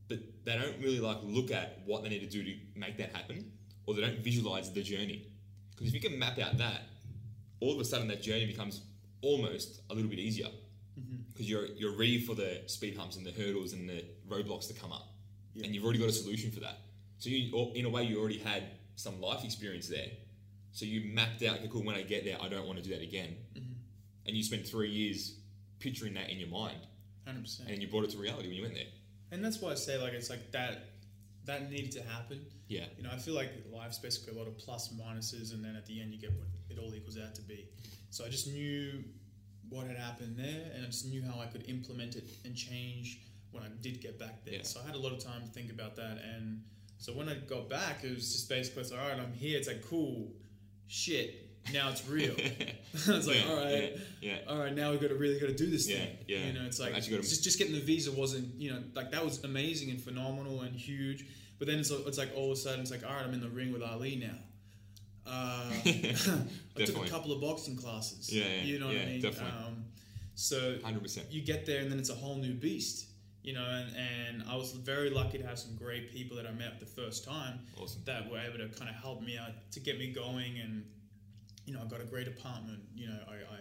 but 0.07 0.19
they 0.43 0.57
don't 0.57 0.77
really 0.81 0.99
like 0.99 1.17
look 1.23 1.51
at 1.51 1.79
what 1.85 2.03
they 2.03 2.09
need 2.09 2.19
to 2.19 2.27
do 2.27 2.43
to 2.43 2.55
make 2.75 2.97
that 2.97 3.15
happen, 3.15 3.51
or 3.85 3.93
they 3.93 4.01
don't 4.01 4.19
visualize 4.19 4.71
the 4.71 4.83
journey. 4.83 5.27
Because 5.71 5.87
if 5.87 5.93
you 5.93 6.09
can 6.09 6.17
map 6.17 6.37
out 6.39 6.57
that, 6.57 6.81
all 7.59 7.73
of 7.73 7.79
a 7.79 7.85
sudden 7.85 8.07
that 8.09 8.21
journey 8.21 8.45
becomes 8.45 8.81
almost 9.21 9.81
a 9.89 9.93
little 9.93 10.09
bit 10.09 10.19
easier. 10.19 10.47
Mm-hmm. 10.99 11.15
Because 11.33 11.49
you're 11.49 11.65
you're 11.65 11.97
ready 11.97 12.19
for 12.21 12.35
the 12.35 12.61
speed 12.67 12.95
humps 12.95 13.17
and 13.17 13.25
the 13.25 13.31
hurdles 13.31 13.73
and 13.73 13.89
the 13.89 14.03
roadblocks 14.29 14.67
to 14.69 14.73
come 14.73 14.91
up, 14.93 15.07
and 15.55 15.75
you've 15.75 15.83
already 15.83 15.99
got 15.99 16.07
a 16.09 16.13
solution 16.13 16.51
for 16.51 16.61
that. 16.61 16.77
So 17.17 17.29
you, 17.29 17.53
or 17.53 17.71
in 17.75 17.85
a 17.85 17.89
way, 17.89 18.03
you 18.03 18.19
already 18.19 18.39
had 18.39 18.63
some 18.95 19.19
life 19.19 19.43
experience 19.43 19.87
there. 19.89 20.07
So 20.71 20.85
you 20.85 21.13
mapped 21.13 21.43
out, 21.43 21.57
okay, 21.57 21.69
cool. 21.71 21.83
When 21.83 21.95
I 21.95 22.01
get 22.01 22.23
there, 22.25 22.37
I 22.41 22.47
don't 22.49 22.65
want 22.67 22.77
to 22.77 22.83
do 22.83 22.91
that 22.91 23.01
again. 23.01 23.35
Mm-hmm. 23.57 23.73
And 24.27 24.35
you 24.37 24.43
spent 24.43 24.65
three 24.67 24.89
years 24.89 25.35
picturing 25.79 26.13
that 26.15 26.29
in 26.29 26.39
your 26.39 26.49
mind, 26.49 26.77
Hundred 27.25 27.43
percent. 27.43 27.69
and 27.69 27.81
you 27.81 27.87
brought 27.89 28.05
it 28.05 28.11
to 28.11 28.17
reality 28.17 28.47
when 28.47 28.55
you 28.57 28.63
went 28.63 28.75
there. 28.75 28.85
And 29.31 29.43
that's 29.43 29.59
why 29.61 29.71
I 29.71 29.75
say 29.75 29.97
like 29.97 30.13
it's 30.13 30.29
like 30.29 30.51
that 30.51 30.85
that 31.45 31.69
needed 31.69 31.91
to 31.93 32.03
happen. 32.03 32.45
Yeah. 32.67 32.85
You 32.97 33.03
know, 33.03 33.09
I 33.13 33.17
feel 33.17 33.35
like 33.35 33.51
life's 33.71 33.99
basically 33.99 34.35
a 34.35 34.39
lot 34.39 34.47
of 34.47 34.57
plus 34.57 34.93
minuses, 34.93 35.53
and 35.53 35.63
then 35.63 35.75
at 35.75 35.85
the 35.85 36.01
end 36.01 36.13
you 36.13 36.19
get 36.19 36.31
what 36.31 36.47
it 36.69 36.79
all 36.79 36.93
equals 36.95 37.17
out 37.17 37.35
to 37.35 37.41
be. 37.41 37.67
So 38.09 38.25
I 38.25 38.29
just 38.29 38.47
knew 38.47 39.03
what 39.69 39.87
had 39.87 39.97
happened 39.97 40.37
there, 40.37 40.71
and 40.73 40.83
I 40.83 40.87
just 40.87 41.07
knew 41.07 41.23
how 41.23 41.39
I 41.39 41.45
could 41.45 41.67
implement 41.69 42.15
it 42.15 42.27
and 42.43 42.55
change 42.55 43.21
when 43.51 43.63
I 43.63 43.67
did 43.81 44.01
get 44.01 44.19
back 44.19 44.43
there. 44.45 44.55
Yeah. 44.55 44.63
So 44.63 44.79
I 44.83 44.85
had 44.85 44.95
a 44.95 44.99
lot 44.99 45.11
of 45.11 45.23
time 45.23 45.41
to 45.41 45.47
think 45.47 45.71
about 45.71 45.95
that, 45.95 46.19
and 46.35 46.61
so 46.97 47.13
when 47.13 47.29
I 47.29 47.35
got 47.35 47.69
back, 47.69 48.03
it 48.03 48.13
was 48.13 48.31
just 48.31 48.49
basically, 48.49 48.81
it's 48.81 48.91
like, 48.91 49.01
all 49.01 49.09
right, 49.09 49.19
I'm 49.19 49.33
here. 49.33 49.57
It's 49.57 49.67
like, 49.67 49.87
cool, 49.87 50.31
shit. 50.87 51.44
Now 51.73 51.89
it's 51.89 52.07
real. 52.07 52.35
I 53.07 53.11
was 53.11 53.27
like, 53.27 53.37
Yeah, 53.43 53.49
all 53.51 53.57
right, 53.57 53.97
yeah, 54.21 54.31
yeah. 54.31 54.37
all 54.47 54.57
right. 54.57 54.73
Now 54.73 54.91
we 54.91 54.97
got 54.97 55.09
to 55.09 55.15
really 55.15 55.39
got 55.39 55.47
to 55.47 55.55
do 55.55 55.69
this 55.69 55.87
thing. 55.87 56.17
yeah. 56.27 56.45
You 56.45 56.53
know, 56.53 56.65
it's 56.65 56.79
like 56.79 56.93
gotta- 56.93 57.07
just 57.21 57.43
just 57.43 57.57
getting 57.57 57.73
the 57.73 57.81
visa 57.81 58.11
wasn't, 58.11 58.53
you 58.59 58.71
know, 58.71 58.81
like 58.93 59.11
that 59.11 59.23
was 59.23 59.43
amazing 59.43 59.89
and 59.89 59.99
phenomenal 60.01 60.61
and 60.61 60.75
huge. 60.75 61.25
But 61.57 61.67
then 61.67 61.79
it's, 61.79 61.89
it's 61.89 62.17
like 62.17 62.31
all 62.35 62.51
of 62.51 62.57
a 62.57 62.61
sudden 62.61 62.81
it's 62.81 62.91
like, 62.91 63.03
all 63.05 63.15
right, 63.15 63.25
I'm 63.25 63.33
in 63.33 63.41
the 63.41 63.49
ring 63.49 63.71
with 63.73 63.81
Ali 63.81 64.15
now. 64.17 64.37
Uh, 65.25 65.71
I 65.85 66.83
took 66.85 67.05
a 67.05 67.09
couple 67.09 67.31
of 67.31 67.41
boxing 67.41 67.75
classes. 67.75 68.31
Yeah, 68.31 68.45
you 68.63 68.79
know 68.79 68.87
what 68.87 68.97
I 68.97 69.05
mean. 69.05 69.21
definitely. 69.21 69.51
Um, 69.65 69.85
so 70.35 70.75
100%. 70.83 71.31
you 71.31 71.41
get 71.41 71.65
there 71.65 71.79
and 71.81 71.91
then 71.91 71.97
it's 71.97 72.09
a 72.09 72.15
whole 72.15 72.35
new 72.37 72.53
beast. 72.53 73.07
You 73.41 73.53
know, 73.53 73.63
and, 73.63 73.95
and 73.95 74.43
I 74.49 74.55
was 74.55 74.71
very 74.71 75.11
lucky 75.11 75.37
to 75.37 75.45
have 75.45 75.59
some 75.59 75.75
great 75.75 76.11
people 76.11 76.35
that 76.37 76.47
I 76.47 76.51
met 76.51 76.79
the 76.79 76.85
first 76.87 77.23
time 77.25 77.59
Awesome. 77.79 78.01
that 78.05 78.27
were 78.29 78.39
able 78.39 78.57
to 78.57 78.67
kind 78.75 78.89
of 78.89 78.95
help 78.95 79.21
me 79.21 79.37
out 79.37 79.51
to 79.71 79.79
get 79.79 79.99
me 79.99 80.11
going 80.11 80.59
and 80.59 80.83
you 81.65 81.73
know 81.73 81.81
I 81.81 81.85
got 81.85 82.01
a 82.01 82.05
great 82.05 82.27
apartment 82.27 82.79
you 82.95 83.07
know 83.07 83.19
I, 83.27 83.33
I, 83.33 83.59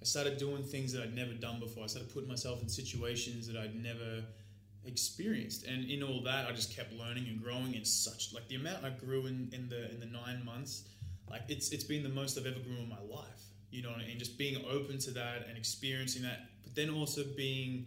I 0.00 0.04
started 0.04 0.38
doing 0.38 0.62
things 0.62 0.92
that 0.92 1.02
I'd 1.02 1.14
never 1.14 1.32
done 1.32 1.58
before 1.60 1.84
I 1.84 1.86
started 1.86 2.12
putting 2.12 2.28
myself 2.28 2.62
in 2.62 2.68
situations 2.68 3.46
that 3.48 3.56
I'd 3.56 3.74
never 3.82 4.22
experienced 4.84 5.64
and 5.66 5.90
in 5.90 6.02
all 6.02 6.22
that 6.22 6.46
I 6.46 6.52
just 6.52 6.74
kept 6.74 6.92
learning 6.92 7.26
and 7.28 7.42
growing 7.42 7.74
in 7.74 7.84
such 7.84 8.32
like 8.32 8.48
the 8.48 8.54
amount 8.54 8.84
I 8.84 8.90
grew 8.90 9.26
in, 9.26 9.50
in 9.52 9.68
the 9.68 9.90
in 9.90 10.00
the 10.00 10.06
nine 10.06 10.44
months 10.44 10.84
like 11.28 11.42
it's 11.48 11.70
it's 11.70 11.84
been 11.84 12.02
the 12.02 12.08
most 12.08 12.38
I've 12.38 12.46
ever 12.46 12.60
grown 12.60 12.78
in 12.78 12.88
my 12.88 13.00
life 13.14 13.42
you 13.70 13.82
know 13.82 13.92
and 13.92 14.18
just 14.18 14.38
being 14.38 14.64
open 14.70 14.98
to 15.00 15.10
that 15.12 15.46
and 15.48 15.58
experiencing 15.58 16.22
that 16.22 16.40
but 16.62 16.74
then 16.74 16.90
also 16.90 17.22
being 17.36 17.86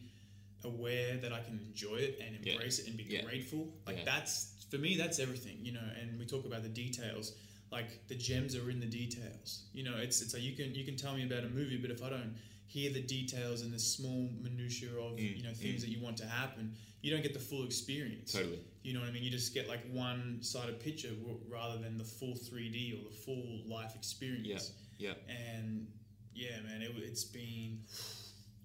aware 0.64 1.18
that 1.18 1.34
I 1.34 1.40
can 1.40 1.60
enjoy 1.66 1.96
it 1.96 2.20
and 2.24 2.46
Yeah. 2.46 2.54
embrace 2.54 2.80
it 2.80 2.88
and 2.88 2.98
be 2.98 3.04
Yeah. 3.04 3.24
grateful 3.24 3.74
like 3.88 3.98
Yeah. 3.98 4.06
that's 4.06 4.66
for 4.70 4.78
me 4.78 4.96
that's 4.96 5.18
everything 5.20 5.58
you 5.64 5.72
know 5.72 5.88
and 6.00 6.20
we 6.20 6.26
talk 6.26 6.46
about 6.46 6.62
the 6.62 6.70
details 6.70 7.34
like 7.72 8.08
the 8.08 8.16
gems 8.16 8.56
are 8.56 8.70
in 8.70 8.80
the 8.80 8.86
details. 8.86 9.64
You 9.74 9.84
know 9.84 9.96
it's 9.98 10.22
it's 10.22 10.34
like 10.34 10.44
you 10.44 10.54
can 10.56 10.74
you 10.76 10.86
can 10.86 10.96
tell 10.96 11.16
me 11.16 11.24
about 11.26 11.44
a 11.44 11.50
movie 11.50 11.78
but 11.78 11.92
if 11.92 12.04
I 12.04 12.10
don't 12.10 12.36
hear 12.68 12.92
the 12.94 13.02
details 13.02 13.62
and 13.64 13.74
the 13.74 13.80
small 13.80 14.30
minutia 14.42 14.90
of 14.98 15.18
Mm, 15.18 15.38
you 15.38 15.44
know 15.44 15.54
things 15.54 15.82
that 15.82 15.90
you 15.90 16.00
want 16.02 16.18
to 16.18 16.26
happen 16.26 16.74
you 17.02 17.12
don't 17.12 17.24
get 17.24 17.34
the 17.34 17.40
full 17.40 17.64
experience. 17.66 18.32
Totally. 18.32 18.60
you 18.84 18.94
know 18.94 19.00
what 19.00 19.10
I 19.10 19.12
mean? 19.12 19.24
You 19.24 19.32
just 19.32 19.54
get 19.56 19.68
like 19.68 19.82
one 19.92 20.38
sided 20.42 20.80
picture 20.80 21.10
rather 21.50 21.80
than 21.80 21.98
the 21.98 22.04
full 22.04 22.36
3D 22.36 22.94
or 23.00 23.10
the 23.10 23.16
full 23.16 23.62
life 23.68 23.96
experience. 23.96 24.74
Yeah. 25.00 25.14
and 25.28 25.88
yeah 26.36 26.62
man 26.64 26.82
it, 26.84 26.92
it's 26.98 27.24
been 27.24 27.80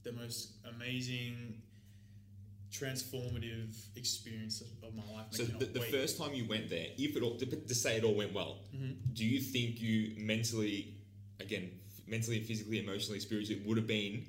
the 0.04 0.12
most 0.12 0.50
amazing 0.76 1.62
transformative 2.80 3.76
experience 3.96 4.60
of, 4.60 4.94
my 4.94 5.02
life 5.14 5.26
So 5.30 5.44
the, 5.44 5.64
the 5.66 5.80
first 5.80 6.18
time 6.18 6.32
you 6.34 6.46
went 6.48 6.68
there, 6.70 6.86
if 6.98 7.16
it 7.16 7.22
all, 7.22 7.36
to, 7.36 7.46
to 7.46 7.74
say 7.74 7.96
it 7.96 8.04
all 8.04 8.14
went 8.14 8.32
well, 8.34 8.58
Mm-hmm. 8.74 8.92
do 9.14 9.24
you 9.24 9.40
think 9.40 9.80
you 9.80 10.12
mentally, 10.18 10.94
again, 11.40 11.70
mentally, 12.06 12.40
physically, 12.40 12.78
emotionally, 12.78 13.20
spiritually, 13.20 13.62
would 13.66 13.76
have 13.78 13.86
been, 13.86 14.26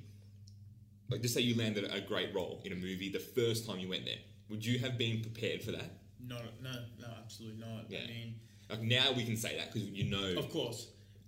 like, 1.10 1.22
just 1.22 1.34
say 1.34 1.41
you 1.41 1.56
landed 1.58 1.84
a 1.91 2.02
great 2.02 2.34
role 2.34 2.62
in 2.66 2.72
a 2.72 2.76
movie 2.76 3.10
the 3.12 3.20
first 3.20 3.66
time 3.68 3.80
you 3.80 3.89
went 3.89 4.06
there, 4.06 4.20
would 4.50 4.66
you 4.66 4.80
have 4.80 4.98
been 4.98 5.22
prepared 5.22 5.62
for 5.62 5.72
that? 5.72 5.91
No, 6.26 6.38
no, 6.62 6.72
no, 7.00 7.08
absolutely 7.24 7.60
not. 7.60 7.86
Yeah. 7.89 8.00
I 8.04 8.08
mean, 8.08 8.36
Like 8.70 8.82
now 8.82 9.12
we 9.16 9.24
can 9.26 9.38
say 9.38 9.58
that 9.58 9.74
because 9.74 9.88
you 9.89 10.10
know. 10.10 10.39
of 10.39 10.50
course, 10.52 10.88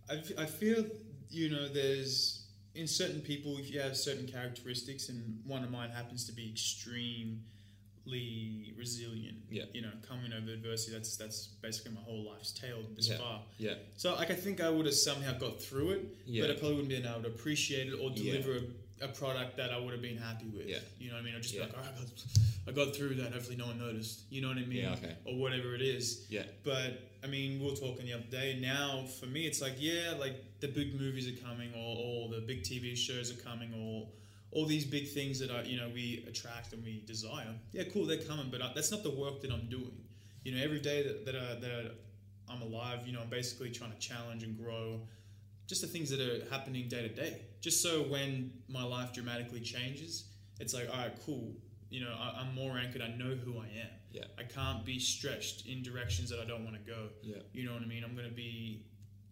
I, 0.10 0.16
f- 0.16 0.32
I 0.38 0.46
feel 0.46 0.86
you 1.30 1.50
know 1.50 1.68
there's 1.70 2.39
in 2.80 2.88
certain 2.88 3.22
people 3.22 3.58
if 3.58 3.72
you 3.72 3.80
have 3.82 3.96
certain 3.98 4.28
characteristics, 4.28 5.10
and 5.10 5.42
one 5.46 5.64
of 5.64 5.72
mine 5.72 5.90
happens 5.90 6.26
to 6.26 6.32
be 6.32 6.50
extremely 6.50 8.74
resilient. 8.78 9.38
Yeah. 9.52 9.64
You 9.74 9.82
know, 9.82 9.92
coming 10.08 10.32
over 10.34 10.52
adversity. 10.52 10.94
That's 10.94 11.16
that's 11.18 11.48
basically 11.62 11.92
my 11.94 12.02
whole 12.02 12.24
life's 12.32 12.52
tale 12.52 12.82
this 12.96 13.10
Yeah. 13.10 13.18
far. 13.18 13.42
Yeah. 13.58 13.76
So 13.98 14.16
like 14.16 14.32
I 14.32 14.36
think 14.36 14.62
I 14.62 14.70
would 14.70 14.86
have 14.86 14.96
somehow 14.96 15.38
got 15.38 15.62
through 15.62 15.92
it, 15.92 16.06
Yeah. 16.26 16.44
but 16.44 16.52
I 16.52 16.54
probably 16.56 16.76
wouldn't 16.78 16.90
been 16.90 17.06
able 17.06 17.22
to 17.24 17.28
appreciate 17.28 17.88
it 17.88 17.94
or 17.94 18.12
Yeah. 18.12 18.34
deliver 18.42 18.58
a, 18.58 18.62
a 19.02 19.08
product 19.08 19.58
that 19.58 19.72
I 19.72 19.80
would 19.80 19.94
have 19.94 20.02
been 20.02 20.18
happy 20.18 20.48
with. 20.48 20.68
Yeah. 20.68 20.78
You 21.00 21.10
know 21.10 21.16
what 21.16 21.22
I 21.22 21.26
mean? 21.26 21.36
I'd 21.36 21.42
just 21.42 21.54
Yeah. 21.54 21.66
be 21.66 21.72
like, 21.72 21.78
all 21.78 21.84
right, 21.84 21.94
I 21.96 22.72
got, 22.72 22.84
I 22.84 22.86
got 22.86 22.96
through 22.96 23.16
that. 23.16 23.34
Hopefully 23.34 23.56
no 23.56 23.68
one 23.68 23.80
noticed. 23.80 24.22
You 24.30 24.42
know 24.42 24.50
what 24.50 24.58
I 24.58 24.62
mean? 24.66 24.80
Yeah, 24.84 24.94
okay. 24.94 25.16
Or 25.26 25.36
whatever 25.38 25.74
it 25.76 25.82
is. 25.82 26.26
Yeah. 26.30 26.44
But 26.64 27.10
I 27.24 27.28
mean, 27.28 27.60
we 27.60 27.66
were 27.70 27.76
talking 27.76 28.06
the 28.06 28.14
other 28.14 28.24
day. 28.30 28.58
Now, 28.62 29.06
for 29.20 29.26
me, 29.26 29.46
it's 29.46 29.62
like, 29.62 29.74
yeah, 29.78 30.14
like 30.20 30.60
the 30.60 30.68
big 30.68 31.00
movies 31.00 31.28
are 31.28 31.46
coming, 31.46 31.72
or, 31.74 31.98
or 31.98 32.30
the 32.30 32.42
big 32.46 32.64
TV 32.64 32.96
shows 32.98 33.32
are 33.32 33.42
coming, 33.42 33.74
or 33.74 34.08
all 34.52 34.66
these 34.66 34.86
big 34.86 35.08
things 35.10 35.40
that 35.40 35.52
are, 35.52 35.64
you 35.64 35.78
know, 35.78 35.90
we 35.94 36.26
attract 36.28 36.74
and 36.74 36.84
we 36.84 37.04
desire. 37.06 37.54
Yeah, 37.72 37.84
cool, 37.94 38.06
they're 38.06 38.18
coming, 38.24 38.50
but 38.52 38.62
I, 38.62 38.72
that's 38.74 38.92
not 38.92 39.04
the 39.04 39.12
work 39.12 39.42
that 39.42 39.52
I'm 39.52 39.68
doing. 39.70 39.96
You 40.44 40.56
know, 40.56 40.64
every 40.64 40.80
day 40.80 41.04
that 41.04 41.26
that, 41.26 41.36
I, 41.36 41.60
that 41.60 41.92
I'm 42.50 42.62
alive, 42.62 43.06
you 43.06 43.14
know, 43.14 43.22
I'm 43.22 43.30
basically 43.30 43.70
trying 43.70 43.92
to 43.92 44.00
challenge 44.00 44.44
and 44.44 44.58
grow. 44.58 45.02
Just 45.70 45.82
the 45.82 45.88
things 45.88 46.10
that 46.10 46.20
are 46.20 46.44
happening 46.50 46.90
day 46.90 47.08
to 47.08 47.10
day. 47.10 47.42
Just 47.62 47.84
so 47.84 48.02
when 48.02 48.52
my 48.68 48.84
life 48.84 49.14
dramatically 49.14 49.62
changes, 49.62 50.26
it's 50.60 50.74
like, 50.74 50.90
all 50.92 50.98
right, 50.98 51.14
cool. 51.26 51.54
You 51.92 52.02
know, 52.06 52.14
I, 52.20 52.42
I'm 52.42 52.54
more 52.56 52.78
anchored. 52.78 53.04
I 53.04 53.10
know 53.10 53.36
who 53.36 53.60
I 53.60 53.66
am. 53.80 53.90
Yeah. 54.12 54.24
I 54.40 54.44
can't 54.44 54.84
be 54.84 54.98
stretched 55.00 55.68
in 55.68 55.84
directions 55.84 56.32
that 56.32 56.40
I 56.40 56.46
don't 56.46 56.64
want 56.66 56.76
to 56.76 56.92
go. 56.92 57.10
Yeah. 57.22 57.38
You 57.54 57.68
know 57.68 57.74
what 57.74 57.84
I 57.84 57.86
mean? 57.86 58.04
I'm 58.04 58.16
going 58.16 58.28
to 58.28 58.34
be 58.36 58.84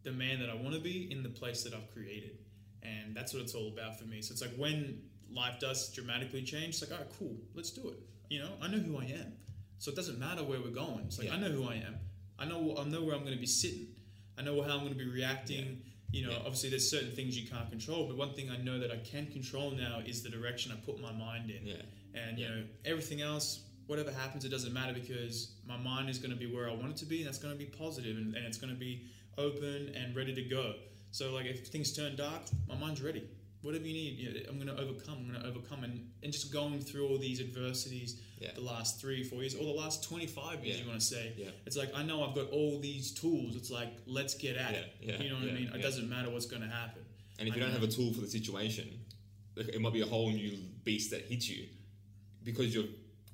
the 0.03 0.11
man 0.11 0.39
that 0.39 0.49
I 0.51 0.53
want 0.53 0.75
to 0.75 0.79
be 0.79 1.11
in 1.11 1.23
the 1.23 1.29
place 1.29 1.63
that 1.63 1.73
I've 1.73 1.91
created. 1.91 2.37
And 2.83 3.15
that's 3.15 3.33
what 3.33 3.41
it's 3.41 3.55
all 3.55 3.69
about 3.69 3.99
for 3.99 4.05
me. 4.05 4.21
So 4.21 4.31
it's 4.31 4.41
like 4.41 4.55
when 4.55 5.01
life 5.31 5.59
does 5.59 5.91
dramatically 5.91 6.43
change, 6.43 6.75
it's 6.75 6.81
like, 6.81 6.91
all 6.91 7.03
right, 7.03 7.13
cool, 7.17 7.35
let's 7.55 7.71
do 7.71 7.89
it. 7.89 7.99
You 8.29 8.39
know, 8.39 8.51
I 8.61 8.67
know 8.67 8.77
who 8.77 8.97
I 8.99 9.05
am. 9.05 9.33
So 9.79 9.91
it 9.91 9.95
doesn't 9.95 10.19
matter 10.19 10.43
where 10.43 10.59
we're 10.59 10.69
going. 10.69 11.03
It's 11.07 11.17
like, 11.17 11.27
Yeah. 11.27 11.35
I 11.35 11.39
know 11.39 11.49
who 11.49 11.67
I 11.67 11.75
am. 11.75 11.95
I 12.39 12.45
know, 12.45 12.75
I 12.77 12.83
know 12.83 13.03
where 13.03 13.15
I'm 13.15 13.21
going 13.21 13.33
to 13.33 13.39
be 13.39 13.47
sitting. 13.47 13.87
I 14.37 14.43
know 14.43 14.61
how 14.61 14.73
I'm 14.73 14.81
going 14.81 14.93
to 14.93 14.97
be 14.97 15.09
reacting. 15.09 15.81
You 16.11 16.23
know, 16.25 16.31
Yeah. 16.31 16.37
obviously 16.37 16.69
there's 16.69 16.89
certain 16.89 17.11
things 17.11 17.37
you 17.37 17.47
can't 17.47 17.69
control, 17.69 18.07
but 18.07 18.15
one 18.15 18.33
thing 18.33 18.49
I 18.49 18.57
know 18.57 18.79
that 18.79 18.91
I 18.91 18.97
can 18.97 19.27
control 19.27 19.71
now 19.71 19.99
is 20.05 20.23
the 20.23 20.29
direction 20.29 20.71
I 20.71 20.75
put 20.75 20.99
my 21.01 21.11
mind 21.11 21.51
in. 21.51 21.65
Yeah. 21.65 21.81
And 22.13 22.39
you 22.39 22.47
know, 22.47 22.63
everything 22.85 23.21
else, 23.21 23.61
whatever 23.87 24.11
happens, 24.11 24.45
it 24.45 24.49
doesn't 24.49 24.73
matter 24.73 24.93
because 24.93 25.51
my 25.67 25.77
mind 25.77 26.09
is 26.09 26.17
going 26.17 26.31
to 26.31 26.37
be 26.37 26.45
where 26.53 26.69
I 26.69 26.73
want 26.73 26.91
it 26.91 26.97
to 26.97 27.05
be, 27.05 27.17
and 27.19 27.27
that's 27.27 27.37
going 27.37 27.53
to 27.53 27.59
be 27.59 27.65
positive, 27.69 28.17
and, 28.17 28.35
and 28.35 28.45
it's 28.45 28.57
going 28.57 28.73
to 28.73 28.79
be 28.79 29.05
open 29.37 29.93
and 29.95 30.15
ready 30.15 30.33
to 30.33 30.41
go. 30.43 30.73
So 31.11 31.31
like, 31.33 31.45
if 31.45 31.67
things 31.67 31.93
turn 31.93 32.15
dark, 32.15 32.41
my 32.67 32.75
mind's 32.75 33.01
ready. 33.01 33.27
Whatever 33.61 33.85
you 33.85 33.93
need, 33.93 34.45
I'm 34.47 34.55
going 34.59 34.67
to 34.67 34.79
overcome. 34.81 35.15
I'm 35.17 35.29
going 35.31 35.41
to 35.41 35.47
overcome, 35.47 35.83
and, 35.83 36.07
and 36.23 36.31
just 36.31 36.53
going 36.53 36.79
through 36.79 37.07
all 37.07 37.17
these 37.17 37.39
adversities, 37.41 38.21
Yeah. 38.39 38.51
the 38.53 38.61
last 38.61 39.01
three, 39.01 39.23
four 39.23 39.39
years, 39.41 39.55
or 39.55 39.63
the 39.65 39.71
last 39.71 40.03
25 40.03 40.63
years, 40.63 40.77
Yeah. 40.77 40.83
you 40.83 40.89
want 40.89 41.01
to 41.01 41.05
say. 41.05 41.33
Yeah. 41.35 41.49
It's 41.65 41.75
like 41.75 41.91
I 41.95 42.03
know 42.03 42.23
I've 42.23 42.35
got 42.35 42.49
all 42.51 42.79
these 42.79 43.11
tools. 43.11 43.55
It's 43.55 43.71
like 43.71 43.89
let's 44.05 44.35
get 44.35 44.57
at 44.57 44.75
it. 44.75 44.93
you 45.01 45.29
know 45.29 45.35
what 45.35 45.49
I 45.49 45.53
mean? 45.53 45.71
It 45.73 45.81
doesn't 45.81 46.07
matter 46.09 46.29
what's 46.29 46.45
going 46.45 46.61
to 46.61 46.67
happen. 46.69 47.01
And 47.39 47.47
if 47.49 47.55
you 47.55 47.61
I 47.61 47.65
don't 47.65 47.73
know. 47.73 47.79
have 47.81 47.89
a 47.89 47.91
tool 47.91 48.13
for 48.13 48.21
the 48.21 48.27
situation, 48.27 48.87
it 49.55 49.81
might 49.81 49.93
be 49.93 50.01
a 50.01 50.05
whole 50.05 50.29
new 50.31 50.57
beast 50.83 51.09
that 51.11 51.21
hits 51.23 51.49
you 51.49 51.65
because 52.43 52.73
you've 52.75 52.89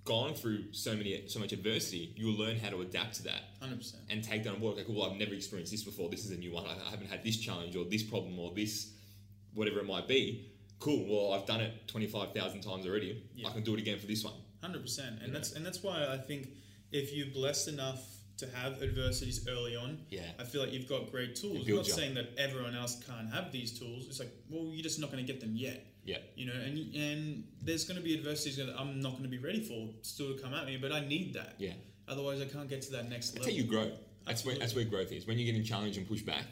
gone 0.06 0.34
through 0.34 0.72
so 0.74 0.96
many 0.96 1.28
so 1.28 1.40
much 1.40 1.52
adversity. 1.52 2.14
You'll 2.16 2.38
learn 2.38 2.58
how 2.58 2.70
to 2.70 2.82
adapt 2.82 3.16
to 3.16 3.24
that 3.24 3.42
100. 3.60 3.78
percent 3.78 4.04
and 4.10 4.24
take 4.24 4.44
that 4.46 4.54
on 4.54 4.60
board. 4.60 4.78
Like, 4.78 4.86
well, 4.90 5.04
I've 5.12 5.18
never 5.18 5.34
experienced 5.34 5.72
this 5.72 5.84
before. 5.84 6.10
This 6.10 6.24
is 6.26 6.32
a 6.32 6.38
new 6.38 6.54
one. 6.54 6.66
I 6.66 6.90
haven't 6.90 7.10
had 7.10 7.24
this 7.26 7.38
challenge 7.38 7.76
or 7.76 7.84
this 7.86 8.04
problem 8.04 8.40
or 8.40 8.52
this 8.54 8.92
whatever 9.54 9.80
it 9.80 9.86
might 9.88 10.08
be. 10.08 10.50
Cool. 10.80 11.06
Well, 11.08 11.40
I've 11.40 11.46
done 11.48 11.62
it 11.62 11.88
twenty 11.88 12.08
five 12.08 12.34
thousand 12.34 12.62
times 12.62 12.86
already. 12.86 13.24
Yeah. 13.36 13.48
I 13.48 13.52
can 13.54 13.64
do 13.64 13.74
it 13.74 13.80
again 13.80 14.00
for 14.00 14.08
this 14.08 14.24
one. 14.24 14.34
Hundred 14.62 14.82
percent, 14.82 15.18
and 15.20 15.28
You 15.28 15.34
that's 15.34 15.54
and 15.54 15.66
that's 15.66 15.82
why 15.84 16.08
I 16.12 16.18
think 16.18 16.50
if 16.92 17.14
you're 17.14 17.28
blessed 17.34 17.68
enough 17.70 18.02
to 18.38 18.48
have 18.56 18.82
adversities 18.82 19.48
early 19.48 19.76
on, 19.76 20.00
Yeah. 20.10 20.22
I 20.40 20.44
feel 20.44 20.62
like 20.62 20.74
you've 20.74 20.90
got 20.90 21.12
great 21.12 21.36
tools. 21.36 21.68
I'm 21.68 21.76
not 21.76 21.88
you 21.88 21.94
saying 21.94 22.16
that 22.16 22.32
everyone 22.38 22.76
else 22.76 23.02
can't 23.06 23.32
have 23.32 23.52
these 23.52 23.78
tools. 23.78 24.08
It's 24.08 24.20
like, 24.20 24.32
well, 24.50 24.72
you're 24.74 24.82
just 24.84 25.00
not 25.00 25.12
going 25.12 25.24
to 25.26 25.32
get 25.32 25.40
them 25.40 25.56
yet. 25.56 25.86
Yeah. 26.04 26.18
You 26.36 26.48
know, 26.48 26.54
and 26.54 26.96
and 26.96 27.44
there's 27.62 27.86
going 27.86 27.98
to 27.98 28.04
be 28.04 28.14
adversities 28.18 28.58
that 28.58 28.74
I'm 28.78 29.00
not 29.00 29.12
going 29.12 29.24
to 29.24 29.30
be 29.30 29.38
ready 29.38 29.62
for 29.62 29.90
still 30.02 30.36
to 30.36 30.42
come 30.42 30.54
at 30.54 30.66
me, 30.66 30.78
but 30.78 30.92
I 30.92 31.06
need 31.06 31.34
that. 31.36 31.56
Yeah. 31.60 31.74
Otherwise, 32.08 32.42
I 32.42 32.46
can't 32.46 32.68
get 32.68 32.82
to 32.84 32.92
that 32.94 33.08
next 33.10 33.32
That's 33.32 33.46
level. 33.46 33.54
how 33.54 33.58
you 33.58 33.64
grow. 33.70 33.92
That's 34.26 34.44
where 34.46 34.56
that's 34.58 34.76
where 34.76 34.84
growth 34.86 35.12
is. 35.12 35.26
When 35.28 35.38
you're 35.38 35.46
getting 35.46 35.64
challenged 35.64 35.98
and 35.98 36.08
pushed 36.08 36.26
back, 36.26 36.44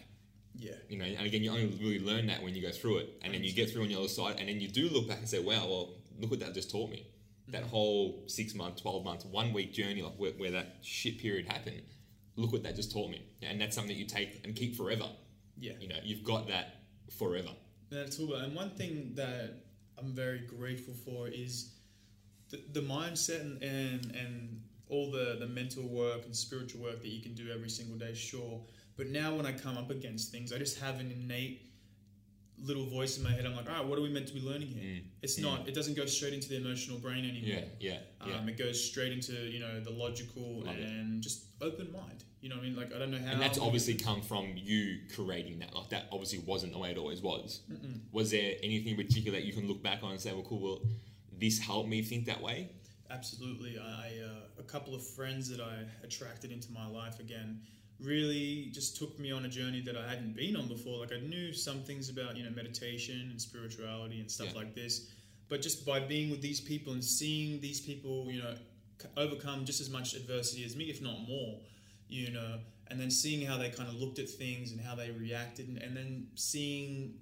yeah. 0.55 0.71
you 0.89 0.97
know, 0.97 1.05
and 1.05 1.25
again, 1.25 1.43
you 1.43 1.51
only 1.51 1.67
really 1.79 1.99
learn 1.99 2.27
that 2.27 2.43
when 2.43 2.55
you 2.55 2.61
go 2.61 2.71
through 2.71 2.97
it, 2.97 3.09
and 3.23 3.33
then 3.33 3.43
you 3.43 3.53
get 3.53 3.71
through 3.71 3.83
on 3.83 3.89
the 3.89 3.97
other 3.97 4.07
side, 4.07 4.35
and 4.39 4.47
then 4.49 4.59
you 4.59 4.67
do 4.67 4.89
look 4.89 5.07
back 5.07 5.19
and 5.19 5.29
say, 5.29 5.39
"Wow, 5.39 5.67
well, 5.67 5.89
look 6.19 6.31
what 6.31 6.39
that 6.39 6.53
just 6.53 6.71
taught 6.71 6.89
me." 6.89 7.07
That 7.49 7.61
mm-hmm. 7.61 7.69
whole 7.69 8.23
six 8.27 8.53
month, 8.55 8.81
twelve 8.81 9.03
months, 9.03 9.25
one 9.25 9.53
week 9.53 9.73
journey, 9.73 10.01
like 10.01 10.15
where, 10.17 10.31
where 10.31 10.51
that 10.51 10.77
shit 10.81 11.19
period 11.19 11.47
happened, 11.47 11.81
look 12.35 12.51
what 12.51 12.63
that 12.63 12.75
just 12.75 12.91
taught 12.91 13.09
me, 13.09 13.25
and 13.41 13.59
that's 13.59 13.75
something 13.75 13.93
that 13.93 13.99
you 13.99 14.05
take 14.05 14.41
and 14.45 14.55
keep 14.55 14.75
forever. 14.75 15.09
Yeah. 15.57 15.73
You 15.79 15.89
know, 15.89 15.97
you've 16.03 16.23
got 16.23 16.47
that 16.47 16.81
forever. 17.17 17.49
That's 17.89 18.19
all. 18.19 18.33
And 18.35 18.55
one 18.55 18.71
thing 18.71 19.11
that 19.15 19.63
I'm 19.97 20.13
very 20.13 20.39
grateful 20.39 20.93
for 20.93 21.27
is 21.27 21.73
the, 22.49 22.61
the 22.73 22.81
mindset 22.81 23.41
and, 23.41 23.61
and 23.61 24.15
and 24.15 24.61
all 24.89 25.11
the 25.11 25.37
the 25.39 25.47
mental 25.47 25.83
work 25.83 26.25
and 26.25 26.35
spiritual 26.35 26.81
work 26.83 27.01
that 27.01 27.07
you 27.07 27.21
can 27.21 27.33
do 27.33 27.51
every 27.51 27.69
single 27.69 27.97
day, 27.97 28.13
sure. 28.13 28.61
But 29.01 29.09
now 29.09 29.33
when 29.33 29.47
I 29.47 29.51
come 29.51 29.79
up 29.79 29.89
against 29.89 30.31
things, 30.31 30.53
I 30.53 30.59
just 30.59 30.79
have 30.79 30.99
an 30.99 31.09
innate 31.09 31.71
little 32.61 32.85
voice 32.85 33.17
in 33.17 33.23
my 33.23 33.31
head. 33.31 33.47
I'm 33.47 33.55
like, 33.55 33.67
all 33.67 33.77
right, 33.77 33.83
what 33.83 33.97
are 33.97 34.01
we 34.03 34.09
meant 34.09 34.27
to 34.27 34.33
be 34.35 34.41
learning 34.41 34.67
here? 34.67 34.83
Mm, 34.83 35.03
It's 35.23 35.39
mm. 35.39 35.41
not. 35.41 35.67
It 35.67 35.73
doesn't 35.73 35.97
go 35.97 36.05
straight 36.05 36.33
into 36.33 36.49
the 36.49 36.57
emotional 36.57 36.99
brain 36.99 37.25
anymore. 37.25 37.63
Yeah, 37.79 37.93
yeah, 37.93 38.27
yeah. 38.27 38.37
Um, 38.37 38.47
it 38.47 38.59
goes 38.59 38.79
straight 38.79 39.11
into 39.11 39.33
you 39.33 39.59
know 39.59 39.79
the 39.79 39.89
logical 39.89 40.61
Love 40.65 40.77
it. 40.77 40.87
and 40.87 41.19
just 41.19 41.45
open 41.63 41.91
mind. 41.91 42.25
You 42.41 42.49
know 42.49 42.57
what 42.57 42.61
I 42.61 42.65
mean? 42.67 42.75
Like 42.75 42.93
I 42.93 42.99
don't 42.99 43.09
know 43.09 43.17
how. 43.17 43.31
and 43.31 43.41
that's 43.41 43.57
obviously 43.57 43.95
come 43.95 44.21
from 44.21 44.53
you 44.55 44.99
creating 45.15 45.57
that. 45.61 45.73
Like 45.73 45.89
that 45.89 46.05
obviously 46.11 46.37
wasn't 46.45 46.73
the 46.73 46.77
way 46.77 46.91
it 46.91 46.99
always 46.99 47.23
was. 47.23 47.61
Mm-mm. 47.71 48.01
Was 48.11 48.29
there 48.29 48.53
anything 48.61 48.99
in 48.99 49.03
particular 49.03 49.39
that 49.39 49.47
you 49.47 49.53
can 49.53 49.67
look 49.67 49.81
back 49.81 50.03
on 50.03 50.11
and 50.11 50.21
say, 50.21 50.31
well, 50.31 50.43
cool, 50.43 50.59
well, 50.61 50.81
this 51.39 51.57
helped 51.57 51.89
me 51.89 52.03
think 52.03 52.27
that 52.27 52.39
way? 52.43 52.69
Absolutely. 53.09 53.79
I 53.79 54.11
uh, 54.23 54.59
a 54.59 54.63
couple 54.63 54.93
of 54.93 55.03
friends 55.03 55.49
that 55.49 55.59
I 55.59 55.85
attracted 56.03 56.51
into 56.51 56.71
my 56.71 56.87
life 56.87 57.19
again 57.19 57.61
really 58.03 58.69
just 58.73 58.97
took 58.97 59.17
me 59.19 59.31
on 59.31 59.45
a 59.45 59.49
journey 59.49 59.81
that 59.81 59.95
I 59.95 60.07
hadn't 60.09 60.35
been 60.35 60.55
on 60.55 60.67
before. 60.67 60.99
Like 60.99 61.11
I 61.13 61.19
knew 61.19 61.53
some 61.53 61.79
things 61.83 62.09
about 62.09 62.35
you 62.37 62.43
know 62.43 62.51
meditation 62.51 63.27
and 63.31 63.41
spirituality 63.41 64.19
and 64.19 64.29
stuff 64.29 64.47
Yeah. 64.53 64.59
like 64.59 64.75
this, 64.75 65.09
but 65.49 65.61
just 65.61 65.85
by 65.85 65.99
being 65.99 66.29
with 66.31 66.41
these 66.41 66.61
people 66.61 66.93
and 66.93 67.03
seeing 67.03 67.59
these 67.61 67.79
people, 67.81 68.29
you 68.31 68.41
know, 68.41 68.55
overcome 69.17 69.65
just 69.65 69.81
as 69.81 69.89
much 69.89 70.13
adversity 70.13 70.63
as 70.63 70.75
me, 70.75 70.85
if 70.85 71.01
not 71.01 71.19
more, 71.27 71.57
you 72.07 72.31
know, 72.31 72.59
and 72.87 72.99
then 72.99 73.09
seeing 73.11 73.45
how 73.45 73.57
they 73.57 73.69
kind 73.69 73.89
of 73.89 73.95
looked 73.95 74.19
at 74.19 74.29
things 74.29 74.71
and 74.71 74.81
how 74.81 74.95
they 74.95 75.11
reacted, 75.11 75.67
and, 75.69 75.77
and 75.77 75.95
then 75.95 76.27
seeing 76.35 77.13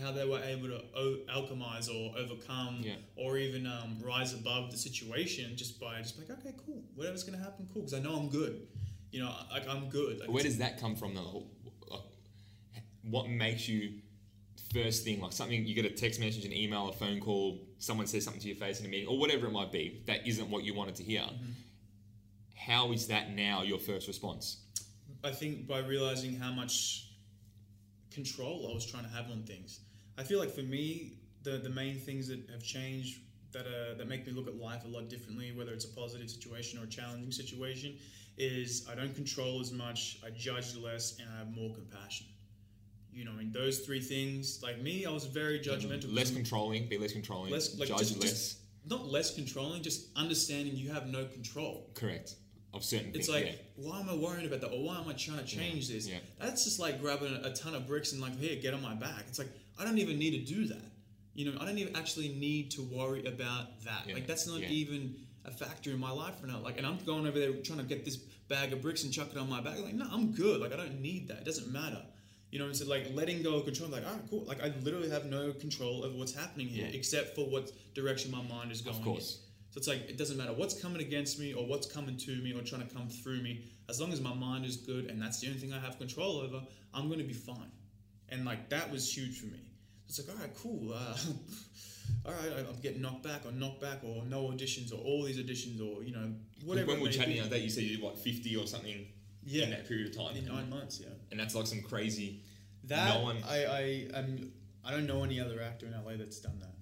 how 0.00 0.10
they 0.10 0.24
were 0.26 0.40
able 0.42 0.68
to 0.68 0.80
o- 0.96 1.18
alchemize 1.28 1.88
or 1.88 2.16
overcome 2.18 2.80
Yeah. 2.82 2.94
or 3.16 3.36
even 3.36 3.66
um, 3.66 3.98
rise 4.02 4.32
above 4.32 4.70
the 4.70 4.78
situation 4.78 5.54
just 5.54 5.78
by 5.78 5.98
just 6.00 6.16
like 6.18 6.30
okay 6.30 6.54
cool 6.64 6.82
whatever's 6.94 7.24
gonna 7.24 7.36
happen 7.42 7.68
cool 7.74 7.82
because 7.82 7.92
I 7.92 7.98
know 7.98 8.14
I'm 8.14 8.30
good 8.30 8.66
you 9.12 9.22
know 9.22 9.32
like 9.50 9.68
I'm 9.68 9.88
good 9.88 10.18
like 10.18 10.30
Where 10.30 10.42
does 10.42 10.58
that 10.58 10.80
come 10.80 10.96
from 10.96 11.14
though? 11.14 11.44
What 13.02 13.28
makes 13.28 13.68
you 13.68 14.00
first 14.72 15.04
thing 15.04 15.20
like 15.20 15.32
something 15.32 15.66
you 15.66 15.74
get 15.74 15.84
a 15.84 15.90
text 15.90 16.18
message, 16.18 16.44
an 16.44 16.52
email, 16.52 16.88
a 16.88 16.92
phone 16.92 17.20
call, 17.20 17.60
someone 17.78 18.06
says 18.06 18.24
something 18.24 18.40
to 18.40 18.48
your 18.48 18.56
face 18.56 18.80
in 18.80 18.86
a 18.86 18.88
meeting, 18.88 19.08
or 19.08 19.18
whatever 19.18 19.46
it 19.46 19.52
might 19.52 19.70
be 19.70 20.02
that 20.06 20.26
isn't 20.26 20.48
what 20.48 20.64
you 20.64 20.74
wanted 20.74 20.94
to 20.96 21.02
hear? 21.02 21.20
Mm-hmm. 21.20 21.50
How 22.56 22.92
is 22.92 23.08
that 23.08 23.34
now 23.34 23.62
your 23.62 23.78
first 23.78 24.06
response? 24.06 24.58
I 25.24 25.30
think 25.30 25.66
by 25.66 25.80
realizing 25.80 26.36
how 26.36 26.52
much 26.52 27.08
control 28.12 28.68
I 28.70 28.74
was 28.74 28.86
trying 28.86 29.04
to 29.04 29.10
have 29.10 29.30
on 29.30 29.42
things. 29.42 29.80
I 30.18 30.22
feel 30.22 30.38
like 30.38 30.50
for 30.50 30.62
me, 30.62 31.14
the 31.42 31.58
the 31.58 31.70
main 31.70 31.98
things 31.98 32.28
that 32.28 32.40
have 32.50 32.62
changed 32.62 33.20
that 33.52 33.66
uh, 33.66 33.94
that 33.96 34.08
make 34.08 34.26
me 34.26 34.32
look 34.32 34.46
at 34.46 34.56
life 34.56 34.84
a 34.84 34.88
lot 34.88 35.08
differently, 35.08 35.52
whether 35.52 35.72
it's 35.72 35.84
a 35.84 35.94
positive 35.94 36.30
situation 36.30 36.78
or 36.80 36.84
a 36.84 36.88
challenging 36.88 37.32
situation, 37.32 37.96
is 38.38 38.86
I 38.90 38.94
don't 38.94 39.14
control 39.14 39.60
as 39.60 39.72
much, 39.72 40.18
I 40.24 40.30
judge 40.30 40.76
less, 40.76 41.18
and 41.18 41.28
I 41.34 41.38
have 41.38 41.54
more 41.54 41.72
compassion. 41.74 42.26
You 43.12 43.24
know, 43.26 43.32
I 43.32 43.34
mean, 43.34 43.52
those 43.52 43.80
three 43.80 44.00
things. 44.00 44.60
Like 44.62 44.80
me, 44.80 45.04
I 45.04 45.10
was 45.10 45.26
very 45.26 45.60
judgmental. 45.60 46.14
Less 46.14 46.30
controlling, 46.30 46.88
be 46.88 46.96
less 46.98 47.12
controlling, 47.12 47.52
Less- 47.52 47.78
like, 47.78 47.88
judge 47.88 47.98
just- 47.98 48.20
less. 48.20 48.30
just- 48.30 48.58
not 48.84 49.06
less 49.08 49.34
controlling, 49.34 49.82
just 49.82 50.06
understanding 50.16 50.74
you 50.76 50.90
have 50.90 51.06
no 51.08 51.24
control. 51.26 51.90
correct. 51.94 52.36
Of 52.74 52.82
certain 52.82 53.08
It's 53.14 53.26
things. 53.26 53.28
like, 53.28 53.44
yeah. 53.44 53.52
why 53.76 54.00
am 54.00 54.08
I 54.08 54.14
worrying 54.14 54.46
about 54.46 54.62
that? 54.62 54.72
Or 54.72 54.82
why 54.82 54.98
am 54.98 55.06
I 55.06 55.12
trying 55.12 55.38
to 55.38 55.44
change 55.44 55.88
this? 55.88 56.08
yeah. 56.08 56.18
That's 56.40 56.64
just 56.64 56.80
like 56.80 57.02
grabbing 57.02 57.34
a 57.44 57.52
ton 57.54 57.74
of 57.74 57.86
bricks 57.86 58.12
and 58.12 58.20
like, 58.22 58.36
here, 58.40 58.56
get 58.56 58.72
on 58.72 58.80
my 58.80 58.94
back. 58.94 59.24
It's 59.28 59.38
like, 59.38 59.50
I 59.78 59.84
don't 59.84 59.98
even 59.98 60.18
need 60.18 60.46
to 60.46 60.54
do 60.54 60.64
that. 60.68 60.82
You 61.34 61.52
know, 61.52 61.58
I 61.60 61.66
don't 61.66 61.76
even 61.76 61.94
actually 61.94 62.30
need 62.30 62.70
to 62.72 62.82
worry 62.82 63.26
about 63.26 63.84
that. 63.84 64.04
Yeah, 64.08 64.14
Like, 64.14 64.26
that's 64.26 64.46
not 64.46 64.60
yeah. 64.60 64.68
even 64.70 65.14
a 65.44 65.50
factor 65.50 65.90
in 65.90 65.98
my 65.98 66.10
life 66.10 66.34
right 66.42 66.52
now. 66.52 66.60
Like, 66.60 66.78
and 66.78 66.86
I'm 66.86 66.98
going 67.04 67.26
over 67.26 67.38
there 67.38 67.52
trying 67.54 67.78
to 67.80 67.84
get 67.84 68.04
this 68.04 68.16
bag 68.16 68.72
of 68.72 68.80
bricks 68.82 69.02
and 69.04 69.12
chuck 69.12 69.28
it 69.32 69.38
on 69.38 69.48
my 69.50 69.60
back. 69.60 69.78
Like, 69.80 69.94
no, 69.94 70.06
I'm 70.10 70.32
good. 70.32 70.60
Like, 70.60 70.72
I 70.72 70.76
don't 70.76 71.00
need 71.00 71.28
that. 71.28 71.38
It 71.38 71.44
doesn't 71.44 71.70
matter. 71.72 72.02
You 72.50 72.58
know, 72.58 72.70
so 72.72 72.86
like 72.86 73.06
letting 73.14 73.42
go 73.42 73.54
of 73.56 73.64
control, 73.64 73.88
like, 73.88 74.06
all 74.06 74.12
right, 74.12 74.22
cool. 74.28 74.44
Like, 74.44 74.62
I 74.62 74.72
literally 74.82 75.08
have 75.10 75.24
no 75.24 75.52
control 75.52 76.04
over 76.04 76.16
what's 76.16 76.34
happening 76.34 76.68
here, 76.68 76.86
Yeah. 76.86 76.92
except 76.96 77.34
for 77.34 77.46
what 77.46 77.72
direction 77.94 78.30
my 78.30 78.42
mind 78.42 78.70
is 78.70 78.82
going. 78.82 78.96
Of 78.98 79.02
course. 79.02 79.36
in. 79.36 79.42
So 79.72 79.78
it's 79.78 79.88
like 79.88 80.10
it 80.10 80.18
doesn't 80.18 80.36
matter 80.36 80.52
what's 80.52 80.78
coming 80.78 81.00
against 81.00 81.38
me 81.40 81.54
or 81.54 81.66
what's 81.66 81.86
coming 81.90 82.18
to 82.18 82.36
me 82.42 82.52
or 82.52 82.60
trying 82.60 82.86
to 82.86 82.94
come 82.94 83.08
through 83.08 83.40
me. 83.40 83.64
As 83.88 83.98
long 84.02 84.12
as 84.12 84.20
my 84.20 84.34
mind 84.34 84.66
is 84.66 84.76
good 84.76 85.06
and 85.06 85.20
that's 85.20 85.40
the 85.40 85.46
only 85.46 85.58
thing 85.60 85.72
I 85.72 85.78
have 85.78 85.96
control 85.98 86.36
over, 86.40 86.60
I'm 86.92 87.06
going 87.06 87.20
to 87.20 87.24
be 87.24 87.32
fine. 87.32 87.72
And 88.28 88.44
like 88.44 88.68
that 88.68 88.92
was 88.92 89.10
huge 89.16 89.40
for 89.40 89.46
me. 89.46 89.60
It's 90.06 90.18
like 90.20 90.28
all 90.36 90.42
right, 90.42 90.54
cool. 90.54 90.92
Uh, 90.92 91.16
all 92.24 92.32
right, 92.32 92.66
I'm 92.68 92.80
getting 92.80 93.02
knocked 93.02 93.22
back 93.22 93.44
or 93.44 93.52
knocked 93.52 93.80
back 93.80 93.98
or 94.04 94.24
no 94.24 94.44
auditions 94.44 94.92
or 94.92 94.96
all 94.96 95.24
these 95.24 95.38
auditions 95.38 95.80
or 95.80 96.02
you 96.02 96.12
know 96.12 96.32
whatever. 96.64 96.88
when 96.88 97.00
we 97.00 97.08
were 97.08 97.12
chatting 97.12 97.34
the 97.34 97.40
other 97.40 97.50
day, 97.50 97.58
you 97.58 97.70
said 97.70 97.84
you 97.84 97.96
did 97.96 98.02
what 98.02 98.18
fifty 98.18 98.56
or 98.56 98.66
something 98.66 99.06
yeah, 99.44 99.64
in 99.64 99.70
that 99.70 99.88
period 99.88 100.08
of 100.08 100.16
time, 100.16 100.36
in 100.36 100.46
nine 100.46 100.70
months, 100.70 101.00
yeah. 101.00 101.08
and 101.30 101.40
that's 101.40 101.54
like 101.54 101.66
some 101.66 101.82
crazy. 101.82 102.42
That 102.84 103.14
No 103.14 103.22
one- 103.22 103.42
I 103.48 103.64
I 103.64 104.08
I'm, 104.18 104.52
I 104.84 104.90
don't 104.90 105.06
know 105.06 105.24
any 105.24 105.40
other 105.40 105.60
actor 105.62 105.86
in 105.86 105.92
LA 105.92 106.16
that's 106.16 106.40
done 106.40 106.58
that. 106.60 106.72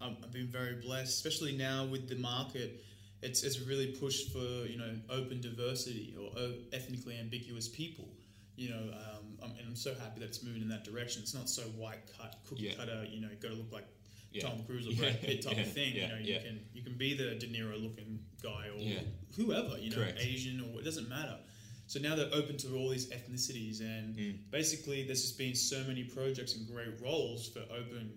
Um, 0.00 0.16
I've 0.22 0.32
been 0.32 0.46
very 0.46 0.74
blessed, 0.74 1.08
especially 1.14 1.56
now 1.56 1.84
with 1.84 2.08
the 2.08 2.14
market. 2.16 2.84
It's 3.22 3.42
it's 3.42 3.60
really 3.60 3.88
pushed 3.88 4.32
for 4.32 4.38
you 4.38 4.78
know 4.78 4.94
open 5.10 5.40
diversity 5.40 6.14
or 6.18 6.30
ethnically 6.72 7.18
ambiguous 7.18 7.68
people. 7.68 8.08
You 8.56 8.70
know, 8.70 8.92
um, 8.92 9.17
I'm, 9.42 9.50
and 9.52 9.66
I'm 9.68 9.76
so 9.76 9.94
happy 9.94 10.20
that 10.20 10.26
it's 10.26 10.42
moving 10.42 10.62
in 10.62 10.68
that 10.68 10.84
direction. 10.84 11.22
It's 11.22 11.34
not 11.34 11.48
so 11.48 11.62
white 11.62 12.00
cut, 12.18 12.36
cookie 12.48 12.64
Yeah. 12.64 12.74
cutter. 12.74 13.06
You 13.10 13.20
know, 13.20 13.28
got 13.40 13.48
to 13.48 13.54
look 13.54 13.72
like 13.72 13.86
Yeah. 14.32 14.42
Tom 14.48 14.62
Cruise 14.66 14.86
or 14.88 14.92
Brad 15.00 15.20
Pitt 15.20 15.42
type 15.42 15.56
yeah, 15.56 15.62
of 15.62 15.72
thing. 15.72 15.94
you 15.94 16.08
know, 16.08 16.18
you 16.20 16.38
can 16.40 16.60
you 16.74 16.82
can 16.82 16.94
be 16.98 17.14
the 17.14 17.34
De 17.36 17.46
Niro 17.46 17.80
looking 17.82 18.20
guy 18.42 18.68
or 18.68 19.02
whoever. 19.36 19.78
You 19.78 19.90
know, 19.90 19.96
Correct. 19.96 20.18
Asian 20.20 20.60
or 20.60 20.80
it 20.80 20.84
doesn't 20.84 21.08
matter. 21.08 21.38
So 21.86 21.98
now 22.00 22.14
they're 22.16 22.28
open 22.34 22.58
to 22.58 22.76
all 22.76 22.90
these 22.90 23.08
ethnicities, 23.08 23.80
and 23.80 24.14
Mm. 24.14 24.50
basically 24.50 25.04
there's 25.04 25.22
just 25.22 25.38
been 25.38 25.54
so 25.54 25.82
many 25.84 26.04
projects 26.04 26.54
and 26.54 26.66
great 26.66 27.00
roles 27.00 27.48
for 27.48 27.60
open 27.72 28.12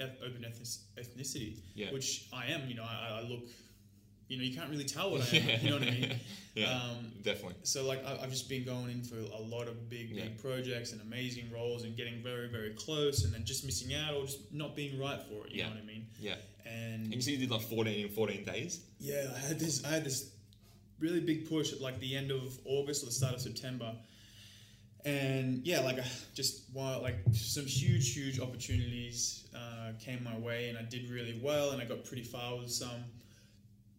open 0.00 0.44
ethnic- 0.44 0.66
ethnicity, 0.98 1.60
Yeah. 1.74 1.92
which 1.92 2.26
I 2.32 2.46
am. 2.46 2.68
You 2.68 2.74
know, 2.74 2.82
I, 2.82 3.20
I 3.22 3.28
look. 3.28 3.48
You 4.28 4.38
know, 4.38 4.42
you 4.44 4.56
can't 4.56 4.70
really 4.70 4.84
tell 4.84 5.10
what 5.10 5.20
I 5.32 5.36
am. 5.36 5.60
You 5.64 5.70
know 5.70 5.78
what 5.78 5.86
I 5.88 5.90
mean? 5.90 6.14
yeah, 6.54 6.80
Um, 6.82 7.12
definitely. 7.22 7.56
so 7.62 7.84
like 7.86 8.04
I- 8.06 8.18
I've 8.22 8.30
just 8.30 8.48
been 8.48 8.64
going 8.64 8.90
in 8.90 9.02
for 9.02 9.16
a 9.18 9.38
lot 9.40 9.68
of 9.68 9.88
big 9.90 10.10
Yeah. 10.10 10.24
big 10.24 10.38
projects 10.38 10.92
and 10.92 11.00
amazing 11.02 11.50
roles 11.52 11.84
and 11.84 11.94
getting 11.96 12.22
very 12.22 12.48
very 12.48 12.70
close 12.70 13.24
and 13.24 13.34
then 13.34 13.44
just 13.44 13.64
missing 13.64 13.92
out 13.94 14.14
or 14.14 14.24
just 14.24 14.50
not 14.52 14.74
being 14.74 14.98
right 14.98 15.20
for 15.28 15.46
it. 15.46 15.52
You 15.52 15.58
Yeah. 15.58 15.68
know 15.68 15.74
what 15.74 15.82
I 15.82 15.86
mean? 15.86 16.06
Yeah, 16.18 16.36
And 16.64 17.04
and 17.04 17.14
you 17.14 17.20
said 17.20 17.32
you 17.34 17.38
did 17.38 17.50
like 17.50 17.62
fourteen 17.62 18.06
in 18.06 18.12
fourteen 18.12 18.44
days. 18.44 18.80
yeah, 18.98 19.30
I 19.34 19.38
had 19.38 19.58
this. 19.58 19.84
I 19.84 19.88
had 19.88 20.04
this 20.04 20.30
really 21.00 21.20
big 21.20 21.46
push 21.48 21.72
at 21.74 21.80
like 21.82 22.00
the 22.00 22.16
end 22.16 22.30
of 22.30 22.58
August 22.64 23.02
or 23.02 23.06
the 23.06 23.12
start 23.12 23.34
of 23.34 23.40
September, 23.42 23.94
and 25.04 25.66
yeah, 25.66 25.80
like 25.80 25.98
I 25.98 26.06
just 26.34 26.62
while 26.72 27.02
like 27.02 27.16
some 27.32 27.66
huge, 27.66 28.14
huge 28.14 28.40
opportunities 28.40 29.44
uh, 29.54 29.92
came 30.00 30.24
my 30.24 30.38
way, 30.38 30.68
and 30.70 30.78
I 30.78 30.82
did 30.82 31.10
really 31.10 31.38
well, 31.42 31.72
and 31.72 31.82
I 31.82 31.84
got 31.84 32.04
pretty 32.04 32.22
far 32.24 32.56
with 32.56 32.70
some. 32.70 33.04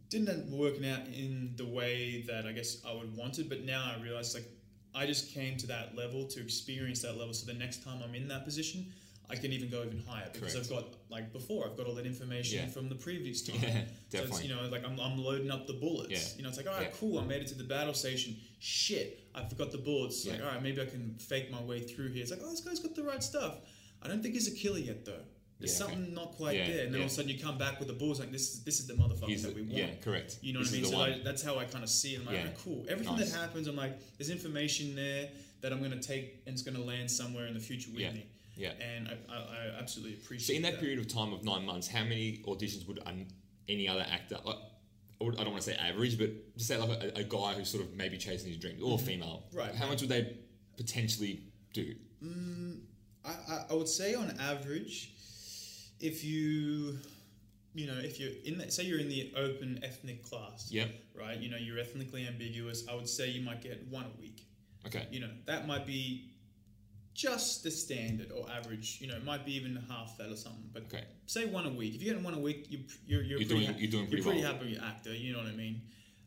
Didn't 0.09 0.51
working 0.51 0.87
out 0.87 1.07
in 1.07 1.53
the 1.57 1.65
way 1.65 2.23
that 2.27 2.45
I 2.45 2.51
guess 2.51 2.77
I 2.87 2.93
would 2.93 3.15
wanted, 3.17 3.49
but 3.49 3.63
now 3.63 3.91
I 3.97 4.01
realize 4.01 4.33
like 4.33 4.47
I 4.93 5.05
just 5.05 5.33
came 5.33 5.57
to 5.57 5.67
that 5.67 5.95
level 5.95 6.25
to 6.27 6.41
experience 6.41 7.01
that 7.01 7.17
level. 7.17 7.33
So 7.33 7.45
the 7.51 7.57
next 7.57 7.83
time 7.83 7.99
I'm 8.03 8.15
in 8.15 8.27
that 8.29 8.45
position, 8.45 8.93
I 9.29 9.35
can 9.35 9.51
even 9.51 9.69
go 9.69 9.83
even 9.83 10.01
higher 10.07 10.29
because 10.31 10.53
Correct. 10.53 10.71
I've 10.71 10.77
got 10.77 10.85
like 11.09 11.33
before 11.33 11.65
I've 11.67 11.75
got 11.75 11.87
all 11.87 11.95
that 11.95 12.05
information 12.05 12.59
Yeah. 12.59 12.67
from 12.67 12.87
the 12.89 12.95
previous 12.95 13.41
time. 13.47 13.57
Yeah, 13.61 13.69
So 13.71 13.77
it's, 13.79 14.11
definitely. 14.11 14.47
you 14.47 14.55
know, 14.55 14.61
like 14.69 14.85
I'm, 14.85 14.99
I'm 14.99 15.17
loading 15.17 15.49
up 15.49 15.65
the 15.65 15.73
bullets. 15.73 16.11
Yeah. 16.11 16.37
You 16.37 16.43
know, 16.43 16.49
it's 16.49 16.57
like, 16.57 16.67
all 16.67 16.73
right, 16.73 16.83
Yeah. 16.91 16.97
cool, 16.99 17.17
I 17.19 17.25
made 17.25 17.41
it 17.41 17.47
to 17.47 17.55
the 17.55 17.63
battle 17.63 17.93
station. 17.95 18.37
Shit, 18.59 19.27
I 19.33 19.43
forgot 19.43 19.71
the 19.71 19.79
bullets. 19.79 20.25
Like, 20.27 20.39
all 20.41 20.47
right, 20.47 20.61
maybe 20.61 20.81
I 20.81 20.85
can 20.85 21.15
fake 21.19 21.51
my 21.51 21.61
way 21.63 21.81
through 21.81 22.09
here. 22.09 22.21
It's 22.21 22.31
like, 22.31 22.41
oh, 22.43 22.49
this 22.51 22.61
guy's 22.61 22.79
got 22.79 22.95
the 22.95 23.03
right 23.03 23.23
stuff. 23.23 23.55
I 24.03 24.07
don't 24.07 24.21
think 24.21 24.35
he's 24.35 24.47
a 24.47 24.55
killer 24.55 24.77
yet, 24.79 25.03
though. 25.03 25.23
There's 25.59 25.79
Yeah, 25.79 25.85
okay. 25.85 25.93
something 25.95 26.13
not 26.13 26.31
quite 26.33 26.57
Yeah, 26.57 26.67
there. 26.67 26.85
And 26.85 26.93
then 26.93 27.01
all 27.01 27.05
of 27.05 27.11
a 27.11 27.15
sudden 27.15 27.29
you 27.31 27.39
come 27.39 27.57
back 27.57 27.79
with 27.79 27.87
the 27.87 27.93
bullets. 27.93 28.19
Like, 28.19 28.31
this 28.31 28.53
is 28.55 28.63
this 28.63 28.79
is 28.79 28.87
the 28.87 28.93
motherfucker 28.93 29.27
He's 29.29 29.43
that 29.43 29.55
we 29.55 29.61
want. 29.61 29.73
yeah, 29.73 29.95
correct. 30.03 30.39
You 30.41 30.53
know 30.53 30.59
This 30.59 30.71
what 30.71 30.77
I 30.99 31.09
mean? 31.09 31.17
So 31.17 31.23
that's 31.23 31.41
how 31.41 31.57
I 31.57 31.65
kind 31.65 31.83
of 31.83 31.89
see 31.89 32.15
it. 32.15 32.19
I'm 32.19 32.25
like, 32.25 32.35
Yeah. 32.35 32.41
"Alright, 32.41 32.57
cool. 32.57 32.85
Everything 32.89 33.15
Nice. 33.15 33.31
that 33.31 33.39
happens, 33.39 33.67
I'm 33.67 33.75
like, 33.75 33.97
there's 34.17 34.29
information 34.29 34.95
there 34.95 35.29
that 35.61 35.71
I'm 35.71 35.79
going 35.79 35.91
to 35.91 35.99
take 36.05 36.41
and 36.45 36.53
it's 36.53 36.61
going 36.61 36.75
to 36.75 36.83
land 36.83 37.09
somewhere 37.09 37.47
in 37.47 37.53
the 37.53 37.59
future 37.59 37.89
with 37.91 38.01
Yeah. 38.01 38.11
me. 38.11 38.25
Yeah. 38.57 38.71
And 38.81 39.07
I, 39.07 39.13
I, 39.33 39.37
I 39.37 39.79
absolutely 39.79 40.15
appreciate. 40.15 40.47
So 40.47 40.53
in 40.53 40.61
that 40.63 40.73
that. 40.73 40.79
period 40.81 40.99
of 40.99 41.07
time 41.07 41.31
of 41.33 41.43
nine 41.43 41.65
months, 41.65 41.87
how 41.87 42.03
many 42.03 42.41
auditions 42.45 42.85
would 42.87 42.99
an, 43.05 43.27
any 43.69 43.87
other 43.87 44.05
actor? 44.09 44.37
Like, 44.43 44.57
I 45.21 45.23
don't 45.25 45.51
want 45.51 45.63
to 45.63 45.71
say 45.71 45.75
average, 45.77 46.17
but 46.17 46.29
just 46.57 46.67
say 46.67 46.77
like 46.77 47.01
a, 47.01 47.19
a 47.19 47.23
guy 47.23 47.53
who's 47.53 47.69
sort 47.69 47.83
of 47.83 47.93
maybe 47.95 48.17
chasing 48.17 48.49
his 48.49 48.57
dreams, 48.57 48.81
or 48.83 48.95
a 48.95 48.97
female. 48.97 49.43
Mm-hmm. 49.47 49.57
Right. 49.57 49.75
How 49.75 49.87
much 49.87 50.01
would 50.01 50.09
they 50.09 50.35
potentially 50.75 51.43
do? 51.73 51.95
I, 53.25 53.29
I, 53.29 53.65
I 53.71 53.73
would 53.73 53.87
say 53.87 54.13
on 54.13 54.35
average, 54.39 55.13
if 56.05 56.23
you, 56.23 56.97
you 57.73 57.87
know, 57.87 57.97
if 57.97 58.19
you're 58.19 58.31
in 58.45 58.57
that, 58.59 58.71
say 58.71 58.83
you're 58.83 58.99
in 58.99 59.09
the 59.09 59.33
open 59.35 59.79
ethnic 59.83 60.23
class, 60.23 60.69
yeah, 60.71 60.85
right? 61.13 61.37
You 61.39 61.49
know, 61.49 61.57
you're 61.57 61.79
ethnically 61.79 62.27
ambiguous. 62.27 62.87
I 62.89 62.95
would 62.95 63.09
say 63.09 63.29
you 63.29 63.41
might 63.41 63.61
get 63.61 63.85
one 63.89 64.05
a 64.05 64.19
week. 64.21 64.45
Okay. 64.85 65.07
You 65.11 65.19
know, 65.21 65.29
that 65.45 65.67
might 65.67 65.85
be 65.85 66.29
just 67.13 67.63
the 67.63 67.71
standard 67.71 68.31
or 68.31 68.45
average. 68.51 68.97
You 69.01 69.07
know, 69.07 69.15
it 69.15 69.23
might 69.25 69.45
be 69.45 69.55
even 69.55 69.75
half 69.89 70.17
that 70.17 70.29
or 70.29 70.35
something. 70.35 70.69
But 70.73 70.83
Okay. 70.83 71.03
say 71.25 71.45
one 71.45 71.65
a 71.65 71.69
week. 71.71 71.95
If 71.95 72.01
you're 72.03 72.13
getting 72.13 72.23
one 72.23 72.33
a 72.35 72.39
week, 72.39 72.67
you, 72.69 72.79
you're 73.07 73.21
you're, 73.23 73.39
You're 73.39 73.47
pretty 73.49 73.65
doing- 73.65 73.79
you're 73.79 73.91
doing 73.91 74.07
pretty 74.07 74.23
pretty 74.23 74.41
well. 74.43 74.53
happy 74.53 74.77
actor. 74.81 75.13
You 75.15 75.33
know 75.33 75.39
what 75.39 75.47
I 75.47 75.55
mean? 75.55 75.81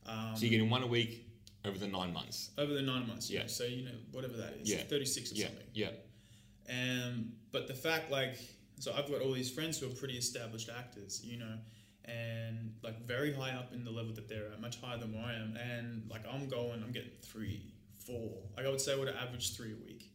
Um, 0.07 0.33
So 0.35 0.43
you're 0.43 0.51
getting 0.51 0.71
one 0.71 0.83
a 0.83 0.87
week 0.87 1.25
over 1.65 1.79
the 1.79 1.87
nine 1.89 2.13
months. 2.13 2.51
over 2.59 2.73
the 2.75 2.83
nine 2.83 3.07
months. 3.07 3.31
Yeah. 3.31 3.41
Yeah. 3.43 3.47
So 3.47 3.65
you 3.65 3.85
know 3.85 3.95
whatever 4.13 4.37
that 4.39 4.55
is. 4.61 4.71
Yeah. 4.71 4.83
Thirty 4.83 5.05
six 5.05 5.31
or 5.33 5.37
Yeah, 5.37 5.47
something. 5.47 5.67
yeah, 5.75 5.91
Um, 6.69 7.33
but 7.53 7.67
the 7.69 7.75
fact, 7.75 8.11
like, 8.11 8.37
so 8.79 8.93
I've 8.97 9.11
got 9.11 9.21
all 9.21 9.33
these 9.33 9.51
friends 9.51 9.79
who 9.79 9.87
are 9.87 9.95
pretty 9.95 10.17
established 10.17 10.71
actors, 10.77 11.21
you 11.25 11.39
know, 11.39 11.55
and 12.05 12.75
like 12.83 13.07
very 13.07 13.33
high 13.33 13.51
up 13.51 13.73
in 13.73 13.85
the 13.85 13.91
level 13.91 14.15
that 14.15 14.29
they're 14.29 14.47
at, 14.53 14.61
much 14.61 14.81
higher 14.81 14.99
than 14.99 15.13
where 15.13 15.25
I 15.25 15.35
am. 15.35 15.57
And 15.57 16.09
like, 16.11 16.23
I'm 16.31 16.49
going, 16.49 16.83
I'm 16.83 16.93
getting 16.93 17.11
three, 17.23 17.75
four. 17.99 18.31
Like, 18.57 18.67
I 18.67 18.71
would 18.71 18.81
say 18.81 18.93
I 18.93 18.97
would 18.97 19.09
average 19.09 19.57
three 19.57 19.73
a 19.73 19.85
week. 19.85 20.11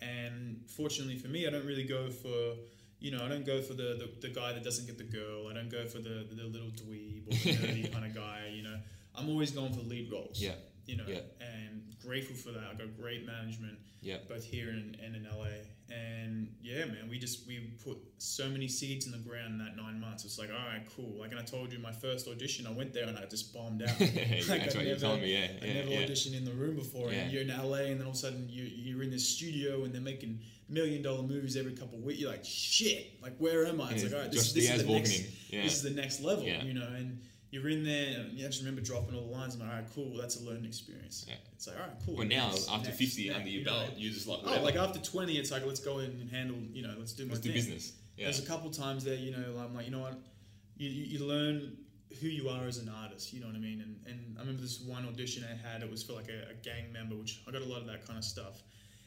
And 0.00 0.62
fortunately 0.68 1.16
for 1.16 1.28
me, 1.28 1.46
I 1.46 1.50
don't 1.50 1.66
really 1.66 1.84
go 1.84 2.10
for, 2.10 2.54
you 3.00 3.10
know, 3.10 3.24
I 3.24 3.28
don't 3.28 3.46
go 3.46 3.60
for 3.62 3.74
the, 3.74 4.08
the, 4.20 4.28
the 4.28 4.34
guy 4.34 4.52
that 4.52 4.64
doesn't 4.64 4.86
get 4.86 4.98
the 4.98 5.04
girl. 5.04 5.48
I 5.48 5.54
don't 5.54 5.70
go 5.70 5.86
for 5.86 5.98
the, 5.98 6.26
the 6.30 6.44
little 6.44 6.70
dweeb 6.70 7.28
or 7.28 7.30
the 7.30 7.66
nerdy 7.66 7.92
kind 7.92 8.04
of 8.04 8.14
guy, 8.14 8.50
you 8.52 8.62
know. 8.62 8.76
I'm 9.14 9.28
always 9.28 9.50
going 9.50 9.72
for 9.72 9.80
lead 9.80 10.10
roles. 10.12 10.40
Yeah. 10.40 10.52
You 10.88 10.96
know, 10.96 11.04
Yeah. 11.06 11.20
and 11.40 11.82
grateful 12.04 12.34
for 12.34 12.50
that. 12.50 12.64
I 12.70 12.74
got 12.74 12.96
great 12.98 13.26
management 13.26 13.78
yeah. 14.00 14.16
both 14.28 14.42
here 14.44 14.70
and, 14.70 14.96
and 15.04 15.14
in 15.14 15.24
LA. 15.24 15.46
And 15.90 16.52
yeah, 16.62 16.84
man, 16.86 17.08
we 17.10 17.18
just 17.18 17.46
we 17.46 17.70
put 17.84 17.98
so 18.18 18.48
many 18.48 18.68
seeds 18.68 19.06
in 19.06 19.12
the 19.12 19.18
ground 19.18 19.52
in 19.52 19.58
that 19.58 19.76
nine 19.76 20.00
months. 20.00 20.24
It's 20.24 20.38
like, 20.38 20.50
all 20.50 20.66
right, 20.66 20.82
cool. 20.96 21.18
Like, 21.20 21.30
and 21.30 21.38
I 21.40 21.42
told 21.44 21.72
you, 21.72 21.78
my 21.78 21.92
first 21.92 22.26
audition, 22.28 22.66
I 22.66 22.72
went 22.72 22.92
there 22.92 23.04
and 23.06 23.16
I 23.18 23.24
just 23.26 23.52
bombed 23.54 23.82
out. 23.82 23.88
That's 23.98 24.48
Like, 24.48 24.60
what 24.66 24.68
I'd 24.68 24.74
you're 24.74 24.84
never- 24.84 25.00
telling 25.00 25.20
me. 25.22 25.32
Yeah, 25.32 25.46
I 25.62 25.66
yeah, 25.66 25.74
never 25.74 25.90
yeah. 25.90 26.02
auditioned 26.06 26.36
in 26.36 26.44
the 26.44 26.52
room 26.52 26.76
before, 26.76 27.10
and 27.10 27.30
you're 27.32 27.42
in 27.42 27.48
LA, 27.48 27.88
and 27.90 28.00
then 28.00 28.06
all 28.06 28.10
of 28.10 28.16
a 28.16 28.18
sudden 28.18 28.48
you 28.48 28.64
you're 28.64 29.02
in 29.02 29.10
this 29.10 29.26
studio, 29.28 29.84
and 29.84 29.94
they're 29.94 30.00
making 30.00 30.40
million 30.70 31.00
dollar 31.02 31.22
movies 31.22 31.56
every 31.56 31.72
couple 31.72 31.98
of 31.98 32.04
weeks. 32.04 32.18
You're 32.20 32.30
like, 32.30 32.44
shit, 32.44 33.12
like 33.22 33.36
where 33.38 33.66
am 33.66 33.80
I? 33.80 33.92
It's 33.92 34.04
like, 34.04 34.12
all 34.14 34.20
right, 34.20 34.30
this, 34.32 34.52
this 34.52 34.70
is 34.70 34.84
the 34.86 34.92
next, 34.92 35.18
in. 35.18 35.26
Yeah. 35.50 35.62
this 35.64 35.74
is 35.76 35.82
the 35.82 35.90
next 35.90 36.20
level, 36.22 36.44
you 36.44 36.72
know, 36.74 36.88
and. 36.96 37.20
You're 37.50 37.68
in 37.70 37.82
there, 37.82 38.20
and 38.20 38.32
you 38.32 38.46
just 38.46 38.60
remember 38.60 38.82
dropping 38.82 39.14
all 39.14 39.22
the 39.22 39.32
lines. 39.32 39.54
I'm 39.54 39.60
like, 39.60 39.70
all 39.70 39.76
right, 39.76 39.86
cool. 39.94 40.16
That's 40.18 40.40
a 40.40 40.44
learning 40.44 40.66
experience. 40.66 41.24
Yeah. 41.26 41.34
It's 41.54 41.66
like, 41.66 41.76
all 41.76 41.82
right, 41.82 41.96
cool. 42.04 42.16
Well, 42.16 42.26
now 42.26 42.48
next, 42.48 42.70
after 42.70 42.88
next, 42.88 42.98
50 42.98 43.26
next, 43.28 43.36
under 43.38 43.48
your 43.48 43.58
you 43.60 43.64
know, 43.64 43.72
belt, 43.72 43.90
you're 43.96 44.12
just 44.12 44.26
like, 44.28 44.40
Oh, 44.44 44.62
like 44.62 44.76
after 44.76 44.98
20, 44.98 45.38
it's 45.38 45.50
like, 45.50 45.64
let's 45.64 45.80
go 45.80 45.98
in 46.00 46.10
and 46.10 46.30
handle, 46.30 46.58
you 46.72 46.82
know, 46.82 46.94
let's 46.98 47.12
do 47.12 47.24
my 47.24 47.30
let's 47.30 47.40
do 47.40 47.48
thing. 47.48 47.56
business. 47.56 47.92
Yeah. 48.16 48.24
There's 48.26 48.38
a 48.42 48.46
couple 48.46 48.70
times 48.70 49.02
there, 49.04 49.14
you 49.14 49.30
know, 49.30 49.58
I'm 49.58 49.74
like, 49.74 49.86
you 49.86 49.92
know 49.92 50.00
what, 50.00 50.18
you, 50.76 50.90
you, 50.90 51.18
you 51.18 51.26
learn 51.26 51.76
who 52.20 52.26
you 52.26 52.48
are 52.48 52.66
as 52.66 52.78
an 52.78 52.90
artist, 53.02 53.32
you 53.32 53.40
know 53.40 53.46
what 53.46 53.56
I 53.56 53.60
mean? 53.60 53.80
And, 53.80 53.96
and 54.06 54.36
I 54.36 54.40
remember 54.40 54.60
this 54.60 54.80
one 54.80 55.06
audition 55.06 55.44
I 55.44 55.68
had, 55.68 55.82
it 55.82 55.90
was 55.90 56.02
for 56.02 56.12
like 56.14 56.28
a, 56.28 56.50
a 56.50 56.54
gang 56.62 56.92
member, 56.92 57.14
which 57.16 57.40
I 57.48 57.50
got 57.50 57.62
a 57.62 57.64
lot 57.66 57.80
of 57.80 57.86
that 57.86 58.06
kind 58.06 58.18
of 58.18 58.24
stuff. 58.24 58.62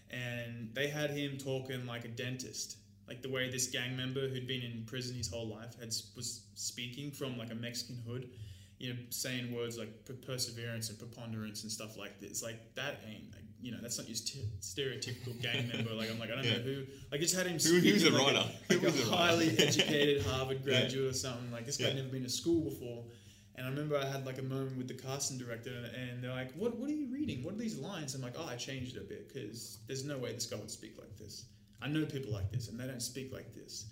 And 0.10 0.70
they 0.74 0.88
had 0.88 1.12
him 1.12 1.38
talking 1.38 1.86
like 1.86 2.06
a 2.06 2.10
dentist, 2.10 2.78
like 3.12 3.22
the 3.22 3.30
way 3.30 3.52
this 3.52 3.68
gang 3.68 3.98
member 3.98 4.30
who'd 4.30 4.48
been 4.48 4.62
in 4.62 4.86
prison 4.86 5.18
his 5.18 5.30
whole 5.30 5.50
life 5.50 5.74
had 5.82 5.90
was 6.16 6.46
speaking 6.56 7.12
from 7.12 7.38
like 7.38 7.52
a 7.52 7.56
Mexican 7.56 7.98
hood, 8.08 8.30
you 8.80 8.94
know, 8.94 9.00
saying 9.10 9.54
words 9.54 9.78
like 9.78 9.90
perseverance 10.26 10.90
and 10.90 10.98
preponderance 10.98 11.64
and 11.64 11.72
stuff 11.72 11.98
like 11.98 12.22
this. 12.22 12.42
Like 12.42 12.60
that 12.76 13.02
ain't, 13.06 13.30
like, 13.34 13.44
you 13.62 13.72
know, 13.74 13.80
that's 13.82 13.98
not 13.98 14.08
your 14.08 14.16
st- 14.16 14.46
stereotypical 14.62 15.34
gang 15.42 15.68
member. 15.74 15.94
Like 15.94 16.10
I'm 16.10 16.20
like, 16.20 16.32
I 16.32 16.36
don't 16.36 16.46
Yeah. 16.46 16.58
know 16.60 16.64
who. 16.64 16.84
Like 17.12 17.20
just 17.20 17.36
had 17.36 17.48
him. 17.48 17.60
Who- 17.60 17.80
who's 17.82 18.04
the 18.04 18.12
like 18.12 18.28
writer? 18.28 18.46
A, 18.70 18.74
like 18.74 18.82
was 18.82 18.96
a 18.96 19.04
the 19.04 19.12
writer? 19.12 19.18
highly 19.24 19.50
educated 19.68 20.26
Harvard 20.26 20.60
Yeah. 20.60 20.80
graduate 20.80 21.10
or 21.12 21.14
something. 21.14 21.52
Like 21.52 21.66
this 21.66 21.76
guy 21.76 21.90
Yeah. 21.90 21.96
never 21.96 22.08
been 22.16 22.24
to 22.24 22.30
school 22.30 22.62
before. 22.62 23.04
And 23.56 23.68
I 23.68 23.70
remember 23.70 23.98
I 23.98 24.06
had 24.06 24.26
like 24.26 24.38
a 24.40 24.44
moment 24.56 24.78
with 24.78 24.88
the 24.88 24.94
casting 24.94 25.38
director, 25.38 25.76
and 26.00 26.24
they're 26.24 26.32
like, 26.32 26.54
"What? 26.54 26.78
What 26.80 26.90
are 26.90 26.94
you 26.94 27.08
reading? 27.12 27.44
What 27.44 27.54
are 27.56 27.58
these 27.58 27.78
lines?" 27.78 28.16
I'm 28.16 28.22
like, 28.22 28.36
"Oh, 28.38 28.46
I 28.46 28.56
changed 28.56 28.96
it 28.96 29.02
a 29.02 29.04
bit 29.06 29.28
because 29.28 29.80
there's 29.88 30.06
no 30.06 30.18
way 30.18 30.32
this 30.32 30.46
guy 30.46 30.56
would 30.56 30.72
speak 30.72 30.98
like 30.98 31.16
this. 31.18 31.46
I 31.82 31.88
know 31.88 32.06
people 32.06 32.32
like 32.32 32.52
this, 32.52 32.68
and 32.70 32.80
they 32.80 32.86
don't 32.86 33.02
speak 33.02 33.32
like 33.34 33.54
this." 33.56 33.86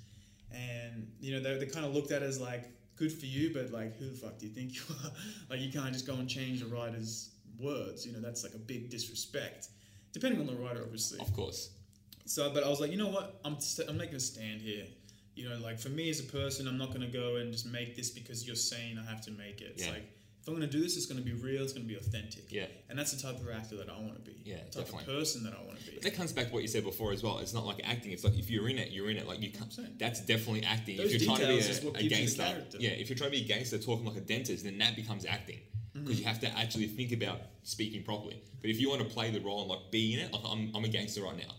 And 0.52 1.12
you 1.20 1.34
know, 1.34 1.42
they, 1.42 1.58
they 1.64 1.66
kind 1.72 1.86
of 1.86 1.94
looked 1.94 2.12
at 2.12 2.22
it 2.22 2.26
as 2.26 2.40
like, 2.40 2.66
"Good 2.96 3.12
for 3.12 3.26
you," 3.26 3.52
but 3.54 3.72
like, 3.72 3.98
who 3.98 4.10
the 4.10 4.16
fuck 4.18 4.38
do 4.40 4.48
you 4.48 4.52
think 4.54 4.76
you 4.76 4.82
are? 5.04 5.12
like, 5.50 5.60
you 5.60 5.72
can't 5.72 5.94
just 5.94 6.08
go 6.08 6.14
and 6.16 6.28
change 6.30 6.62
the 6.62 6.68
writer's 6.68 7.32
words. 7.60 8.06
You 8.06 8.14
know, 8.14 8.20
that's 8.22 8.44
like 8.44 8.54
a 8.54 8.60
big 8.60 8.90
disrespect, 8.90 9.68
depending 10.14 10.40
on 10.40 10.48
the 10.48 10.56
writer, 10.56 10.82
obviously. 10.82 11.20
Of 11.20 11.34
course. 11.34 11.72
So, 12.26 12.52
but 12.54 12.64
I 12.64 12.70
was 12.70 12.80
like, 12.80 12.92
you 12.92 12.98
know 12.98 13.08
what? 13.10 13.40
I'm 13.44 13.60
st- 13.60 13.90
I'm 13.90 13.98
making 13.98 14.16
a 14.16 14.20
stand 14.20 14.62
here. 14.62 14.86
You 15.36 15.50
know, 15.50 15.58
like 15.60 15.80
for 15.80 15.90
me 15.90 16.10
as 16.10 16.20
a 16.20 16.24
person, 16.24 16.68
I'm 16.68 16.78
not 16.78 16.90
going 16.90 17.02
to 17.02 17.08
go 17.08 17.38
and 17.38 17.52
just 17.52 17.66
make 17.66 17.96
this 17.96 18.10
because 18.10 18.46
you're 18.46 18.56
saying 18.56 18.98
I 19.00 19.10
have 19.10 19.22
to 19.22 19.32
make 19.32 19.62
it. 19.62 19.72
It's 19.76 19.86
Yeah. 19.86 19.94
like 19.94 20.12
I'm 20.50 20.56
going 20.58 20.70
to 20.70 20.78
do 20.78 20.82
this, 20.82 20.98
it's 20.98 21.06
going 21.06 21.22
to 21.22 21.26
be 21.26 21.34
real. 21.34 21.64
It's 21.64 21.74
going 21.74 21.86
to 21.86 21.94
be 21.94 21.98
authentic. 22.00 22.52
Yeah. 22.52 22.66
And 22.90 22.98
that's 22.98 23.12
the 23.12 23.22
type 23.22 23.40
of 23.40 23.50
actor 23.50 23.78
that 23.78 23.90
I 23.90 24.00
want 24.00 24.16
to 24.16 24.22
be. 24.22 24.38
Yeah, 24.44 24.58
the 24.58 24.62
type 24.62 24.86
definitely. 24.86 25.14
of 25.14 25.20
person 25.20 25.44
that 25.44 25.54
I 25.54 25.64
want 25.66 25.80
to 25.80 25.86
be. 25.86 25.94
But 25.94 26.04
that 26.04 26.16
comes 26.16 26.32
back 26.34 26.48
to 26.48 26.54
what 26.54 26.62
you 26.62 26.68
said 26.68 26.84
before 26.84 27.12
as 27.14 27.24
well. 27.24 27.40
It's 27.40 27.54
not 27.54 27.66
like 27.66 27.82
acting. 27.84 28.12
It's 28.12 28.24
like 28.24 28.38
if 28.38 28.50
you're 28.50 28.70
in 28.70 28.78
it, 28.78 28.92
you're 28.92 29.10
in 29.10 29.18
it. 29.18 29.28
Like 29.28 29.42
you 29.42 29.52
can't. 29.52 30.00
That's 30.00 30.22
definitely 30.22 30.64
acting. 30.64 30.98
Those 30.98 31.14
if 31.14 31.22
you're 31.22 31.36
trying 31.36 31.48
to 31.48 31.48
be 31.48 31.54
a, 31.54 31.58
a 31.58 31.62
gives 31.62 31.84
you 31.84 31.92
the 31.92 32.10
gangster, 32.10 32.78
yeah. 32.80 32.90
If 32.92 33.10
you're 33.10 33.18
trying 33.18 33.32
to 33.32 33.38
be 33.38 33.44
a 33.44 33.48
gangster 33.48 33.78
talking 33.78 34.06
like 34.06 34.18
a 34.18 34.22
dentist, 34.22 34.64
then 34.64 34.78
that 34.80 34.96
becomes 34.96 35.26
acting 35.26 35.60
Mm-hmm. 35.90 36.04
because 36.06 36.20
you 36.20 36.26
have 36.28 36.40
to 36.42 36.58
actually 36.58 36.88
think 36.88 37.12
about 37.12 37.40
speaking 37.64 38.04
properly. 38.04 38.40
But 38.62 38.70
if 38.70 38.80
you 38.80 38.90
want 38.90 39.02
to 39.02 39.08
play 39.08 39.32
the 39.32 39.40
role 39.40 39.62
and 39.62 39.70
like 39.70 39.92
be 39.92 40.14
in 40.14 40.20
it, 40.20 40.32
like 40.32 40.44
I'm, 40.48 40.72
I'm 40.76 40.84
a 40.84 40.88
gangster 40.88 41.24
right 41.24 41.38
now. 41.38 41.54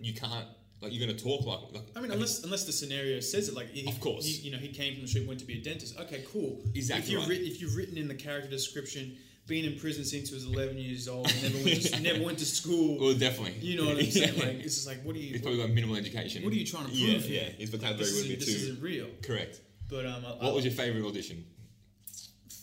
You 0.00 0.14
can't. 0.14 0.46
Like 0.82 0.92
you're 0.92 1.06
gonna 1.06 1.18
talk 1.18 1.46
like. 1.46 1.72
like. 1.72 1.84
I 1.96 2.00
mean, 2.00 2.10
unless 2.10 2.42
unless 2.44 2.64
the 2.64 2.72
scenario 2.72 3.20
says 3.20 3.48
it, 3.48 3.54
like 3.54 3.70
he, 3.70 3.86
Of 3.88 4.00
course. 4.00 4.24
he, 4.26 4.32
you 4.46 4.50
know, 4.50 4.58
he 4.58 4.68
came 4.68 4.94
from 4.94 5.02
the 5.02 5.08
street, 5.08 5.28
went 5.28 5.40
to 5.40 5.46
be 5.46 5.58
a 5.58 5.62
dentist. 5.62 5.98
Okay, 6.00 6.24
cool. 6.32 6.60
Exactly 6.74 7.04
If 7.04 7.10
you've 7.10 7.20
right. 7.20 7.28
written, 7.28 7.46
if 7.46 7.60
you've 7.60 7.76
written 7.76 7.96
in 7.96 8.08
the 8.08 8.14
character 8.14 8.50
description, 8.50 9.16
being 9.46 9.64
in 9.64 9.78
prison 9.78 10.04
since 10.04 10.28
he 10.30 10.34
was 10.34 10.44
11 10.44 10.78
years 10.78 11.08
old, 11.08 11.26
never 11.42 11.58
went 11.64 11.82
to, 11.82 12.00
never 12.10 12.24
went 12.24 12.38
to 12.38 12.44
school. 12.46 12.98
well, 13.00 13.14
definitely. 13.14 13.58
you 13.60 13.76
know 13.80 13.86
what 13.88 13.98
I'm 13.98 14.10
saying? 14.10 14.38
Like 14.38 14.56
it's 14.64 14.74
just 14.76 14.86
like, 14.86 15.02
what 15.04 15.14
do 15.14 15.20
you? 15.20 15.32
He's 15.32 15.42
probably 15.42 15.60
got 15.60 15.70
minimal 15.70 15.96
education. 15.96 16.42
What 16.44 16.52
are 16.52 16.56
you 16.56 16.66
trying 16.66 16.84
to 16.86 16.90
prove? 16.90 17.00
Yeah, 17.00 17.18
here? 17.18 17.42
yeah. 17.44 17.48
His 17.58 17.72
Like, 17.72 17.80
vocabulary 17.80 18.04
this 18.04 18.16
would 18.16 18.28
be 18.28 18.34
isn't- 18.34 18.38
This 18.40 18.62
isn't 18.62 18.82
real. 18.82 19.06
correct. 19.22 19.60
But 19.88 20.06
um, 20.06 20.24
I, 20.26 20.44
What 20.44 20.54
was 20.54 20.64
your 20.64 20.74
favorite 20.74 21.04
audition? 21.06 21.44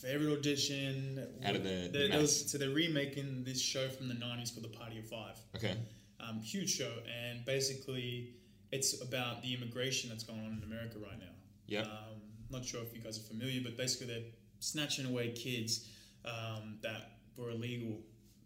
favorite 0.02 0.32
audition? 0.38 1.26
Out 1.44 1.56
of 1.56 1.64
the- 1.64 1.90
the 1.92 2.08
there 2.08 2.20
was- 2.22 2.50
so 2.52 2.58
they're 2.58 2.70
remaking 2.70 3.44
this 3.44 3.62
show 3.62 3.88
from 3.90 4.08
the 4.08 4.14
'90s 4.16 4.54
called 4.54 4.64
The 4.64 4.78
Party 4.78 5.00
of 5.00 5.06
Five. 5.08 5.38
Okay. 5.56 5.76
Um, 6.20 6.42
huge 6.42 6.70
show, 6.70 6.92
and 7.08 7.46
basically, 7.46 8.34
it's 8.72 9.02
about 9.02 9.42
the 9.42 9.54
immigration 9.54 10.10
that's 10.10 10.24
going 10.24 10.40
on 10.40 10.62
in 10.62 10.64
America 10.64 10.98
right 11.00 11.20
now. 11.20 11.34
Yep. 11.68 11.86
Um, 11.86 12.22
not 12.50 12.66
sure 12.66 12.82
if 12.82 12.94
you 12.96 13.02
guys 13.02 13.18
are 13.18 13.24
familiar, 13.24 13.62
but 13.64 13.78
basically 13.78 14.08
they're 14.08 14.32
snatching 14.60 15.06
away 15.06 15.32
kids 15.32 15.88
um, 16.26 16.78
that 16.82 17.20
were 17.38 17.52
illegal 17.52 18.00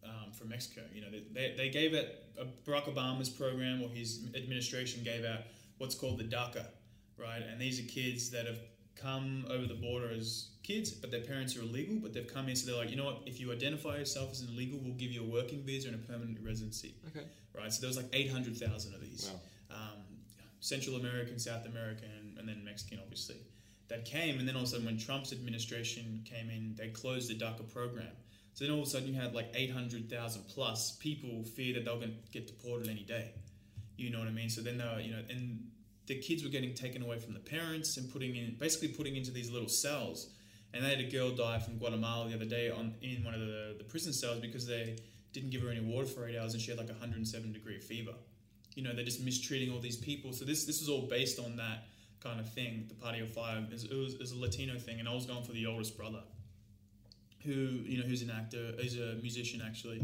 um, 0.03 0.31
from 0.31 0.49
Mexico. 0.49 0.81
You 0.93 1.01
know, 1.01 1.09
they, 1.09 1.23
they, 1.33 1.55
they 1.57 1.69
gave 1.69 1.93
it 1.93 2.23
uh, 2.39 2.45
Barack 2.65 2.93
Obama's 2.93 3.29
program 3.29 3.81
or 3.81 3.89
his 3.89 4.27
administration 4.35 5.03
gave 5.03 5.25
out 5.25 5.41
what's 5.77 5.95
called 5.95 6.19
the 6.19 6.23
DACA, 6.25 6.65
right? 7.17 7.41
And 7.41 7.59
these 7.59 7.79
are 7.79 7.87
kids 7.87 8.29
that 8.31 8.45
have 8.45 8.59
come 8.95 9.45
over 9.49 9.65
the 9.65 9.73
border 9.73 10.11
as 10.11 10.49
kids, 10.61 10.91
but 10.91 11.11
their 11.11 11.21
parents 11.21 11.57
are 11.57 11.61
illegal, 11.61 11.97
but 12.01 12.13
they've 12.13 12.31
come 12.31 12.45
here, 12.45 12.55
so 12.55 12.67
they're 12.69 12.79
like, 12.79 12.91
you 12.91 12.95
know 12.95 13.05
what? 13.05 13.21
If 13.25 13.39
you 13.39 13.51
identify 13.51 13.97
yourself 13.97 14.31
as 14.31 14.41
an 14.41 14.49
illegal, 14.49 14.79
we'll 14.83 14.93
give 14.93 15.11
you 15.11 15.23
a 15.23 15.27
working 15.27 15.63
visa 15.63 15.89
and 15.89 15.95
a 15.95 15.99
permanent 15.99 16.37
residency 16.45 16.95
Okay. 17.07 17.25
Right? 17.55 17.71
So 17.71 17.81
there 17.81 17.87
was 17.87 17.97
like 17.97 18.09
800,000 18.13 18.93
of 18.93 19.01
these. 19.01 19.31
Wow. 19.69 19.77
Um, 19.77 20.03
Central 20.59 20.95
American, 20.95 21.37
South 21.39 21.65
American, 21.65 22.35
and 22.37 22.47
then 22.47 22.63
Mexican, 22.63 22.99
obviously, 23.01 23.35
that 23.89 24.05
came. 24.05 24.39
And 24.39 24.47
then 24.47 24.55
all 24.55 24.61
of 24.61 24.67
a 24.67 24.71
sudden, 24.71 24.85
when 24.85 24.97
Trump's 24.97 25.33
administration 25.33 26.23
came 26.25 26.49
in, 26.49 26.73
they 26.77 26.87
closed 26.87 27.29
the 27.29 27.35
DACA 27.35 27.71
program. 27.71 28.07
So 28.53 28.63
then 28.63 28.73
all 28.73 28.81
of 28.81 28.87
a 28.87 28.89
sudden, 28.89 29.07
you 29.07 29.19
had 29.19 29.33
like 29.33 29.49
800,000 29.53 30.43
plus 30.47 30.95
people 30.97 31.43
fear 31.43 31.73
that 31.73 31.85
they're 31.85 31.95
going 31.95 32.09
to 32.09 32.31
get 32.31 32.47
deported 32.47 32.87
any 32.87 33.03
day. 33.03 33.31
You 33.97 34.09
know 34.09 34.19
what 34.19 34.27
I 34.27 34.31
mean? 34.31 34.49
So 34.49 34.61
then, 34.61 34.77
they 34.77 34.85
were, 34.85 34.99
you 34.99 35.11
know, 35.11 35.21
and 35.29 35.67
the 36.07 36.15
kids 36.19 36.43
were 36.43 36.49
getting 36.49 36.73
taken 36.73 37.01
away 37.01 37.19
from 37.19 37.33
the 37.33 37.39
parents 37.39 37.97
and 37.97 38.11
putting 38.11 38.35
in, 38.35 38.55
basically 38.59 38.89
putting 38.89 39.15
into 39.15 39.31
these 39.31 39.51
little 39.51 39.69
cells. 39.69 40.29
And 40.73 40.83
they 40.83 40.89
had 40.89 40.99
a 40.99 41.09
girl 41.09 41.31
die 41.31 41.59
from 41.59 41.77
Guatemala 41.77 42.29
the 42.29 42.35
other 42.35 42.45
day 42.45 42.69
on 42.69 42.95
in 43.01 43.23
one 43.23 43.33
of 43.33 43.41
the, 43.41 43.75
the 43.77 43.83
prison 43.83 44.11
cells 44.11 44.39
because 44.39 44.65
they 44.65 44.97
didn't 45.33 45.49
give 45.49 45.61
her 45.61 45.69
any 45.69 45.81
water 45.81 46.05
for 46.07 46.27
eight 46.27 46.37
hours 46.37 46.53
and 46.53 46.61
she 46.61 46.69
had 46.71 46.77
like 46.79 46.89
107 46.89 47.51
degree 47.51 47.79
fever. 47.79 48.13
You 48.75 48.83
know, 48.83 48.93
they're 48.93 49.03
just 49.05 49.21
mistreating 49.23 49.71
all 49.73 49.79
these 49.79 49.97
people. 49.97 50.31
So 50.33 50.45
this 50.45 50.63
this 50.65 50.79
was 50.79 50.89
all 50.89 51.01
based 51.07 51.39
on 51.39 51.55
that 51.57 51.85
kind 52.21 52.39
of 52.39 52.51
thing. 52.51 52.85
The 52.87 52.95
Party 52.95 53.19
of 53.19 53.29
Five 53.31 53.63
it 53.65 53.71
was, 53.71 53.83
it 53.83 53.93
was, 53.95 54.13
it 54.15 54.19
was 54.19 54.31
a 54.31 54.37
Latino 54.39 54.77
thing, 54.79 54.99
and 54.99 55.07
I 55.09 55.13
was 55.13 55.25
going 55.25 55.43
for 55.43 55.51
the 55.51 55.65
oldest 55.65 55.97
brother, 55.97 56.21
who 57.43 57.51
you 57.51 57.97
know 57.99 58.05
who's 58.05 58.21
an 58.21 58.29
actor, 58.31 58.71
he's 58.79 58.97
a 58.97 59.15
musician 59.21 59.61
actually, 59.65 60.01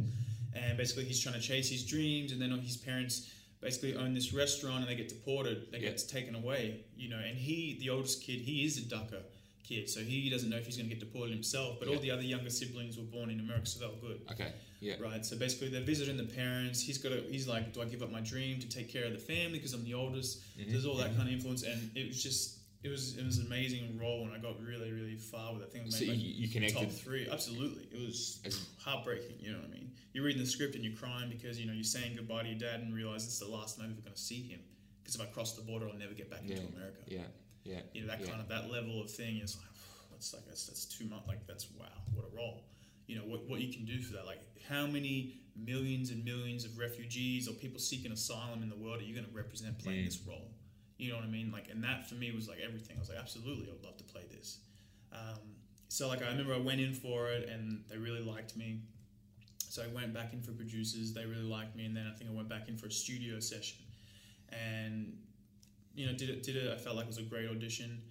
and 0.53 0.77
basically 0.77 1.05
he's 1.05 1.19
trying 1.19 1.35
to 1.35 1.41
chase 1.41 1.69
his 1.69 1.85
dreams, 1.85 2.31
and 2.31 2.41
then 2.41 2.51
his 2.59 2.77
parents 2.77 3.31
basically 3.61 3.95
own 3.95 4.13
this 4.13 4.33
restaurant 4.33 4.79
and 4.81 4.87
they 4.87 4.95
get 4.95 5.09
deported, 5.09 5.67
they 5.71 5.79
Yeah. 5.79 5.89
get 5.89 6.07
taken 6.07 6.33
away, 6.35 6.81
you 6.95 7.09
know, 7.09 7.17
and 7.19 7.37
he, 7.37 7.77
the 7.81 7.89
oldest 7.89 8.23
kid, 8.23 8.39
he 8.39 8.63
is 8.63 8.77
a 8.77 8.81
DACA 8.81 9.21
kid, 9.63 9.89
so 9.89 9.99
he 9.99 10.29
doesn't 10.29 10.49
know 10.49 10.55
if 10.55 10.65
he's 10.65 10.77
going 10.77 10.87
to 10.89 10.95
get 10.95 11.01
deported 11.01 11.33
himself, 11.33 11.77
but 11.77 11.89
Yeah. 11.89 11.95
all 11.95 12.01
the 12.01 12.09
other 12.11 12.21
younger 12.23 12.49
siblings 12.49 12.97
were 12.97 13.03
born 13.03 13.29
in 13.29 13.39
America, 13.41 13.65
so 13.65 13.79
they 13.79 13.87
were 13.87 13.99
good. 14.13 14.21
Okay. 14.31 14.53
Yeah. 14.79 14.95
Right. 15.01 15.25
So 15.25 15.37
basically, 15.37 15.69
they're 15.69 15.81
visiting 15.81 16.15
the 16.15 16.23
parents. 16.23 16.81
He's 16.81 16.97
got. 16.97 17.11
A, 17.11 17.21
he's 17.29 17.47
like, 17.47 17.73
do 17.73 17.81
I 17.81 17.85
give 17.85 18.01
up 18.01 18.11
my 18.11 18.21
dream 18.21 18.59
to 18.59 18.69
take 18.69 18.91
care 18.91 19.05
of 19.05 19.11
the 19.11 19.17
family 19.17 19.57
because 19.57 19.73
I'm 19.73 19.83
the 19.83 19.93
oldest? 19.93 20.39
So 20.39 20.61
mm-hmm. 20.61 20.71
there's 20.71 20.85
all 20.85 20.95
that 20.97 21.09
mm-hmm. 21.09 21.17
kind 21.17 21.29
of 21.29 21.35
influence, 21.35 21.63
and 21.63 21.91
it 21.95 22.07
was 22.07 22.23
just 22.23 22.59
it 22.81 22.89
was 22.89 23.17
it 23.17 23.25
was 23.25 23.39
an 23.39 23.47
amazing 23.47 23.99
role, 23.99 24.23
and 24.23 24.33
I 24.33 24.37
got 24.37 24.61
really 24.61 24.91
really 24.91 25.15
far 25.15 25.53
with 25.53 25.63
it. 25.63 25.69
I 25.69 25.71
think 25.71 25.85
I 25.87 25.89
So 25.89 26.05
made 26.05 26.15
you, 26.15 26.29
like 26.29 26.39
you 26.39 26.47
connected. 26.47 26.79
top 26.79 26.91
three. 26.91 27.27
Absolutely, 27.29 27.87
it 27.91 28.05
was 28.05 28.39
As- 28.45 28.67
heartbreaking. 28.79 29.35
You 29.39 29.51
know 29.51 29.57
what 29.57 29.67
I 29.67 29.73
mean? 29.73 29.91
You're 30.13 30.23
reading 30.23 30.41
the 30.41 30.47
script 30.47 30.75
and 30.75 30.83
you're 30.83 30.95
crying 30.95 31.29
because 31.29 31.59
you 31.59 31.67
know 31.67 31.73
you're 31.73 31.83
saying 31.83 32.15
goodbye 32.15 32.43
to 32.43 32.49
your 32.49 32.57
dad 32.57 32.79
and 32.79 32.95
realize 32.95 33.25
it's 33.25 33.39
the 33.39 33.47
last 33.47 33.77
time 33.77 33.85
I'm 33.85 33.91
ever 33.91 34.01
going 34.01 34.13
to 34.13 34.19
see 34.19 34.43
him. 34.43 34.59
Because 35.03 35.15
if 35.15 35.21
I 35.21 35.25
cross 35.25 35.53
the 35.55 35.61
border, 35.61 35.87
I'll 35.87 35.97
never 35.97 36.13
get 36.13 36.29
back 36.29 36.41
Yeah. 36.45 36.55
into 36.55 36.73
America. 36.73 36.99
Yeah, 37.07 37.21
yeah. 37.63 37.81
You 37.93 38.01
know 38.01 38.07
that 38.07 38.21
yeah. 38.21 38.27
kind 38.27 38.41
of 38.41 38.47
that 38.47 38.71
level 38.71 39.01
of 39.01 39.11
thing 39.11 39.39
is 39.39 39.57
like 39.57 39.67
that's 40.11 40.33
like 40.33 40.45
that's 40.47 40.67
that's 40.67 40.85
too 40.85 41.05
much. 41.05 41.27
Like 41.27 41.45
that's 41.47 41.67
wow, 41.77 41.85
what 42.13 42.25
a 42.31 42.35
role. 42.35 42.63
You 43.09 43.15
know 43.17 43.23
what 43.31 43.41
what 43.49 43.59
you 43.59 43.73
can 43.73 43.85
do 43.85 43.99
for 44.01 44.13
that. 44.17 44.25
Like 44.25 44.41
how 44.69 44.85
many 44.85 45.41
millions 45.55 46.11
and 46.11 46.23
millions 46.23 46.63
of 46.63 46.77
refugees 46.77 47.49
or 47.49 47.53
people 47.53 47.79
seeking 47.79 48.11
asylum 48.11 48.61
in 48.63 48.69
the 48.69 48.75
world 48.75 48.99
are 49.01 49.03
you 49.03 49.13
going 49.13 49.25
to 49.25 49.35
represent 49.35 49.77
playing 49.79 50.03
Mm. 50.03 50.05
this 50.05 50.21
role? 50.27 50.47
You 50.97 51.09
know 51.09 51.15
what 51.15 51.25
I 51.25 51.29
mean? 51.29 51.51
Like 51.51 51.67
and 51.71 51.83
that 51.83 52.07
for 52.07 52.15
me 52.15 52.31
was 52.31 52.47
like 52.47 52.59
everything. 52.59 52.95
I 52.97 52.99
was 52.99 53.09
like 53.09 53.17
absolutely, 53.17 53.67
I 53.67 53.71
would 53.71 53.83
love 53.83 53.97
to 53.97 54.03
play 54.03 54.25
this. 54.31 54.59
Um, 55.11 55.39
so 55.87 56.07
like 56.07 56.21
I 56.21 56.27
remember 56.27 56.53
I 56.53 56.59
went 56.59 56.81
in 56.81 56.93
for 56.93 57.29
it 57.29 57.49
and 57.49 57.83
they 57.89 57.97
really 57.97 58.21
liked 58.21 58.55
me. 58.55 58.81
So 59.69 59.83
I 59.83 59.87
went 59.87 60.13
back 60.13 60.33
in 60.33 60.41
for 60.41 60.51
producers. 60.51 61.13
They 61.13 61.25
really 61.25 61.49
liked 61.57 61.75
me, 61.75 61.85
and 61.85 61.95
then 61.97 62.05
I 62.11 62.15
think 62.17 62.29
I 62.29 62.33
went 62.33 62.49
back 62.49 62.67
in 62.69 62.75
for 62.77 62.87
a 62.87 62.91
studio 62.91 63.39
session, 63.39 63.77
and 64.49 65.15
you 65.93 66.05
know 66.07 66.13
did 66.13 66.29
it. 66.29 66.43
Did 66.43 66.55
it. 66.57 66.71
I 66.71 66.77
felt 66.77 66.95
like 66.95 67.05
it 67.05 67.13
was 67.15 67.19
a 67.19 67.23
great 67.23 67.47
audition, 67.49 68.01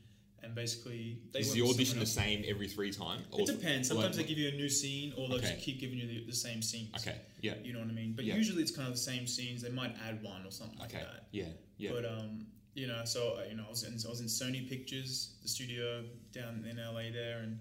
and 0.43 0.55
basically 0.55 1.19
they 1.33 1.41
Is 1.41 1.53
the 1.53 1.63
audition 1.63 1.99
the 1.99 2.07
same 2.07 2.45
every 2.47 2.69
three 2.69 2.91
times? 2.93 3.23
It 3.37 3.47
depends. 3.47 3.91
like- 3.91 3.97
Sometimes 3.97 4.17
they 4.17 4.25
give 4.25 4.39
you 4.39 4.49
a 4.49 4.53
new 4.53 4.69
scene, 4.69 5.13
or 5.17 5.29
they'll 5.29 5.39
Okay. 5.39 5.51
just 5.53 5.61
keep 5.65 5.81
giving 5.81 5.99
you 5.99 6.07
the, 6.07 6.25
the 6.27 6.33
same 6.37 6.63
scenes. 6.63 6.91
Okay, 6.97 7.17
yeah, 7.41 7.55
You 7.65 7.73
know 7.73 7.81
what 7.81 7.89
I 7.89 7.93
mean? 7.93 8.13
But 8.15 8.25
Yeah. 8.25 8.37
usually 8.37 8.63
it's 8.63 8.71
kind 8.71 8.89
of 8.89 8.95
the 8.95 9.01
same 9.01 9.27
scenes. 9.27 9.63
They 9.63 9.71
might 9.71 9.95
add 10.07 10.23
one 10.23 10.45
or 10.47 10.51
something 10.51 10.79
like 10.79 10.95
okay, 10.95 11.03
that. 11.05 11.27
yeah, 11.33 11.47
yeah. 11.77 11.91
But 11.93 12.05
um, 12.05 12.47
you 12.75 12.87
know, 12.87 13.05
so 13.05 13.39
uh, 13.41 13.45
you 13.51 13.57
know, 13.57 13.65
I 13.67 13.71
was 13.71 13.83
in, 13.85 13.93
I 14.07 14.09
was 14.11 14.21
in 14.21 14.27
Sony 14.27 14.69
Pictures, 14.69 15.35
the 15.43 15.49
studio 15.49 16.05
down 16.33 16.65
in 16.71 16.77
LA 16.77 17.11
there, 17.13 17.39
and 17.41 17.59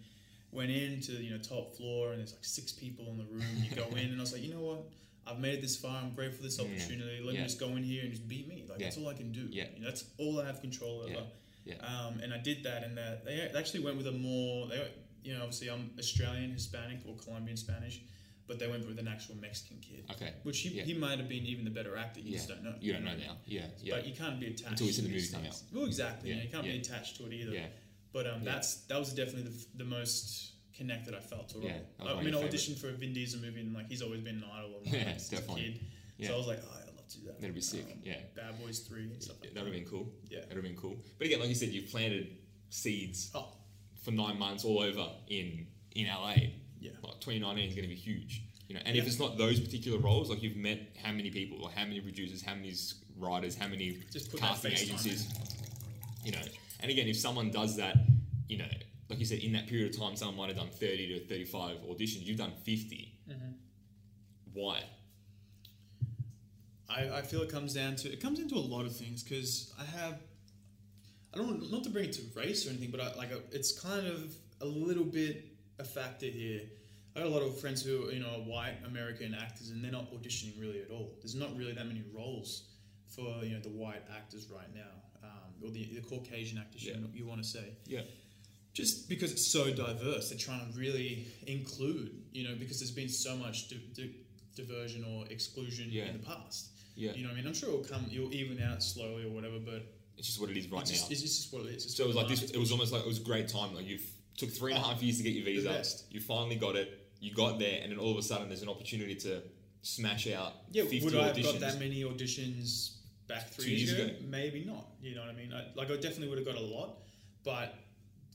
went 0.51 0.71
into 0.71 1.13
you 1.13 1.31
know 1.31 1.37
top 1.39 1.75
floor, 1.75 2.11
and 2.11 2.19
there's 2.19 2.33
like 2.33 2.45
six 2.45 2.71
people 2.71 3.07
in 3.09 3.17
the 3.17 3.25
room. 3.25 3.43
You 3.63 3.75
go 3.75 3.87
in, 3.95 4.09
and 4.11 4.17
I 4.17 4.21
was 4.21 4.33
like, 4.33 4.43
you 4.43 4.53
know 4.53 4.61
what? 4.61 4.83
I've 5.25 5.39
made 5.39 5.55
it 5.55 5.61
this 5.61 5.75
far. 5.75 5.97
I'm 6.01 6.11
grateful 6.13 6.37
for 6.37 6.43
this 6.43 6.57
Yeah. 6.57 6.65
opportunity. 6.65 7.19
Let 7.21 7.33
Yeah. 7.33 7.41
me 7.41 7.47
just 7.47 7.59
go 7.59 7.75
in 7.75 7.83
here 7.83 8.03
and 8.03 8.11
just 8.11 8.27
beat 8.29 8.47
me. 8.47 8.63
Like 8.69 8.79
Yeah. 8.79 8.85
that's 8.85 8.97
all 8.97 9.09
I 9.09 9.13
can 9.13 9.31
do. 9.33 9.49
Yeah. 9.51 9.65
You 9.75 9.81
know, 9.81 9.87
that's 9.87 10.05
all 10.17 10.39
I 10.39 10.45
have 10.45 10.61
control 10.61 11.01
over. 11.01 11.25
Yeah. 11.67 11.75
Um, 11.85 12.19
and 12.23 12.33
I 12.33 12.37
did 12.37 12.63
that, 12.63 12.83
and 12.83 12.97
that 12.97 13.25
they 13.25 13.51
actually 13.57 13.83
went 13.83 13.97
with 13.97 14.07
a 14.07 14.11
more. 14.11 14.67
They, 14.67 14.87
you 15.23 15.33
know, 15.33 15.41
obviously 15.41 15.69
I'm 15.69 15.91
Australian, 15.99 16.51
Hispanic, 16.51 16.99
or 17.05 17.15
Colombian 17.17 17.57
Spanish, 17.57 17.99
but 18.47 18.59
they 18.59 18.67
went 18.67 18.87
with 18.87 18.97
an 18.97 19.07
actual 19.09 19.35
Mexican 19.35 19.77
kid, 19.81 20.05
okay, 20.11 20.33
which 20.43 20.59
he, 20.59 20.69
Yeah. 20.69 20.83
he 20.83 20.93
might 20.93 21.19
have 21.19 21.27
been 21.27 21.45
even 21.45 21.65
the 21.65 21.71
better 21.71 21.97
actor. 21.97 22.21
You 22.21 22.31
yeah. 22.31 22.37
just 22.37 22.47
don't 22.47 22.63
know. 22.63 22.75
You 22.79 22.93
don't 22.93 23.03
know 23.03 23.15
now. 23.17 23.35
Yeah, 23.45 23.65
yeah. 23.81 23.95
But 23.95 24.07
you 24.07 24.15
can't 24.15 24.39
be 24.39 24.47
attached 24.47 24.71
Until 24.71 24.87
you 24.87 24.93
see 24.93 25.01
to 25.01 25.07
the 25.09 25.13
movie 25.13 25.27
come 25.31 25.41
things. 25.41 25.63
Well, 25.73 25.85
exactly. 25.85 26.29
Yeah, 26.29 26.37
Yeah, 26.37 26.43
you 26.43 26.49
can't 26.49 26.63
be 26.63 26.77
attached 26.77 27.17
to 27.17 27.25
it 27.25 27.33
either. 27.33 27.51
yeah, 27.51 27.65
But 28.13 28.27
um, 28.27 28.43
that's 28.45 28.75
that 28.85 28.97
was 28.97 29.13
definitely 29.13 29.51
the, 29.51 29.83
the 29.83 29.83
most 29.83 30.53
connected 30.77 31.13
I 31.13 31.19
felt 31.19 31.49
to 31.49 31.59
Yeah. 31.59 31.79
I 31.99 32.21
mean, 32.23 32.35
I 32.35 32.43
auditioned 32.43 32.77
for 32.77 32.87
a 32.87 32.93
Vin 32.93 33.11
Diesel 33.13 33.41
movie, 33.41 33.59
and 33.61 33.73
like 33.73 33.89
he's 33.89 34.01
always 34.01 34.21
been 34.21 34.37
an 34.37 34.45
idol 34.57 34.77
of 34.77 34.85
mine 34.85 34.93
Yeah, 34.93 35.17
since 35.17 35.41
a 35.41 35.53
kid. 35.53 35.79
Yeah. 36.17 36.29
So 36.29 36.35
I 36.35 36.37
was 36.37 36.47
like, 36.47 36.61
oh, 36.63 36.86
love 37.07 37.13
to 37.13 37.19
do 37.19 37.25
that. 37.27 37.39
That'd 37.41 37.55
be 37.55 37.61
sick. 37.61 37.85
Um, 37.91 37.99
yeah. 38.03 38.17
Bad 38.35 38.59
Boys 38.63 38.79
Three 38.79 39.09
stuff 39.19 39.37
like 39.41 39.53
that 39.53 39.63
would 39.63 39.73
have 39.73 39.83
been 39.83 39.89
cool. 39.89 40.11
Yeah. 40.29 40.39
That 40.41 40.49
would 40.49 40.55
have 40.57 40.63
been 40.63 40.75
cool. 40.75 40.97
But 41.17 41.27
again, 41.27 41.39
like 41.39 41.49
you 41.49 41.55
said, 41.55 41.69
you've 41.69 41.89
planted 41.91 42.37
seeds 42.69 43.31
Oh, 43.33 43.53
for 44.03 44.11
nine 44.11 44.37
months 44.37 44.65
all 44.65 44.79
over 44.79 45.07
in 45.29 45.67
in 45.95 46.07
LA. 46.07 46.35
yeah. 46.79 46.91
Like 47.01 47.19
2019 47.21 47.69
is 47.69 47.75
going 47.75 47.83
to 47.87 47.93
be 47.93 47.95
huge. 47.95 48.43
You 48.67 48.75
know, 48.75 48.81
and 48.85 48.97
if 48.97 49.07
it's 49.07 49.17
not 49.19 49.37
those 49.37 49.59
particular 49.61 49.97
roles, 49.97 50.29
like 50.29 50.43
you've 50.43 50.57
met 50.57 50.97
how 51.01 51.11
many 51.13 51.29
people, 51.29 51.63
or 51.63 51.69
how 51.71 51.83
many 51.85 52.01
producers, 52.01 52.41
how 52.41 52.53
many 52.53 52.73
writers, 53.17 53.55
how 53.55 53.67
many 53.69 53.99
casting 54.37 54.73
agencies. 54.73 55.29
You 56.25 56.33
know, 56.33 56.41
and 56.81 56.91
again, 56.91 57.07
if 57.07 57.15
someone 57.17 57.49
does 57.49 57.77
that, 57.77 57.95
you 58.49 58.57
know, 58.57 58.67
like 59.09 59.19
you 59.19 59.25
said, 59.25 59.39
in 59.39 59.53
that 59.53 59.67
period 59.67 59.93
of 59.95 59.97
time, 59.97 60.17
someone 60.17 60.35
might 60.35 60.47
have 60.49 60.57
done 60.57 60.67
30 60.69 61.19
to 61.19 61.27
35 61.27 61.77
auditions. 61.89 62.23
You've 62.25 62.37
done 62.37 62.51
50. 62.65 63.13
Mm-hmm. 63.29 63.51
Why? 64.51 64.83
I, 66.89 67.09
I 67.17 67.21
feel 67.21 67.41
it 67.41 67.49
comes 67.51 67.73
down 67.73 67.95
to 67.97 68.11
it 68.11 68.21
comes 68.21 68.39
into 68.39 68.55
a 68.55 68.59
lot 68.75 68.85
of 68.85 68.95
things 68.95 69.23
because 69.23 69.73
I 69.79 69.83
have 69.97 70.19
I 71.33 71.37
don't 71.37 71.47
want 71.47 71.71
not 71.71 71.83
to 71.83 71.89
bring 71.89 72.05
it 72.05 72.13
to 72.13 72.21
race 72.35 72.65
or 72.65 72.69
anything, 72.69 72.91
but 72.91 73.01
I, 73.01 73.13
like 73.15 73.29
it's 73.51 73.77
kind 73.79 74.07
of 74.07 74.33
a 74.61 74.65
little 74.65 75.03
bit 75.03 75.45
a 75.79 75.83
factor 75.83 76.25
here. 76.25 76.61
I 77.15 77.19
got 77.19 77.27
a 77.27 77.31
lot 77.31 77.41
of 77.41 77.59
friends 77.59 77.81
who 77.83 78.09
you 78.11 78.19
know 78.19 78.27
are 78.29 78.41
white 78.41 78.75
American 78.85 79.33
actors 79.35 79.69
and 79.69 79.83
they're 79.83 79.91
not 79.91 80.11
auditioning 80.13 80.59
really 80.59 80.81
at 80.81 80.89
all. 80.91 81.13
There's 81.21 81.35
not 81.35 81.55
really 81.57 81.73
that 81.73 81.85
many 81.87 82.03
roles 82.13 82.69
for 83.07 83.43
you 83.43 83.53
know 83.55 83.59
the 83.61 83.69
white 83.69 84.03
actors 84.15 84.47
right 84.49 84.73
now, 84.73 84.93
um, 85.23 85.53
or 85.63 85.69
the, 85.71 85.85
the 85.95 86.01
Caucasian 86.01 86.57
actors 86.57 86.85
Yeah. 86.85 86.95
you, 86.97 87.07
you 87.13 87.25
want 87.25 87.41
to 87.41 87.47
say 87.47 87.73
Yeah. 87.85 88.01
just 88.73 89.09
because 89.09 89.31
it's 89.31 89.51
so 89.51 89.71
diverse, 89.73 90.29
they're 90.29 90.37
trying 90.37 90.71
to 90.71 90.77
really 90.79 91.27
include, 91.47 92.11
you 92.31 92.47
know, 92.47 92.55
because 92.57 92.79
there's 92.79 92.91
been 92.91 93.09
so 93.09 93.35
much 93.35 93.69
di- 93.69 93.81
di- 93.93 94.15
diversion 94.55 95.03
or 95.05 95.25
exclusion 95.29 95.87
Yeah. 95.89 96.05
in 96.05 96.13
the 96.19 96.25
past. 96.25 96.69
Yeah. 96.97 97.13
You 97.13 97.23
know 97.23 97.29
what 97.29 97.33
I 97.35 97.37
mean? 97.37 97.47
I'm 97.47 97.53
sure 97.53 97.69
it'll 97.69 97.83
come, 97.85 98.05
you'll 98.09 98.33
even 98.33 98.61
out 98.61 98.81
slowly 98.83 99.23
or 99.25 99.29
whatever, 99.29 99.59
but 99.59 99.83
It's 100.17 100.27
just 100.27 100.41
what 100.41 100.49
it 100.49 100.57
is 100.57 100.67
right 100.69 100.81
it's, 100.81 100.91
now. 100.91 100.97
just, 100.97 101.11
it's 101.11 101.21
just 101.21 101.53
what 101.53 101.61
it 101.67 101.75
is. 101.75 101.85
It's 101.85 101.95
So 101.95 102.03
it 102.03 102.07
was 102.07 102.15
like 102.15 102.27
this. 102.27 102.43
It 102.51 102.57
was 102.57 102.71
almost 102.71 102.91
like 102.91 103.03
it 103.03 103.07
was 103.07 103.19
a 103.19 103.23
great 103.23 103.47
time. 103.47 103.75
Like 103.75 103.85
you've 103.87 104.05
took 104.35 104.49
three 104.49 104.73
and 104.73 104.83
a 104.83 104.85
half 104.85 105.01
years 105.01 105.17
to 105.17 105.23
get 105.23 105.33
your 105.33 105.45
visa. 105.45 105.83
You 106.09 106.19
finally 106.19 106.55
got 106.55 106.75
it. 106.75 107.07
You 107.19 107.33
got 107.33 107.57
there, 107.59 107.79
and 107.81 107.91
then 107.91 107.97
all 107.99 108.11
of 108.11 108.17
a 108.17 108.21
sudden, 108.21 108.47
there's 108.49 108.61
an 108.61 108.69
opportunity 108.69 109.15
to 109.15 109.41
smash 109.81 110.27
out 110.31 110.53
Yeah, 110.71 110.83
50 110.83 111.05
would 111.05 111.15
I 111.15 111.27
have 111.27 111.43
got 111.43 111.59
that 111.61 111.79
many 111.79 112.03
auditions 112.03 112.97
back 113.27 113.49
three 113.49 113.69
years, 113.71 113.81
years 113.93 113.93
ago? 113.93 114.03
ago? 114.09 114.15
Maybe 114.29 114.63
not. 114.65 114.85
You 115.01 115.15
know 115.15 115.21
what 115.21 115.29
I 115.31 115.33
mean? 115.33 115.51
I, 115.53 115.65
like 115.75 115.89
I 115.89 115.95
definitely 115.95 116.29
would 116.29 116.37
have 116.39 116.47
got 116.47 116.57
a 116.57 116.61
lot, 116.61 116.97
but 117.43 117.73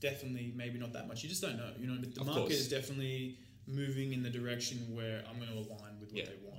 definitely 0.01 0.53
maybe 0.55 0.79
not 0.79 0.91
that 0.93 1.07
much. 1.07 1.23
You 1.23 1.29
just 1.29 1.41
don't 1.41 1.57
know. 1.57 1.71
You 1.79 1.87
know, 1.87 1.97
the 2.01 2.19
Of 2.21 2.27
market 2.27 2.41
course. 2.41 2.53
is 2.53 2.69
definitely 2.69 3.37
moving 3.67 4.11
in 4.13 4.21
the 4.23 4.29
direction 4.29 4.77
where 4.93 5.23
I'm 5.29 5.37
going 5.37 5.49
to 5.51 5.55
align 5.55 5.99
with 5.99 6.11
what 6.11 6.17
Yeah. 6.17 6.25
they 6.25 6.45
want. 6.45 6.52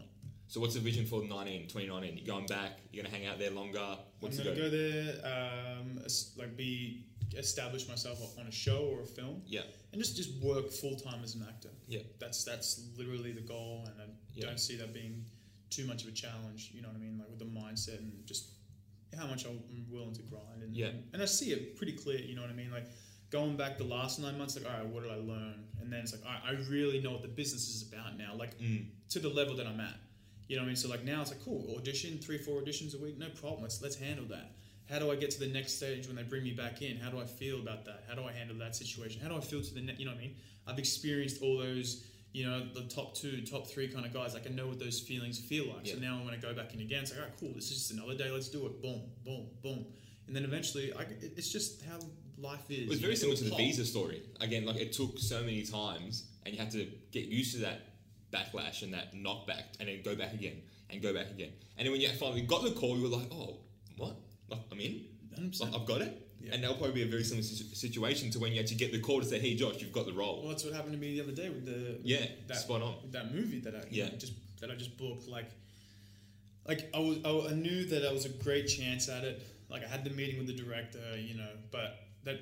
So 0.46 0.60
what's 0.60 0.74
the 0.74 0.80
vision 0.80 1.06
for 1.06 1.22
19, 1.22 1.68
2019? 1.68 2.16
You're 2.18 2.26
going 2.26 2.46
back. 2.46 2.72
You're 2.92 3.02
going 3.02 3.12
to 3.12 3.18
hang 3.18 3.26
out 3.28 3.38
there 3.38 3.50
longer. 3.50 3.96
What's 4.20 4.38
I'm 4.38 4.44
gonna 4.44 4.56
go? 4.56 4.62
go 4.62 4.70
there, 4.70 5.14
um, 5.24 5.98
like 6.38 6.56
be 6.56 7.04
establish 7.36 7.88
myself 7.88 8.20
on 8.38 8.46
a 8.46 8.52
show 8.52 8.88
or 8.92 9.02
a 9.02 9.06
film, 9.06 9.42
Yeah, 9.46 9.62
and 9.92 10.00
just 10.00 10.16
just 10.16 10.30
work 10.42 10.70
full 10.70 10.96
time 10.96 11.22
as 11.24 11.34
an 11.34 11.44
actor. 11.48 11.70
Yeah. 11.88 12.00
that's 12.20 12.44
that's 12.44 12.88
literally 12.96 13.32
the 13.32 13.40
goal, 13.40 13.84
and 13.90 14.00
I 14.00 14.04
Yeah. 14.34 14.46
don't 14.46 14.60
see 14.60 14.76
that 14.76 14.94
being 14.94 15.24
too 15.70 15.84
much 15.86 16.02
of 16.04 16.08
a 16.08 16.12
challenge. 16.12 16.70
You 16.72 16.80
know 16.82 16.88
what 16.88 16.96
I 16.96 17.00
mean? 17.00 17.18
Like 17.18 17.28
with 17.28 17.38
the 17.40 17.44
mindset 17.46 17.98
and 17.98 18.24
just 18.24 18.50
how 19.18 19.26
much 19.26 19.44
I'm 19.46 19.60
willing 19.90 20.14
to 20.14 20.22
grind, 20.22 20.62
and 20.62 20.74
Yeah. 20.76 20.92
and, 21.12 21.20
I 21.20 21.24
see 21.26 21.52
it 21.52 21.76
pretty 21.76 21.92
clear. 21.92 22.18
You 22.20 22.34
know 22.36 22.42
what 22.42 22.50
I 22.50 22.54
mean? 22.54 22.70
Like 22.70 22.86
going 23.30 23.56
back 23.56 23.76
the 23.78 23.84
last 23.84 24.20
nine 24.20 24.38
months, 24.38 24.56
like 24.56 24.64
all 24.70 24.78
right, 24.78 24.86
what 24.86 25.02
did 25.02 25.10
I 25.12 25.16
learn? 25.16 25.64
And 25.80 25.92
then 25.92 26.00
it's 26.00 26.12
like 26.12 26.24
all 26.24 26.32
right, 26.32 26.42
I 26.46 26.52
really 26.70 27.00
know 27.00 27.10
what 27.12 27.22
the 27.22 27.28
business 27.28 27.68
is 27.68 27.82
about 27.92 28.16
now. 28.16 28.34
Like 28.36 28.58
Mm. 28.58 28.86
to 29.10 29.18
the 29.18 29.28
level 29.28 29.56
that 29.56 29.66
I'm 29.66 29.80
at. 29.80 29.96
You 30.48 30.56
know 30.56 30.62
what 30.62 30.66
I 30.66 30.68
mean? 30.68 30.76
So 30.76 30.88
like 30.88 31.04
now 31.04 31.22
it's 31.22 31.30
like 31.30 31.42
cool, 31.44 31.74
audition, 31.78 32.18
three, 32.18 32.38
four 32.38 32.60
auditions 32.60 32.94
a 32.98 33.02
week, 33.02 33.18
no 33.18 33.28
problem. 33.30 33.62
Let's 33.62 33.80
let's 33.82 33.96
handle 33.96 34.26
that. 34.26 34.52
How 34.90 34.98
do 34.98 35.10
I 35.10 35.16
get 35.16 35.30
to 35.30 35.40
the 35.40 35.46
next 35.48 35.76
stage 35.78 36.06
when 36.06 36.16
they 36.16 36.22
bring 36.22 36.42
me 36.44 36.52
back 36.52 36.82
in? 36.82 36.98
How 36.98 37.08
do 37.08 37.18
I 37.18 37.24
feel 37.24 37.58
about 37.60 37.86
that? 37.86 38.04
How 38.06 38.14
do 38.14 38.24
I 38.24 38.32
handle 38.32 38.56
that 38.58 38.76
situation? 38.76 39.20
How 39.22 39.28
do 39.28 39.36
I 39.36 39.40
feel 39.40 39.62
to 39.62 39.74
the 39.74 39.80
net? 39.80 39.98
You 39.98 40.04
know 40.04 40.12
what 40.12 40.18
I 40.18 40.22
mean? 40.22 40.36
I've 40.66 40.78
experienced 40.78 41.40
all 41.42 41.56
those, 41.56 42.04
you 42.32 42.44
know, 42.46 42.66
the 42.74 42.82
top 42.82 43.14
two, 43.14 43.40
top 43.46 43.66
three 43.66 43.88
kind 43.88 44.04
of 44.04 44.12
guys. 44.12 44.34
Like 44.34 44.46
I 44.46 44.50
know 44.50 44.66
what 44.66 44.78
those 44.78 45.00
feelings 45.00 45.38
feel 45.38 45.68
like. 45.74 45.86
So 45.86 45.94
Yeah. 45.96 46.10
now 46.10 46.22
when 46.22 46.34
I 46.34 46.36
go 46.36 46.52
back 46.52 46.74
in 46.74 46.80
again, 46.80 47.02
it's 47.02 47.12
like, 47.12 47.20
all 47.20 47.26
right, 47.26 47.36
cool. 47.40 47.52
This 47.54 47.70
is 47.70 47.78
just 47.78 47.90
another 47.92 48.14
day. 48.14 48.30
Let's 48.30 48.50
do 48.50 48.66
it. 48.66 48.82
Boom, 48.82 49.00
boom, 49.24 49.46
boom. 49.62 49.86
And 50.26 50.36
then 50.36 50.44
eventually, 50.44 50.92
I, 50.92 51.06
it's 51.20 51.50
just 51.50 51.82
how 51.84 51.98
life 52.36 52.70
is. 52.70 52.80
it 52.80 52.88
was 52.88 53.00
very 53.00 53.16
similar 53.16 53.36
to 53.38 53.44
the 53.44 53.50
pop. 53.50 53.58
visa 53.58 53.84
story. 53.86 54.22
Again, 54.40 54.66
like 54.66 54.76
it 54.76 54.92
took 54.92 55.18
so 55.18 55.40
many 55.40 55.62
times, 55.62 56.24
and 56.44 56.54
you 56.54 56.60
had 56.60 56.70
to 56.72 56.86
get 57.10 57.24
used 57.26 57.54
to 57.54 57.60
that 57.62 57.93
backlash 58.34 58.82
and 58.82 58.92
that 58.94 59.14
knockback, 59.14 59.64
and 59.78 59.88
then 59.88 60.02
go 60.02 60.14
back 60.16 60.32
again 60.34 60.56
and 60.90 61.00
go 61.02 61.12
back 61.14 61.30
again. 61.30 61.52
And 61.76 61.86
then 61.86 61.92
when 61.92 62.00
you 62.00 62.08
finally 62.10 62.42
got 62.42 62.62
the 62.64 62.72
call, 62.72 62.96
you 62.96 63.02
were 63.08 63.16
like, 63.16 63.28
"Oh, 63.32 63.58
what? 63.96 64.16
Like, 64.48 64.60
I'm 64.72 64.80
in. 64.80 65.04
100%. 65.38 65.60
Like, 65.60 65.74
I've 65.80 65.86
got 65.86 66.00
it." 66.02 66.20
Yeah. 66.40 66.52
And 66.54 66.62
that'll 66.62 66.76
probably 66.76 66.94
be 66.94 67.02
a 67.02 67.06
very 67.16 67.24
similar 67.24 67.42
situ- 67.42 67.74
situation 67.74 68.30
to 68.32 68.38
when 68.38 68.52
you 68.52 68.60
actually 68.60 68.76
get 68.76 68.92
the 68.92 69.00
call 69.00 69.20
to 69.20 69.26
say, 69.26 69.38
"Hey, 69.38 69.54
Josh, 69.54 69.80
you've 69.80 69.92
got 69.92 70.06
the 70.06 70.12
role." 70.12 70.40
Well, 70.40 70.50
that's 70.50 70.64
what 70.64 70.74
happened 70.74 70.92
to 70.92 70.98
me 70.98 71.14
the 71.14 71.22
other 71.22 71.32
day 71.32 71.48
with 71.48 71.64
the 71.64 71.98
Yeah, 72.04 72.26
that, 72.48 72.58
spot 72.58 72.82
on. 72.82 72.94
with 73.02 73.12
that 73.12 73.34
movie 73.34 73.60
that 73.60 73.74
I 73.74 73.82
Yeah. 73.90 74.10
just 74.18 74.32
that 74.60 74.70
I 74.70 74.74
just 74.74 74.96
booked. 74.98 75.26
Like, 75.28 75.50
like 76.68 76.90
I 76.94 76.98
was 76.98 77.18
I, 77.24 77.50
I 77.50 77.54
knew 77.54 77.84
that 77.86 78.06
I 78.06 78.12
was 78.12 78.24
a 78.26 78.28
great 78.30 78.66
chance 78.66 79.08
at 79.08 79.24
it. 79.24 79.42
Like 79.70 79.82
I 79.84 79.88
had 79.88 80.04
the 80.04 80.10
meeting 80.10 80.38
with 80.38 80.46
the 80.46 80.54
director, 80.54 81.00
you 81.18 81.34
know, 81.34 81.48
but 81.70 81.98
that 82.24 82.38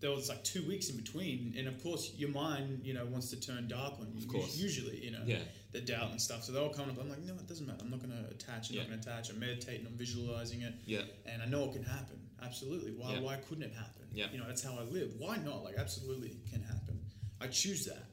there 0.00 0.10
was 0.10 0.28
like 0.28 0.42
two 0.44 0.66
weeks 0.66 0.88
in 0.88 0.96
between, 0.96 1.54
and 1.58 1.68
of 1.68 1.82
course 1.82 2.12
your 2.16 2.30
mind, 2.30 2.80
you 2.84 2.94
know, 2.94 3.04
wants 3.06 3.30
to 3.30 3.40
turn 3.40 3.68
dark 3.68 3.94
on 4.00 4.10
you. 4.14 4.18
Of 4.22 4.28
course. 4.28 4.56
usually, 4.56 5.04
you 5.04 5.10
know, 5.10 5.22
Yeah. 5.26 5.40
the 5.72 5.80
doubt 5.80 6.10
and 6.10 6.20
stuff. 6.20 6.42
So 6.44 6.52
they're 6.52 6.62
all 6.62 6.70
coming 6.70 6.90
up. 6.96 7.00
I'm 7.02 7.08
like, 7.10 7.20
no, 7.22 7.34
it 7.34 7.46
doesn't 7.46 7.66
matter. 7.66 7.80
I'm 7.82 7.90
not 7.90 8.00
going 8.00 8.10
to 8.12 8.30
attach. 8.30 8.70
I'm 8.70 8.76
Yeah. 8.76 8.82
not 8.82 8.88
going 8.90 9.00
to 9.02 9.08
attach. 9.10 9.30
I'm 9.30 9.38
meditating. 9.38 9.86
I'm 9.86 9.96
visualizing 9.98 10.62
it 10.62 10.74
Yeah. 10.86 11.02
and 11.26 11.42
I 11.42 11.46
know 11.46 11.64
it 11.68 11.72
can 11.74 11.84
happen. 11.84 12.18
Absolutely. 12.42 12.92
Why? 12.92 13.14
Yeah. 13.14 13.20
Why 13.20 13.36
couldn't 13.36 13.64
it 13.64 13.74
happen? 13.74 14.06
Yeah. 14.14 14.32
You 14.32 14.38
know, 14.38 14.46
that's 14.46 14.62
how 14.62 14.76
I 14.78 14.82
live. 14.84 15.12
Why 15.18 15.36
not? 15.36 15.62
Like, 15.64 15.76
absolutely 15.76 16.28
it 16.30 16.50
can 16.50 16.62
happen. 16.62 16.98
I 17.40 17.48
choose 17.48 17.84
that. 17.84 18.06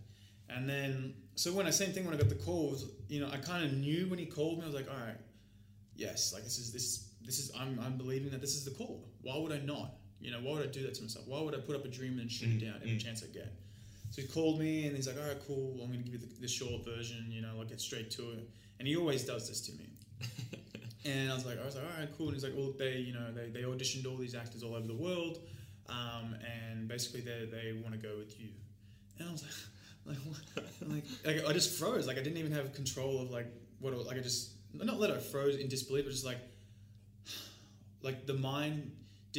And 0.50 0.68
then, 0.70 1.14
so 1.36 1.54
when 1.54 1.66
I 1.68 1.72
same 1.72 1.92
thing 1.94 2.04
when 2.06 2.14
I 2.14 2.18
got 2.18 2.30
the 2.30 2.36
calls, 2.36 2.86
you 3.08 3.20
know, 3.22 3.30
I 3.30 3.38
kind 3.38 3.66
of 3.66 3.74
knew 3.74 4.08
when 4.10 4.20
he 4.20 4.26
called 4.26 4.58
me. 4.60 4.64
I 4.64 4.68
was 4.68 4.76
like, 4.76 4.90
all 4.90 4.98
right, 4.98 5.18
yes, 5.96 6.34
like 6.34 6.44
this 6.44 6.58
is 6.58 6.72
this 6.72 7.10
this 7.22 7.40
is 7.40 7.52
I'm 7.58 7.80
I'm 7.80 7.98
believing 7.98 8.30
that 8.32 8.42
this 8.42 8.56
is 8.56 8.64
the 8.66 8.72
call. 8.72 9.10
Why 9.22 9.38
would 9.38 9.52
I 9.52 9.60
not? 9.60 9.96
You 10.20 10.32
know, 10.32 10.40
why 10.40 10.54
would 10.60 10.64
I 10.68 10.72
do 10.72 10.84
that 10.84 10.94
to 10.96 11.02
myself? 11.04 11.28
Why 11.28 11.42
would 11.42 11.54
I 11.54 11.60
put 11.60 11.76
up 11.76 11.86
a 11.86 11.88
dream 11.88 12.12
and 12.14 12.20
then 12.22 12.30
shoot 12.30 12.50
it 12.50 12.58
Mm, 12.58 12.62
down 12.66 12.76
every 12.78 12.98
mm. 12.98 13.04
chance 13.04 13.24
I 13.24 13.28
get? 13.28 13.54
So 14.10 14.22
he 14.22 14.28
called 14.28 14.60
me 14.60 14.88
and 14.88 14.96
he's 14.96 15.08
like, 15.08 15.18
all 15.22 15.28
right, 15.28 15.40
cool. 15.48 15.80
I'm 15.82 15.88
going 15.92 16.04
to 16.04 16.10
give 16.10 16.14
you 16.22 16.28
the, 16.28 16.42
the 16.42 16.48
short 16.48 16.84
version. 16.86 17.26
You 17.30 17.42
know, 17.42 17.52
I'll 17.60 17.66
get 17.66 17.80
straight 17.82 18.10
to 18.12 18.32
it. 18.32 18.50
And 18.80 18.88
he 18.88 18.96
always 18.96 19.24
does 19.24 19.48
this 19.48 19.62
to 19.68 19.74
me. 19.74 19.90
and 21.06 21.32
I 21.32 21.36
was 21.36 21.46
like, 21.46 21.62
I 21.62 21.66
was 21.66 21.76
like, 21.76 21.84
all 21.86 22.00
right, 22.00 22.10
cool. 22.18 22.28
And 22.28 22.36
he's 22.36 22.44
like, 22.44 22.54
well, 22.56 22.74
they, 22.78 22.98
you 22.98 23.14
know, 23.14 23.32
they, 23.34 23.50
they 23.50 23.62
auditioned 23.64 24.08
all 24.10 24.18
these 24.18 24.34
actors 24.36 24.64
all 24.64 24.76
over 24.76 24.88
the 24.88 24.94
world, 24.96 25.40
um, 25.90 26.36
and 26.44 26.88
basically 26.88 27.22
they 27.22 27.48
they 27.52 27.74
want 27.82 27.94
to 27.94 28.00
go 28.08 28.18
with 28.18 28.40
you. 28.40 28.50
And 29.20 29.30
I 29.30 29.32
was 29.32 29.44
like, 30.06 30.18
like, 30.86 31.04
like, 31.26 31.36
like, 31.44 31.50
I 31.50 31.54
just 31.54 31.78
froze. 31.80 32.08
Like 32.08 32.18
I 32.18 32.24
didn't 32.24 32.38
even 32.38 32.52
have 32.52 32.74
control 32.74 33.22
of 33.22 33.30
like 33.32 33.48
what. 33.80 33.94
It, 33.94 33.98
was- 33.98 34.08
like 34.08 34.18
I 34.18 34.22
just 34.22 34.52
not 34.74 35.00
let 35.00 35.12
I 35.12 35.18
froze 35.18 35.56
in 35.58 35.68
disbelief, 35.68 36.06
but 36.06 36.12
just 36.12 36.26
like, 36.26 36.40
like 38.02 38.26
the 38.26 38.34
mind 38.34 38.92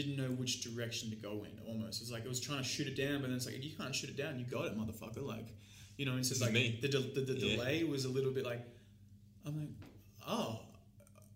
didn't 0.02 0.16
know 0.16 0.30
which 0.40 0.62
direction 0.62 1.10
to 1.10 1.16
go 1.16 1.44
in. 1.44 1.58
Almost, 1.66 2.00
it's 2.02 2.10
like 2.10 2.24
it 2.24 2.28
was 2.28 2.40
trying 2.40 2.58
to 2.58 2.64
shoot 2.64 2.86
it 2.86 2.96
down, 2.96 3.20
but 3.20 3.28
then 3.28 3.36
it's 3.36 3.46
like 3.46 3.62
you 3.62 3.72
can't 3.76 3.94
shoot 3.94 4.10
it 4.10 4.16
down. 4.16 4.38
You 4.38 4.44
got 4.46 4.66
it, 4.66 4.78
motherfucker. 4.78 5.22
Like, 5.26 5.48
you 5.96 6.04
know. 6.06 6.12
And 6.12 6.20
it's 6.20 6.28
just 6.30 6.40
This 6.40 6.48
is 6.48 6.54
like 6.54 6.62
me. 6.62 6.78
the, 6.80 6.88
de- 6.88 7.14
the, 7.14 7.20
the 7.32 7.34
Yeah. 7.34 7.56
delay 7.56 7.84
was 7.84 8.04
a 8.04 8.08
little 8.08 8.30
bit 8.32 8.44
like, 8.44 8.62
I'm 9.46 9.58
like, 9.58 9.68
oh. 10.26 10.60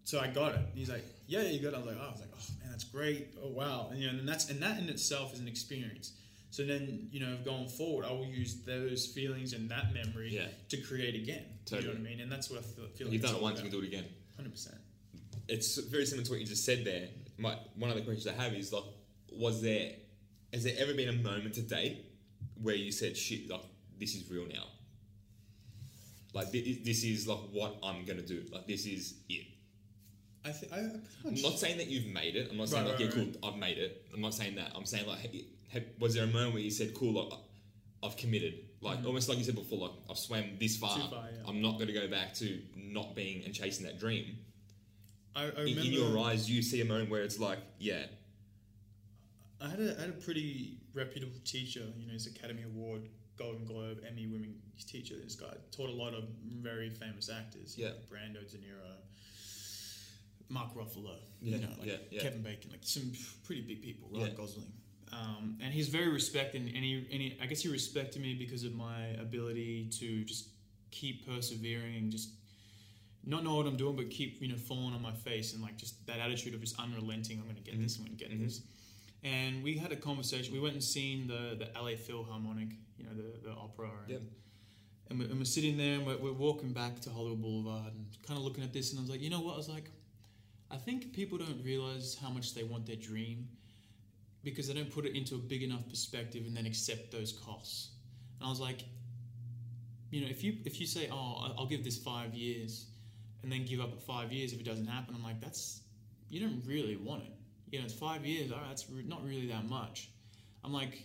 So 0.05 0.19
I 0.21 0.27
got 0.29 0.53
it. 0.55 0.59
And 0.59 0.67
he's 0.75 0.91
like, 0.91 1.05
yeah, 1.27 1.43
you 1.43 1.61
got 1.61 1.73
it. 1.75 1.77
I 1.77 1.79
was 1.79 1.87
like, 1.87 1.97
oh, 2.01 2.07
I 2.09 2.11
was 2.11 2.21
like, 2.21 2.31
oh 2.35 2.45
man, 2.61 2.71
that's 2.71 2.85
great. 2.85 3.29
Oh 3.43 3.49
wow. 3.51 3.89
And 3.91 4.01
you 4.01 4.11
know, 4.11 4.19
and 4.19 4.29
that's 4.29 4.51
and 4.51 4.61
that 4.63 4.79
in 4.79 4.89
itself 4.89 5.33
is 5.35 5.41
an 5.41 5.49
experience. 5.49 6.13
So 6.51 6.65
then, 6.65 7.09
you 7.11 7.21
know, 7.21 7.39
going 7.45 7.67
forward, 7.69 8.05
I 8.05 8.13
will 8.13 8.27
use 8.27 8.63
those 8.67 9.07
feelings 9.07 9.55
and 9.55 9.71
that 9.71 9.95
memory 9.95 10.31
Yeah. 10.35 10.49
to 10.69 10.77
create 10.77 11.15
again. 11.15 11.45
You 11.71 11.81
know 11.81 11.89
what 11.89 11.97
I 11.97 12.01
mean? 12.01 12.21
And 12.21 12.31
that's 12.31 12.51
what 12.51 12.59
I 12.59 12.63
feel, 12.63 12.87
feel 12.89 13.07
like 13.07 13.13
You've 13.15 13.23
done 13.23 13.37
it 13.37 13.43
once, 13.43 13.57
you 13.59 13.63
can 13.63 13.73
do 13.73 13.83
it 13.83 13.87
again. 13.87 14.05
Hundred 14.37 14.53
percent. 14.53 14.77
It's 15.49 15.79
very 15.79 16.05
similar 16.07 16.25
to 16.27 16.31
what 16.33 16.41
you 16.41 16.47
just 16.47 16.65
said 16.65 16.85
there. 16.85 17.09
My 17.43 17.57
one 17.75 17.91
of 17.91 17.97
the 17.97 18.03
questions 18.03 18.27
I 18.27 18.41
have 18.41 18.55
is 18.55 18.73
like, 18.73 18.85
was 19.33 19.61
there, 19.63 19.91
has 20.53 20.63
there 20.65 20.75
ever 20.79 20.95
been 20.95 21.09
a 21.09 21.13
moment 21.31 21.55
to 21.55 21.63
date 21.63 22.07
where 22.63 22.75
you 22.77 22.93
said, 22.93 23.17
"Shit, 23.17 23.51
like 23.51 23.65
this 23.99 24.15
is 24.15 24.31
real 24.31 24.47
now"? 24.47 24.65
Like 26.33 26.49
thi- 26.51 26.83
this 26.85 27.05
is 27.05 27.27
like 27.27 27.41
what 27.53 27.77
I'm 27.83 28.05
gonna 28.05 28.23
do. 28.23 28.45
Like 28.53 28.67
this 28.67 28.87
is 28.87 29.15
it. 29.29 29.47
I 30.45 30.51
think 30.51 30.73
I, 30.73 30.79
I'm 31.29 31.43
not 31.43 31.59
saying 31.59 31.79
that 31.79 31.89
you've 31.89 32.07
made 32.07 32.37
it. 32.37 32.49
I'm 32.51 32.57
not 32.59 32.69
saying 32.69 32.85
Right, 32.85 32.93
like, 32.93 33.01
right, 33.01 33.17
yeah, 33.17 33.25
cool, 33.41 33.49
I've 33.49 33.59
made 33.59 33.79
it. 33.79 34.07
I'm 34.13 34.21
not 34.21 34.35
saying 34.35 34.57
that. 34.57 34.73
I'm 34.75 34.85
saying 34.87 35.07
like, 35.07 35.19
hey, 35.19 35.45
have, 35.73 35.85
was 35.99 36.15
there 36.15 36.25
a 36.25 36.27
moment 36.27 36.55
where 36.55 36.63
you 36.63 36.71
said, 36.71 36.95
cool, 36.95 37.13
like, 37.13 37.39
I've 38.03 38.17
committed? 38.17 38.55
Like 38.81 39.05
almost 39.07 39.29
like 39.29 39.39
you 39.39 39.45
said 39.45 39.55
before, 39.55 39.79
like 39.79 39.93
I've 40.11 40.19
swam 40.19 40.45
this 40.59 40.77
far. 40.77 40.91
Mm-hmm. 40.99 41.11
Far, 41.11 41.25
yeah. 41.33 41.49
I'm 41.49 41.63
not 41.63 41.75
going 41.75 41.87
to 41.87 41.93
go 41.93 42.09
back 42.09 42.35
to 42.35 42.61
not 42.77 43.15
being 43.15 43.45
and 43.45 43.55
chasing 43.55 43.87
that 43.87 44.01
dream. 44.01 44.39
I, 45.35 45.45
I 45.45 45.47
In, 45.49 45.55
remember 45.57 45.81
in 45.81 45.93
your 45.93 46.19
eyes, 46.19 46.51
you 46.51 46.63
see 46.63 46.81
a 46.81 46.85
moment 46.85 47.11
where 47.11 47.23
it's 47.23 47.39
like, 47.39 47.59
yeah, 47.79 48.05
I 49.61 49.69
had 49.69 49.81
a, 49.81 49.97
I 49.97 50.01
had 50.03 50.11
a 50.11 50.13
pretty 50.25 50.79
reputable 50.95 51.39
teacher. 51.45 51.81
You 51.97 52.07
know, 52.07 52.13
he's 52.13 52.27
Academy 52.27 52.65
Award, 52.65 53.09
Golden 53.39 53.65
Globe, 53.65 54.01
Emmy 54.07 54.27
winning 54.27 54.55
teacher. 54.87 55.15
This 55.23 55.35
guy 55.35 55.55
taught 55.71 55.89
a 55.89 55.93
lot 55.95 56.15
of 56.15 56.25
very 56.61 56.91
famous 56.91 57.31
actors. 57.31 57.77
Yeah. 57.79 57.89
know, 57.89 57.95
Brando, 58.11 58.51
De 58.51 58.59
Niro, 58.59 58.97
Mark 60.49 60.75
Ruffalo. 60.75 61.17
Yeah, 61.41 61.57
you 61.57 61.63
know, 61.63 61.73
like 61.79 61.89
yeah, 61.89 61.97
yeah. 62.11 62.23
Kevin 62.23 62.43
Bacon, 62.43 62.71
like 62.71 62.81
some 62.83 63.13
pretty 63.45 63.63
big 63.63 63.83
people. 63.83 64.09
Ryan 64.13 64.29
Yeah. 64.29 64.35
Gosling. 64.35 64.73
Um, 65.13 65.59
and 65.63 65.73
he's 65.75 65.89
very 65.89 66.09
respected, 66.09 66.63
and 66.63 66.71
he, 66.71 67.07
and 67.13 67.21
he, 67.21 67.39
I 67.41 67.47
guess 67.47 67.61
he 67.61 67.69
respected 67.69 68.23
me 68.23 68.35
because 68.35 68.65
of 68.65 68.75
my 68.75 69.09
ability 69.21 69.91
to 69.99 70.25
just 70.25 70.49
keep 70.91 71.27
persevering 71.27 71.97
and 71.97 72.11
just 72.11 72.31
not 73.25 73.45
know 73.45 73.55
what 73.57 73.67
I'm 73.67 73.77
doing, 73.77 73.97
but 73.97 74.11
keep 74.11 74.41
you 74.43 74.49
know 74.49 74.57
falling 74.57 74.95
on 74.95 75.03
my 75.03 75.13
face 75.13 75.53
and 75.55 75.63
like 75.63 75.77
just 75.77 76.05
that 76.07 76.19
attitude 76.19 76.55
of 76.55 76.61
just 76.61 76.79
unrelenting. 76.81 77.39
I'm 77.39 77.45
going 77.45 77.57
to 77.57 77.63
get 77.63 77.81
this. 77.81 77.97
I'm 77.97 78.05
going 78.05 78.17
to 78.17 78.25
get 78.25 78.33
Mhm. 78.33 78.45
this. 78.45 78.63
And 79.25 79.63
we 79.63 79.77
had 79.77 79.93
a 79.93 79.97
conversation. 79.97 80.53
We 80.53 80.59
went 80.61 80.75
and 80.75 80.83
seen 80.83 81.27
the 81.29 81.57
the 81.59 81.69
LA 81.81 81.95
Philharmonic, 81.97 82.71
you 82.99 83.05
know, 83.05 83.15
the 83.15 83.49
the 83.49 83.53
opera. 83.53 83.91
And, 84.05 84.11
Yep. 84.13 84.23
and, 85.11 85.19
we're, 85.21 85.27
and 85.27 85.39
we're 85.39 85.45
sitting 85.45 85.77
there 85.77 85.95
and 85.99 86.07
we're, 86.07 86.19
we're 86.19 86.33
walking 86.33 86.73
back 86.73 87.01
to 87.03 87.11
Hollywood 87.11 87.41
Boulevard 87.43 87.93
and 87.95 88.07
kind 88.27 88.39
of 88.39 88.45
looking 88.45 88.65
at 88.65 88.73
this. 88.73 88.91
And 88.91 88.99
I 88.99 89.03
was 89.03 89.11
like, 89.11 89.21
you 89.23 89.31
know 89.31 89.41
what? 89.41 89.55
I 89.55 89.57
was 89.59 89.69
like, 89.69 89.91
I 90.71 90.77
think 90.77 91.13
people 91.13 91.39
don't 91.39 91.63
realize 91.65 92.17
how 92.21 92.31
much 92.31 92.55
they 92.55 92.65
want 92.65 92.87
their 92.87 92.97
dream 92.97 93.49
because 94.43 94.67
they 94.67 94.75
don't 94.75 94.91
put 94.91 95.05
it 95.07 95.15
into 95.15 95.35
a 95.37 95.39
big 95.39 95.63
enough 95.63 95.87
perspective 95.89 96.45
and 96.47 96.57
then 96.57 96.67
accept 96.67 97.13
those 97.13 97.33
costs. 97.33 97.91
And 98.41 98.47
I 98.47 98.51
was 98.51 98.59
like, 98.59 98.81
you 100.11 100.21
know, 100.23 100.27
if 100.29 100.43
you 100.43 100.57
if 100.65 100.81
you 100.81 100.87
say, 100.87 101.09
oh, 101.13 101.55
I'll 101.59 101.67
give 101.67 101.85
this 101.85 101.99
five 101.99 102.35
years, 102.35 102.87
and 103.43 103.51
then 103.51 103.65
give 103.65 103.81
up 103.81 103.93
at 103.93 104.03
five 104.03 104.33
years 104.33 104.53
if 104.53 104.61
it 104.61 104.65
doesn't 104.65 104.87
happen, 104.87 105.15
I'm 105.15 105.23
like, 105.23 105.41
that's 105.41 105.81
you 106.29 106.41
don't 106.41 106.63
really 106.67 106.97
want 106.97 107.23
it. 107.23 107.33
You 107.71 107.79
know, 107.79 107.85
it's 107.85 107.95
five 107.95 108.25
years. 108.25 108.53
All 108.53 108.59
right, 108.59 108.69
that's 108.69 108.87
not 109.07 109.25
really 109.25 109.49
that 109.49 109.69
much. 109.69 110.11
I'm 110.65 110.73
like, 110.73 111.05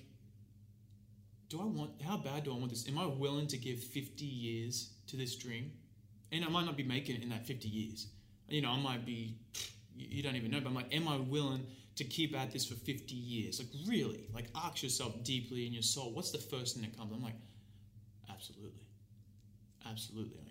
do 1.49 1.59
I 1.61 1.65
want? 1.65 2.01
How 2.01 2.17
bad 2.17 2.43
do 2.43 2.51
I 2.53 2.57
want 2.57 2.69
this? 2.69 2.87
Am 2.87 2.97
I 2.97 3.05
willing 3.05 3.47
to 3.47 3.57
give 3.57 3.79
50 3.79 4.25
years 4.25 4.91
to 5.07 5.17
this 5.17 5.35
dream? 5.35 5.71
And 6.31 6.43
I 6.43 6.49
might 6.49 6.65
not 6.65 6.75
be 6.75 6.83
making 6.83 7.15
it 7.15 7.23
in 7.23 7.29
that 7.29 7.45
50 7.47 7.67
years. 7.67 8.07
You 8.49 8.61
know, 8.61 8.71
I 8.71 8.79
might 8.79 9.05
be. 9.05 9.35
You 9.95 10.21
don't 10.21 10.35
even 10.35 10.51
know, 10.51 10.59
but 10.59 10.69
I'm 10.69 10.75
like, 10.75 10.93
am 10.93 11.07
I 11.07 11.17
willing 11.17 11.65
to 11.95 12.03
keep 12.03 12.37
at 12.37 12.51
this 12.51 12.65
for 12.65 12.75
50 12.75 13.15
years? 13.15 13.59
Like, 13.59 13.69
really? 13.87 14.27
Like, 14.33 14.45
ask 14.55 14.83
yourself 14.83 15.23
deeply 15.23 15.65
in 15.65 15.73
your 15.73 15.81
soul, 15.81 16.13
what's 16.13 16.29
the 16.31 16.37
first 16.37 16.75
thing 16.75 16.83
that 16.83 16.95
comes? 16.95 17.11
I'm 17.11 17.23
like, 17.23 17.33
absolutely. 18.29 18.85
Absolutely. 19.89 20.46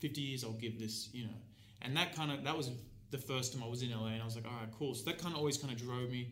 50 0.00 0.20
years, 0.20 0.44
I'll 0.44 0.52
give 0.52 0.78
this, 0.78 1.08
you 1.12 1.24
know. 1.24 1.34
And 1.82 1.96
that 1.96 2.14
kind 2.14 2.30
of, 2.32 2.44
that 2.44 2.56
was 2.56 2.70
the 3.10 3.18
first 3.18 3.52
time 3.52 3.62
I 3.62 3.66
was 3.68 3.82
in 3.82 3.90
LA, 3.90 4.08
and 4.08 4.22
I 4.22 4.24
was 4.24 4.34
like, 4.36 4.44
all 4.46 4.52
right, 4.58 4.68
cool. 4.78 4.94
So 4.94 5.04
that 5.06 5.18
kind 5.18 5.34
of 5.34 5.38
always 5.38 5.56
kind 5.58 5.72
of 5.72 5.78
drove 5.80 6.10
me. 6.10 6.28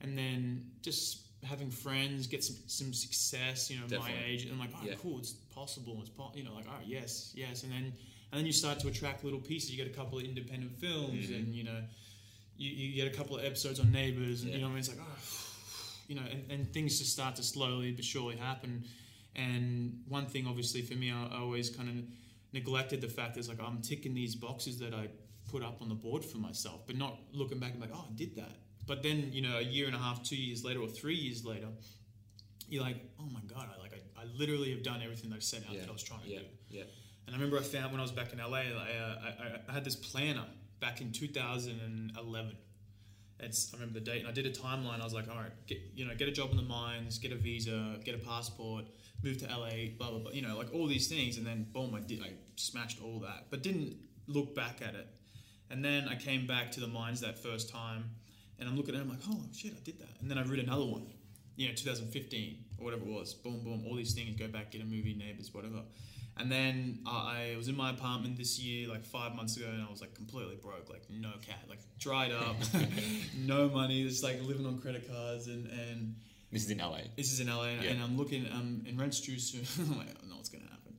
And 0.00 0.16
then 0.16 0.66
just 0.82 1.20
having 1.44 1.70
friends, 1.70 2.26
get 2.26 2.44
some, 2.44 2.56
some 2.66 2.92
success, 2.92 3.70
you 3.70 3.78
know, 3.78 3.98
my 3.98 4.12
age, 4.26 4.44
and 4.44 4.52
I'm 4.52 4.58
like, 4.60 4.72
all 4.74 4.80
right, 4.80 4.90
Yeah. 4.90 4.96
cool, 5.02 5.18
it's 5.18 5.32
possible. 5.32 5.98
It's, 6.00 6.10
po-, 6.10 6.32
you 6.34 6.44
know, 6.44 6.54
like, 6.54 6.66
all 6.68 6.74
right, 6.74 6.86
yes, 6.86 7.32
yes. 7.34 7.62
And 7.64 7.72
then, 7.72 7.84
and 8.30 8.38
then 8.38 8.46
you 8.46 8.52
start 8.52 8.78
to 8.80 8.88
attract 8.88 9.24
little 9.24 9.40
pieces. 9.40 9.70
You 9.70 9.76
get 9.82 9.92
a 9.92 9.96
couple 9.96 10.18
of 10.18 10.24
independent 10.24 10.76
films, 10.78 11.26
Mhm. 11.28 11.36
and, 11.36 11.54
you 11.54 11.64
know, 11.64 11.82
you, 12.56 12.70
you 12.70 12.94
get 12.94 13.12
a 13.12 13.16
couple 13.16 13.36
of 13.36 13.44
episodes 13.44 13.80
on 13.80 13.90
Neighbours, 13.90 14.42
and, 14.42 14.50
Yeah. 14.50 14.56
you 14.56 14.62
know, 14.62 14.68
I 14.68 14.70
mean? 14.70 14.78
it's 14.78 14.88
like, 14.88 14.98
oh, 15.00 15.18
you 16.08 16.14
know, 16.14 16.22
and, 16.30 16.50
and 16.50 16.72
things 16.72 16.98
just 16.98 17.12
start 17.12 17.36
to 17.36 17.42
slowly 17.42 17.92
but 17.92 18.04
surely 18.04 18.36
happen. 18.36 18.84
And 19.34 20.02
one 20.08 20.26
thing, 20.26 20.46
obviously, 20.46 20.82
for 20.82 20.94
me, 20.94 21.10
I, 21.10 21.26
I 21.26 21.38
always 21.38 21.70
kind 21.70 21.88
of 21.88 22.04
neglected 22.52 23.00
the 23.00 23.08
fact 23.08 23.36
is 23.36 23.48
like 23.48 23.60
I'm 23.60 23.80
ticking 23.80 24.14
these 24.14 24.34
boxes 24.34 24.78
that 24.80 24.94
I 24.94 25.08
put 25.50 25.62
up 25.62 25.80
on 25.82 25.88
the 25.88 25.94
board 25.94 26.24
for 26.24 26.38
myself, 26.38 26.86
but 26.86 26.96
not 26.96 27.18
looking 27.32 27.58
back 27.58 27.72
and 27.72 27.80
like, 27.80 27.90
oh, 27.94 28.04
I 28.08 28.12
did 28.14 28.36
that. 28.36 28.52
But 28.86 29.02
then, 29.02 29.30
you 29.32 29.42
know, 29.42 29.58
a 29.58 29.62
year 29.62 29.86
and 29.86 29.94
a 29.94 29.98
half, 29.98 30.22
two 30.22 30.36
years 30.36 30.64
later, 30.64 30.80
or 30.80 30.88
three 30.88 31.14
years 31.14 31.44
later, 31.44 31.68
you're 32.68 32.82
like, 32.82 32.96
oh 33.20 33.26
my 33.32 33.40
god, 33.46 33.68
I 33.76 33.80
like 33.80 33.92
I, 33.92 34.22
I 34.22 34.24
literally 34.36 34.70
have 34.70 34.82
done 34.82 35.00
everything 35.02 35.30
that 35.30 35.36
I 35.36 35.40
set 35.40 35.62
out 35.66 35.74
yeah, 35.74 35.80
that 35.80 35.88
I 35.88 35.92
was 35.92 36.02
trying 36.02 36.22
to 36.22 36.28
yeah, 36.28 36.38
do. 36.40 36.44
yeah. 36.70 36.82
And 37.26 37.36
I 37.36 37.38
remember 37.38 37.58
I 37.58 37.62
found 37.62 37.92
when 37.92 38.00
I 38.00 38.02
was 38.02 38.12
back 38.12 38.32
in 38.32 38.38
LA, 38.38 38.58
I, 38.58 38.70
uh, 38.72 39.16
I, 39.68 39.70
I- 39.70 39.72
had 39.72 39.84
this 39.84 39.94
planner 39.96 40.44
back 40.80 41.00
in 41.00 41.12
2011. 41.12 42.56
It's, 43.40 43.72
I 43.72 43.76
remember 43.76 43.98
the 43.98 44.04
date, 44.04 44.20
and 44.20 44.28
I 44.28 44.32
did 44.32 44.46
a 44.46 44.50
timeline. 44.50 45.00
I 45.00 45.04
was 45.04 45.14
like, 45.14 45.28
all 45.28 45.36
right, 45.36 45.50
get, 45.66 45.78
you 45.94 46.04
know, 46.04 46.14
get 46.14 46.28
a 46.28 46.32
job 46.32 46.50
in 46.50 46.56
the 46.56 46.62
mines, 46.62 47.18
get 47.18 47.32
a 47.32 47.36
visa, 47.36 47.96
get 48.04 48.14
a 48.14 48.18
passport, 48.18 48.84
move 49.22 49.38
to 49.38 49.46
LA, 49.46 49.90
blah 49.96 50.10
blah 50.10 50.18
blah. 50.18 50.32
You 50.32 50.42
know, 50.42 50.56
like 50.56 50.72
all 50.74 50.86
these 50.86 51.08
things, 51.08 51.36
and 51.38 51.46
then 51.46 51.66
boom, 51.72 51.94
I 51.94 52.00
did, 52.00 52.20
I 52.22 52.32
smashed 52.56 53.00
all 53.02 53.20
that, 53.20 53.46
but 53.50 53.62
didn't 53.62 53.96
look 54.26 54.54
back 54.54 54.80
at 54.82 54.94
it. 54.94 55.06
And 55.70 55.84
then 55.84 56.08
I 56.08 56.16
came 56.16 56.46
back 56.46 56.70
to 56.72 56.80
the 56.80 56.86
mines 56.86 57.20
that 57.20 57.38
first 57.38 57.70
time, 57.70 58.10
and 58.58 58.68
I'm 58.68 58.76
looking 58.76 58.94
at 58.94 59.00
it, 59.00 59.04
I'm 59.04 59.10
like, 59.10 59.20
oh 59.30 59.40
shit, 59.52 59.72
I 59.72 59.80
did 59.84 59.98
that. 60.00 60.20
And 60.20 60.30
then 60.30 60.38
I 60.38 60.42
read 60.42 60.60
another 60.60 60.84
one, 60.84 61.06
you 61.56 61.68
know, 61.68 61.74
2015 61.74 62.64
or 62.78 62.84
whatever 62.84 63.02
it 63.02 63.08
was. 63.08 63.32
Boom, 63.32 63.64
boom, 63.64 63.84
all 63.86 63.96
these 63.96 64.12
things. 64.12 64.38
Go 64.38 64.48
back, 64.48 64.70
get 64.70 64.82
a 64.82 64.84
movie, 64.84 65.14
Neighbours, 65.14 65.54
whatever. 65.54 65.82
And 66.38 66.50
then 66.50 67.00
I 67.06 67.54
was 67.56 67.68
in 67.68 67.76
my 67.76 67.90
apartment 67.90 68.38
this 68.38 68.58
year, 68.58 68.88
like 68.88 69.04
five 69.04 69.34
months 69.34 69.56
ago, 69.56 69.66
and 69.70 69.82
I 69.82 69.90
was 69.90 70.00
like 70.00 70.14
completely 70.14 70.56
broke, 70.56 70.88
like 70.88 71.04
no 71.10 71.30
cat, 71.46 71.60
like 71.68 71.80
dried 71.98 72.32
up, 72.32 72.56
no 73.38 73.68
money, 73.68 74.04
just 74.04 74.22
like 74.22 74.42
living 74.42 74.66
on 74.66 74.78
credit 74.78 75.10
cards. 75.10 75.46
And, 75.46 75.66
and 75.66 76.16
This 76.52 76.64
is 76.64 76.70
in 76.70 76.78
LA. 76.78 76.98
this 77.16 77.32
is 77.32 77.40
in 77.40 77.48
LA, 77.48 77.64
and, 77.64 77.82
Yeah. 77.82 77.90
and 77.90 78.02
I'm 78.02 78.16
looking 78.16 78.46
um, 78.52 78.82
in 78.86 78.96
rent's 78.98 79.20
due 79.20 79.38
soon. 79.38 79.64
I'm 79.90 79.96
like, 79.98 80.10
I 80.10 80.12
don't 80.12 80.28
know 80.28 80.36
what's 80.36 80.50
gonna 80.50 80.64
happen. 80.70 80.94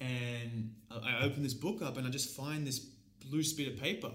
And 0.00 0.74
I, 0.90 1.20
I 1.20 1.24
open 1.24 1.42
this 1.42 1.54
book 1.54 1.80
up, 1.82 1.96
and 1.96 2.06
I 2.06 2.10
just 2.10 2.36
find 2.36 2.66
this 2.66 2.86
loose 3.30 3.52
bit 3.52 3.68
of 3.68 3.80
paper, 3.80 4.10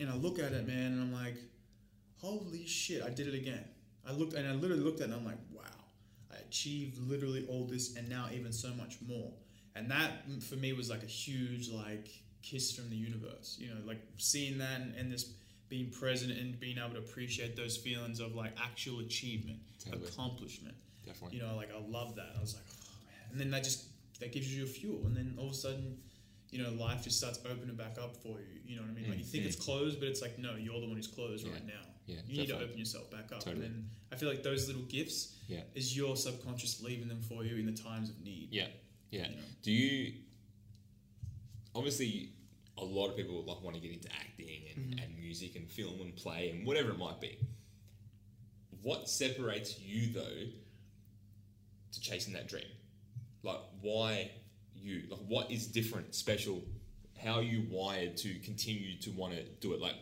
and 0.00 0.10
I 0.10 0.14
look 0.16 0.38
at 0.38 0.52
it, 0.52 0.66
man, 0.66 0.92
and 0.92 1.00
I'm 1.00 1.12
like, 1.12 1.36
holy 2.16 2.66
shit, 2.66 3.02
I 3.02 3.10
did 3.10 3.28
it 3.28 3.34
again. 3.34 3.64
I 4.06 4.12
looked, 4.12 4.32
and 4.34 4.48
I 4.48 4.52
literally 4.52 4.82
looked 4.82 5.00
at 5.00 5.08
it, 5.08 5.12
and 5.12 5.20
I'm 5.20 5.24
like, 5.26 5.38
wow, 5.52 5.62
I 6.32 6.36
achieved 6.48 6.98
literally 7.08 7.46
all 7.48 7.64
this, 7.66 7.96
and 7.96 8.08
now 8.08 8.26
even 8.34 8.52
so 8.52 8.70
much 8.74 8.96
more. 9.06 9.30
And 9.76 9.90
that 9.90 10.24
for 10.42 10.56
me 10.56 10.72
was 10.72 10.90
like 10.90 11.04
a 11.04 11.06
huge 11.06 11.70
like 11.70 12.08
kiss 12.42 12.72
from 12.74 12.90
the 12.90 12.96
universe, 12.96 13.56
you 13.60 13.68
know, 13.68 13.80
like 13.86 14.00
seeing 14.16 14.58
that 14.58 14.80
and, 14.80 14.94
and 14.96 15.12
this 15.12 15.32
being 15.70 15.88
present 15.90 16.32
and 16.32 16.58
being 16.60 16.76
able 16.76 16.90
to 16.90 16.98
appreciate 16.98 17.56
those 17.56 17.76
feelings 17.78 18.20
of 18.20 18.34
like 18.34 18.52
actual 18.62 19.00
achievement, 19.00 19.60
Totally. 19.82 20.06
accomplishment. 20.08 20.74
Definitely. 21.06 21.38
You 21.38 21.44
know, 21.44 21.56
like 21.56 21.70
I 21.74 21.78
love 21.90 22.16
that. 22.16 22.34
I 22.36 22.40
was 22.40 22.54
like, 22.54 22.64
oh 22.68 23.06
man. 23.06 23.30
And 23.32 23.40
then 23.40 23.50
that 23.52 23.64
just 23.64 23.84
that 24.20 24.32
gives 24.32 24.54
you 24.54 24.64
a 24.64 24.66
fuel, 24.66 25.06
and 25.06 25.16
then 25.16 25.34
all 25.38 25.46
of 25.46 25.52
a 25.52 25.54
sudden, 25.54 25.96
you 26.50 26.62
know, 26.62 26.70
life 26.72 27.04
just 27.04 27.16
starts 27.16 27.38
opening 27.50 27.74
back 27.76 27.96
up 27.98 28.14
for 28.16 28.38
you. 28.40 28.60
You 28.66 28.76
know 28.76 28.82
what 28.82 28.90
I 28.90 28.94
mean? 29.00 29.08
Like 29.08 29.18
you 29.18 29.24
think 29.24 29.44
Mm, 29.44 29.46
it's 29.46 29.56
closed, 29.56 29.98
but 30.00 30.08
it's 30.08 30.20
like 30.20 30.38
no, 30.38 30.56
you're 30.56 30.78
the 30.80 30.86
one 30.88 30.96
who's 30.96 31.06
closed 31.06 31.46
Yeah. 31.46 31.54
right 31.54 31.66
now. 31.66 31.80
Yeah, 32.06 32.16
you 32.26 32.38
need 32.40 32.48
to 32.48 32.56
open 32.56 32.76
yourself 32.76 33.08
back 33.10 33.30
up. 33.32 33.40
Totally. 33.40 33.66
And 33.66 33.88
I 34.12 34.16
feel 34.16 34.28
like 34.28 34.42
those 34.42 34.66
little 34.66 34.82
gifts 34.82 35.36
Yeah. 35.48 35.60
is 35.76 35.96
your 35.96 36.16
subconscious 36.16 36.82
leaving 36.82 37.06
them 37.06 37.20
for 37.22 37.44
you 37.44 37.56
in 37.56 37.66
the 37.66 37.72
times 37.80 38.10
of 38.10 38.20
need. 38.20 38.48
Yeah, 38.50 38.66
yeah. 39.10 39.28
You 39.30 39.36
know. 39.36 39.42
Do 39.62 39.70
you? 39.70 40.12
Obviously, 41.74 42.30
a 42.80 42.84
lot 42.84 43.08
of 43.08 43.16
people 43.16 43.42
like 43.44 43.62
want 43.62 43.76
to 43.76 43.82
get 43.82 43.92
into 43.92 44.08
acting 44.12 44.62
and, 44.74 44.90
mm-hmm. 44.90 45.04
and 45.04 45.18
music 45.18 45.56
and 45.56 45.68
film 45.68 46.00
and 46.00 46.16
play 46.16 46.50
and 46.50 46.66
whatever 46.66 46.90
it 46.90 46.98
might 46.98 47.20
be. 47.20 47.38
What 48.82 49.08
separates 49.08 49.78
you 49.78 50.12
though 50.12 50.46
to 51.92 52.00
chasing 52.00 52.32
that 52.34 52.48
dream? 52.48 52.64
Like, 53.42 53.60
why 53.80 54.30
you? 54.74 55.02
Like, 55.10 55.20
what 55.26 55.50
is 55.50 55.66
different, 55.66 56.14
special? 56.14 56.62
How 57.22 57.34
are 57.34 57.42
you 57.42 57.66
wired 57.70 58.16
to 58.18 58.38
continue 58.38 58.98
to 59.00 59.10
want 59.10 59.34
to 59.34 59.42
do 59.60 59.74
it? 59.74 59.80
Like, 59.80 59.94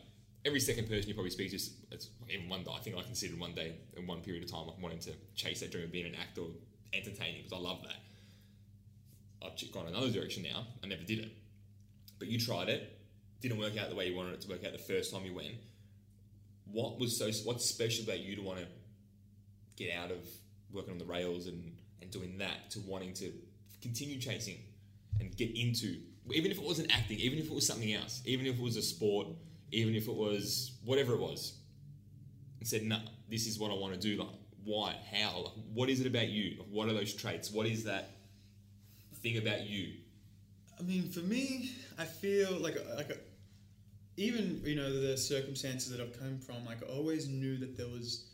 every 0.44 0.60
second 0.60 0.88
person 0.88 1.08
you 1.08 1.14
probably 1.14 1.30
speak 1.30 1.50
to, 1.50 1.56
is- 1.56 1.74
it's 1.90 2.10
even 2.28 2.48
one 2.48 2.62
day. 2.62 2.70
I 2.74 2.80
think 2.80 2.96
I 2.96 3.02
considered 3.02 3.38
one 3.40 3.54
day 3.54 3.76
in 3.96 4.06
one 4.06 4.20
period 4.20 4.44
of 4.44 4.50
time, 4.50 4.66
like 4.66 4.80
wanting 4.80 5.00
to 5.00 5.12
chase 5.34 5.60
that 5.60 5.72
dream 5.72 5.84
of 5.84 5.92
being 5.92 6.06
an 6.06 6.14
actor, 6.14 6.42
entertaining, 6.92 7.42
because 7.42 7.52
I 7.52 7.60
love 7.60 7.82
that. 7.82 7.96
I've 9.44 9.72
gone 9.72 9.86
another 9.86 10.10
direction 10.10 10.42
now. 10.42 10.66
I 10.82 10.86
never 10.86 11.02
did 11.02 11.20
it. 11.20 11.32
But 12.18 12.28
you 12.28 12.38
tried 12.38 12.68
it, 12.68 12.98
didn't 13.40 13.58
work 13.58 13.76
out 13.78 13.88
the 13.88 13.96
way 13.96 14.08
you 14.08 14.16
wanted 14.16 14.34
it 14.34 14.40
to 14.42 14.48
work 14.48 14.64
out 14.64 14.72
the 14.72 14.78
first 14.78 15.12
time 15.12 15.24
you 15.24 15.34
went. 15.34 15.54
What 16.66 16.98
was 16.98 17.16
so? 17.18 17.30
What's 17.44 17.64
special 17.64 18.04
about 18.04 18.20
you 18.20 18.36
to 18.36 18.42
want 18.42 18.58
to 18.60 18.66
get 19.76 19.94
out 19.94 20.10
of 20.10 20.18
working 20.72 20.92
on 20.92 20.98
the 20.98 21.04
rails 21.04 21.46
and 21.46 21.72
and 22.00 22.10
doing 22.10 22.38
that 22.38 22.70
to 22.70 22.80
wanting 22.80 23.12
to 23.14 23.32
continue 23.80 24.18
chasing 24.20 24.58
and 25.20 25.36
get 25.36 25.56
into 25.56 25.96
even 26.32 26.50
if 26.50 26.58
it 26.58 26.64
wasn't 26.64 26.94
acting, 26.94 27.18
even 27.18 27.38
if 27.38 27.46
it 27.46 27.54
was 27.54 27.66
something 27.66 27.92
else, 27.92 28.22
even 28.26 28.46
if 28.46 28.58
it 28.58 28.62
was 28.62 28.76
a 28.76 28.82
sport, 28.82 29.28
even 29.72 29.94
if 29.94 30.08
it 30.08 30.14
was 30.14 30.72
whatever 30.84 31.14
it 31.14 31.20
was, 31.20 31.54
and 32.58 32.68
said, 32.68 32.82
"No, 32.82 33.00
this 33.28 33.46
is 33.46 33.58
what 33.58 33.70
I 33.70 33.74
want 33.74 33.94
to 33.94 34.00
do." 34.00 34.16
Like, 34.16 34.34
why? 34.64 34.92
How? 35.10 35.40
Like, 35.44 35.54
what 35.72 35.88
is 35.88 36.00
it 36.00 36.06
about 36.06 36.28
you? 36.28 36.56
Like, 36.58 36.68
what 36.68 36.88
are 36.88 36.92
those 36.92 37.14
traits? 37.14 37.50
What 37.50 37.66
is 37.66 37.84
that 37.84 38.10
thing 39.22 39.38
about 39.38 39.66
you? 39.66 39.94
I 40.78 40.82
mean, 40.82 41.08
for 41.08 41.20
me, 41.20 41.70
I 41.98 42.04
feel 42.04 42.52
like 42.52 42.76
like 42.96 43.18
even 44.16 44.60
you 44.64 44.76
know 44.76 45.00
the 45.00 45.16
circumstances 45.16 45.90
that 45.90 46.00
I've 46.00 46.18
come 46.18 46.38
from. 46.38 46.64
Like 46.64 46.82
I 46.82 46.86
always 46.92 47.28
knew 47.28 47.56
that 47.58 47.76
there 47.76 47.88
was, 47.88 48.30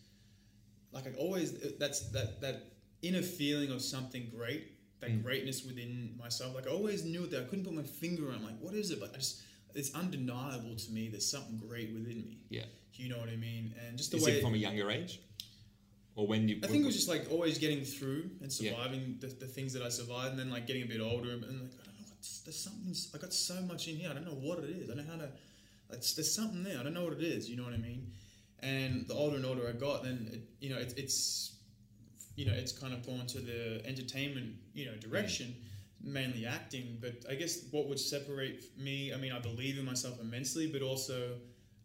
like 0.93 1.07
I 1.07 1.13
always 1.19 1.53
that's 1.79 2.11
that 2.11 2.41
that 2.41 2.73
inner 3.03 3.23
feeling 3.23 3.71
of 3.71 3.83
something 3.83 4.31
great, 4.35 4.73
that 5.01 5.11
mm. 5.11 5.23
greatness 5.23 5.65
within 5.65 6.15
myself. 6.19 6.55
Like 6.55 6.67
I 6.67 6.71
always 6.71 7.05
knew 7.05 7.27
that 7.27 7.41
I 7.41 7.45
couldn't 7.45 7.65
put 7.65 7.75
my 7.75 7.83
finger 7.83 8.31
on. 8.33 8.43
Like 8.43 8.59
what 8.61 8.75
is 8.75 8.91
it? 8.91 9.01
But 9.01 9.13
I 9.15 9.19
just 9.19 9.43
it's 9.75 9.95
undeniable 9.95 10.77
to 10.77 10.93
me. 10.93 11.09
There's 11.09 11.31
something 11.31 11.59
great 11.59 11.93
within 11.93 12.25
me. 12.27 12.39
Yeah. 12.49 12.65
You 12.95 13.09
know 13.09 13.19
what 13.19 13.29
I 13.29 13.37
mean? 13.37 13.75
And 13.87 13.99
just 13.99 14.13
the 14.13 14.19
Is 14.19 14.25
way 14.25 14.33
it 14.33 14.43
from 14.43 14.55
a 14.55 14.57
younger 14.57 14.91
age, 14.91 15.21
or 16.15 16.29
when 16.29 16.49
you? 16.49 16.61
I 16.63 16.69
think 16.69 16.85
it 16.85 16.87
was 16.87 16.95
just 16.95 17.09
like 17.09 17.27
always 17.31 17.59
getting 17.59 17.85
through 17.85 18.31
and 18.41 18.53
Yeah. 18.61 18.71
surviving 18.71 19.17
the, 19.21 19.27
the 19.27 19.47
things 19.47 19.73
that 19.73 19.83
I 19.83 19.89
survived, 19.89 20.31
and 20.31 20.39
then 20.39 20.51
like 20.51 20.67
getting 20.67 20.85
a 20.85 20.87
bit 20.87 21.01
older 21.01 21.31
and 21.31 21.43
like 21.43 21.73
I 22.25 22.37
don't 22.37 22.37
know 22.37 22.41
what's 22.41 22.41
there's 22.45 22.59
something 22.59 22.95
I 23.15 23.19
got 23.19 23.33
so 23.33 23.55
much 23.63 23.89
in 23.89 23.97
here. 23.97 24.11
I 24.11 24.15
don't 24.15 24.25
know 24.25 24.33
what 24.49 24.59
it 24.61 24.71
is. 24.71 24.91
I 24.91 24.95
don't 24.95 25.07
know 25.07 25.13
how 25.13 25.19
to. 25.21 25.29
There's 25.91 26.35
something 26.35 26.63
there. 26.65 26.79
I 26.79 26.83
don't 26.83 26.95
know 26.95 27.05
what 27.05 27.13
it 27.13 27.23
is. 27.23 27.49
You 27.49 27.57
know 27.57 27.65
what 27.65 27.75
I 27.75 27.79
mean? 27.79 28.11
And 28.61 29.07
the 29.07 29.15
older 29.15 29.37
and 29.37 29.45
older 29.45 29.69
I 29.69 29.73
got, 29.73 30.03
then 30.05 30.29
it, 30.33 30.41
you 30.61 30.71
know 30.71 30.79
it, 30.81 30.95
it's 30.97 31.57
you 32.37 32.47
know 32.47 32.53
it's 32.53 32.73
kind 32.73 32.93
of 32.95 33.05
gone 33.07 33.27
to 33.29 33.39
the 33.41 33.83
entertainment 33.87 34.55
you 34.73 34.87
know 34.87 34.97
direction, 34.97 35.55
mainly 36.03 36.47
acting. 36.47 36.99
But 37.01 37.25
I 37.31 37.35
guess 37.35 37.65
what 37.71 37.89
would 37.89 38.01
separate 38.01 38.65
me? 38.79 39.13
I 39.13 39.17
mean, 39.19 39.33
I 39.33 39.39
believe 39.41 39.79
in 39.79 39.85
myself 39.85 40.19
immensely, 40.21 40.67
but 40.67 40.83
also 40.83 41.33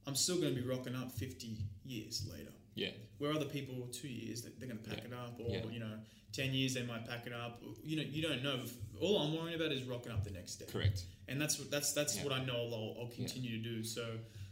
I'm 0.07 0.15
still 0.15 0.37
going 0.39 0.55
to 0.55 0.61
be 0.61 0.67
rocking 0.67 0.95
up 0.95 1.11
50 1.11 1.57
years 1.85 2.25
later 2.31 2.51
yeah, 2.75 2.89
where 3.17 3.31
other 3.33 3.45
people 3.45 3.87
two 3.91 4.07
years 4.07 4.41
they- 4.43 4.51
they're 4.57 4.69
going 4.69 4.81
to 4.81 4.89
pack 4.89 4.99
Yeah. 4.99 5.09
it 5.09 5.13
up 5.13 5.39
or 5.39 5.51
Yeah. 5.55 5.65
you 5.71 5.79
know 5.79 5.99
10 6.33 6.53
years 6.53 6.73
they 6.75 6.83
might 6.83 7.05
pack 7.07 7.27
it 7.27 7.33
up 7.33 7.61
you 7.83 7.95
know 7.97 8.03
you 8.03 8.21
don't 8.21 8.41
know 8.41 8.59
all 9.01 9.19
i'm 9.19 9.35
worrying 9.37 9.55
about 9.55 9.71
is 9.71 9.83
rocking 9.83 10.11
up 10.11 10.23
the 10.23 10.31
next 10.31 10.55
day 10.55 10.65
correct. 10.71 11.03
and 11.27 11.39
that's 11.41 11.57
what 11.59 11.69
that's 11.71 11.93
that's 11.93 12.17
Yeah. 12.17 12.23
what 12.25 12.33
i 12.33 12.43
know 12.43 12.55
i'll, 12.55 12.95
I'll 13.01 13.07
continue 13.13 13.51
to 13.61 13.63
do 13.63 13.83
so 13.83 14.05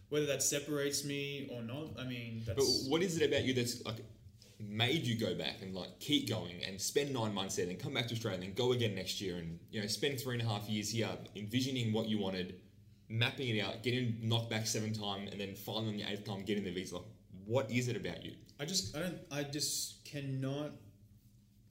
whether 0.09 0.25
that 0.27 0.41
separates 0.43 1.03
me 1.05 1.49
or 1.53 1.61
not 1.61 1.99
i 1.99 2.03
mean 2.05 2.41
But 2.45 2.57
what 2.87 3.01
is 3.01 3.19
it 3.19 3.25
about 3.27 3.43
you 3.43 3.53
that's 3.53 3.83
like 3.85 3.97
made 4.59 5.03
you 5.03 5.15
go 5.19 5.35
back 5.35 5.61
and 5.61 5.75
like 5.75 5.99
keep 5.99 6.27
going 6.27 6.63
and 6.67 6.81
spend 6.81 7.13
nine 7.13 7.31
months 7.31 7.57
there, 7.57 7.67
then 7.67 7.75
come 7.77 7.93
back 7.93 8.07
to 8.07 8.15
Australia, 8.15 8.39
and 8.39 8.43
then 8.47 8.53
go 8.55 8.71
again 8.71 8.95
next 8.95 9.21
year, 9.21 9.37
and 9.37 9.59
you 9.69 9.79
know 9.79 9.85
spend 9.85 10.19
three 10.19 10.33
and 10.33 10.41
a 10.41 10.49
half 10.51 10.67
years 10.67 10.89
here, 10.89 11.07
envisioning 11.35 11.93
what 11.93 12.07
you 12.09 12.17
wanted, 12.17 12.55
mapping 13.07 13.49
it 13.55 13.61
out, 13.61 13.83
getting 13.83 14.17
knocked 14.23 14.49
back 14.49 14.65
seven 14.65 14.91
times, 14.93 15.29
and 15.31 15.39
then 15.39 15.53
finally 15.53 15.89
on 15.89 15.97
the 15.97 16.11
eighth 16.11 16.25
time 16.25 16.41
getting 16.43 16.63
the 16.63 16.71
visa. 16.71 16.97
What 17.45 17.69
is 17.69 17.87
it 17.87 17.95
about 17.95 18.25
you? 18.25 18.33
i 18.59 18.65
just 18.65 18.97
i 18.97 18.99
don't 19.01 19.19
i 19.31 19.43
just 19.43 20.03
cannot 20.05 20.71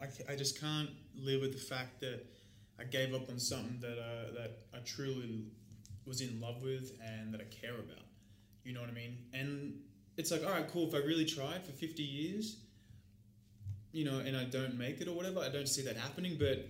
I, 0.01 0.07
I 0.33 0.37
just 0.37 0.61
can't 0.61 0.91
live 1.17 1.41
with 1.41 1.53
the 1.53 1.59
fact 1.75 1.99
that 2.03 2.25
i 2.81 2.85
gave 2.85 3.15
up 3.15 3.29
on 3.29 3.39
something 3.39 3.79
that 3.81 3.99
uh, 3.99 4.33
that 4.39 4.59
i 4.75 4.79
truly 4.85 5.45
was 6.07 6.21
in 6.21 6.41
love 6.41 6.63
with 6.63 6.93
and 7.05 7.33
that 7.33 7.41
i 7.41 7.45
care 7.45 7.75
about 7.75 8.05
you 8.65 8.73
know 8.73 8.81
what 8.81 8.91
i 8.91 8.93
mean 8.93 9.19
and 9.33 9.75
it's 10.17 10.31
like 10.31 10.45
all 10.45 10.51
right 10.53 10.69
cool 10.69 10.89
if 10.89 10.95
i 10.95 10.99
really 10.99 11.25
tried 11.25 11.65
for 11.65 11.73
50 11.73 12.03
years 12.03 12.57
you 13.93 14.05
know 14.05 14.19
and 14.19 14.37
i 14.37 14.45
don't 14.45 14.77
make 14.79 15.01
it 15.01 15.09
or 15.09 15.13
whatever 15.15 15.41
i 15.41 15.49
don't 15.49 15.69
see 15.69 15.83
that 15.83 15.97
happening 15.97 16.37
but 16.39 16.69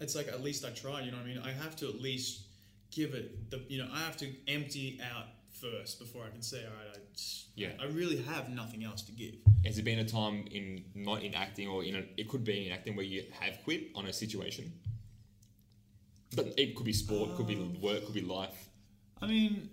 it's 0.00 0.14
like 0.14 0.28
at 0.28 0.42
least 0.42 0.64
i 0.64 0.70
tried 0.70 1.04
you 1.04 1.10
know 1.10 1.16
what 1.18 1.24
i 1.24 1.28
mean 1.28 1.38
i 1.44 1.52
have 1.52 1.76
to 1.76 1.88
at 1.88 2.00
least 2.00 2.42
give 2.90 3.14
it 3.14 3.50
the 3.50 3.62
you 3.68 3.78
know 3.82 3.88
i 3.92 4.00
have 4.00 4.16
to 4.16 4.28
empty 4.48 5.00
out 5.14 5.26
first 5.60 5.98
before 5.98 6.24
i 6.24 6.30
can 6.30 6.42
say 6.42 6.64
all 6.64 6.72
right 6.72 6.96
i 6.96 7.00
Yeah. 7.56 7.70
i 7.80 7.86
really 7.86 8.22
have 8.22 8.48
nothing 8.48 8.84
else 8.84 9.02
to 9.02 9.12
give 9.12 9.34
Has 9.64 9.74
there 9.76 9.84
been 9.84 9.98
a 9.98 10.04
time 10.04 10.46
in 10.50 10.84
not 10.94 11.22
in 11.22 11.34
acting 11.34 11.68
or 11.68 11.82
in 11.84 11.96
a, 11.96 12.02
it 12.16 12.28
could 12.28 12.44
be 12.44 12.66
in 12.66 12.72
acting 12.72 12.94
where 12.96 13.04
you 13.04 13.24
have 13.40 13.58
quit 13.64 13.88
on 13.94 14.06
a 14.06 14.12
situation? 14.12 14.72
But 16.36 16.54
it 16.58 16.74
could 16.76 16.84
be 16.84 16.92
sport, 16.92 17.36
could 17.36 17.46
be 17.46 17.56
work, 17.56 18.04
could 18.04 18.14
be 18.14 18.20
life, 18.20 18.68
i 19.20 19.26
mean 19.26 19.70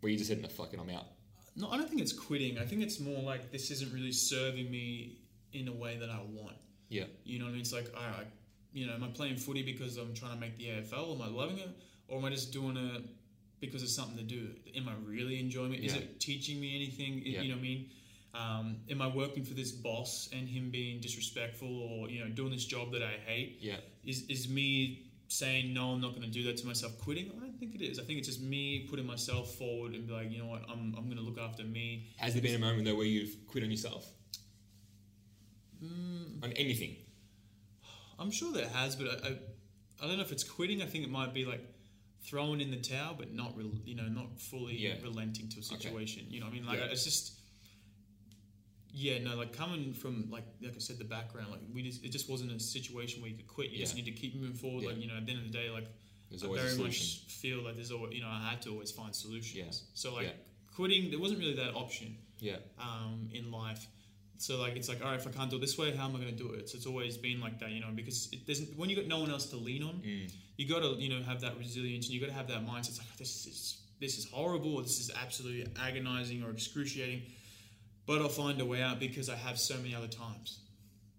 where 0.00 0.10
you 0.10 0.16
just 0.18 0.28
said, 0.30 0.40
"No, 0.40 0.48
fucking, 0.48 0.80
I'm 0.80 0.90
out." 0.90 1.06
No, 1.56 1.70
I 1.70 1.76
don't 1.76 1.88
think 1.88 2.00
it's 2.00 2.12
quitting. 2.12 2.58
I 2.58 2.64
think 2.64 2.82
it's 2.82 2.98
more 3.00 3.22
like 3.22 3.52
this 3.52 3.70
isn't 3.70 3.92
really 3.92 4.12
serving 4.12 4.70
me 4.70 5.18
in 5.52 5.68
a 5.68 5.72
way 5.72 5.96
that 5.98 6.08
I 6.08 6.20
want. 6.32 6.56
Yeah, 6.88 7.04
You 7.24 7.38
know 7.38 7.44
what 7.44 7.50
I 7.50 7.52
mean? 7.52 7.60
It's 7.60 7.72
like, 7.72 7.88
all 7.94 8.02
right, 8.02 8.26
you 8.72 8.86
know, 8.86 8.94
am 8.94 9.04
I 9.04 9.08
playing 9.08 9.36
footy 9.36 9.62
because 9.62 9.96
I'm 9.96 10.14
trying 10.14 10.34
to 10.34 10.40
make 10.40 10.56
the 10.58 10.66
AFL? 10.68 11.14
Am 11.14 11.22
I 11.22 11.28
loving 11.28 11.58
it? 11.58 11.68
Or 12.08 12.18
am 12.18 12.24
I 12.24 12.30
just 12.30 12.52
doing 12.52 12.76
it 12.76 13.02
because 13.60 13.82
it's 13.82 13.94
something 13.94 14.16
to 14.16 14.22
do? 14.24 14.48
Am 14.74 14.88
I 14.88 14.94
really 15.06 15.38
enjoying 15.38 15.74
it? 15.74 15.84
Is 15.84 15.94
Yeah. 15.94 16.00
it 16.00 16.18
teaching 16.20 16.60
me 16.60 16.74
anything? 16.74 17.14
I- 17.24 17.28
Yeah. 17.28 17.42
You 17.42 17.48
know 17.50 17.54
what 17.56 17.60
I 17.60 17.62
mean? 17.62 17.90
Um, 18.32 18.76
am 18.88 19.02
I 19.02 19.08
working 19.08 19.44
for 19.44 19.54
this 19.54 19.70
boss 19.72 20.28
and 20.32 20.48
him 20.48 20.70
being 20.70 21.00
disrespectful 21.00 21.68
or, 21.68 22.08
you 22.10 22.20
know, 22.24 22.28
doing 22.30 22.50
this 22.52 22.64
job 22.64 22.92
that 22.92 23.02
I 23.02 23.12
hate? 23.26 23.58
yeah, 23.60 23.80
Is, 24.04 24.22
is 24.28 24.48
me 24.48 25.09
saying, 25.30 25.72
no, 25.72 25.92
I'm 25.92 26.00
not 26.00 26.10
going 26.10 26.22
to 26.22 26.28
do 26.28 26.42
that 26.44 26.56
to 26.58 26.66
myself, 26.66 26.98
quitting? 26.98 27.30
I 27.36 27.38
don't 27.38 27.56
think 27.58 27.76
it 27.76 27.82
is. 27.82 28.00
I 28.00 28.02
think 28.02 28.18
it's 28.18 28.26
just 28.26 28.42
me 28.42 28.86
putting 28.90 29.06
myself 29.06 29.54
forward 29.54 29.94
and 29.94 30.06
be 30.06 30.12
like, 30.12 30.30
you 30.30 30.38
know 30.40 30.46
what, 30.46 30.62
I'm, 30.68 30.92
I'm 30.98 31.04
going 31.04 31.18
to 31.18 31.22
look 31.22 31.38
after 31.38 31.62
me. 31.62 32.08
Has 32.16 32.32
there 32.34 32.42
been 32.42 32.56
a 32.56 32.58
moment 32.58 32.84
though 32.84 32.96
where 32.96 33.06
you've 33.06 33.36
quit 33.46 33.62
on 33.62 33.70
yourself? 33.70 34.06
Mm. 35.82 36.42
On 36.42 36.52
anything? 36.52 36.96
I'm 38.18 38.30
sure 38.32 38.52
there 38.52 38.68
has, 38.68 38.96
but 38.96 39.06
I, 39.06 39.28
I, 39.28 39.38
I 40.02 40.06
don't 40.08 40.16
know 40.16 40.22
if 40.22 40.32
it's 40.32 40.44
quitting. 40.44 40.82
I 40.82 40.86
think 40.86 41.04
it 41.04 41.10
might 41.10 41.32
be 41.32 41.44
like 41.44 41.62
throwing 42.24 42.60
in 42.60 42.70
the 42.72 42.76
towel, 42.76 43.14
but 43.16 43.32
not, 43.32 43.56
rel 43.56 43.70
you 43.84 43.94
know, 43.94 44.08
not 44.08 44.38
fully 44.38 44.76
Yeah. 44.78 44.94
relenting 45.02 45.48
to 45.48 45.56
a 45.56 45.60
Okay. 45.60 45.76
situation. 45.76 46.26
You 46.28 46.40
know, 46.40 46.46
what 46.46 46.52
I 46.52 46.54
mean, 46.56 46.66
like 46.66 46.78
Yeah. 46.80 46.86
it's 46.86 47.04
just, 47.04 47.39
yeah, 48.92 49.18
no, 49.18 49.36
like 49.36 49.52
coming 49.56 49.92
from 49.92 50.28
like 50.30 50.44
like 50.62 50.74
I 50.76 50.78
said, 50.78 50.98
the 50.98 51.04
background, 51.04 51.50
like 51.50 51.60
we 51.72 51.82
just 51.82 52.04
it 52.04 52.10
just 52.10 52.28
wasn't 52.30 52.52
a 52.52 52.60
situation 52.60 53.20
where 53.22 53.30
you 53.30 53.36
could 53.36 53.46
quit. 53.48 53.70
You 53.70 53.78
just 53.78 53.94
need 53.96 54.04
to 54.06 54.12
keep 54.12 54.34
moving 54.34 54.54
forward. 54.54 54.82
Yeah. 54.82 54.88
Like 54.90 54.98
you 55.02 55.08
know, 55.08 55.16
at 55.16 55.26
the 55.26 55.32
end 55.32 55.40
of 55.46 55.52
the 55.52 55.56
day, 55.58 55.70
like 55.70 55.86
There's 56.30 56.44
I 56.44 56.48
very 56.48 56.76
much 56.78 57.22
feel 57.28 57.62
like 57.62 57.74
there's 57.76 57.90
always, 57.92 58.14
you 58.14 58.22
know, 58.22 58.28
I 58.28 58.40
had 58.50 58.62
to 58.62 58.70
always 58.70 58.90
find 58.90 59.14
solutions. 59.14 59.54
Yeah. 59.56 59.88
So 59.94 60.14
like 60.14 60.26
Yeah. 60.26 60.32
quitting, 60.74 61.10
there 61.10 61.18
wasn't 61.20 61.40
really 61.40 61.54
that 61.56 61.74
option 61.74 62.16
Yeah, 62.40 62.56
um, 62.78 63.28
in 63.32 63.50
life. 63.50 63.86
So 64.38 64.58
like 64.58 64.74
it's 64.76 64.88
like 64.88 65.00
all 65.04 65.10
right, 65.10 65.20
if 65.20 65.26
I 65.26 65.30
can't 65.30 65.50
do 65.50 65.56
it 65.56 65.60
this 65.60 65.76
way, 65.76 65.94
how 65.94 66.06
am 66.08 66.16
I 66.16 66.20
going 66.20 66.34
to 66.36 66.42
do 66.46 66.50
it? 66.54 66.68
So 66.70 66.76
it's 66.76 66.86
always 66.86 67.16
been 67.18 67.40
like 67.40 67.58
that, 67.60 67.70
you 67.72 67.80
know, 67.80 67.90
because 67.94 68.28
it 68.32 68.46
doesn't. 68.46 68.76
When 68.78 68.88
you 68.88 68.96
got 68.96 69.06
no 69.06 69.20
one 69.20 69.30
else 69.30 69.46
to 69.46 69.56
lean 69.56 69.82
on, 69.82 69.96
Mm. 69.96 70.32
you 70.56 70.66
got 70.66 70.80
to 70.80 70.90
you 71.02 71.10
know 71.10 71.22
have 71.22 71.40
that 71.42 71.58
resilience 71.58 72.06
and 72.06 72.14
you 72.14 72.20
got 72.20 72.28
to 72.34 72.38
have 72.40 72.48
that 72.48 72.66
mindset. 72.66 72.90
It's 72.90 72.98
like 72.98 73.16
this 73.18 73.46
is 73.46 73.82
this 74.00 74.16
is 74.18 74.24
horrible. 74.30 74.76
Or 74.76 74.82
this 74.82 74.98
is 74.98 75.10
absolutely 75.24 75.66
agonizing 75.78 76.42
or 76.42 76.50
excruciating, 76.50 77.20
but 78.10 78.20
I'll 78.20 78.28
find 78.28 78.60
a 78.60 78.64
way 78.64 78.82
out 78.82 78.98
because 78.98 79.28
I 79.28 79.36
have 79.36 79.56
so 79.56 79.76
many 79.76 79.94
other 79.94 80.08
times. 80.08 80.58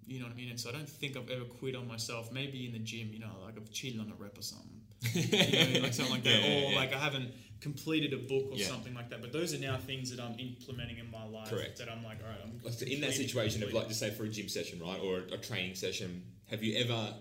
You 0.06 0.20
know 0.20 0.26
what 0.26 0.34
I 0.34 0.36
mean? 0.36 0.50
And 0.50 0.60
so 0.60 0.68
I 0.68 0.74
don't 0.74 0.90
think 0.90 1.16
I've 1.16 1.30
ever 1.30 1.46
quit 1.46 1.74
on 1.74 1.88
myself. 1.88 2.34
Maybe 2.34 2.66
in 2.66 2.74
the 2.74 2.80
gym, 2.80 3.12
you 3.14 3.20
know, 3.20 3.32
like 3.46 3.56
I've 3.56 3.72
cheated 3.72 4.02
on 4.02 4.12
a 4.12 4.22
rep 4.22 4.38
or 4.38 4.42
something, 4.42 4.82
you 5.14 5.22
know 5.22 5.38
I 5.38 5.72
mean? 5.72 5.84
like 5.84 5.94
something 5.94 6.14
like 6.14 6.24
that, 6.30 6.42
Yeah, 6.42 6.48
yeah, 6.50 6.68
or 6.68 6.72
yeah. 6.72 6.76
like 6.76 6.94
I 6.94 6.98
haven't 6.98 7.32
completed 7.62 8.12
a 8.12 8.18
book 8.18 8.52
or 8.52 8.58
something 8.60 8.94
like 8.94 9.10
that. 9.12 9.22
But 9.22 9.32
those 9.32 9.54
are 9.54 9.58
now 9.60 9.78
things 9.78 10.14
that 10.14 10.22
I'm 10.22 10.38
implementing 10.38 10.98
in 10.98 11.10
my 11.10 11.24
life. 11.26 11.50
Correct. 11.50 11.78
That 11.78 11.90
I'm 11.90 12.04
like, 12.04 12.18
all 12.26 12.30
right, 12.30 12.40
I'm 12.44 12.60
Like, 12.62 12.82
in 12.82 13.00
that 13.00 13.14
situation 13.14 13.64
of 13.64 13.72
like, 13.72 13.88
just 13.88 14.02
say 14.02 14.10
for 14.12 14.26
a 14.26 14.30
gym 14.30 14.50
session, 14.50 14.82
right, 14.82 15.00
or 15.02 15.20
a, 15.20 15.38
training 15.38 15.76
session, 15.76 16.24
have 16.50 16.62
you 16.62 16.78
ever, 16.78 17.14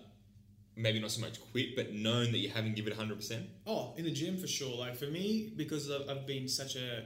maybe 0.75 0.99
not 0.99 1.11
so 1.11 1.21
much 1.21 1.39
quit, 1.53 1.77
but 1.77 1.93
known 1.93 2.33
that 2.33 2.39
you 2.39 2.49
haven't 2.49 2.75
given 2.75 2.91
it 2.91 2.97
hundred 2.97 3.15
percent? 3.15 3.45
Oh, 3.65 3.93
in 3.95 4.03
the 4.03 4.11
gym 4.11 4.37
for 4.37 4.47
sure. 4.47 4.77
Like 4.77 4.97
for 4.97 5.05
me, 5.05 5.53
because 5.55 5.89
I've, 5.89 6.09
I've 6.09 6.27
been 6.27 6.49
such 6.49 6.75
a 6.75 7.05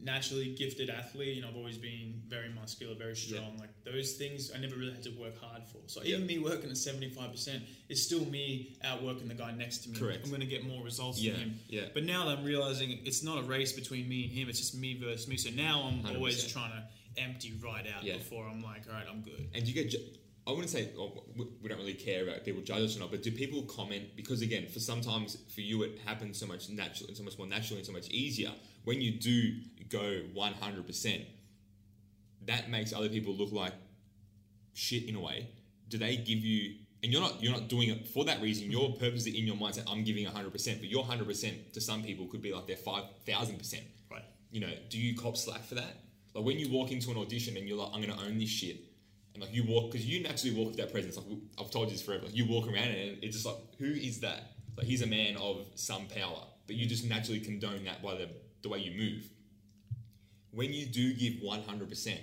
naturally 0.00 0.54
gifted 0.54 0.90
athlete. 0.90 1.36
You 1.36 1.42
know, 1.42 1.48
I've 1.48 1.56
always 1.56 1.78
been 1.78 2.20
very 2.28 2.48
muscular, 2.50 2.94
very 2.94 3.16
strong. 3.16 3.56
Like 3.58 3.70
those 3.84 4.12
things, 4.12 4.50
I 4.54 4.58
never 4.58 4.76
really 4.76 4.92
had 4.92 5.02
to 5.04 5.10
work 5.10 5.40
hard 5.40 5.62
for. 5.64 5.78
So 5.86 6.02
even 6.04 6.26
me 6.26 6.38
working 6.38 6.70
at 6.70 6.76
seventy 6.76 7.08
five 7.08 7.30
percent 7.32 7.62
is 7.88 8.04
still 8.04 8.24
me 8.26 8.76
outworking 8.84 9.28
the 9.28 9.34
guy 9.34 9.52
next 9.52 9.78
to 9.84 9.90
me. 9.90 9.98
Correct. 9.98 10.20
I'm 10.24 10.30
going 10.30 10.40
to 10.40 10.46
get 10.46 10.66
more 10.66 10.82
results 10.84 11.20
Yeah, 11.20 11.32
than 11.32 11.40
him. 11.40 11.60
yeah. 11.68 11.82
But 11.94 12.04
now 12.04 12.26
that 12.26 12.38
I'm 12.38 12.44
realizing 12.44 12.98
it's 13.04 13.22
not 13.22 13.38
a 13.38 13.42
race 13.42 13.72
between 13.72 14.08
me 14.08 14.24
and 14.24 14.32
him. 14.32 14.48
It's 14.48 14.58
just 14.58 14.74
me 14.74 14.98
versus 15.00 15.28
me. 15.28 15.36
So 15.36 15.50
now 15.50 15.82
I'm 15.90 16.16
always 16.16 16.44
100%. 16.44 16.52
trying 16.52 16.72
to 16.72 17.22
empty 17.22 17.54
right 17.64 17.86
out 17.96 18.04
Yeah. 18.04 18.18
before 18.18 18.46
I'm 18.46 18.62
like, 18.62 18.82
all 18.88 18.94
right, 18.94 19.06
I'm 19.10 19.22
good. 19.22 19.48
And 19.54 19.66
you 19.66 19.72
get? 19.74 19.90
ju- 19.90 19.98
I 20.48 20.50
wouldn't 20.50 20.70
say 20.70 20.90
oh, 20.96 21.24
we- 21.34 21.46
we 21.60 21.68
don't 21.68 21.78
really 21.78 21.94
care 21.94 22.22
about 22.22 22.44
people 22.44 22.62
judge 22.62 22.82
us 22.82 22.96
or 22.96 23.00
not, 23.00 23.10
but 23.10 23.20
do 23.24 23.32
people 23.32 23.62
comment? 23.62 24.14
Because 24.14 24.42
again, 24.42 24.68
for 24.68 24.78
sometimes 24.78 25.36
for 25.52 25.60
you 25.60 25.82
it 25.82 25.98
happens 26.04 26.38
so 26.38 26.46
much 26.46 26.68
naturally, 26.68 27.08
and 27.08 27.16
so 27.16 27.24
much 27.24 27.36
more 27.36 27.48
naturally 27.48 27.78
and 27.80 27.86
so 27.86 27.92
much 27.92 28.08
easier 28.10 28.52
when 28.84 29.00
you 29.00 29.10
do 29.18 29.54
go 29.88 30.20
one 30.32 30.52
hundred 30.52 30.86
percent. 30.86 31.22
That 32.46 32.70
makes 32.70 32.92
other 32.92 33.08
people 33.08 33.34
look 33.34 33.52
like 33.52 33.72
shit 34.74 35.08
in 35.08 35.16
a 35.16 35.20
way. 35.20 35.48
Do 35.88 35.98
they 35.98 36.16
give 36.16 36.38
you? 36.38 36.76
And 37.02 37.12
you're 37.12 37.20
not 37.20 37.42
you're 37.42 37.52
not 37.52 37.68
doing 37.68 37.90
it 37.90 38.08
for 38.08 38.24
that 38.24 38.40
reason. 38.40 38.70
Your 38.70 38.88
mm-hmm. 38.88 38.98
purpose 38.98 39.26
in 39.26 39.46
your 39.46 39.56
mindset, 39.56 39.84
I'm 39.88 40.02
giving 40.02 40.24
hundred 40.24 40.52
percent, 40.52 40.80
but 40.80 40.88
your 40.88 41.04
hundred 41.04 41.26
percent 41.26 41.72
to 41.74 41.80
some 41.80 42.02
people 42.02 42.26
could 42.26 42.42
be 42.42 42.52
like 42.52 42.66
their 42.66 42.76
five 42.76 43.04
thousand 43.26 43.58
percent. 43.58 43.84
Right. 44.10 44.24
You 44.50 44.60
know, 44.60 44.72
do 44.88 44.98
you 44.98 45.16
cop 45.16 45.36
slack 45.36 45.64
for 45.64 45.74
that? 45.76 46.00
Like 46.34 46.44
when 46.44 46.58
you 46.58 46.70
walk 46.70 46.90
into 46.90 47.10
an 47.10 47.18
audition 47.18 47.56
and 47.56 47.68
you're 47.68 47.78
like, 47.78 47.90
I'm 47.94 48.00
gonna 48.00 48.20
own 48.20 48.38
this 48.38 48.48
shit, 48.48 48.78
and 49.34 49.42
like 49.42 49.54
you 49.54 49.64
walk 49.64 49.92
because 49.92 50.06
you 50.06 50.22
naturally 50.22 50.56
walk 50.56 50.68
with 50.68 50.76
that 50.78 50.90
presence. 50.90 51.16
Like 51.16 51.26
I've 51.60 51.70
told 51.70 51.88
you 51.88 51.92
this 51.92 52.02
forever. 52.02 52.24
Like, 52.24 52.34
you 52.36 52.46
walk 52.46 52.66
around 52.66 52.88
and 52.88 53.18
it's 53.22 53.36
just 53.36 53.46
like, 53.46 53.56
who 53.78 53.86
is 53.86 54.20
that? 54.20 54.52
Like 54.76 54.86
he's 54.86 55.02
a 55.02 55.06
man 55.06 55.36
of 55.36 55.66
some 55.74 56.06
power, 56.06 56.42
but 56.66 56.76
you 56.76 56.86
mm. 56.86 56.88
just 56.88 57.04
naturally 57.04 57.40
condone 57.40 57.84
that 57.84 58.02
by 58.02 58.14
the 58.14 58.28
the 58.62 58.68
way 58.68 58.78
you 58.78 58.96
move. 58.98 59.28
When 60.56 60.72
you 60.72 60.86
do 60.86 61.12
give 61.12 61.34
100 61.42 61.88
percent, 61.88 62.20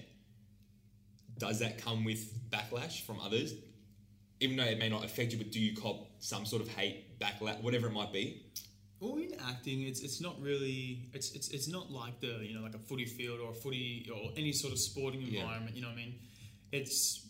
does 1.38 1.60
that 1.60 1.78
come 1.78 2.04
with 2.04 2.34
backlash 2.50 3.06
from 3.06 3.20
others? 3.20 3.54
Even 4.40 4.58
though 4.58 4.64
it 4.64 4.80
may 4.80 4.90
not 4.90 5.06
affect 5.06 5.32
you, 5.32 5.38
but 5.38 5.52
do 5.52 5.60
you 5.60 5.76
cop 5.80 6.08
some 6.20 6.44
sort 6.46 6.62
of 6.64 6.68
hate, 6.68 7.20
backlash, 7.20 7.62
whatever 7.62 7.88
it 7.88 7.94
might 7.94 8.12
be? 8.12 8.42
Well, 9.00 9.18
in 9.18 9.34
acting, 9.48 9.84
it's 9.84 10.00
it's 10.02 10.20
not 10.20 10.42
really 10.42 11.04
it's 11.14 11.32
it's 11.34 11.50
it's 11.50 11.68
not 11.68 11.92
like 11.92 12.20
the 12.22 12.40
you 12.42 12.56
know 12.56 12.64
like 12.64 12.74
a 12.74 12.80
footy 12.80 13.06
field 13.06 13.40
or 13.40 13.52
a 13.52 13.54
footy 13.54 14.10
or 14.14 14.32
any 14.36 14.52
sort 14.52 14.74
of 14.74 14.80
sporting 14.80 15.22
Yeah. 15.22 15.42
environment. 15.42 15.76
You 15.76 15.84
know 15.84 15.90
what 15.90 15.94
I 16.00 16.06
mean? 16.06 16.16
It's 16.72 17.28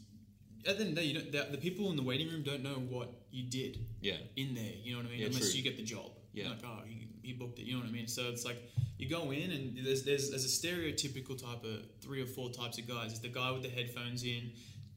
at 0.65 0.77
the 0.77 0.85
end 0.85 0.89
of 0.91 0.95
the 0.95 1.01
day, 1.01 1.07
you 1.07 1.13
don't, 1.19 1.31
the, 1.33 1.47
the 1.51 1.57
people 1.57 1.89
in 1.91 1.97
the 1.97 2.03
waiting 2.03 2.29
room 2.29 2.41
don't 2.43 2.63
know 2.63 2.75
what 2.95 3.09
you 3.31 3.43
did 3.43 3.79
Yeah, 3.99 4.13
in 4.37 4.55
there. 4.55 4.71
You 4.81 4.93
know 4.93 4.99
what 4.99 5.07
I 5.07 5.09
mean? 5.09 5.19
Yeah, 5.19 5.25
Unless 5.27 5.49
true. 5.51 5.57
you 5.57 5.63
get 5.63 5.75
the 5.75 5.83
job. 5.83 6.11
Yeah. 6.31 6.49
Like 6.49 6.59
oh, 6.65 6.79
he, 6.87 7.07
he 7.21 7.33
booked 7.33 7.59
it. 7.59 7.63
You 7.65 7.73
know 7.73 7.79
what 7.81 7.89
I 7.89 7.91
mean? 7.91 8.07
So 8.07 8.29
it's 8.29 8.45
like 8.45 8.57
you 9.03 9.09
go 9.09 9.31
in 9.31 9.51
and 9.51 9.77
there's 9.85 10.03
there's 10.03 10.29
there's 10.31 10.45
a 10.45 10.67
stereotypical 10.67 11.35
type 11.41 11.63
of 11.63 11.81
three 12.01 12.21
or 12.21 12.25
four 12.25 12.49
types 12.49 12.77
of 12.79 12.87
guys. 12.87 13.07
There's 13.09 13.19
the 13.21 13.27
guy 13.39 13.51
with 13.51 13.63
the 13.63 13.69
headphones 13.69 14.23
in. 14.23 14.51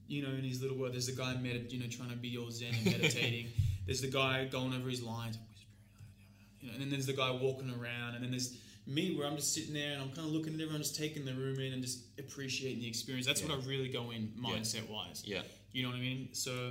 You 0.08 0.22
know, 0.22 0.28
in 0.28 0.44
his 0.44 0.62
little 0.62 0.76
world, 0.78 0.92
there's 0.94 1.06
the 1.08 1.20
guy 1.20 1.34
med- 1.34 1.66
you 1.72 1.80
know 1.80 1.86
trying 1.88 2.10
to 2.10 2.16
be 2.16 2.38
all 2.38 2.50
zen 2.50 2.72
and 2.74 2.84
meditating. 2.92 3.46
there's 3.86 4.00
the 4.00 4.06
guy 4.10 4.44
going 4.44 4.72
over 4.72 4.88
his 4.88 5.02
lines, 5.02 5.36
you 6.60 6.68
know, 6.68 6.74
and 6.74 6.82
then 6.82 6.90
there's 6.90 7.06
the 7.06 7.12
guy 7.12 7.30
walking 7.32 7.70
around, 7.70 8.14
and 8.14 8.22
then 8.22 8.30
there's 8.30 8.56
me 8.86 9.16
where 9.16 9.26
I'm 9.26 9.34
just 9.34 9.52
sitting 9.52 9.74
there 9.74 9.94
and 9.94 10.00
I'm 10.02 10.10
kind 10.10 10.28
of 10.28 10.32
looking 10.32 10.54
at 10.54 10.60
everyone, 10.60 10.80
just 10.80 10.94
taking 10.96 11.24
the 11.24 11.34
room 11.34 11.58
in 11.58 11.72
and 11.72 11.82
just 11.82 12.00
appreciating 12.20 12.78
the 12.80 12.86
experience. 12.88 13.26
That's 13.26 13.42
what 13.42 13.50
I 13.50 13.56
really 13.66 13.88
go 13.88 14.12
in 14.12 14.32
mindset 14.40 14.88
wise. 14.88 15.24
yeah, 15.26 15.42
You 15.72 15.82
know 15.82 15.88
what 15.88 15.96
I 15.98 16.00
mean? 16.00 16.28
So 16.34 16.70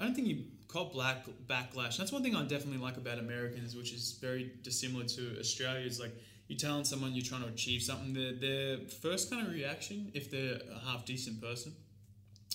I 0.00 0.04
don't 0.04 0.14
think 0.14 0.28
you 0.28 0.44
call 0.68 0.84
black 0.92 1.26
backlash. 1.48 1.96
That's 1.96 2.12
one 2.12 2.22
thing 2.22 2.36
I 2.36 2.42
definitely 2.42 2.78
like 2.78 2.98
about 2.98 3.18
Americans, 3.18 3.74
which 3.74 3.92
is 3.92 4.16
very 4.20 4.52
dissimilar 4.62 5.06
to 5.06 5.40
Australia. 5.40 5.84
Is 5.84 5.98
like 5.98 6.12
you 6.48 6.56
telling 6.56 6.84
someone 6.84 7.12
you're 7.12 7.24
trying 7.24 7.42
to 7.42 7.48
achieve 7.48 7.82
something, 7.82 8.12
their 8.14 8.32
their 8.34 8.78
first 9.02 9.30
kind 9.30 9.46
of 9.46 9.52
reaction, 9.52 10.10
if 10.14 10.30
they're 10.30 10.58
a 10.74 10.78
half 10.88 11.04
decent 11.04 11.40
person, 11.40 11.72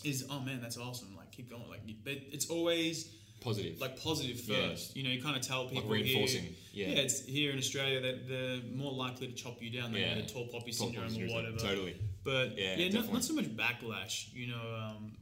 is 0.04 0.26
oh 0.30 0.40
man, 0.40 0.62
that's 0.62 0.78
awesome. 0.78 1.16
Like 1.18 1.32
keep 1.32 1.50
going. 1.50 1.68
Like 1.70 1.82
they, 2.04 2.28
it's 2.32 2.48
always 2.50 3.10
positive. 3.42 3.80
like 3.82 4.02
positive 4.02 4.40
Yeah. 4.48 4.70
first. 4.70 4.96
You 4.96 5.04
know, 5.04 5.10
you 5.10 5.22
kind 5.22 5.36
of 5.36 5.42
tell 5.42 5.68
people 5.68 5.90
reinforcing, 5.90 6.44
Here, 6.72 6.88
yeah. 6.88 7.02
it's 7.02 7.26
here 7.26 7.52
in 7.52 7.58
Australia 7.58 8.00
that 8.02 8.28
they're 8.30 8.62
more 8.76 8.92
likely 8.94 9.28
to 9.28 9.34
chop 9.34 9.62
you 9.62 9.70
down 9.72 9.92
than 9.92 10.02
Yeah. 10.02 10.16
the 10.16 10.24
tall 10.24 10.48
poppy 10.48 10.72
Tall 10.72 10.88
syndrome 10.88 11.10
poppy 11.10 11.24
or 11.32 11.36
whatever. 11.36 11.58
totally. 11.58 11.96
But 12.24 12.58
Yeah, 12.58 12.76
yeah, 12.78 12.90
not, 12.90 13.12
not 13.12 13.24
so 13.24 13.34
much 13.34 13.46
backlash. 13.56 14.32
You 14.34 14.48
know, 14.48 14.76
um, 14.96 15.18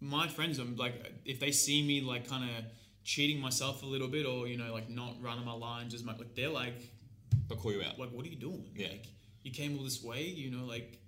my 0.00 0.26
friends, 0.26 0.58
I'm 0.58 0.76
like, 0.76 0.94
if 1.24 1.38
they 1.38 1.52
see 1.52 1.82
me 1.82 2.00
like 2.00 2.26
kind 2.28 2.44
of 2.50 2.64
cheating 3.04 3.38
myself 3.40 3.82
a 3.82 3.86
little 3.86 4.08
bit, 4.08 4.26
or 4.26 4.46
you 4.48 4.56
know, 4.56 4.72
like 4.72 4.88
not 4.88 5.16
running 5.22 5.44
my 5.44 5.52
lines 5.52 5.92
as 5.94 6.02
much, 6.02 6.18
like 6.18 6.34
they're 6.34 6.48
like, 6.48 6.80
They'll 7.48 7.58
call 7.58 7.72
you 7.72 7.82
out. 7.82 7.98
like, 7.98 8.10
what 8.10 8.24
are 8.24 8.28
you 8.28 8.36
doing? 8.36 8.70
Yeah. 8.74 8.88
Like, 8.88 9.06
you 9.42 9.52
came 9.52 9.76
all 9.78 9.84
this 9.84 10.02
way, 10.02 10.24
you 10.24 10.50
know, 10.50 10.64
like, 10.64 10.98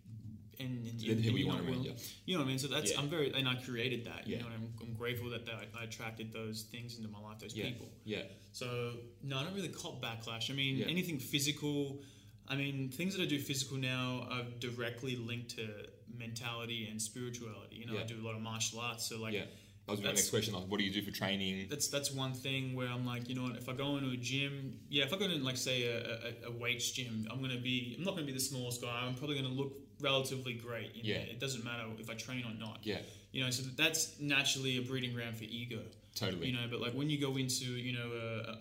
and, 0.58 0.86
and 0.86 0.98
the 1.00 1.14
people 1.16 1.38
you 1.38 1.44
know, 1.46 1.54
want 1.54 1.60
around 1.66 1.76
well- 1.76 1.84
you. 1.86 1.92
You 2.26 2.34
know 2.34 2.40
what 2.40 2.46
I 2.46 2.48
mean? 2.48 2.58
So 2.58 2.68
that's 2.68 2.92
Yeah. 2.92 3.00
I'm 3.00 3.08
very 3.08 3.32
and 3.34 3.48
I 3.48 3.54
created 3.56 4.04
that. 4.04 4.26
You 4.26 4.36
Yeah. 4.36 4.42
know, 4.42 4.48
and 4.48 4.54
I'm, 4.54 4.74
I'm 4.88 4.94
grateful 4.94 5.30
that, 5.30 5.46
that 5.46 5.54
I, 5.54 5.80
I 5.80 5.84
attracted 5.84 6.32
those 6.32 6.62
things 6.62 6.96
into 6.98 7.08
my 7.08 7.18
life, 7.20 7.38
those 7.40 7.54
Yeah, 7.54 7.66
people. 7.66 7.88
yeah, 8.04 8.22
So 8.52 8.94
no, 9.22 9.38
I 9.38 9.44
don't 9.44 9.54
really 9.54 9.68
cop 9.68 10.02
backlash. 10.02 10.50
I 10.50 10.54
mean, 10.54 10.76
Yeah. 10.76 10.86
anything 10.86 11.18
physical. 11.18 12.00
I 12.48 12.56
mean, 12.56 12.90
things 12.90 13.16
that 13.16 13.22
I 13.22 13.26
do 13.26 13.38
physical 13.40 13.76
now 13.76 14.26
are 14.30 14.42
directly 14.58 15.16
linked 15.16 15.50
to 15.56 15.68
mentality 16.14 16.88
and 16.90 17.00
spirituality. 17.00 17.76
You 17.76 17.86
know, 17.86 17.98
I 17.98 18.02
do 18.04 18.20
a 18.20 18.24
lot 18.24 18.34
of 18.34 18.42
martial 18.42 18.80
arts, 18.80 19.06
so 19.06 19.20
like 19.20 19.32
yeah. 19.34 19.44
That 19.86 19.92
was 19.92 20.00
my 20.00 20.08
next 20.08 20.30
question. 20.30 20.54
Like, 20.54 20.64
what 20.68 20.78
do 20.78 20.84
you 20.84 20.92
do 20.92 21.02
for 21.02 21.10
training? 21.10 21.66
that's 21.68 21.88
that's 21.88 22.12
one 22.12 22.32
thing 22.32 22.74
where 22.76 22.88
I'm 22.88 23.04
like, 23.04 23.28
you 23.28 23.34
know 23.34 23.42
what? 23.42 23.56
If 23.56 23.68
I 23.68 23.72
go 23.72 23.96
into 23.96 24.10
a 24.10 24.16
gym, 24.16 24.78
yeah, 24.88 25.04
if 25.04 25.12
I 25.12 25.18
go 25.18 25.24
into 25.24 25.44
like 25.44 25.56
say 25.56 25.84
a, 25.84 26.46
a, 26.46 26.50
a 26.50 26.52
weights 26.52 26.90
gym, 26.92 27.26
I'm 27.30 27.40
gonna 27.42 27.58
be, 27.60 27.96
I'm 27.98 28.04
not 28.04 28.14
gonna 28.14 28.26
be 28.26 28.32
the 28.32 28.40
smallest 28.40 28.80
guy. 28.80 29.02
I'm 29.04 29.14
probably 29.14 29.36
gonna 29.36 29.48
look 29.48 29.72
relatively 30.00 30.54
great. 30.54 30.92
Yeah. 30.94 31.18
there. 31.18 31.26
It 31.28 31.40
doesn't 31.40 31.64
matter 31.64 31.84
if 31.98 32.08
I 32.10 32.14
train 32.14 32.44
or 32.44 32.54
not. 32.58 32.78
Yeah, 32.82 32.98
You 33.32 33.44
know, 33.44 33.50
so 33.50 33.62
that's 33.76 34.18
naturally 34.20 34.78
a 34.78 34.82
breeding 34.82 35.14
ground 35.14 35.36
for 35.36 35.44
ego. 35.44 35.80
totally. 36.14 36.48
You 36.48 36.52
know, 36.54 36.66
but 36.70 36.80
like 36.80 36.92
when 36.92 37.10
you 37.10 37.20
go 37.20 37.36
into 37.36 37.64
you 37.64 37.92
know 37.98 38.10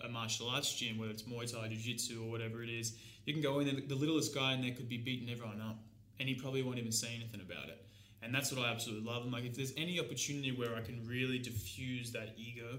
a, 0.02 0.06
a 0.06 0.08
martial 0.08 0.48
arts 0.48 0.74
gym, 0.74 0.98
whether 0.98 1.12
it's 1.12 1.22
Muay 1.22 1.50
Thai, 1.50 1.68
Jiu 1.68 1.78
Jitsu, 1.78 2.24
or 2.24 2.30
whatever 2.30 2.62
it 2.64 2.68
is, 2.70 2.96
you 3.26 3.32
can 3.32 3.42
go 3.42 3.60
in 3.60 3.66
there. 3.66 3.76
the 3.86 3.94
littlest 3.94 4.34
guy 4.34 4.54
in 4.54 4.60
there 4.60 4.72
could 4.72 4.88
be 4.88 4.98
beating 4.98 5.30
everyone 5.30 5.60
up, 5.60 5.78
and 6.18 6.28
he 6.28 6.34
probably 6.34 6.62
won't 6.62 6.78
even 6.78 6.92
say 6.92 7.14
anything 7.14 7.40
about 7.40 7.68
it. 7.68 7.81
And 8.22 8.34
that's 8.34 8.52
what 8.52 8.64
I 8.64 8.70
absolutely 8.70 9.10
love. 9.10 9.26
Like, 9.26 9.44
if 9.44 9.56
there's 9.56 9.72
any 9.76 9.98
opportunity 9.98 10.52
where 10.52 10.76
I 10.76 10.80
can 10.80 11.06
really 11.06 11.38
diffuse 11.38 12.12
that 12.12 12.34
ego, 12.36 12.78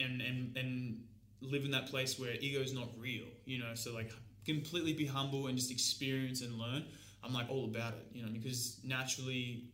and 0.00 0.20
and 0.20 0.56
and 0.56 1.02
live 1.40 1.64
in 1.64 1.70
that 1.70 1.86
place 1.88 2.18
where 2.18 2.32
ego 2.40 2.60
is 2.60 2.72
not 2.72 2.88
real, 2.98 3.24
you 3.44 3.58
know, 3.58 3.74
so 3.74 3.92
like 3.92 4.12
completely 4.44 4.92
be 4.92 5.06
humble 5.06 5.46
and 5.46 5.56
just 5.56 5.70
experience 5.70 6.42
and 6.42 6.58
learn. 6.58 6.84
I'm 7.22 7.32
like 7.32 7.48
all 7.50 7.66
about 7.66 7.94
it, 7.94 8.06
you 8.12 8.22
know, 8.22 8.30
because 8.32 8.80
naturally 8.84 9.64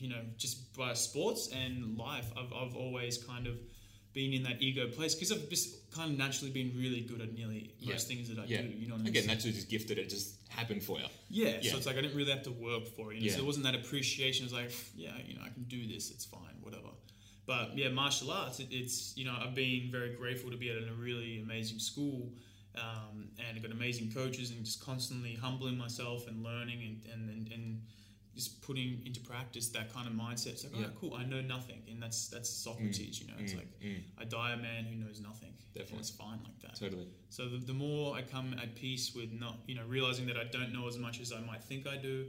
you 0.00 0.08
know, 0.08 0.20
just 0.36 0.76
by 0.76 0.94
sports 0.94 1.50
and 1.52 1.96
life, 1.96 2.30
I've, 2.36 2.52
I've 2.52 2.76
always 2.76 3.22
kind 3.22 3.46
of 3.46 3.58
been 4.12 4.32
in 4.32 4.42
that 4.44 4.60
ego 4.62 4.88
place 4.88 5.14
because 5.14 5.32
I've 5.32 5.48
just 5.48 5.90
kind 5.92 6.10
of 6.12 6.18
naturally 6.18 6.50
been 6.50 6.72
really 6.76 7.00
good 7.00 7.20
at 7.20 7.32
nearly 7.34 7.74
Yeah. 7.78 7.92
most 7.92 8.08
things 8.08 8.28
that 8.28 8.38
I 8.38 8.44
yeah. 8.46 8.62
do. 8.62 8.68
You 8.68 8.88
know 8.88 8.94
what 8.94 9.00
I 9.00 9.04
mean? 9.04 9.08
Again, 9.08 9.26
naturally 9.26 9.52
just 9.52 9.68
gifted. 9.68 9.98
It 9.98 10.08
just 10.08 10.36
happened 10.48 10.82
for 10.82 10.98
you. 10.98 11.06
yeah, 11.28 11.58
Yeah. 11.60 11.70
So 11.72 11.76
it's 11.76 11.86
like 11.86 11.96
I 11.96 12.00
didn't 12.00 12.16
really 12.16 12.32
have 12.32 12.42
to 12.44 12.52
work 12.52 12.86
for 12.96 13.12
it. 13.12 13.16
You 13.16 13.20
know? 13.20 13.26
Yeah. 13.26 13.32
So 13.32 13.36
there 13.38 13.46
wasn't 13.46 13.64
that 13.66 13.74
appreciation. 13.74 14.44
It's 14.44 14.54
like, 14.54 14.72
yeah, 14.96 15.12
you 15.26 15.34
know, 15.34 15.42
I 15.44 15.50
can 15.50 15.64
do 15.64 15.86
this. 15.86 16.10
It's 16.10 16.24
fine, 16.24 16.56
whatever. 16.62 16.88
But 17.46 17.76
yeah, 17.78 17.88
martial 17.88 18.30
arts, 18.30 18.60
it, 18.60 18.68
it's 18.70 19.16
you 19.16 19.24
know, 19.24 19.34
I've 19.40 19.54
been 19.54 19.88
very 19.90 20.14
grateful 20.14 20.50
to 20.50 20.56
be 20.56 20.70
at 20.70 20.76
a 20.76 20.92
really 20.94 21.40
amazing 21.40 21.78
school. 21.78 22.32
Um, 22.76 23.28
and 23.38 23.56
I've 23.56 23.62
got 23.62 23.72
amazing 23.72 24.12
coaches 24.12 24.50
and 24.50 24.64
just 24.64 24.84
constantly 24.84 25.34
humbling 25.34 25.76
myself 25.76 26.28
and 26.28 26.44
learning 26.44 26.82
and, 26.82 27.12
and, 27.12 27.30
and, 27.30 27.52
and 27.52 27.82
just 28.38 28.62
putting 28.62 29.02
into 29.04 29.20
practice 29.20 29.68
that 29.70 29.92
kind 29.92 30.06
of 30.06 30.14
mindset. 30.14 30.52
It's 30.54 30.64
like, 30.64 30.76
Yeah. 30.76 30.86
oh, 30.86 30.98
cool, 31.00 31.14
I 31.14 31.24
know 31.24 31.40
nothing, 31.40 31.82
and 31.90 32.00
that's 32.00 32.28
that's 32.28 32.48
Socrates. 32.48 33.20
You 33.20 33.26
know, 33.26 33.34
it's 33.40 33.52
mm, 33.52 33.56
like 33.56 33.80
mm. 33.80 34.00
I 34.16 34.24
die 34.24 34.52
a 34.52 34.56
man 34.56 34.84
who 34.84 34.94
knows 34.94 35.20
nothing. 35.20 35.52
Definitely. 35.74 35.98
it's 35.98 36.10
fine 36.10 36.38
like 36.44 36.58
that. 36.62 36.74
Totally. 36.78 37.08
So 37.30 37.48
the, 37.48 37.58
the 37.58 37.72
more 37.72 38.16
I 38.16 38.22
come 38.22 38.54
at 38.62 38.74
peace 38.74 39.14
with 39.14 39.32
not, 39.32 39.58
you 39.66 39.74
know, 39.74 39.84
realizing 39.86 40.26
that 40.26 40.36
I 40.36 40.44
don't 40.44 40.72
know 40.72 40.88
as 40.88 40.98
much 40.98 41.20
as 41.20 41.32
I 41.32 41.40
might 41.40 41.62
think 41.62 41.86
I 41.86 41.96
do, 41.96 42.26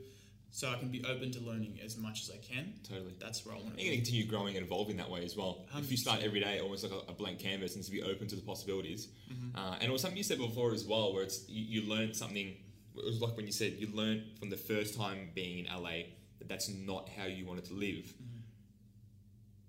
so 0.52 0.70
I 0.70 0.76
can 0.76 0.90
be 0.90 1.04
open 1.06 1.32
to 1.32 1.40
learning 1.40 1.80
as 1.84 1.98
much 1.98 2.24
as 2.24 2.32
I 2.32 2.38
can. 2.38 2.74
Totally. 2.88 3.14
That's 3.20 3.46
where 3.46 3.56
I 3.56 3.60
want 3.60 3.78
to 3.78 3.84
You're 3.84 3.92
going 3.92 4.04
to 4.04 4.06
continue 4.06 4.26
growing 4.26 4.58
and 4.58 4.66
evolving 4.66 4.98
that 4.98 5.10
way 5.10 5.24
as 5.24 5.38
well. 5.38 5.66
If 5.76 5.92
you 5.92 5.98
start 5.98 6.22
every 6.24 6.40
day 6.40 6.60
almost 6.60 6.84
like 6.84 6.94
a, 7.08 7.14
blank 7.14 7.40
canvas 7.40 7.76
and 7.76 7.84
to 7.84 7.92
be 7.92 8.02
open 8.02 8.28
to 8.28 8.36
the 8.36 8.42
possibilities. 8.42 9.10
Mm-hmm. 9.32 9.58
Uh, 9.58 9.76
and 9.76 9.84
it 9.84 9.92
was 9.92 10.02
something 10.02 10.18
you 10.18 10.24
said 10.24 10.40
before 10.40 10.74
as 10.74 10.86
well, 10.86 11.14
where 11.14 11.24
it's 11.24 11.48
you, 11.48 11.82
you 11.82 11.90
learned 11.90 12.16
something. 12.16 12.56
It 12.96 13.06
was 13.06 13.22
like 13.22 13.36
when 13.38 13.46
you 13.46 13.52
said 13.52 13.74
you 13.74 13.88
learned 13.94 14.24
from 14.40 14.50
the 14.50 14.58
first 14.58 14.98
time 14.98 15.30
being 15.34 15.66
in 15.66 15.74
LA 15.74 16.04
that 16.40 16.48
that's 16.48 16.70
not 16.70 17.10
how 17.18 17.26
you 17.26 17.46
wanted 17.46 17.66
to 17.66 17.74
live. 17.74 18.06
Mm-hmm. 18.06 18.40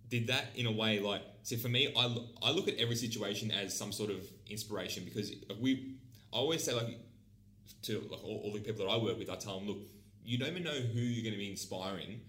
Did 0.08 0.26
that 0.28 0.46
in 0.56 0.66
a 0.66 0.72
way 0.72 0.98
like 0.98 1.22
see, 1.42 1.56
for 1.56 1.68
me, 1.68 1.92
I, 1.96 2.06
lo- 2.06 2.26
I 2.42 2.50
look 2.50 2.68
at 2.68 2.76
every 2.76 2.96
situation 2.96 3.50
as 3.50 3.76
some 3.76 3.92
sort 3.92 4.10
of 4.10 4.24
inspiration 4.48 5.04
because 5.04 5.32
we 5.60 5.94
I 6.32 6.36
always 6.36 6.64
say 6.64 6.74
like 6.74 6.98
to 7.82 8.00
like 8.10 8.24
all, 8.24 8.42
all 8.44 8.52
the 8.52 8.60
people 8.60 8.86
that 8.86 8.90
I 8.90 8.96
work 8.96 9.18
with, 9.18 9.30
I 9.30 9.36
tell 9.36 9.58
them, 9.58 9.68
look, 9.68 9.78
you 10.24 10.38
don't 10.38 10.48
even 10.48 10.64
know 10.64 10.70
who 10.70 11.00
you're 11.00 11.22
going 11.22 11.34
to 11.34 11.38
be 11.38 11.50
inspiring, 11.50 12.20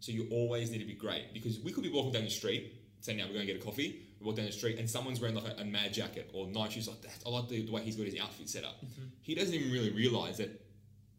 so 0.00 0.12
you 0.12 0.28
always 0.30 0.70
need 0.70 0.78
to 0.78 0.86
be 0.86 0.94
great 0.94 1.32
because 1.32 1.60
we 1.60 1.72
could 1.72 1.82
be 1.82 1.90
walking 1.90 2.12
down 2.12 2.24
the 2.24 2.30
street, 2.30 2.74
saying, 3.00 3.18
"Now 3.18 3.24
we're 3.26 3.34
going 3.34 3.46
to 3.46 3.52
get 3.52 3.62
a 3.62 3.64
coffee." 3.64 4.02
Walk 4.24 4.36
down 4.36 4.46
the 4.46 4.52
street 4.52 4.78
and 4.78 4.88
someone's 4.88 5.20
wearing 5.20 5.36
like 5.36 5.44
a, 5.58 5.60
a 5.60 5.64
mad 5.64 5.92
jacket 5.92 6.30
or 6.32 6.46
nice 6.48 6.72
shoes 6.72 6.88
like 6.88 7.02
that. 7.02 7.18
I 7.26 7.28
like 7.30 7.48
the, 7.48 7.66
the 7.66 7.72
way 7.72 7.82
he's 7.82 7.96
got 7.96 8.06
his 8.06 8.18
outfit 8.20 8.48
set 8.48 8.64
up. 8.64 8.76
Mm-hmm. 8.84 9.02
He 9.20 9.34
doesn't 9.34 9.54
even 9.54 9.70
really 9.70 9.90
realize 9.92 10.38
that 10.38 10.60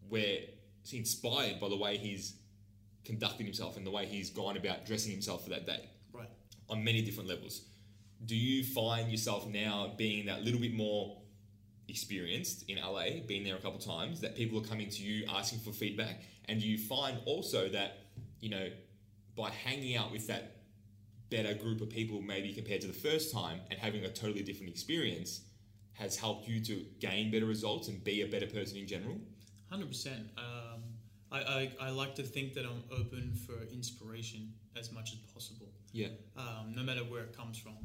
we're 0.10 0.40
inspired 0.92 1.60
by 1.60 1.70
the 1.70 1.78
way 1.78 1.98
he's 1.98 2.34
conducting 3.06 3.46
himself 3.46 3.78
and 3.78 3.86
the 3.86 3.92
way 3.92 4.06
he's 4.06 4.30
gone 4.32 4.58
about 4.58 4.86
dressing 4.86 5.12
himself 5.12 5.44
for 5.44 5.52
that 5.52 5.66
day 5.66 5.88
Right. 6.14 6.28
on 6.70 6.84
many 6.84 7.02
different 7.04 7.30
levels. 7.30 7.62
Do 8.26 8.36
you 8.36 8.64
find 8.64 9.12
yourself 9.12 9.48
now 9.48 9.94
being 9.98 10.26
that 10.26 10.42
little 10.44 10.60
bit 10.60 10.74
more 10.74 11.18
experienced 11.88 12.66
in 12.70 12.78
LA, 12.78 13.22
being 13.28 13.44
there 13.44 13.56
a 13.56 13.60
couple 13.60 13.80
times, 13.80 14.22
that 14.22 14.36
people 14.36 14.58
are 14.60 14.64
coming 14.66 14.90
to 14.90 15.04
you 15.04 15.26
asking 15.30 15.60
for 15.60 15.72
feedback? 15.72 16.22
And 16.46 16.60
do 16.60 16.68
you 16.68 16.78
find 16.78 17.20
also 17.26 17.70
that, 17.70 17.98
you 18.40 18.50
know, 18.50 18.70
by 19.36 19.50
hanging 19.52 19.96
out 19.98 20.12
with 20.12 20.28
that 20.28 20.55
better 21.30 21.54
group 21.54 21.82
of 21.82 21.90
people, 21.90 22.22
maybe 22.22 22.54
compared 22.54 22.82
to 22.82 22.88
the 22.88 22.94
first 22.94 23.34
time, 23.34 23.62
and 23.72 23.80
having 23.80 24.06
a 24.06 24.10
totally 24.10 24.44
different 24.44 24.70
experience, 24.70 25.42
has 25.94 26.16
helped 26.16 26.48
you 26.48 26.60
to 26.62 26.86
gain 27.00 27.32
better 27.32 27.46
results 27.46 27.88
and 27.88 28.04
be 28.04 28.22
a 28.22 28.28
better 28.28 28.48
person 28.48 28.78
in 28.78 28.88
general? 28.88 29.18
Hundred 29.70 29.88
percent. 29.88 30.30
Um, 30.38 30.82
I, 31.32 31.40
I 31.40 31.88
I 31.88 31.90
like 31.90 32.16
to 32.16 32.24
think 32.24 32.54
that 32.54 32.66
I'm 32.66 32.84
open 32.92 33.34
for 33.46 33.54
inspiration 33.74 34.54
as 34.78 34.92
much 34.92 35.14
as 35.14 35.20
possible, 35.34 35.68
Yeah. 35.92 36.08
um, 36.38 36.74
no 36.76 36.84
matter 36.84 37.02
where 37.02 37.24
it 37.24 37.36
comes 37.36 37.58
from. 37.58 37.78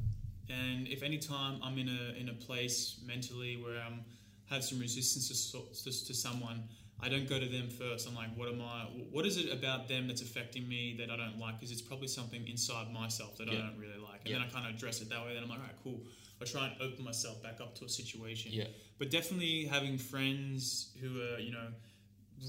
And 0.49 0.87
if 0.87 1.01
any 1.03 1.17
time 1.17 1.59
I'm 1.63 1.77
in 1.77 1.89
a 1.89 2.19
in 2.19 2.29
a 2.29 2.33
place 2.33 2.99
mentally 3.05 3.57
where 3.57 3.81
I'm 3.81 4.03
have 4.49 4.63
some 4.65 4.79
resistance 4.79 5.51
to, 5.51 5.59
to, 5.83 6.05
to 6.07 6.13
someone, 6.13 6.63
I 7.03 7.09
don't 7.09 7.27
go 7.27 7.39
to 7.39 7.45
them 7.47 7.69
first. 7.69 8.07
I'm 8.07 8.15
like, 8.15 8.29
what 8.35 8.47
am 8.49 8.61
I? 8.61 8.85
What 9.11 9.25
is 9.25 9.37
it 9.37 9.51
about 9.51 9.87
them 9.87 10.07
that's 10.07 10.21
affecting 10.21 10.67
me 10.67 10.95
that 10.99 11.09
I 11.09 11.17
don't 11.17 11.39
like? 11.39 11.59
Because 11.59 11.71
it's 11.71 11.81
probably 11.81 12.07
something 12.07 12.47
inside 12.47 12.91
myself 12.93 13.37
that 13.37 13.49
I 13.49 13.53
don't 13.53 13.77
really 13.79 13.97
like. 13.99 14.21
And 14.21 14.29
Yeah. 14.29 14.37
then 14.39 14.47
I 14.47 14.49
kind 14.51 14.67
of 14.67 14.75
address 14.75 15.01
it 15.01 15.09
that 15.09 15.25
way. 15.25 15.33
Then 15.33 15.43
I'm 15.43 15.49
like, 15.49 15.59
all 15.59 15.65
right, 15.65 15.75
cool. 15.83 15.99
I 16.41 16.45
try 16.45 16.67
and 16.67 16.75
open 16.81 17.03
myself 17.03 17.41
back 17.41 17.59
up 17.59 17.75
to 17.79 17.85
a 17.85 17.89
situation. 17.89 18.51
Yeah. 18.53 18.65
But 18.99 19.09
definitely 19.11 19.65
having 19.65 19.97
friends 19.97 20.91
who 21.01 21.21
are, 21.21 21.39
you 21.39 21.51
know, 21.51 21.67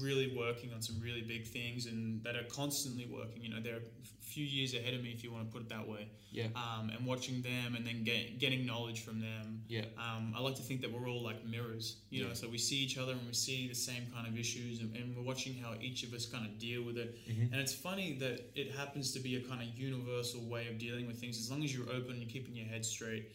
really 0.01 0.35
working 0.35 0.73
on 0.73 0.81
some 0.81 0.99
really 0.99 1.21
big 1.21 1.47
things 1.47 1.85
and 1.85 2.23
that 2.23 2.35
are 2.35 2.43
constantly 2.43 3.05
working. 3.05 3.41
You 3.41 3.49
know, 3.49 3.61
they're 3.61 3.77
a 3.77 4.25
few 4.25 4.45
years 4.45 4.73
ahead 4.73 4.93
of 4.93 5.03
me, 5.03 5.11
if 5.11 5.23
you 5.23 5.31
want 5.31 5.47
to 5.47 5.53
put 5.53 5.61
it 5.63 5.69
that 5.69 5.87
way. 5.87 6.07
Yeah. 6.31 6.47
Um, 6.55 6.89
and 6.89 7.05
watching 7.05 7.41
them 7.43 7.75
and 7.75 7.85
then 7.85 8.03
get, 8.03 8.39
getting 8.39 8.65
knowledge 8.65 9.03
from 9.03 9.19
them. 9.19 9.61
Yeah. 9.67 9.85
Um, 9.97 10.33
I 10.35 10.41
like 10.41 10.55
to 10.55 10.63
think 10.63 10.81
that 10.81 10.91
we're 10.91 11.07
all 11.07 11.21
like 11.21 11.45
mirrors, 11.45 11.97
you 12.09 12.25
know, 12.25 12.33
so 12.33 12.49
we 12.49 12.57
see 12.57 12.77
each 12.77 12.97
other 12.97 13.11
and 13.11 13.21
we 13.27 13.33
see 13.33 13.67
the 13.67 13.75
same 13.75 14.07
kind 14.13 14.27
of 14.27 14.37
issues 14.37 14.79
and, 14.79 14.95
and 14.95 15.15
we're 15.15 15.23
watching 15.23 15.55
how 15.55 15.73
each 15.79 16.03
of 16.03 16.13
us 16.13 16.25
kind 16.25 16.45
of 16.45 16.57
deal 16.57 16.83
with 16.83 16.97
it. 16.97 17.19
Mm-hmm. 17.29 17.53
And 17.53 17.61
it's 17.61 17.73
funny 17.73 18.13
that 18.19 18.49
it 18.55 18.71
happens 18.71 19.11
to 19.13 19.19
be 19.19 19.35
a 19.35 19.41
kind 19.41 19.61
of 19.61 19.67
universal 19.77 20.41
way 20.49 20.67
of 20.67 20.79
dealing 20.79 21.05
with 21.05 21.19
things. 21.19 21.37
As 21.37 21.51
long 21.51 21.63
as 21.63 21.75
you're 21.75 21.89
open 21.89 22.11
and 22.11 22.21
you're 22.21 22.31
keeping 22.31 22.55
your 22.55 22.67
head 22.67 22.83
straight, 22.83 23.31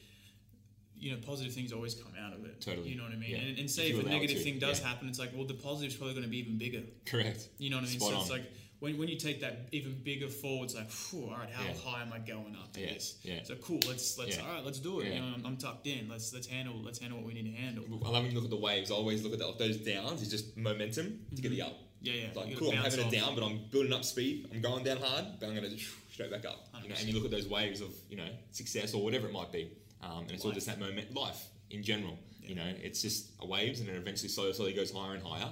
you 0.99 1.12
know, 1.12 1.19
positive 1.25 1.53
things 1.53 1.73
always 1.73 1.95
come 1.95 2.12
out 2.20 2.33
of 2.33 2.45
it. 2.45 2.61
Totally. 2.61 2.91
You 2.91 2.97
know 2.97 3.05
what 3.05 3.12
I 3.12 3.16
mean? 3.16 3.31
Yeah. 3.31 3.39
And, 3.39 3.59
and 3.59 3.70
say 3.70 3.89
you 3.89 3.99
if 3.99 4.07
a 4.07 4.09
negative 4.09 4.39
to, 4.39 4.43
thing 4.43 4.59
does 4.59 4.81
yeah. 4.81 4.89
happen, 4.89 5.09
it's 5.09 5.19
like, 5.19 5.31
well, 5.35 5.47
the 5.47 5.55
positive's 5.55 5.97
probably 5.97 6.15
going 6.15 6.25
to 6.25 6.31
be 6.31 6.39
even 6.39 6.59
bigger. 6.59 6.83
Correct. 7.07 7.49
You 7.59 7.70
know 7.70 7.77
what 7.77 7.85
I 7.85 7.89
mean? 7.89 8.01
Spot 8.01 8.12
so 8.12 8.20
it's 8.20 8.31
like 8.31 8.53
when, 8.81 8.97
when 8.99 9.09
you 9.09 9.16
take 9.16 9.41
that 9.41 9.69
even 9.73 10.01
bigger 10.05 10.29
forward, 10.29 10.66
it's 10.66 10.75
like, 10.75 10.91
all 11.15 11.37
right, 11.37 11.51
how 11.51 11.65
Yeah. 11.65 11.75
high 11.85 12.03
am 12.03 12.12
I 12.12 12.19
going 12.19 12.57
after 12.62 12.81
Yeah, 12.81 12.95
this? 12.95 13.16
yeah. 13.23 13.43
So 13.43 13.57
cool, 13.57 13.81
let's 13.89 14.16
let's 14.19 14.39
all 14.39 14.47
right, 14.47 14.65
let's 14.65 14.79
do 14.79 15.01
it. 15.01 15.12
You 15.12 15.20
know, 15.20 15.33
I'm, 15.35 15.47
I'm 15.47 15.57
tucked 15.57 15.87
in. 15.87 16.09
Let's 16.09 16.33
let's 16.33 16.47
handle 16.47 16.81
let's 16.83 16.99
handle 16.99 17.19
what 17.19 17.27
we 17.27 17.35
need 17.35 17.53
to 17.53 17.61
handle. 17.61 17.85
I 18.05 18.11
love 18.11 18.23
when 18.23 18.31
you 18.31 18.37
look 18.37 18.45
at 18.45 18.51
the 18.51 18.57
waves. 18.57 18.91
I 18.91 18.95
always 18.95 19.25
look 19.25 19.33
at 19.33 19.41
that, 19.41 19.59
those 19.59 19.79
downs. 19.79 20.23
It's 20.23 20.31
just 20.31 20.57
momentum 20.57 21.20
to 21.35 21.43
get 21.43 21.51
mm-hmm. 21.51 21.59
the 21.59 21.66
up. 21.66 21.79
Yeah, 22.01 22.12
yeah. 22.12 22.27
It's 22.27 22.37
like, 22.37 22.57
cool, 22.57 22.70
I'm 22.70 22.77
having 22.77 23.01
a 23.01 23.07
off. 23.07 23.12
down, 23.12 23.35
but 23.35 23.43
I'm 23.45 23.61
building 23.73 23.93
up 23.93 24.05
speed. 24.05 24.49
I'm 24.53 24.61
going 24.61 24.85
down 24.85 24.99
hard, 24.99 25.25
but 25.41 25.49
I'm 25.49 25.57
going 25.57 25.69
to 25.69 25.79
straight 26.12 26.31
back 26.31 26.45
up. 26.45 26.69
You 26.81 26.91
know, 26.91 26.95
and 26.97 27.09
you 27.09 27.15
look 27.15 27.25
at 27.25 27.33
those 27.33 27.49
waves 27.49 27.81
of 27.81 27.91
you 28.09 28.16
know 28.16 28.29
success 28.53 28.95
or 28.95 29.03
whatever 29.03 29.27
it 29.27 29.33
might 29.33 29.51
be, 29.51 29.73
um, 30.03 30.23
and 30.23 30.31
it's 30.33 30.45
all 30.45 30.53
just 30.53 30.66
that 30.66 30.79
moment, 30.81 31.15
life 31.15 31.47
in 31.70 31.83
general. 31.83 32.19
You 32.43 32.55
know, 32.55 32.73
it's 32.83 33.03
just 33.03 33.31
a 33.41 33.47
waves, 33.47 33.81
and 33.81 33.89
it 33.89 33.97
eventually 33.97 34.29
slowly, 34.29 34.53
slowly 34.53 34.73
goes 34.73 34.93
higher 34.93 35.15
and 35.15 35.23
higher, 35.23 35.51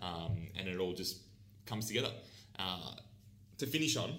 Mm-hmm. 0.00 0.06
um, 0.24 0.48
and 0.58 0.68
it 0.68 0.78
all 0.78 0.92
just 0.92 1.18
comes 1.66 1.86
together. 1.86 2.10
Uh, 2.58 2.92
to 3.58 3.66
finish 3.66 3.96
on, 3.96 4.12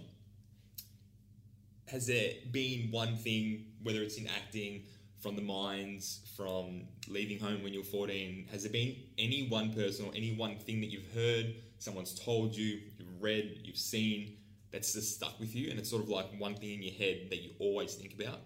has 1.87 2.07
there 2.07 2.31
been 2.51 2.91
one 2.91 3.15
thing, 3.15 3.65
whether 3.83 4.01
it's 4.01 4.17
in 4.17 4.27
acting, 4.27 4.83
from 5.19 5.35
the 5.35 5.41
mines, 5.41 6.21
from 6.37 6.83
leaving 7.09 7.39
home 7.39 7.61
when 7.61 7.73
you 7.73 7.79
were 7.79 7.85
14, 7.85 8.47
has 8.51 8.63
there 8.63 8.71
been 8.71 8.95
any 9.17 9.47
one 9.47 9.73
person 9.73 10.05
or 10.05 10.11
any 10.15 10.33
one 10.33 10.55
thing 10.55 10.79
that 10.81 10.87
you've 10.87 11.11
heard, 11.13 11.55
someone's 11.79 12.13
told 12.17 12.55
you, 12.55 12.79
you've 12.97 13.21
read, 13.21 13.59
you've 13.63 13.77
seen, 13.77 14.37
that's 14.71 14.93
just 14.93 15.15
stuck 15.15 15.37
with 15.39 15.53
you, 15.55 15.69
and 15.71 15.79
it's 15.79 15.89
sort 15.89 16.01
of 16.03 16.09
like 16.09 16.27
one 16.37 16.55
thing 16.55 16.71
in 16.75 16.83
your 16.83 16.93
head 16.93 17.27
that 17.29 17.41
you 17.41 17.49
always 17.59 17.95
think 17.95 18.13
about? 18.13 18.39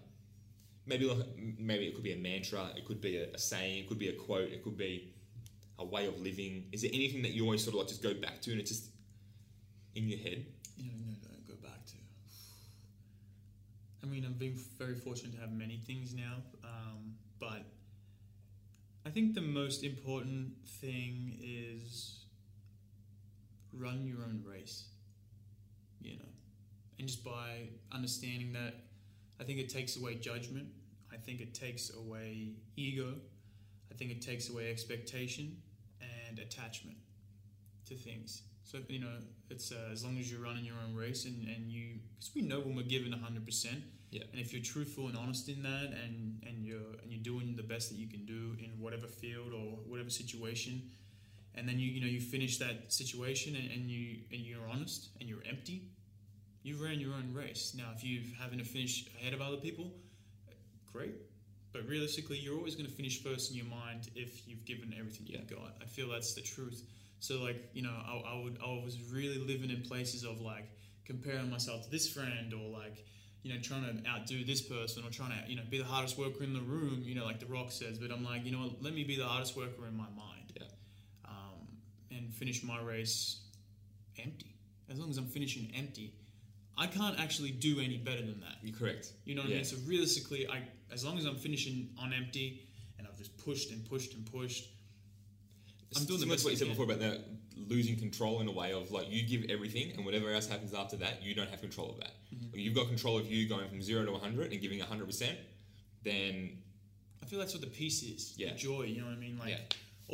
Maybe, 0.86 1.06
like, 1.06 1.26
maybe 1.58 1.86
it 1.86 1.94
could 1.94 2.04
be 2.04 2.12
a 2.12 2.16
mantra, 2.16 2.70
it 2.76 2.84
could 2.84 3.00
be 3.00 3.16
a, 3.16 3.30
a 3.32 3.38
saying, 3.38 3.84
it 3.84 3.88
could 3.88 3.98
be 3.98 4.08
a 4.08 4.12
quote, 4.12 4.50
it 4.50 4.62
could 4.62 4.76
be 4.76 5.14
a 5.78 5.84
way 5.84 6.06
of 6.06 6.20
living. 6.20 6.66
Is 6.72 6.82
there 6.82 6.90
anything 6.92 7.22
that 7.22 7.32
you 7.32 7.44
always 7.44 7.62
sort 7.64 7.74
of 7.74 7.80
like 7.80 7.88
just 7.88 8.02
go 8.02 8.14
back 8.14 8.40
to 8.42 8.50
and 8.52 8.60
it's 8.60 8.70
just 8.70 8.90
in 9.94 10.08
your 10.08 10.18
head? 10.18 10.44
know, 10.76 10.90
you 11.06 11.16
know, 11.22 11.36
go 11.48 11.54
back 11.66 11.84
to. 11.86 11.94
I 14.02 14.06
mean, 14.06 14.24
I've 14.24 14.38
been 14.38 14.58
very 14.78 14.94
fortunate 14.94 15.34
to 15.34 15.40
have 15.40 15.52
many 15.52 15.78
things 15.86 16.14
now, 16.14 16.36
um, 16.62 17.14
but 17.40 17.64
I 19.06 19.10
think 19.10 19.34
the 19.34 19.40
most 19.40 19.84
important 19.84 20.52
thing 20.80 21.38
is 21.42 22.24
run 23.72 24.06
your 24.06 24.18
own 24.18 24.42
race. 24.46 24.84
You 26.00 26.16
know, 26.16 26.28
and 26.98 27.08
just 27.08 27.24
by 27.24 27.68
understanding 27.90 28.52
that, 28.52 28.74
I 29.40 29.44
think 29.44 29.58
it 29.58 29.68
takes 29.68 29.96
away 29.96 30.14
judgment. 30.16 30.68
I 31.12 31.16
think 31.16 31.40
it 31.40 31.54
takes 31.54 31.94
away 31.94 32.54
ego. 32.76 33.14
I 33.90 33.94
think 33.94 34.10
it 34.10 34.22
takes 34.22 34.48
away 34.48 34.70
expectation 34.70 35.56
and 36.00 36.38
attachment 36.38 36.96
to 37.86 37.94
things. 37.94 38.42
So 38.64 38.78
you 38.88 38.98
know, 38.98 39.12
it's 39.50 39.72
uh, 39.72 39.90
as 39.92 40.04
long 40.04 40.18
as 40.18 40.30
you're 40.30 40.42
running 40.42 40.64
your 40.64 40.76
own 40.86 40.94
race 40.94 41.26
and, 41.26 41.46
and 41.48 41.70
you, 41.70 41.98
because 42.14 42.34
we 42.34 42.42
know 42.42 42.60
when 42.60 42.74
we're 42.74 42.82
given 42.82 43.12
hundred 43.12 43.44
percent. 43.44 43.82
Yeah. 44.10 44.22
And 44.30 44.40
if 44.40 44.52
you're 44.52 44.62
truthful 44.62 45.08
and 45.08 45.16
honest 45.16 45.48
in 45.48 45.62
that, 45.64 45.92
and 46.04 46.40
and 46.46 46.64
you're 46.64 46.94
and 47.02 47.10
you're 47.10 47.22
doing 47.22 47.56
the 47.56 47.62
best 47.62 47.90
that 47.90 47.96
you 47.96 48.08
can 48.08 48.24
do 48.24 48.56
in 48.58 48.70
whatever 48.78 49.06
field 49.06 49.52
or 49.52 49.78
whatever 49.88 50.10
situation, 50.10 50.82
and 51.54 51.68
then 51.68 51.78
you 51.78 51.90
you 51.90 52.00
know 52.00 52.06
you 52.06 52.20
finish 52.20 52.58
that 52.58 52.92
situation 52.92 53.54
and, 53.56 53.70
and 53.70 53.90
you 53.90 54.18
and 54.32 54.40
you're 54.40 54.68
honest 54.68 55.10
and 55.20 55.28
you're 55.28 55.42
empty, 55.48 55.88
you 56.64 56.82
ran 56.82 56.98
your 56.98 57.12
own 57.12 57.32
race. 57.32 57.74
Now, 57.76 57.92
if 57.94 58.02
you 58.02 58.22
having 58.40 58.58
to 58.58 58.64
finish 58.64 59.06
ahead 59.20 59.34
of 59.34 59.40
other 59.40 59.58
people, 59.58 59.92
great. 60.90 61.14
But 61.72 61.86
realistically, 61.86 62.38
you're 62.38 62.56
always 62.56 62.74
going 62.74 62.88
to 62.88 62.92
finish 62.92 63.22
first 63.22 63.50
in 63.50 63.56
your 63.56 63.66
mind 63.66 64.08
if 64.14 64.48
you've 64.48 64.64
given 64.64 64.94
everything 64.98 65.26
you've 65.26 65.46
got. 65.46 65.76
I 65.82 65.84
feel 65.84 66.08
that's 66.08 66.34
the 66.34 66.40
truth. 66.40 66.82
So, 67.20 67.36
like, 67.42 67.68
you 67.74 67.82
know, 67.82 67.90
I, 67.90 68.34
I 68.34 68.40
would, 68.42 68.58
I 68.64 68.82
was 68.82 68.98
really 69.12 69.38
living 69.38 69.70
in 69.70 69.82
places 69.82 70.24
of 70.24 70.40
like 70.40 70.64
comparing 71.04 71.50
myself 71.50 71.84
to 71.84 71.90
this 71.90 72.08
friend 72.08 72.54
or 72.54 72.70
like, 72.70 73.04
you 73.42 73.52
know, 73.52 73.60
trying 73.60 73.82
to 73.82 74.08
outdo 74.08 74.44
this 74.44 74.62
person 74.62 75.04
or 75.04 75.10
trying 75.10 75.30
to, 75.30 75.50
you 75.50 75.56
know, 75.56 75.62
be 75.68 75.76
the 75.76 75.84
hardest 75.84 76.16
worker 76.16 76.44
in 76.44 76.54
the 76.54 76.60
room, 76.60 77.02
you 77.04 77.14
know, 77.14 77.26
like 77.26 77.40
The 77.40 77.46
Rock 77.46 77.72
says. 77.72 77.98
But 77.98 78.10
I'm 78.10 78.24
like, 78.24 78.46
you 78.46 78.52
know 78.52 78.60
what, 78.60 78.82
let 78.82 78.94
me 78.94 79.04
be 79.04 79.16
the 79.16 79.26
hardest 79.26 79.54
worker 79.54 79.86
in 79.86 79.96
my 79.96 80.04
mind. 80.16 80.52
Yeah. 80.58 80.66
Um, 81.26 81.68
and 82.10 82.32
finish 82.32 82.62
my 82.62 82.80
race 82.80 83.40
empty. 84.22 84.54
As 84.88 84.98
long 84.98 85.10
as 85.10 85.18
I'm 85.18 85.26
finishing 85.26 85.70
empty, 85.76 86.14
I 86.76 86.86
can't 86.86 87.18
actually 87.20 87.50
do 87.52 87.80
any 87.80 87.98
better 87.98 88.20
than 88.20 88.40
that. 88.40 88.56
You're 88.62 88.76
correct. 88.76 89.12
You 89.24 89.34
know 89.34 89.42
what 89.42 89.50
Yeah. 89.50 89.56
I 89.56 89.58
mean? 89.58 89.64
So 89.64 89.76
realistically, 89.86 90.48
I 90.48 90.62
as 90.92 91.04
long 91.04 91.18
as 91.18 91.24
I'm 91.24 91.36
finishing 91.36 91.90
on 91.98 92.12
empty 92.12 92.62
and 92.98 93.06
I've 93.06 93.16
just 93.18 93.36
pushed 93.38 93.70
and 93.70 93.84
pushed 93.88 94.14
and 94.14 94.24
pushed, 94.30 94.66
I'm 95.96 96.04
doing 96.04 96.20
the 96.20 96.26
best 96.26 96.40
to 96.40 96.46
what 96.46 96.50
you 96.52 96.56
said 96.58 96.68
before 96.68 96.84
about 96.84 97.00
that 97.00 97.20
losing 97.56 97.96
control 97.96 98.40
in 98.40 98.48
a 98.48 98.52
way 98.52 98.72
of 98.72 98.90
like 98.90 99.10
you 99.10 99.26
give 99.26 99.48
everything 99.50 99.92
and 99.96 100.04
whatever 100.04 100.32
else 100.32 100.48
happens 100.48 100.74
after 100.74 100.96
that, 100.96 101.22
you 101.22 101.34
don't 101.34 101.48
have 101.48 101.60
control 101.60 101.90
of 101.90 101.98
that. 101.98 102.12
Mm-hmm. 102.34 102.58
You've 102.58 102.74
got 102.74 102.88
control 102.88 103.16
of 103.16 103.30
you 103.30 103.48
going 103.48 103.68
from 103.68 103.80
zero 103.80 104.04
to 104.04 104.12
100 104.12 104.52
and 104.52 104.60
giving 104.60 104.80
100%, 104.80 105.36
then 106.02 106.58
I 107.22 107.26
feel 107.26 107.38
that's 107.38 107.54
what 107.54 107.60
the 107.60 107.68
piece 107.68 108.02
is. 108.02 108.34
Yeah. 108.36 108.50
The 108.52 108.58
joy, 108.58 108.82
you 108.82 109.00
know 109.00 109.06
what 109.06 109.16
I 109.16 109.20
mean? 109.20 109.38
Like 109.38 109.50
Yeah. 109.50 109.58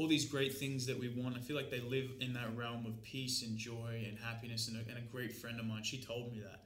All 0.01 0.09
these 0.09 0.25
great 0.25 0.57
things 0.57 0.87
that 0.87 0.99
we 0.99 1.09
want, 1.11 1.37
I 1.37 1.41
feel 1.41 1.57
like 1.57 1.71
they 1.71 1.81
live 1.81 2.11
in 2.21 2.33
that 2.33 2.57
realm 2.57 2.87
of 2.87 3.03
peace 3.03 3.43
and 3.43 3.59
joy 3.59 4.03
and 4.09 4.19
happiness. 4.19 4.69
And 4.69 4.79
a, 4.79 4.81
and 4.89 4.97
a 4.97 5.03
great 5.13 5.31
friend 5.31 5.61
of 5.61 5.67
mine, 5.67 5.83
she 5.83 6.03
told 6.03 6.33
me 6.33 6.41
that. 6.41 6.61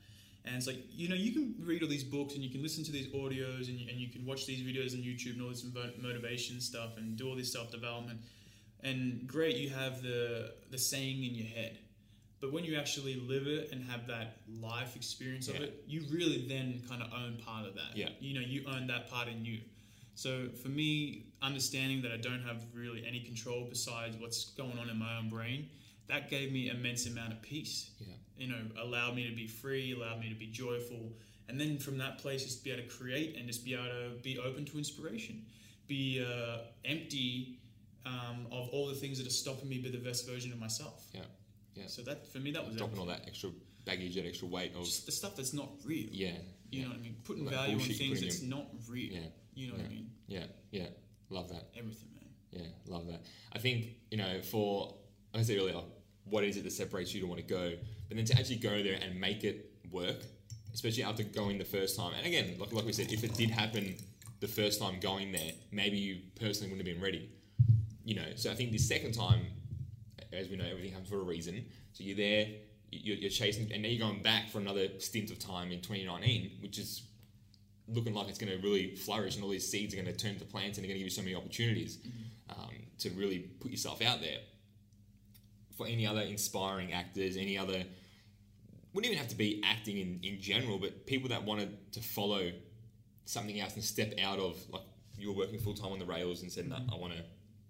And 0.44 0.54
it's 0.54 0.68
like, 0.68 0.78
you 0.92 1.08
know, 1.08 1.16
you 1.16 1.32
can 1.32 1.54
read 1.66 1.82
all 1.82 1.88
these 1.88 2.04
books 2.04 2.34
and 2.34 2.44
you 2.44 2.50
can 2.50 2.62
listen 2.62 2.84
to 2.84 2.92
these 2.92 3.08
audios 3.08 3.68
and 3.68 3.80
you, 3.80 3.88
and 3.90 3.98
you 3.98 4.08
can 4.08 4.24
watch 4.24 4.46
these 4.46 4.60
videos 4.60 4.92
on 4.92 5.00
YouTube 5.02 5.32
and 5.32 5.42
all 5.42 5.48
this 5.48 5.64
motivation 6.00 6.60
stuff 6.60 6.96
and 6.96 7.16
do 7.16 7.28
all 7.28 7.34
this 7.34 7.52
self 7.52 7.72
development. 7.72 8.20
And 8.84 9.26
great, 9.26 9.56
you 9.56 9.70
have 9.70 10.02
the, 10.02 10.52
the 10.70 10.78
saying 10.78 11.24
in 11.24 11.34
your 11.34 11.48
head. 11.48 11.78
But 12.40 12.52
when 12.52 12.62
you 12.62 12.76
actually 12.76 13.16
live 13.16 13.46
it 13.48 13.72
and 13.72 13.82
have 13.90 14.06
that 14.08 14.36
life 14.60 14.94
experience 14.94 15.48
of 15.48 15.56
Yeah. 15.56 15.62
it, 15.62 15.84
you 15.88 16.04
really 16.12 16.46
then 16.46 16.82
kind 16.88 17.02
of 17.02 17.10
own 17.12 17.38
part 17.44 17.66
of 17.66 17.74
that. 17.74 17.96
Yeah. 17.96 18.10
You 18.20 18.34
know, 18.34 18.46
you 18.46 18.64
own 18.68 18.86
that 18.88 19.10
part 19.10 19.28
in 19.28 19.44
you. 19.44 19.60
So 20.14 20.48
for 20.62 20.68
me, 20.68 21.26
understanding 21.42 22.02
that 22.02 22.12
I 22.12 22.16
don't 22.16 22.42
have 22.42 22.64
really 22.72 23.04
any 23.06 23.20
control 23.20 23.66
besides 23.68 24.16
what's 24.16 24.46
going 24.50 24.78
on 24.78 24.88
in 24.88 24.98
my 24.98 25.18
own 25.18 25.28
brain, 25.28 25.68
that 26.08 26.30
gave 26.30 26.52
me 26.52 26.70
immense 26.70 27.06
amount 27.06 27.32
of 27.32 27.42
peace. 27.42 27.90
Yeah. 27.98 28.14
You 28.36 28.48
know, 28.48 28.60
allowed 28.80 29.14
me 29.14 29.28
to 29.28 29.34
be 29.34 29.46
free, 29.46 29.92
allowed 29.92 30.20
me 30.20 30.28
to 30.28 30.34
be 30.34 30.46
joyful, 30.46 31.12
and 31.48 31.60
then 31.60 31.78
from 31.78 31.98
that 31.98 32.18
place, 32.18 32.44
just 32.44 32.64
be 32.64 32.70
able 32.70 32.82
to 32.82 32.88
create 32.88 33.36
and 33.36 33.46
just 33.46 33.64
be 33.64 33.74
able 33.74 33.84
to 33.84 34.22
be 34.22 34.38
open 34.38 34.64
to 34.66 34.78
inspiration, 34.78 35.44
be 35.86 36.24
uh, 36.24 36.58
empty 36.84 37.58
um, 38.06 38.46
of 38.50 38.68
all 38.70 38.86
the 38.88 38.94
things 38.94 39.18
that 39.18 39.26
are 39.26 39.30
stopping 39.30 39.68
me 39.68 39.78
be 39.78 39.90
the 39.90 39.98
best 39.98 40.28
version 40.28 40.52
of 40.52 40.58
myself. 40.58 41.06
Yeah. 41.12 41.22
Yeah. 41.74 41.86
So 41.86 42.02
that 42.02 42.26
for 42.32 42.38
me 42.38 42.52
that 42.52 42.66
was 42.66 42.76
Dropping 42.76 42.98
all 42.98 43.06
that 43.06 43.22
extra 43.26 43.50
baggage 43.84 44.16
and 44.16 44.26
extra 44.26 44.48
weight 44.48 44.74
of 44.74 44.84
just 44.84 45.06
the 45.06 45.12
stuff 45.12 45.36
that's 45.36 45.52
not 45.52 45.68
real. 45.84 46.08
yeah. 46.10 46.32
You 46.70 46.80
yeah. 46.80 46.82
know 46.84 46.90
what 46.90 46.98
I 46.98 47.02
mean? 47.02 47.16
Putting 47.24 47.44
that 47.44 47.54
value 47.54 47.74
on 47.76 47.80
things 47.80 48.20
that's 48.20 48.42
not 48.42 48.66
real. 48.88 49.12
Yeah. 49.12 49.20
You 49.54 49.68
know 49.68 49.74
what 49.74 49.86
I 49.86 49.88
mean? 49.88 50.10
Yeah. 50.26 50.44
Yeah. 50.70 50.86
Love 51.30 51.48
that. 51.48 51.68
Everything, 51.76 52.08
man. 52.14 52.24
Yeah, 52.50 52.68
love 52.86 53.06
that. 53.08 53.22
I 53.52 53.58
think 53.58 53.86
you 54.10 54.18
know, 54.18 54.40
for 54.42 54.94
like 55.32 55.40
I 55.40 55.44
said 55.44 55.58
earlier, 55.58 55.80
what 56.24 56.44
is 56.44 56.56
it 56.56 56.64
that 56.64 56.72
separates 56.72 57.14
you 57.14 57.20
to 57.22 57.26
want 57.26 57.40
to 57.40 57.46
go, 57.46 57.72
but 58.08 58.16
then 58.16 58.24
to 58.26 58.34
actually 58.38 58.56
go 58.56 58.82
there 58.82 58.98
and 59.02 59.20
make 59.20 59.44
it 59.44 59.72
work, 59.90 60.18
especially 60.72 61.02
after 61.02 61.22
going 61.24 61.58
the 61.58 61.64
first 61.64 61.96
time. 61.96 62.12
And 62.16 62.26
again, 62.26 62.54
like 62.58 62.72
like 62.72 62.84
we 62.84 62.92
said, 62.92 63.12
if 63.12 63.24
it 63.24 63.34
did 63.34 63.50
happen 63.50 63.96
the 64.40 64.48
first 64.48 64.80
time 64.80 65.00
going 65.00 65.32
there, 65.32 65.52
maybe 65.72 65.96
you 65.96 66.18
personally 66.40 66.70
wouldn't 66.70 66.86
have 66.86 66.96
been 66.96 67.02
ready. 67.02 67.30
You 68.04 68.16
know, 68.16 68.26
so 68.36 68.50
I 68.50 68.54
think 68.54 68.70
the 68.70 68.78
second 68.78 69.12
time, 69.12 69.46
as 70.32 70.48
we 70.48 70.56
know, 70.56 70.66
everything 70.66 70.90
happens 70.92 71.08
for 71.08 71.16
a 71.16 71.24
reason. 71.24 71.64
So 71.94 72.04
you're 72.04 72.16
there, 72.16 72.46
you're, 72.90 73.16
you're 73.16 73.30
chasing, 73.30 73.72
and 73.72 73.82
now 73.82 73.88
you're 73.88 74.06
going 74.06 74.22
back 74.22 74.50
for 74.50 74.58
another 74.58 74.88
stint 74.98 75.30
of 75.30 75.38
time 75.38 75.72
in 75.72 75.80
2019, 75.80 76.58
which 76.60 76.78
is 76.78 77.02
looking 77.88 78.14
like 78.14 78.28
it's 78.28 78.38
going 78.38 78.52
to 78.52 78.62
really 78.62 78.94
flourish, 78.94 79.34
and 79.34 79.44
all 79.44 79.50
these 79.50 79.68
seeds 79.68 79.94
are 79.94 79.96
going 79.96 80.06
to 80.06 80.16
turn 80.16 80.38
to 80.38 80.44
plants, 80.44 80.78
and 80.78 80.84
they're 80.84 80.88
going 80.88 81.00
to 81.00 81.04
give 81.04 81.06
you 81.06 81.10
so 81.10 81.22
many 81.22 81.34
opportunities 81.34 81.98
um, 82.50 82.70
to 82.98 83.10
really 83.10 83.38
put 83.60 83.70
yourself 83.70 84.02
out 84.02 84.20
there. 84.20 84.38
For 85.76 85.86
any 85.86 86.06
other 86.06 86.20
inspiring 86.20 86.92
actors, 86.92 87.36
any 87.36 87.58
other 87.58 87.84
wouldn't 88.92 89.12
even 89.12 89.18
have 89.18 89.30
to 89.30 89.36
be 89.36 89.60
acting 89.64 89.98
in, 89.98 90.20
in 90.22 90.40
general, 90.40 90.78
but 90.78 91.04
people 91.04 91.28
that 91.30 91.42
wanted 91.42 91.92
to 91.92 92.00
follow 92.00 92.52
something 93.24 93.58
else 93.58 93.74
and 93.74 93.82
step 93.82 94.14
out 94.22 94.38
of 94.38 94.56
like 94.70 94.82
you 95.18 95.28
were 95.28 95.36
working 95.36 95.58
full 95.58 95.74
time 95.74 95.92
on 95.92 95.98
the 95.98 96.04
rails 96.04 96.42
and 96.42 96.50
said, 96.50 96.68
"No, 96.68 96.76
I 96.76 96.96
want 96.96 97.12
to 97.12 97.22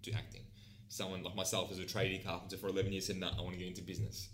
do 0.03 0.15
acting." 0.15 0.41
Someone 0.87 1.23
like 1.23 1.35
myself 1.35 1.71
as 1.71 1.79
a 1.79 1.83
tradie 1.83 2.23
carpenter 2.23 2.57
for 2.57 2.67
eleven 2.67 2.91
years 2.93 3.07
said, 3.07 3.17
"No, 3.17 3.29
I 3.37 3.41
want 3.41 3.53
to 3.53 3.57
get 3.59 3.67
into 3.67 3.81
business." 3.81 4.29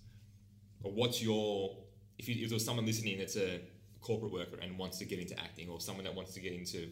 Or 0.83 0.91
what's 0.91 1.23
your 1.23 1.77
if 2.19 2.27
you, 2.27 2.43
if 2.43 2.49
there 2.49 2.55
was 2.55 2.65
someone 2.65 2.85
listening 2.85 3.19
that's 3.19 3.37
a 3.37 3.61
corporate 4.01 4.31
worker 4.31 4.57
and 4.61 4.77
wants 4.77 4.97
to 4.99 5.05
get 5.05 5.19
into 5.19 5.39
acting, 5.39 5.69
or 5.69 5.79
someone 5.79 6.05
that 6.05 6.15
wants 6.15 6.33
to 6.33 6.39
get 6.39 6.53
into 6.53 6.89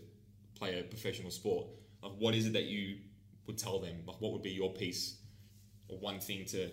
play 0.55 0.79
a 0.79 0.83
professional 0.83 1.31
sport, 1.31 1.67
like 2.03 2.13
what 2.19 2.35
is 2.35 2.45
it 2.47 2.53
that 2.53 2.65
you 2.65 2.97
would 3.47 3.57
tell 3.57 3.79
them? 3.79 3.95
Like 4.05 4.19
what 4.21 4.31
would 4.33 4.43
be 4.43 4.51
your 4.51 4.71
piece 4.73 5.17
or 5.87 5.97
one 5.99 6.19
thing 6.19 6.45
to 6.45 6.69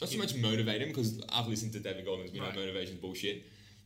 not 0.00 0.08
so 0.10 0.18
much 0.18 0.34
motivate 0.36 0.80
them 0.80 0.88
because 0.88 1.20
I've 1.32 1.46
listened 1.46 1.72
to 1.74 1.80
David 1.80 2.04
Goggins, 2.04 2.32
we 2.32 2.38
know 2.40 2.46
Right. 2.46 2.54
motivation's 2.56 2.98
bullshit. 2.98 3.44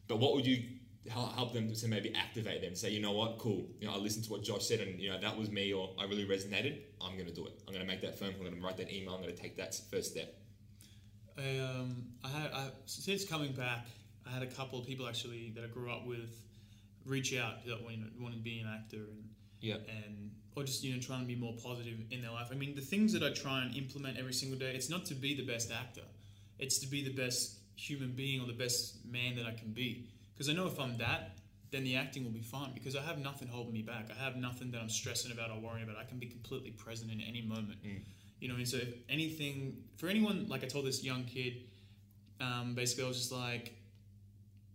But 0.09 0.19
what 0.19 0.35
would 0.35 0.47
you 0.47 0.63
help 1.11 1.35
help 1.35 1.53
them 1.53 1.73
to 1.73 1.89
maybe 1.89 2.15
activate 2.15 2.63
them? 2.63 2.75
Say, 2.75 2.91
you 2.91 3.01
know 3.01 3.13
what, 3.13 3.39
cool. 3.39 3.69
You 3.81 3.87
know, 3.87 3.95
I 3.95 3.97
listened 3.99 4.25
to 4.27 4.31
what 4.31 4.43
Josh 4.43 4.67
said, 4.67 4.81
and 4.81 4.99
you 5.01 5.11
know 5.11 5.21
that 5.21 5.37
was 5.37 5.51
me, 5.51 5.73
or 5.73 5.95
I 5.99 6.05
really 6.05 6.25
resonated. 6.27 6.81
I'm 7.01 7.15
going 7.15 7.27
to 7.27 7.35
do 7.35 7.47
it. 7.47 7.61
I'm 7.67 7.75
going 7.75 7.87
to 7.87 7.91
make 7.93 8.01
that 8.03 8.19
phone 8.19 8.33
call. 8.33 8.43
I'm 8.47 8.51
going 8.51 8.61
to 8.61 8.67
write 8.67 8.77
that 8.79 8.93
email. 8.93 9.15
I'm 9.15 9.23
going 9.23 9.35
to 9.35 9.41
take 9.41 9.57
that 9.57 9.75
first 9.91 10.13
step. 10.13 10.35
Um 11.39 12.07
I 12.25 12.29
had 12.29 12.51
I, 12.53 12.71
since 12.87 13.25
coming 13.25 13.53
back, 13.53 13.87
I 14.27 14.31
had 14.31 14.43
a 14.43 14.47
couple 14.47 14.79
of 14.79 14.87
people 14.87 15.07
actually 15.09 15.53
that 15.55 15.65
I 15.65 15.69
grew 15.69 15.91
up 15.91 16.07
with 16.07 16.43
reach 17.05 17.37
out 17.37 17.65
that 17.67 17.83
wanted, 17.83 18.37
to 18.37 18.39
be 18.43 18.59
an 18.59 18.67
actor 18.69 18.97
and 18.97 19.29
Yeah. 19.61 19.77
and 19.89 20.33
or 20.55 20.65
just 20.65 20.83
you 20.83 20.95
know 20.95 21.01
trying 21.01 21.21
to 21.21 21.27
be 21.27 21.37
more 21.37 21.55
positive 21.63 21.99
in 22.11 22.23
their 22.23 22.33
life. 22.33 22.49
I 22.51 22.55
mean, 22.55 22.75
the 22.75 22.81
things 22.81 23.13
that 23.13 23.23
I 23.23 23.31
try 23.31 23.63
and 23.63 23.77
implement 23.77 24.19
every 24.19 24.33
single 24.33 24.59
day, 24.59 24.75
it's 24.75 24.89
not 24.89 25.05
to 25.07 25.15
be 25.15 25.35
the 25.35 25.45
best 25.45 25.71
actor, 25.71 26.07
it's 26.59 26.79
to 26.79 26.87
be 26.87 27.05
the 27.05 27.13
best 27.15 27.59
human 27.77 28.13
being 28.13 28.41
or 28.41 28.47
the 28.47 28.55
best 28.55 29.05
man 29.05 29.37
that 29.37 29.47
I 29.47 29.53
can 29.53 29.73
be. 29.73 30.09
Because 30.33 30.49
I 30.49 30.55
know 30.55 30.67
if 30.67 30.79
I'm 30.81 30.97
that, 30.99 31.39
then 31.71 31.85
the 31.85 31.97
acting 31.97 32.25
will 32.25 32.31
be 32.33 32.43
fine 32.43 32.73
because 32.75 32.97
I 32.97 33.03
have 33.03 33.19
nothing 33.19 33.49
holding 33.49 33.73
me 33.73 33.83
back. 33.83 34.09
I 34.11 34.23
have 34.23 34.37
nothing 34.37 34.71
that 34.73 34.81
I'm 34.81 34.89
stressing 34.89 35.31
about 35.33 35.51
or 35.51 35.61
worrying 35.61 35.85
about. 35.85 35.97
I 35.99 36.05
can 36.05 36.19
be 36.19 36.27
completely 36.27 36.71
present 36.71 37.11
in 37.11 37.21
any 37.21 37.43
moment. 37.43 37.79
You 38.41 38.49
know, 38.49 38.57
and 38.57 38.67
so 38.69 38.79
if 38.79 38.95
anything 39.09 39.83
for 39.97 40.09
anyone, 40.09 40.47
like 40.49 40.63
I 40.65 40.67
told 40.67 40.87
this 40.87 41.03
young 41.05 41.25
kid, 41.25 41.65
um, 42.41 42.75
basically 42.75 43.05
I 43.05 43.09
was 43.09 43.19
just 43.19 43.33
like, 43.33 43.76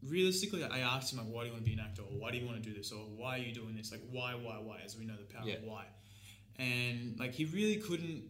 realistically, 0.08 0.64
I 0.64 0.80
asked 0.80 1.14
him 1.14 1.20
like, 1.20 1.28
why 1.28 1.42
do 1.42 1.48
you 1.48 1.54
want 1.54 1.64
to 1.66 1.70
be 1.70 1.74
an 1.78 1.80
actor, 1.84 2.02
or 2.02 2.18
why 2.20 2.32
do 2.32 2.38
you 2.38 2.46
want 2.46 2.62
to 2.64 2.70
do 2.70 2.76
this, 2.76 2.92
or 2.92 3.00
why 3.00 3.36
are 3.36 3.42
you 3.42 3.54
doing 3.54 3.76
this? 3.76 3.92
Like, 3.92 4.02
why, 4.12 4.34
why, 4.34 4.60
why? 4.64 4.80
As 4.84 4.98
we 4.98 5.06
know, 5.06 5.16
the 5.16 5.34
power 5.34 5.48
Yeah. 5.48 5.56
of 5.56 5.64
why. 5.64 5.86
And 6.58 7.20
like, 7.20 7.34
he 7.34 7.46
really 7.46 7.78
couldn't 7.78 8.24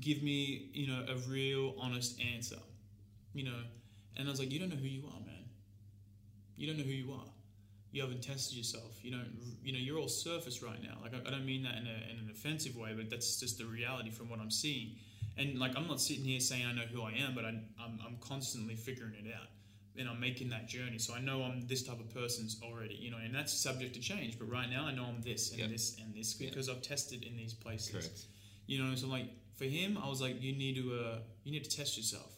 give 0.00 0.22
me, 0.22 0.70
you 0.72 0.86
know, 0.86 1.04
a 1.08 1.16
real 1.28 1.74
honest 1.78 2.20
answer, 2.20 2.58
you 3.34 3.44
know. 3.44 3.58
And 4.16 4.28
I 4.28 4.30
was 4.30 4.38
like, 4.40 4.52
you 4.52 4.58
don't 4.58 4.68
know 4.68 4.76
who 4.76 4.86
you 4.88 5.04
are, 5.06 5.20
man. 5.20 5.44
You 6.56 6.66
don't 6.66 6.78
know 6.78 6.84
who 6.84 6.90
you 6.90 7.12
are. 7.12 7.24
You 7.92 8.02
haven't 8.02 8.22
tested 8.22 8.56
yourself. 8.56 8.98
You 9.02 9.10
don't, 9.12 9.28
you 9.62 9.72
know, 9.72 9.78
you're 9.78 9.98
all 9.98 10.08
surface 10.08 10.62
right 10.62 10.82
now. 10.82 10.98
Like, 11.02 11.14
I, 11.14 11.28
I 11.28 11.30
don't 11.30 11.44
mean 11.46 11.62
that 11.64 11.76
in, 11.76 11.86
a, 11.86 12.10
in 12.12 12.18
an 12.18 12.28
offensive 12.30 12.76
way, 12.76 12.94
but 12.96 13.10
that's 13.10 13.38
just 13.38 13.58
the 13.58 13.64
reality 13.66 14.10
from 14.10 14.30
what 14.30 14.40
I'm 14.40 14.50
seeing. 14.50 14.96
And 15.36 15.58
like, 15.58 15.76
I'm 15.76 15.86
not 15.88 16.00
sitting 16.00 16.24
here 16.24 16.40
saying 16.40 16.64
I 16.66 16.72
know 16.72 16.82
who 16.92 17.02
I 17.02 17.12
am, 17.12 17.34
but 17.34 17.44
I, 17.44 17.48
I'm, 17.48 17.98
I'm 18.06 18.16
constantly 18.20 18.76
figuring 18.76 19.14
it 19.14 19.32
out 19.34 19.48
and 19.96 20.08
I'm 20.08 20.20
making 20.20 20.48
that 20.50 20.68
journey. 20.68 20.98
So 20.98 21.14
I 21.14 21.20
know 21.20 21.42
I'm 21.42 21.66
this 21.66 21.82
type 21.82 22.00
of 22.00 22.12
person's 22.12 22.58
already, 22.62 22.94
you 22.94 23.10
know, 23.10 23.18
and 23.22 23.34
that's 23.34 23.52
subject 23.52 23.94
to 23.94 24.00
change. 24.00 24.38
But 24.38 24.50
right 24.50 24.70
now 24.70 24.86
I 24.86 24.92
know 24.94 25.04
I'm 25.04 25.20
this 25.20 25.50
and 25.50 25.60
Yep. 25.60 25.70
this 25.70 25.96
and 26.02 26.14
this 26.14 26.34
because 26.34 26.68
I've 26.68 26.82
tested 26.82 27.24
in 27.24 27.36
these 27.36 27.52
places. 27.52 27.90
Correct. 27.90 28.26
You 28.66 28.82
know, 28.82 28.94
so 28.94 29.08
like 29.08 29.26
for 29.56 29.64
him, 29.64 29.98
I 30.02 30.08
was 30.08 30.20
like, 30.20 30.40
you 30.42 30.52
need 30.52 30.76
to, 30.76 30.94
uh, 30.94 31.18
you 31.44 31.52
need 31.52 31.64
to 31.64 31.76
test 31.76 31.96
yourself. 31.96 32.32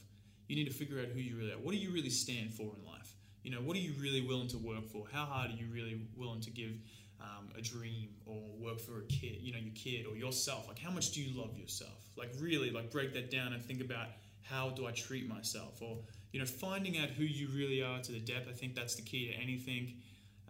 You 0.49 0.57
need 0.57 0.67
to 0.67 0.75
figure 0.75 0.99
out 1.01 1.07
who 1.07 1.21
you 1.21 1.37
really 1.37 1.53
are. 1.53 1.59
What 1.59 1.73
do 1.73 1.79
you 1.79 1.91
really 1.91 2.11
stand 2.11 2.53
for 2.53 2.65
in 2.65 2.85
life? 2.85 3.15
You 3.45 3.51
know, 3.51 3.61
what 3.61 3.77
are 3.77 3.81
you 3.81 3.93
really 4.01 4.21
willing 4.21 4.49
to 4.49 4.59
work 4.59 4.89
for? 4.89 5.07
How 5.13 5.25
hard 5.25 5.51
are 5.51 5.55
you 5.55 5.67
really 5.73 6.01
willing 6.17 6.41
to 6.41 6.51
give 6.51 6.73
um, 7.21 7.49
a 7.57 7.61
dream 7.63 8.09
or 8.27 8.43
work 8.59 8.81
for 8.81 8.99
a 8.99 9.05
kid? 9.05 9.39
You 9.41 9.53
know, 9.53 9.59
your 9.59 9.75
kid 9.75 10.07
or 10.07 10.17
yourself. 10.17 10.67
Like, 10.67 10.79
how 10.79 10.91
much 10.91 11.13
do 11.13 11.23
you 11.23 11.39
love 11.39 11.57
yourself? 11.57 12.11
Like, 12.17 12.31
really, 12.41 12.71
like 12.71 12.91
break 12.91 13.13
that 13.15 13.31
down 13.31 13.53
and 13.53 13.63
think 13.63 13.81
about 13.81 14.09
how 14.43 14.71
do 14.71 14.87
I 14.87 14.93
treat 14.93 15.29
myself? 15.29 15.81
Or 15.81 15.99
you 16.35 16.41
know, 16.41 16.47
finding 16.47 16.99
out 16.99 17.11
who 17.11 17.23
you 17.23 17.47
really 17.55 17.81
are 17.81 18.01
to 18.01 18.11
the 18.11 18.19
depth. 18.19 18.49
I 18.51 18.53
think 18.53 18.75
that's 18.75 18.97
the 18.97 19.03
key 19.03 19.29
to 19.29 19.41
anything. 19.41 19.95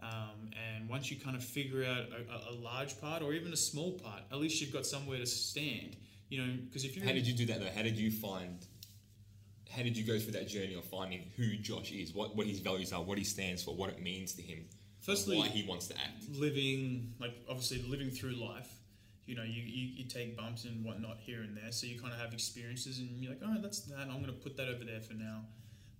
Um, 0.01 0.49
and 0.73 0.89
once 0.89 1.11
you 1.11 1.19
kind 1.19 1.35
of 1.35 1.43
figure 1.43 1.85
out 1.85 2.05
a, 2.09 2.49
a, 2.49 2.55
large 2.55 2.99
part 2.99 3.21
or 3.21 3.33
even 3.33 3.53
a 3.53 3.57
small 3.57 3.91
part, 3.91 4.21
at 4.31 4.39
least 4.39 4.59
you've 4.61 4.73
got 4.73 4.87
somewhere 4.87 5.19
to 5.19 5.27
stand. 5.27 5.95
You 6.29 6.41
know, 6.41 6.57
because 6.65 6.85
if 6.85 6.97
you're 6.97 7.05
How 7.05 7.11
did 7.11 7.27
you 7.27 7.35
do 7.35 7.45
that 7.45 7.59
though? 7.59 7.69
How 7.69 7.83
did 7.83 7.97
you 7.97 8.09
find? 8.09 8.65
How 9.69 9.83
did 9.83 9.95
you 9.95 10.03
go 10.03 10.17
through 10.17 10.31
that 10.33 10.47
journey 10.47 10.73
of 10.73 10.85
finding 10.85 11.31
who 11.37 11.55
Josh 11.57 11.91
is, 11.91 12.15
what 12.15 12.35
what 12.35 12.47
his 12.47 12.61
values 12.61 12.91
are, 12.91 13.03
what 13.03 13.19
he 13.19 13.23
stands 13.23 13.63
for, 13.63 13.75
what 13.75 13.91
it 13.91 14.01
means 14.01 14.33
to 14.33 14.41
him, 14.41 14.65
Firstly- 15.01 15.37
why 15.37 15.49
he 15.49 15.67
wants 15.67 15.87
to 15.89 15.93
act? 15.99 16.23
living 16.31 17.13
like 17.19 17.35
obviously 17.47 17.83
living 17.87 18.09
through 18.09 18.33
life 18.33 18.73
you 19.27 19.35
know 19.35 19.43
you, 19.43 19.61
you, 19.61 19.87
you 19.97 20.05
take 20.05 20.35
bumps 20.35 20.65
and 20.65 20.83
whatnot 20.83 21.17
here 21.19 21.41
and 21.41 21.55
there 21.55 21.71
so 21.71 21.87
you 21.87 21.99
kind 21.99 22.13
of 22.13 22.19
have 22.19 22.33
experiences 22.33 22.99
and 22.99 23.09
you're 23.19 23.31
like 23.31 23.41
oh, 23.43 23.55
that's 23.61 23.81
that 23.81 24.01
i'm 24.01 24.21
going 24.21 24.25
to 24.25 24.31
put 24.33 24.55
that 24.57 24.67
over 24.67 24.83
there 24.83 24.99
for 24.99 25.13
now 25.13 25.41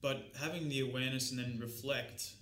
but 0.06 0.18
having 0.40 0.70
the 0.70 0.82
awareness 0.82 1.32
and 1.32 1.40
then 1.40 1.58
reflect 1.60 2.34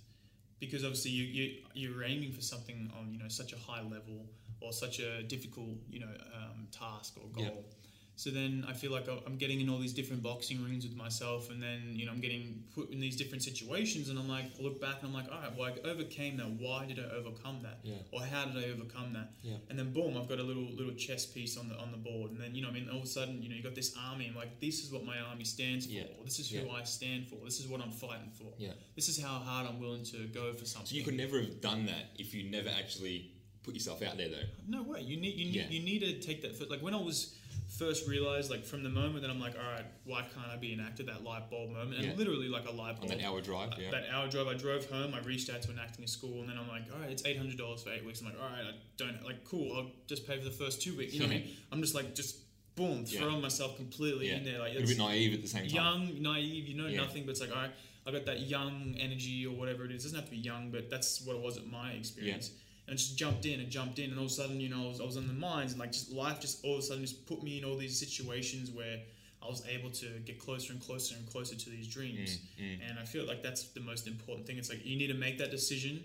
because 0.60 0.84
obviously 0.84 1.12
you, 1.12 1.24
you 1.24 1.44
you're 1.72 2.04
aiming 2.04 2.30
for 2.30 2.42
something 2.42 2.92
on 2.98 3.10
you 3.10 3.18
know 3.18 3.28
such 3.28 3.54
a 3.54 3.56
high 3.56 3.80
level 3.80 4.26
or 4.60 4.70
such 4.70 4.98
a 5.00 5.22
difficult 5.22 5.76
you 5.88 6.00
know 6.00 6.14
um, 6.38 6.68
task 6.70 7.14
or 7.16 7.26
goal 7.28 7.64
Yeah. 7.64 7.83
So 8.16 8.30
then 8.30 8.64
I 8.68 8.72
feel 8.72 8.92
like 8.92 9.08
I'm 9.26 9.36
getting 9.36 9.60
in 9.60 9.68
all 9.68 9.78
these 9.78 9.92
different 9.92 10.22
boxing 10.22 10.62
rings 10.62 10.84
with 10.84 10.96
myself, 10.96 11.50
and 11.50 11.62
then 11.62 11.80
you 11.92 12.06
know 12.06 12.12
I'm 12.12 12.20
getting 12.20 12.62
put 12.74 12.90
in 12.90 13.00
these 13.00 13.16
different 13.16 13.42
situations, 13.42 14.08
and 14.08 14.18
I'm 14.18 14.28
like, 14.28 14.44
I 14.58 14.62
look 14.62 14.80
back 14.80 14.96
and 15.00 15.08
I'm 15.08 15.14
like, 15.14 15.30
all 15.32 15.40
right, 15.40 15.56
well 15.56 15.72
I 15.72 15.88
overcame 15.88 16.36
that. 16.36 16.48
Why 16.50 16.86
did 16.86 16.98
I 17.00 17.14
overcome 17.16 17.60
that? 17.62 17.80
Yeah. 17.82 17.96
Or 18.12 18.22
how 18.22 18.44
did 18.44 18.56
I 18.62 18.70
overcome 18.70 19.12
that? 19.14 19.32
Yeah. 19.42 19.56
And 19.68 19.78
then 19.78 19.92
boom, 19.92 20.16
I've 20.16 20.28
got 20.28 20.38
a 20.38 20.42
little 20.42 20.68
little 20.74 20.94
chess 20.94 21.26
piece 21.26 21.56
on 21.56 21.68
the 21.68 21.76
on 21.76 21.90
the 21.90 21.98
board, 21.98 22.30
and 22.30 22.40
then 22.40 22.54
you 22.54 22.62
know 22.62 22.68
I 22.68 22.72
mean 22.72 22.88
all 22.88 22.98
of 22.98 23.04
a 23.04 23.06
sudden 23.06 23.42
you 23.42 23.48
know 23.48 23.56
you 23.56 23.62
got 23.62 23.74
this 23.74 23.94
army. 24.08 24.28
I'm 24.28 24.36
like, 24.36 24.60
this 24.60 24.84
is 24.84 24.92
what 24.92 25.04
my 25.04 25.18
army 25.18 25.44
stands 25.44 25.86
for. 25.86 25.92
Yeah. 25.92 26.04
This 26.24 26.38
is 26.38 26.50
who. 26.50 26.64
I 26.74 26.82
stand 26.82 27.28
for. 27.28 27.36
This 27.44 27.60
is 27.60 27.68
what 27.68 27.80
I'm 27.80 27.90
fighting 27.90 28.30
for. 28.36 28.52
Yeah. 28.58 28.72
This 28.96 29.08
is 29.08 29.22
how 29.22 29.38
hard 29.38 29.66
I'm 29.68 29.80
willing 29.80 30.04
to 30.04 30.26
go 30.28 30.52
for 30.54 30.64
something. 30.64 30.86
So 30.86 30.96
you 30.96 31.04
could 31.04 31.16
never 31.16 31.40
have 31.40 31.60
done 31.60 31.86
that 31.86 32.10
if 32.18 32.34
you 32.34 32.50
never 32.50 32.68
actually 32.68 33.30
put 33.62 33.74
yourself 33.74 34.02
out 34.02 34.16
there, 34.16 34.28
though. 34.28 34.46
No 34.68 34.82
way. 34.82 35.00
You 35.00 35.16
need 35.20 35.34
you 35.36 35.46
need 35.46 35.70
you 35.70 35.80
need 35.80 36.00
to 36.00 36.20
take 36.20 36.42
that. 36.42 36.56
First. 36.56 36.70
Like 36.70 36.82
when 36.82 36.94
I 36.94 37.00
was 37.00 37.34
first 37.78 38.06
realized, 38.08 38.50
like 38.50 38.64
from 38.64 38.82
the 38.82 38.88
moment 38.88 39.22
that 39.22 39.30
I'm 39.30 39.40
like, 39.40 39.54
all 39.56 39.70
right, 39.72 39.84
why 40.04 40.22
can't 40.22 40.46
I 40.52 40.56
be 40.56 40.72
an 40.72 40.80
actor? 40.80 41.02
That 41.04 41.24
light 41.24 41.50
bulb 41.50 41.70
moment, 41.70 41.94
and 41.98 42.04
Yeah. 42.06 42.14
literally 42.14 42.48
like 42.48 42.66
a 42.68 42.70
light 42.72 42.96
bulb. 43.00 43.10
On 43.10 43.18
that 43.18 43.24
hour 43.24 43.40
drive, 43.40 43.72
Uh, 43.72 43.76
yeah. 43.80 43.90
That 43.90 44.08
hour 44.10 44.28
drive, 44.28 44.46
I 44.46 44.54
drove 44.54 44.88
home. 44.88 45.14
I 45.14 45.20
reached 45.20 45.50
out 45.50 45.62
to 45.62 45.70
an 45.70 45.78
acting 45.78 46.06
school, 46.06 46.40
and 46.40 46.48
then 46.48 46.56
I'm 46.58 46.68
like, 46.68 46.84
all 46.92 47.00
right, 47.00 47.10
it's 47.10 47.24
eight 47.26 47.36
hundred 47.36 47.58
dollars 47.58 47.82
for 47.82 47.90
eight 47.92 48.04
weeks. 48.04 48.20
I'm 48.20 48.26
like, 48.26 48.40
all 48.40 48.48
right, 48.48 48.64
I 48.64 48.74
don't 48.96 49.22
like 49.24 49.44
cool. 49.44 49.76
I'll 49.76 49.90
just 50.06 50.26
pay 50.26 50.38
for 50.38 50.44
the 50.44 50.50
first 50.50 50.82
two 50.82 50.96
weeks. 50.96 51.14
You 51.14 51.20
know 51.20 51.26
what 51.26 51.36
I 51.36 51.38
mean? 51.40 51.56
I'm 51.72 51.80
just 51.80 51.94
like 51.94 52.14
just 52.14 52.36
boom, 52.76 53.04
Yeah. 53.06 53.20
throwing 53.20 53.40
myself 53.40 53.76
completely 53.76 54.28
yeah. 54.28 54.36
in 54.36 54.44
there. 54.44 54.58
Like 54.58 54.74
a 54.76 54.80
bit 54.80 54.98
naive 54.98 55.34
at 55.34 55.42
the 55.42 55.48
same 55.48 55.66
time. 55.68 55.74
young, 55.74 56.22
naive. 56.22 56.66
You 56.68 56.74
know 56.76 56.86
Yeah. 56.88 57.02
nothing, 57.02 57.24
but 57.24 57.30
it's 57.32 57.40
like 57.40 57.50
all 57.50 57.56
right, 57.62 57.70
I 58.06 58.10
got 58.12 58.26
that 58.26 58.40
young 58.40 58.94
energy 58.98 59.46
or 59.46 59.54
whatever 59.56 59.84
it 59.84 59.90
is. 59.92 60.02
It 60.04 60.08
doesn't 60.08 60.18
have 60.18 60.24
to 60.26 60.30
be 60.30 60.38
young, 60.38 60.70
but 60.70 60.90
that's 60.90 61.22
what 61.22 61.36
it 61.36 61.42
was 61.42 61.56
at 61.56 61.66
my 61.66 61.92
experience. 61.92 62.50
And 62.86 62.92
I 62.94 62.96
just 62.96 63.16
jumped 63.16 63.46
in 63.46 63.60
and 63.60 63.70
jumped 63.70 63.98
in, 63.98 64.10
and 64.10 64.18
all 64.18 64.26
of 64.26 64.30
a 64.30 64.34
sudden, 64.34 64.60
you 64.60 64.68
know, 64.68 64.84
I 64.84 64.88
was, 64.88 65.00
I 65.00 65.04
was 65.04 65.16
in 65.16 65.26
the 65.26 65.32
mines, 65.34 65.72
and 65.72 65.80
like 65.80 65.92
just 65.92 66.12
life 66.12 66.38
just 66.40 66.64
all 66.64 66.74
of 66.74 66.80
a 66.80 66.82
sudden 66.82 67.02
just 67.02 67.26
put 67.26 67.42
me 67.42 67.58
in 67.58 67.64
all 67.64 67.76
these 67.76 67.98
situations 67.98 68.70
where 68.70 68.98
I 69.42 69.46
was 69.48 69.62
able 69.68 69.90
to 69.90 70.06
get 70.24 70.38
closer 70.38 70.72
and 70.72 70.80
closer 70.82 71.14
and 71.16 71.26
closer 71.30 71.54
to 71.54 71.70
these 71.70 71.88
dreams. 71.88 72.38
Mm, 72.60 72.78
And 72.90 72.98
I 72.98 73.04
feel 73.04 73.26
like 73.26 73.42
that's 73.42 73.64
the 73.68 73.80
most 73.80 74.06
important 74.06 74.46
thing. 74.46 74.58
It's 74.58 74.68
like 74.70 74.84
you 74.84 74.96
need 74.96 75.08
to 75.08 75.14
make 75.14 75.38
that 75.38 75.50
decision, 75.50 76.02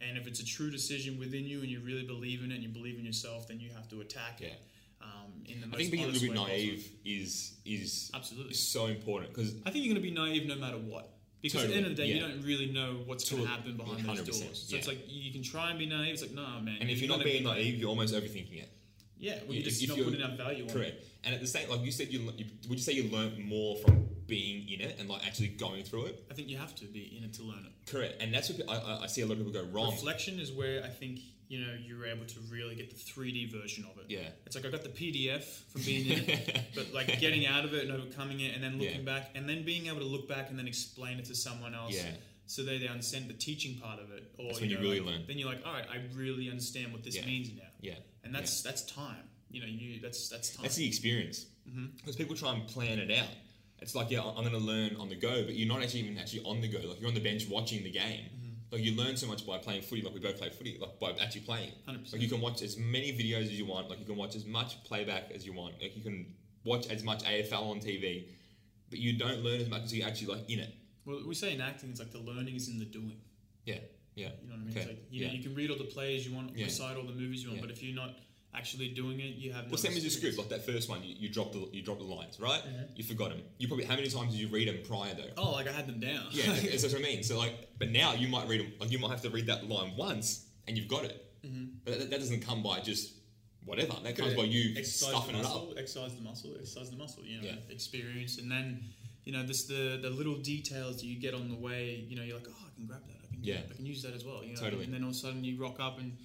and 0.00 0.16
if 0.18 0.26
it's 0.26 0.40
a 0.40 0.44
true 0.44 0.70
decision 0.70 1.18
within 1.18 1.44
you 1.44 1.60
and 1.60 1.68
you 1.68 1.80
really 1.80 2.04
believe 2.04 2.42
in 2.42 2.50
it 2.50 2.54
and 2.56 2.62
you 2.62 2.68
believe 2.70 2.98
in 2.98 3.04
yourself, 3.04 3.46
then 3.48 3.60
you 3.60 3.70
have 3.76 3.88
to 3.90 4.00
attack 4.00 4.40
it. 4.40 4.58
um, 5.02 5.32
in 5.46 5.60
the 5.60 5.66
most 5.66 5.74
I 5.74 5.78
think 5.78 5.92
being 5.92 6.04
a 6.04 6.08
little 6.08 6.28
bit 6.28 6.34
naive 6.36 6.88
is 7.04 7.54
is. 7.66 8.10
Absolutely. 8.14 8.52
is 8.52 8.68
so 8.68 8.86
important 8.86 9.34
because 9.34 9.54
I 9.66 9.70
think 9.70 9.84
you're 9.84 9.94
going 9.94 10.02
to 10.02 10.08
be 10.10 10.14
naive 10.14 10.46
no 10.46 10.56
matter 10.56 10.78
what. 10.78 11.10
Because 11.42 11.64
at 11.64 11.70
the 11.70 11.76
end 11.76 11.86
of 11.86 11.96
the 11.96 12.02
day, 12.02 12.08
you 12.08 12.20
don't 12.20 12.40
really 12.42 12.66
know 12.66 12.98
what's 13.04 13.28
going 13.28 13.42
to 13.42 13.48
happen 13.48 13.76
behind 13.76 14.04
those 14.06 14.20
100%, 14.20 14.26
doors. 14.26 14.64
So 14.68 14.76
it's 14.76 14.86
like 14.86 15.00
you 15.08 15.32
can 15.32 15.42
try 15.42 15.70
and 15.70 15.78
be 15.78 15.86
naive. 15.86 16.12
It's 16.14 16.22
like, 16.22 16.32
no, 16.32 16.46
man. 16.60 16.78
and 16.80 16.88
if 16.88 17.00
you're 17.00 17.10
you 17.10 17.16
not 17.16 17.24
being 17.24 17.42
be 17.42 17.48
naive, 17.50 17.74
you're 17.78 17.88
almost 17.88 18.14
overthinking 18.14 18.62
it. 18.62 18.70
Yeah, 19.18 19.38
well, 19.44 19.54
you're 19.54 19.62
just 19.64 19.82
if 19.82 19.88
not 19.88 19.98
you're- 19.98 20.10
putting 20.10 20.24
enough 20.24 20.36
value 20.38 20.64
on 20.64 20.70
it. 20.70 20.72
Correct. 20.72 21.04
And 21.24 21.34
at 21.34 21.40
the 21.40 21.46
same, 21.46 21.68
like 21.68 21.82
you 21.84 21.92
said, 21.92 22.08
you, 22.12 22.20
you 22.36 22.46
would 22.68 22.78
you 22.78 22.84
say 22.84 22.92
you 22.92 23.08
learn 23.10 23.40
more 23.46 23.76
from 23.76 24.08
being 24.26 24.68
in 24.68 24.80
it 24.80 24.96
and 24.98 25.08
like 25.08 25.24
actually 25.26 25.48
going 25.48 25.84
through 25.84 26.06
it? 26.06 26.24
I 26.30 26.34
think 26.34 26.48
you 26.48 26.56
have 26.58 26.74
to 26.76 26.84
be 26.86 27.16
in 27.16 27.22
it 27.24 27.32
to 27.34 27.42
learn 27.42 27.64
it. 27.66 27.90
Correct. 27.90 28.20
And 28.20 28.32
that's 28.34 28.50
what 28.50 28.68
I- 28.68 29.04
I 29.04 29.06
see 29.06 29.20
a 29.22 29.26
lot 29.26 29.32
of 29.32 29.38
people 29.46 29.52
go 29.52 29.68
wrong. 29.70 29.92
Reflection 29.92 30.40
is 30.40 30.50
where 30.52 30.82
I 30.84 30.88
think 30.88 31.20
you 31.52 31.60
know 31.60 31.74
you're 31.86 32.06
able 32.06 32.24
to 32.24 32.40
really 32.50 32.74
get 32.74 32.88
the 32.88 32.96
3D 32.96 33.52
version 33.52 33.84
of 33.84 33.98
it. 33.98 34.06
Yeah. 34.08 34.20
It's 34.46 34.56
like 34.56 34.64
I 34.64 34.70
got 34.70 34.82
the 34.82 34.88
PDF 34.88 35.44
from 35.70 35.82
being 35.82 36.06
in 36.10 36.20
it, 36.30 36.60
but 36.74 36.94
like 36.94 37.20
getting 37.20 37.46
out 37.46 37.66
of 37.66 37.74
it 37.74 37.84
and 37.84 37.92
overcoming 37.92 38.40
it, 38.40 38.54
and 38.54 38.64
then 38.64 38.78
looking 38.78 39.00
Yeah. 39.04 39.12
back, 39.18 39.30
and 39.34 39.46
then 39.46 39.62
being 39.62 39.86
able 39.88 39.98
to 39.98 40.06
look 40.06 40.26
back 40.26 40.48
and 40.48 40.58
then 40.58 40.66
explain 40.66 41.18
it 41.18 41.26
to 41.26 41.34
someone 41.34 41.74
else. 41.74 41.94
Yeah. 41.94 42.10
So 42.46 42.62
they, 42.64 42.78
they 42.78 42.88
understand 42.88 43.28
the 43.28 43.34
teaching 43.34 43.76
part 43.78 44.00
of 44.00 44.10
it, 44.12 44.32
or 44.38 44.46
That's 44.46 44.60
when 44.62 44.70
you 44.70 44.76
know, 44.76 44.82
really 44.82 45.00
like, 45.00 45.10
learn. 45.10 45.24
Then 45.26 45.36
you're 45.38 45.48
like, 45.48 45.60
all 45.66 45.74
right, 45.74 45.84
I 45.90 45.98
really 46.16 46.48
understand 46.48 46.90
what 46.90 47.04
this 47.04 47.16
Yeah. 47.16 47.26
means 47.26 47.50
now, 47.54 47.68
Yeah. 47.82 47.94
and 48.24 48.34
that's 48.34 48.62
that's 48.62 48.82
time. 48.86 49.24
You 49.50 49.60
know, 49.60 49.66
you 49.66 50.00
that's 50.00 50.30
that's 50.30 50.54
time. 50.54 50.62
That's 50.62 50.76
the 50.76 50.86
experience. 50.86 51.44
Mm-hmm. 51.68 51.86
Because 51.98 52.16
people 52.16 52.34
try 52.34 52.54
and 52.54 52.66
plan 52.66 52.98
it 52.98 53.10
out. 53.10 53.28
It's 53.82 53.94
like, 53.94 54.10
yeah, 54.10 54.22
I'm 54.22 54.36
going 54.36 54.52
to 54.52 54.58
learn 54.58 54.96
on 54.96 55.08
the 55.10 55.16
go, 55.16 55.44
but 55.44 55.54
you're 55.54 55.68
not 55.68 55.82
actually 55.82 56.00
even 56.00 56.16
actually 56.16 56.44
on 56.44 56.60
the 56.62 56.68
go. 56.68 56.78
Like 56.78 57.00
you're 57.00 57.08
on 57.08 57.14
the 57.14 57.20
bench 57.20 57.48
watching 57.50 57.82
the 57.84 57.90
game. 57.90 58.24
Mm-hmm. 58.24 58.41
Like 58.72 58.82
you 58.82 58.96
learn 58.96 59.16
so 59.18 59.26
much 59.26 59.46
by 59.46 59.58
playing 59.58 59.82
footy. 59.82 60.00
Like 60.00 60.14
we 60.14 60.20
both 60.20 60.38
play 60.38 60.48
footy. 60.48 60.78
Like 60.80 60.98
by 60.98 61.10
actually 61.22 61.42
playing. 61.42 61.72
100%. 61.86 62.12
Like 62.12 62.22
you 62.22 62.28
can 62.28 62.40
watch 62.40 62.62
as 62.62 62.78
many 62.78 63.12
videos 63.12 63.42
as 63.42 63.58
you 63.58 63.66
want. 63.66 63.90
Like 63.90 63.98
you 64.00 64.06
can 64.06 64.16
watch 64.16 64.34
as 64.34 64.46
much 64.46 64.82
playback 64.84 65.30
as 65.34 65.44
you 65.44 65.52
want. 65.52 65.74
Like 65.80 65.94
you 65.94 66.02
can 66.02 66.34
watch 66.64 66.86
as 66.88 67.04
much 67.04 67.22
AFL 67.24 67.70
on 67.70 67.80
TV, 67.80 68.24
but 68.88 68.98
you 68.98 69.18
don't 69.18 69.40
learn 69.40 69.60
as 69.60 69.68
much 69.68 69.82
as 69.82 69.92
you 69.94 70.02
actually 70.04 70.34
like 70.34 70.50
in 70.50 70.58
it. 70.60 70.74
well, 71.04 71.20
we 71.26 71.34
say 71.34 71.52
in 71.54 71.60
acting, 71.60 71.90
it's 71.90 72.00
like 72.00 72.12
the 72.12 72.18
learning 72.18 72.54
is 72.56 72.68
in 72.68 72.78
the 72.78 72.86
doing. 72.86 73.18
Yeah. 73.66 73.76
Yeah. 74.14 74.28
You 74.42 74.48
know 74.48 74.54
what 74.54 74.60
I 74.60 74.64
mean? 74.64 74.70
Okay. 74.70 74.80
It's 74.80 74.88
like 74.88 74.98
you, 75.10 75.20
yeah. 75.20 75.28
know, 75.28 75.34
you 75.34 75.42
can 75.42 75.54
read 75.54 75.70
all 75.70 75.78
the 75.78 75.84
plays 75.84 76.26
you 76.26 76.34
want, 76.34 76.56
Yeah. 76.56 76.64
recite 76.64 76.96
all 76.96 77.04
the 77.04 77.12
movies 77.12 77.42
you 77.42 77.50
want, 77.50 77.60
Yeah. 77.60 77.66
but 77.66 77.76
if 77.76 77.82
you're 77.82 77.94
not 77.94 78.16
actually 78.54 78.88
doing 78.88 79.18
it, 79.20 79.34
you 79.36 79.52
have 79.52 79.64
no 79.64 79.70
Well, 79.70 79.78
same 79.78 79.92
as 79.92 80.02
your 80.02 80.10
script, 80.10 80.36
like 80.38 80.48
that 80.50 80.64
first 80.66 80.88
one, 80.88 81.02
you, 81.02 81.14
you 81.18 81.28
dropped 81.28 81.52
the 81.52 81.68
you 81.72 81.82
dropped 81.82 82.00
the 82.00 82.06
lines, 82.06 82.38
right? 82.38 82.62
You 82.96 83.04
forgot 83.04 83.30
them. 83.30 83.42
You 83.58 83.66
probably 83.68 83.84
how 83.86 83.96
many 83.96 84.08
times 84.08 84.32
did 84.32 84.40
you 84.40 84.48
read 84.48 84.68
them 84.68 84.78
prior 84.86 85.14
though? 85.14 85.30
Oh, 85.36 85.52
like 85.52 85.68
I 85.68 85.72
had 85.72 85.86
them 85.86 86.00
down. 86.00 86.26
Yeah, 86.30 86.46
that's 86.70 86.82
what 86.84 86.94
I 86.94 86.98
mean. 86.98 87.22
So 87.22 87.38
like, 87.38 87.68
but 87.78 87.90
now 87.90 88.14
you 88.14 88.28
might 88.28 88.48
read 88.48 88.60
them. 88.60 88.72
Like 88.80 88.90
you 88.90 88.98
might 88.98 89.10
have 89.10 89.22
to 89.22 89.30
read 89.30 89.46
that 89.46 89.68
line 89.68 89.92
once, 89.96 90.46
and 90.68 90.76
you've 90.76 90.88
got 90.88 91.04
it. 91.04 91.24
Mhm. 91.46 91.70
But 91.84 91.98
that, 91.98 92.10
that 92.10 92.20
doesn't 92.20 92.40
come 92.42 92.62
by 92.62 92.80
just 92.80 93.14
whatever. 93.64 93.94
That 94.02 94.16
comes 94.16 94.34
by 94.34 94.44
you 94.44 94.74
exercise 94.76 95.10
stuffing 95.10 95.32
the 95.34 95.40
it 95.40 95.42
muscle, 95.44 95.68
up. 95.72 95.78
exercise 95.78 96.14
the 96.14 96.22
muscle, 96.22 96.50
exercise 96.58 96.90
the 96.90 96.96
muscle. 96.96 97.24
You 97.24 97.40
know, 97.40 97.46
Yeah. 97.48 97.54
experience, 97.70 98.38
and 98.38 98.50
then 98.50 98.84
you 99.24 99.32
know, 99.32 99.42
this 99.44 99.64
the 99.64 99.98
the 100.02 100.10
little 100.10 100.36
details 100.36 100.96
that 100.96 101.06
you 101.06 101.18
get 101.18 101.32
on 101.32 101.48
the 101.48 101.54
way. 101.56 102.04
You 102.08 102.16
know, 102.16 102.22
you're 102.22 102.36
like, 102.36 102.48
oh, 102.50 102.66
I 102.66 102.74
can 102.76 102.86
grab 102.86 103.02
that. 103.06 103.16
I 103.24 103.34
can, 103.34 103.42
Yeah. 103.44 103.60
I 103.70 103.74
can 103.74 103.86
use 103.86 104.02
that 104.02 104.14
as 104.14 104.24
well. 104.24 104.44
You 104.44 104.54
know, 104.54 104.60
Totally. 104.60 104.84
and 104.84 104.92
then 104.92 105.02
all 105.04 105.10
of 105.10 105.14
a 105.14 105.18
sudden 105.18 105.42
you 105.42 105.56
rock 105.56 105.78
up 105.80 105.98
and. 105.98 106.18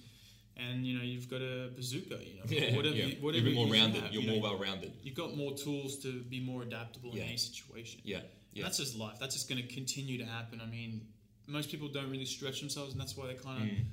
And 0.58 0.84
you 0.84 0.98
know 0.98 1.04
you've 1.04 1.28
got 1.30 1.40
a 1.40 1.70
bazooka, 1.76 2.18
you 2.24 2.34
know, 2.38 2.42
Yeah, 2.48 2.74
whatever, 2.76 2.96
yeah. 2.96 3.06
you- 3.06 3.16
whatever 3.22 3.46
You're 3.46 3.54
more 3.54 3.66
you 3.68 3.72
rounded. 3.74 4.02
have, 4.02 4.12
You're 4.12 4.22
you 4.22 4.28
know, 4.28 4.34
more 4.40 4.42
well 4.42 4.58
rounded. 4.58 4.92
You've 5.04 5.14
got 5.14 5.36
more 5.36 5.54
tools 5.56 5.98
to 6.00 6.20
be 6.22 6.40
more 6.40 6.62
adaptable 6.62 7.10
Yeah. 7.14 7.22
in 7.22 7.28
any 7.28 7.36
situation. 7.38 8.00
Yeah, 8.04 8.18
And 8.18 8.26
yeah, 8.54 8.62
that's 8.64 8.78
just 8.78 8.96
life. 8.96 9.18
That's 9.20 9.34
just 9.36 9.48
going 9.48 9.62
to 9.62 9.68
continue 9.72 10.18
to 10.18 10.24
happen. 10.26 10.60
I 10.60 10.66
mean, 10.66 11.06
most 11.46 11.70
people 11.70 11.88
don't 11.88 12.10
really 12.10 12.24
stretch 12.24 12.58
themselves, 12.60 12.90
and 12.92 13.00
that's 13.00 13.16
why 13.16 13.28
they 13.28 13.34
kind 13.34 13.62
of, 13.70 13.76
Mm. 13.78 13.84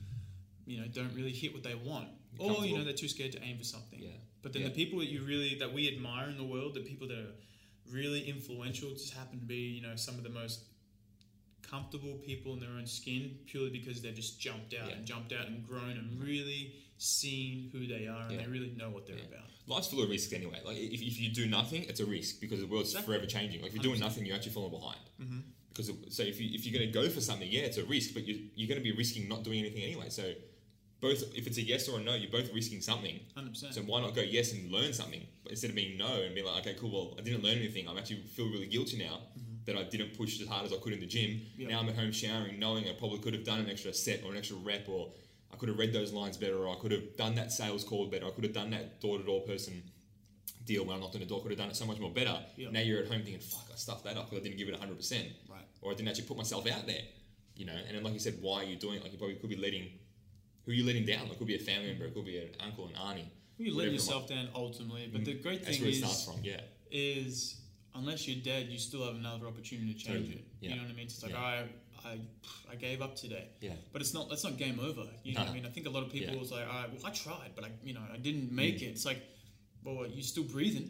you 0.66 0.78
know, 0.78 0.88
don't 0.88 1.14
really 1.14 1.32
hit 1.32 1.54
what 1.54 1.62
they 1.64 1.76
want, 1.76 2.10
or 2.40 2.66
you 2.66 2.76
know, 2.78 2.84
they're 2.84 2.94
too 2.94 3.08
scared 3.08 3.32
to 3.34 3.44
aim 3.44 3.58
for 3.60 3.64
something. 3.64 4.02
yeah. 4.02 4.10
But 4.42 4.54
then 4.54 4.64
Yeah. 4.64 4.70
the 4.70 4.76
people 4.76 5.00
that 5.00 5.10
you 5.10 5.22
really 5.24 5.56
that 5.56 5.72
we 5.74 5.88
admire 5.88 6.30
in 6.30 6.38
the 6.38 6.44
world, 6.44 6.74
the 6.74 6.82
people 6.82 7.08
that 7.10 7.18
are 7.18 7.36
really 7.90 8.28
influential, 8.28 8.90
just 8.94 9.14
happen 9.14 9.40
to 9.40 9.46
be, 9.46 9.58
you 9.78 9.82
know, 9.82 9.96
some 9.96 10.16
of 10.16 10.24
the 10.24 10.30
most 10.30 10.62
comfortable 11.70 12.16
people 12.26 12.54
in 12.54 12.60
their 12.60 12.70
own 12.72 12.86
skin, 12.88 13.38
purely 13.48 13.70
because 13.70 14.02
they've 14.02 14.16
just 14.16 14.40
jumped 14.40 14.74
out 14.74 14.88
Yeah. 14.90 14.96
and 14.96 15.06
jumped 15.06 15.34
out 15.34 15.48
and 15.48 15.66
grown 15.68 15.92
and 15.92 16.22
really 16.22 16.74
seen 16.98 17.70
who 17.72 17.88
they 17.88 18.08
are, 18.08 18.22
and 18.24 18.32
Yeah. 18.32 18.44
they 18.44 18.48
really 18.48 18.70
know 18.72 18.90
what 18.90 19.06
they're 19.06 19.18
Yeah. 19.18 19.26
about. 19.26 19.50
Life's 19.68 19.88
full 19.88 20.02
of 20.04 20.10
risks 20.10 20.32
anyway. 20.34 20.62
Like 20.64 20.78
if, 20.78 21.02
if 21.02 21.20
you 21.20 21.30
do 21.30 21.48
nothing, 21.48 21.84
it's 21.84 22.00
a 22.00 22.06
risk 22.06 22.40
because 22.40 22.60
the 22.60 22.68
world's 22.68 22.90
Exactly. 22.92 23.14
forever 23.16 23.26
changing. 23.28 23.62
Like 23.62 23.70
if 23.70 23.76
you're 23.76 23.84
doing 23.84 23.96
100%. 24.00 24.00
nothing, 24.00 24.26
you're 24.26 24.36
actually 24.36 24.52
falling 24.54 24.72
behind. 24.72 25.00
Mm-hmm. 25.22 25.40
Because 25.70 25.90
of- 25.90 25.98
so 26.10 26.24
if 26.24 26.40
you 26.40 26.52
if 26.54 26.66
you're 26.66 26.74
going 26.78 26.88
to 26.88 26.94
go 26.94 27.10
for 27.10 27.20
something, 27.20 27.52
yeah, 27.52 27.62
it's 27.62 27.78
a 27.78 27.84
risk, 27.86 28.14
but 28.14 28.26
you're, 28.28 28.38
you're 28.56 28.68
going 28.70 28.80
to 28.80 28.84
be 28.84 28.94
risking 28.96 29.28
not 29.28 29.44
doing 29.44 29.60
anything 29.60 29.84
anyway. 29.84 30.10
So 30.10 30.34
both 31.02 31.22
if 31.36 31.48
it's 31.48 31.58
a 31.58 31.62
yes 31.62 31.90
or 31.90 32.00
a 32.00 32.04
no, 32.04 32.16
you're 32.16 32.32
both 32.32 32.54
risking 32.54 32.80
something. 32.82 33.20
Hundred 33.36 33.50
percent. 33.56 33.74
So 33.74 33.82
why 33.82 34.00
not 34.00 34.16
go 34.16 34.22
yes 34.22 34.54
and 34.54 34.72
learn 34.72 34.94
something, 34.94 35.22
instead 35.50 35.72
of 35.72 35.76
being 35.76 35.98
no 35.98 36.22
and 36.22 36.34
be 36.34 36.42
like, 36.44 36.66
okay, 36.66 36.76
cool, 36.80 36.92
well, 36.92 37.16
I 37.20 37.22
didn't 37.24 37.44
learn 37.44 37.58
anything. 37.58 37.90
I'm 37.90 37.98
actually 37.98 38.22
feel 38.22 38.46
really 38.48 38.68
guilty 38.68 38.98
now 38.98 39.20
that 39.66 39.76
I 39.76 39.84
didn't 39.84 40.18
push 40.18 40.40
as 40.42 40.48
hard 40.48 40.66
as 40.66 40.74
I 40.74 40.78
could 40.78 40.94
in 40.94 41.00
the 41.00 41.06
gym. 41.06 41.42
Yeah. 41.58 41.70
Now 41.70 41.80
I'm 41.80 41.90
at 41.90 41.96
home 41.96 42.12
showering, 42.12 42.60
knowing 42.60 42.88
I 42.88 42.94
probably 42.94 43.20
could 43.20 43.34
have 43.34 43.44
done 43.44 43.60
an 43.60 43.70
extra 43.70 43.94
set 43.94 44.24
or 44.24 44.32
an 44.32 44.38
extra 44.38 44.58
rep, 44.58 44.88
or 44.88 45.12
I 45.52 45.58
could 45.58 45.70
have 45.70 45.78
read 45.78 45.94
those 45.94 46.14
lines 46.14 46.38
better, 46.38 46.58
or 46.58 46.70
I 46.70 46.80
could 46.80 46.92
have 46.92 47.18
done 47.18 47.36
that 47.36 47.52
sales 47.52 47.84
call 47.84 48.08
better. 48.08 48.26
I 48.26 48.32
could 48.32 48.44
have 48.44 48.54
done 48.54 48.70
that 48.72 49.02
door 49.02 49.18
to 49.18 49.24
door 49.24 49.42
person 49.42 49.84
deal 50.66 50.86
when 50.86 50.98
I 50.98 51.00
knocked 51.00 51.16
on 51.16 51.22
the 51.22 51.28
door. 51.28 51.42
Could 51.42 51.52
have 51.52 51.60
done 51.60 51.70
it 51.70 51.76
so 51.76 51.86
much 51.86 52.00
more 52.00 52.12
better. 52.12 52.38
Yeah. 52.56 52.70
Now 52.72 52.82
you're 52.82 53.00
at 53.00 53.08
home 53.08 53.22
thinking, 53.22 53.40
fuck, 53.40 53.68
I 53.72 53.76
stuffed 53.76 54.04
that 54.06 54.18
up 54.18 54.30
because 54.30 54.44
I 54.44 54.44
didn't 54.44 54.58
give 54.58 54.68
it 54.68 54.74
100 54.74 54.96
percent 54.96 55.28
Right. 55.50 55.62
or 55.82 55.92
I 55.92 55.96
didn't 55.96 56.10
actually 56.10 56.26
put 56.26 56.38
myself 56.38 56.68
out 56.68 56.86
there, 56.86 57.02
you 57.56 57.66
know. 57.66 57.78
And 57.88 57.96
then, 57.96 58.04
like 58.04 58.14
you 58.14 58.20
said, 58.20 58.36
why 58.42 58.62
are 58.62 58.66
you 58.66 58.76
doing 58.76 58.98
it? 58.98 59.04
Like 59.04 59.12
you 59.12 59.18
probably 59.18 59.36
could 59.36 59.50
be 59.50 59.56
letting 59.56 59.90
who 60.66 60.72
are 60.72 60.76
you 60.76 60.86
letting 60.86 61.06
down? 61.06 61.24
Like, 61.24 61.34
it 61.34 61.38
could 61.38 61.48
be 61.48 61.56
a 61.56 61.60
family 61.60 61.88
member, 61.88 62.06
it 62.06 62.14
could 62.14 62.26
be 62.26 62.40
an 62.40 62.50
uncle, 62.60 62.88
and 62.88 62.98
auntie. 62.98 63.32
You 63.58 63.76
let 63.76 63.92
yourself 63.92 64.28
down 64.28 64.50
ultimately, 64.54 65.08
but 65.12 65.22
mm-hmm. 65.22 65.32
the 65.32 65.42
great 65.42 65.64
That's 65.64 65.78
thing 65.78 65.86
where 65.86 65.90
it 65.90 65.96
is, 65.96 66.00
starts 66.00 66.26
from. 66.26 66.44
Yeah, 66.44 66.60
is 66.92 67.62
unless 67.96 68.28
you're 68.28 68.44
dead, 68.44 68.68
you 68.70 68.78
still 68.78 69.06
have 69.06 69.16
another 69.16 69.48
opportunity 69.48 69.94
to 69.94 70.00
change 70.00 70.28
Totally. 70.28 70.34
it. 70.36 70.46
Yeah. 70.60 70.70
You 70.72 70.76
know 70.78 70.82
what 70.84 70.92
I 70.92 70.96
mean? 70.96 71.06
It's 71.06 71.24
like 71.24 71.32
Yeah. 71.32 71.40
I, 71.42 71.64
I, 72.06 72.20
I 72.72 72.76
gave 72.76 73.02
up 73.02 73.16
today, 73.16 73.48
yeah, 73.62 73.72
but 73.92 74.02
it's 74.02 74.14
not. 74.14 74.30
That's 74.30 74.44
not 74.44 74.58
game 74.58 74.80
over. 74.80 75.04
You 75.24 75.34
know 75.34 75.42
what 75.42 75.50
I 75.50 75.54
mean? 75.54 75.66
I 75.66 75.70
think 75.70 75.88
a 75.88 75.90
lot 75.90 76.04
of 76.04 76.12
people 76.12 76.34
Yeah. 76.36 76.40
was 76.40 76.52
like, 76.52 76.68
all 76.68 76.74
right, 76.82 76.90
well, 76.92 77.02
I 77.04 77.10
tried, 77.10 77.52
but 77.56 77.66
I, 77.66 77.70
you 77.84 77.94
know, 77.96 78.02
I 78.14 78.18
didn't 78.18 78.52
make 78.52 78.82
it. 78.84 78.86
It's 78.88 79.06
like, 79.06 79.24
well, 79.84 80.06
you're 80.08 80.22
still 80.24 80.44
breathing. 80.44 80.90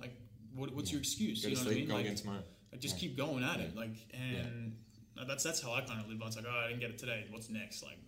Like, 0.00 0.12
what, 0.54 0.72
what's 0.74 0.90
Yeah. 0.90 0.94
your 0.94 1.00
excuse? 1.00 1.42
go 1.42 1.48
you 1.48 1.56
know 1.56 1.62
what 1.64 1.70
I 1.72 1.74
mean? 1.74 1.88
go 1.88 1.94
Like, 1.94 2.16
tomorrow. 2.16 2.42
like, 2.70 2.80
just 2.80 2.98
keep 2.98 3.16
going 3.16 3.42
at 3.42 3.58
it. 3.60 3.74
Like, 3.74 3.96
and 4.14 4.76
that's 5.26 5.42
that's 5.42 5.60
how 5.60 5.72
I 5.72 5.80
kind 5.80 6.00
of 6.00 6.08
live. 6.08 6.18
It's 6.24 6.36
like, 6.36 6.46
oh, 6.48 6.62
I 6.64 6.68
didn't 6.68 6.80
get 6.80 6.90
it 6.90 6.98
today. 6.98 7.26
What's 7.30 7.50
next? 7.50 7.82
Like, 7.82 7.98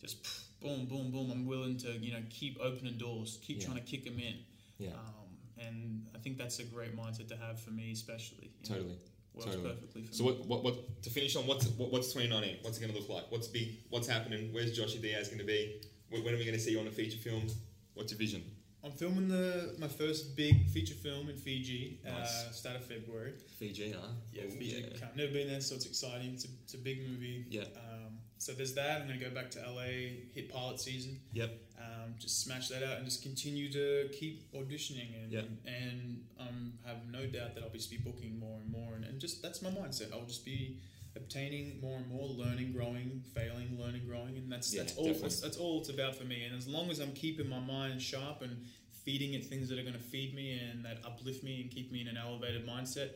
just 0.00 0.16
boom, 0.60 0.86
boom, 0.86 1.12
boom. 1.12 1.30
I'm 1.30 1.46
willing 1.46 1.76
to, 1.78 1.92
you 1.92 2.12
know, 2.12 2.22
keep 2.28 2.58
opening 2.60 2.98
doors, 2.98 3.38
keep 3.42 3.60
trying 3.60 3.76
to 3.76 3.82
kick 3.82 4.04
them 4.04 4.18
in. 4.18 4.34
Yeah, 4.78 4.90
Um, 4.90 5.17
and 5.66 6.06
I 6.14 6.18
think 6.18 6.38
that's 6.38 6.58
a 6.58 6.64
great 6.64 6.96
mindset 6.96 7.28
to 7.28 7.36
have 7.36 7.60
for 7.60 7.70
me, 7.70 7.92
especially. 7.92 8.50
you 8.64 8.70
know, 8.70 8.76
totally. 8.76 8.98
works 9.34 9.46
totally. 9.46 9.68
perfectly 9.74 10.02
for 10.02 10.12
So 10.14 10.24
me. 10.24 10.30
what, 10.32 10.46
what, 10.48 10.64
what 10.64 11.02
to 11.02 11.10
finish 11.10 11.36
on? 11.36 11.46
What's 11.46 11.66
what, 11.68 11.90
what's 11.92 12.12
2019? 12.12 12.58
What's 12.62 12.78
it 12.78 12.80
going 12.80 12.92
to 12.92 12.98
look 12.98 13.08
like? 13.08 13.24
What's 13.30 13.48
big? 13.48 13.78
What's 13.90 14.08
happening? 14.08 14.52
Where's 14.52 14.78
Joshy 14.78 15.00
Diaz 15.00 15.28
going 15.28 15.38
to 15.40 15.44
be? 15.44 15.80
When, 16.10 16.24
when 16.24 16.34
are 16.34 16.38
we 16.38 16.44
going 16.44 16.56
to 16.56 16.62
see 16.62 16.72
you 16.72 16.80
on 16.80 16.86
a 16.86 16.90
feature 16.90 17.18
film? 17.18 17.46
What's 17.94 18.12
your 18.12 18.18
vision? 18.18 18.42
I'm 18.84 18.92
filming 18.92 19.28
the 19.28 19.74
my 19.78 19.88
first 19.88 20.36
big 20.36 20.68
feature 20.70 20.94
film 20.94 21.28
in 21.28 21.36
Fiji, 21.36 21.98
uh, 22.06 22.10
Nice. 22.20 22.56
start 22.56 22.76
of 22.76 22.84
February. 22.84 23.32
Fiji, 23.58 23.90
huh? 23.92 24.06
Yeah, 24.32 24.42
Oh, 24.46 24.50
Fiji. 24.50 24.86
yeah. 24.88 25.04
I've 25.06 25.16
never 25.16 25.32
been 25.32 25.48
there, 25.48 25.60
so 25.60 25.74
it's 25.74 25.86
exciting. 25.86 26.34
It's 26.34 26.44
a, 26.44 26.48
it's 26.62 26.74
a 26.74 26.78
big 26.78 27.06
movie. 27.08 27.44
Yeah. 27.50 27.62
Um, 27.62 28.07
so 28.38 28.52
there's 28.52 28.74
that. 28.74 29.00
I'm 29.02 29.06
gonna 29.08 29.20
go 29.20 29.30
back 29.30 29.50
to 29.52 29.58
LA, 29.60 30.22
hit 30.34 30.48
pilot 30.50 30.80
season. 30.80 31.20
Yep. 31.32 31.50
Um, 31.78 32.14
just 32.18 32.42
smash 32.42 32.68
that 32.68 32.82
out 32.82 32.96
and 32.96 33.04
just 33.04 33.22
continue 33.22 33.70
to 33.72 34.08
keep 34.12 34.50
auditioning 34.52 35.22
and 35.22 35.32
Yeah. 35.32 35.42
and 35.66 36.24
um, 36.38 36.72
have 36.84 37.06
no 37.10 37.26
doubt 37.26 37.54
that 37.54 37.62
I'll 37.62 37.70
be 37.70 37.80
be 37.90 37.98
booking 37.98 38.38
more 38.38 38.58
and 38.60 38.70
more 38.70 38.94
and, 38.94 39.04
and 39.04 39.20
just 39.20 39.42
that's 39.42 39.62
my 39.62 39.70
mindset. 39.70 40.12
I'll 40.12 40.26
just 40.26 40.44
be 40.44 40.78
obtaining 41.16 41.80
more 41.80 41.96
and 41.96 42.06
more, 42.08 42.28
learning, 42.28 42.72
growing, 42.72 43.22
failing, 43.34 43.76
learning, 43.78 44.02
growing, 44.06 44.36
and 44.36 44.50
that's 44.50 44.72
Yeah, 44.74 44.82
that's 44.82 44.96
all 44.96 45.12
that's, 45.12 45.40
that's 45.40 45.56
all 45.56 45.80
it's 45.80 45.88
about 45.88 46.14
for 46.16 46.24
me. 46.24 46.44
And 46.44 46.56
as 46.56 46.66
long 46.68 46.90
as 46.90 47.00
I'm 47.00 47.12
keeping 47.12 47.48
my 47.48 47.60
mind 47.60 48.00
sharp 48.00 48.42
and 48.42 48.64
feeding 49.04 49.34
it 49.34 49.44
things 49.44 49.68
that 49.68 49.78
are 49.78 49.82
going 49.82 49.94
to 49.94 49.98
feed 49.98 50.34
me 50.34 50.58
and 50.58 50.84
that 50.84 50.98
uplift 51.04 51.42
me 51.42 51.62
and 51.62 51.70
keep 51.70 51.90
me 51.90 52.00
in 52.02 52.08
an 52.08 52.16
elevated 52.18 52.66
mindset, 52.66 53.10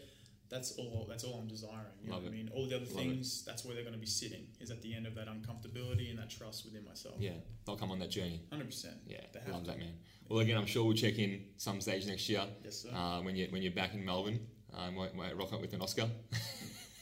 that's 0.53 0.73
all. 0.79 1.07
That's 1.09 1.25
all 1.25 1.41
I'm 1.41 1.49
desiring. 1.49 1.79
You 2.05 2.13
Love 2.13 2.23
know 2.23 2.29
what 2.29 2.35
it. 2.35 2.41
I 2.41 2.43
mean? 2.45 2.51
All 2.55 2.67
the 2.69 2.77
other 2.77 2.85
Love 2.85 2.95
things, 2.95 3.45
that's 3.45 3.65
where 3.65 3.75
they're 3.75 3.83
going 3.83 3.95
to 3.95 4.01
be 4.01 4.07
sitting. 4.07 4.45
Is 4.61 4.71
at 4.71 4.83
the 4.83 4.95
end 4.95 5.07
of 5.07 5.15
that 5.17 5.27
uncomfortability 5.27 6.11
and 6.11 6.19
that 6.19 6.31
trust 6.31 6.65
within 6.65 6.85
myself. 6.85 7.17
Yeah, 7.19 7.33
they'll 7.67 7.77
come 7.77 7.91
on 7.91 7.99
that 8.01 8.11
journey. 8.11 8.43
Hundred 8.51 8.67
percent. 8.67 8.97
Yeah, 9.07 9.21
They 9.33 9.51
love 9.51 9.67
that 9.67 9.79
man. 9.79 9.95
Well, 10.29 10.41
again, 10.41 10.57
I'm 10.59 10.67
sure 10.67 10.85
we'll 10.85 10.95
check 10.95 11.19
in 11.19 11.45
some 11.57 11.81
stage 11.81 12.07
next 12.07 12.29
year 12.29 12.45
Yes, 12.65 12.83
sir. 12.83 12.91
uh, 12.95 13.21
when 13.23 13.35
you 13.37 13.49
when 13.51 13.63
you're 13.63 13.73
back 13.73 13.95
in 13.95 14.05
Melbourne. 14.05 14.41
Uh, 14.75 14.91
might, 14.91 15.15
might 15.15 15.37
rock 15.37 15.53
up 15.53 15.61
with 15.61 15.73
an 15.75 15.83
Oscar. 15.83 16.09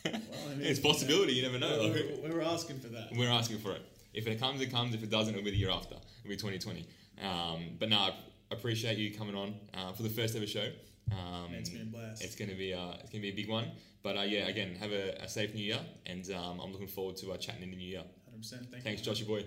Well, 0.05 0.15
I 0.51 0.55
mean, 0.55 0.67
it's 0.67 0.79
a 0.79 0.83
possibility. 0.83 1.35
You 1.35 1.43
never 1.43 1.59
know. 1.59 1.93
We're, 1.95 2.23
we're, 2.23 2.37
we're 2.39 2.43
asking 2.43 2.81
for 2.81 2.89
that. 2.89 3.09
We're 3.15 3.29
asking 3.31 3.59
for 3.59 3.73
it. 3.73 3.83
If 4.15 4.27
it 4.27 4.41
comes, 4.41 4.63
it 4.63 4.71
comes. 4.71 4.95
If 4.95 5.03
it 5.03 5.11
doesn't, 5.11 5.35
it'll 5.35 5.45
be 5.45 5.51
the 5.51 5.59
year 5.59 5.71
after. 5.71 5.95
It'll 6.25 6.29
be 6.31 6.37
2020. 6.37 6.87
Um, 7.23 7.77
but 7.79 7.91
no, 7.91 7.99
I 7.99 8.15
appreciate 8.51 8.97
you 8.97 9.15
coming 9.15 9.35
on 9.35 9.55
uh, 9.75 9.93
for 9.93 10.03
the 10.03 10.09
first 10.09 10.35
ever 10.37 10.47
show. 10.47 10.69
Um, 11.13 11.53
it's 11.55 11.71
been 11.71 11.83
a 11.83 11.85
blast. 11.87 12.23
It's 12.23 12.37
gonna 12.37 12.55
be 12.55 12.73
uh, 12.75 12.93
it's 13.01 13.11
gonna 13.11 13.23
be 13.23 13.31
a 13.31 13.35
big 13.35 13.49
one. 13.49 13.71
But 14.03 14.17
uh, 14.17 14.23
yeah, 14.23 14.47
again, 14.49 14.75
have 14.77 14.93
a, 14.93 15.23
a 15.23 15.29
safe 15.29 15.55
new 15.55 15.65
year, 15.65 15.81
and 16.07 16.29
um, 16.33 16.61
I'm 16.61 16.73
looking 16.73 16.89
forward 16.89 17.17
to 17.19 17.33
uh, 17.33 17.37
chatting 17.37 17.63
in 17.63 17.71
the 17.71 17.77
new 17.77 17.89
year. 17.89 18.05
Hundred 18.27 18.39
percent. 18.39 18.63
Thank 18.71 18.85
you. 18.85 18.97
Thanks, 18.97 19.03
Joshy 19.03 19.27
boy. 19.27 19.45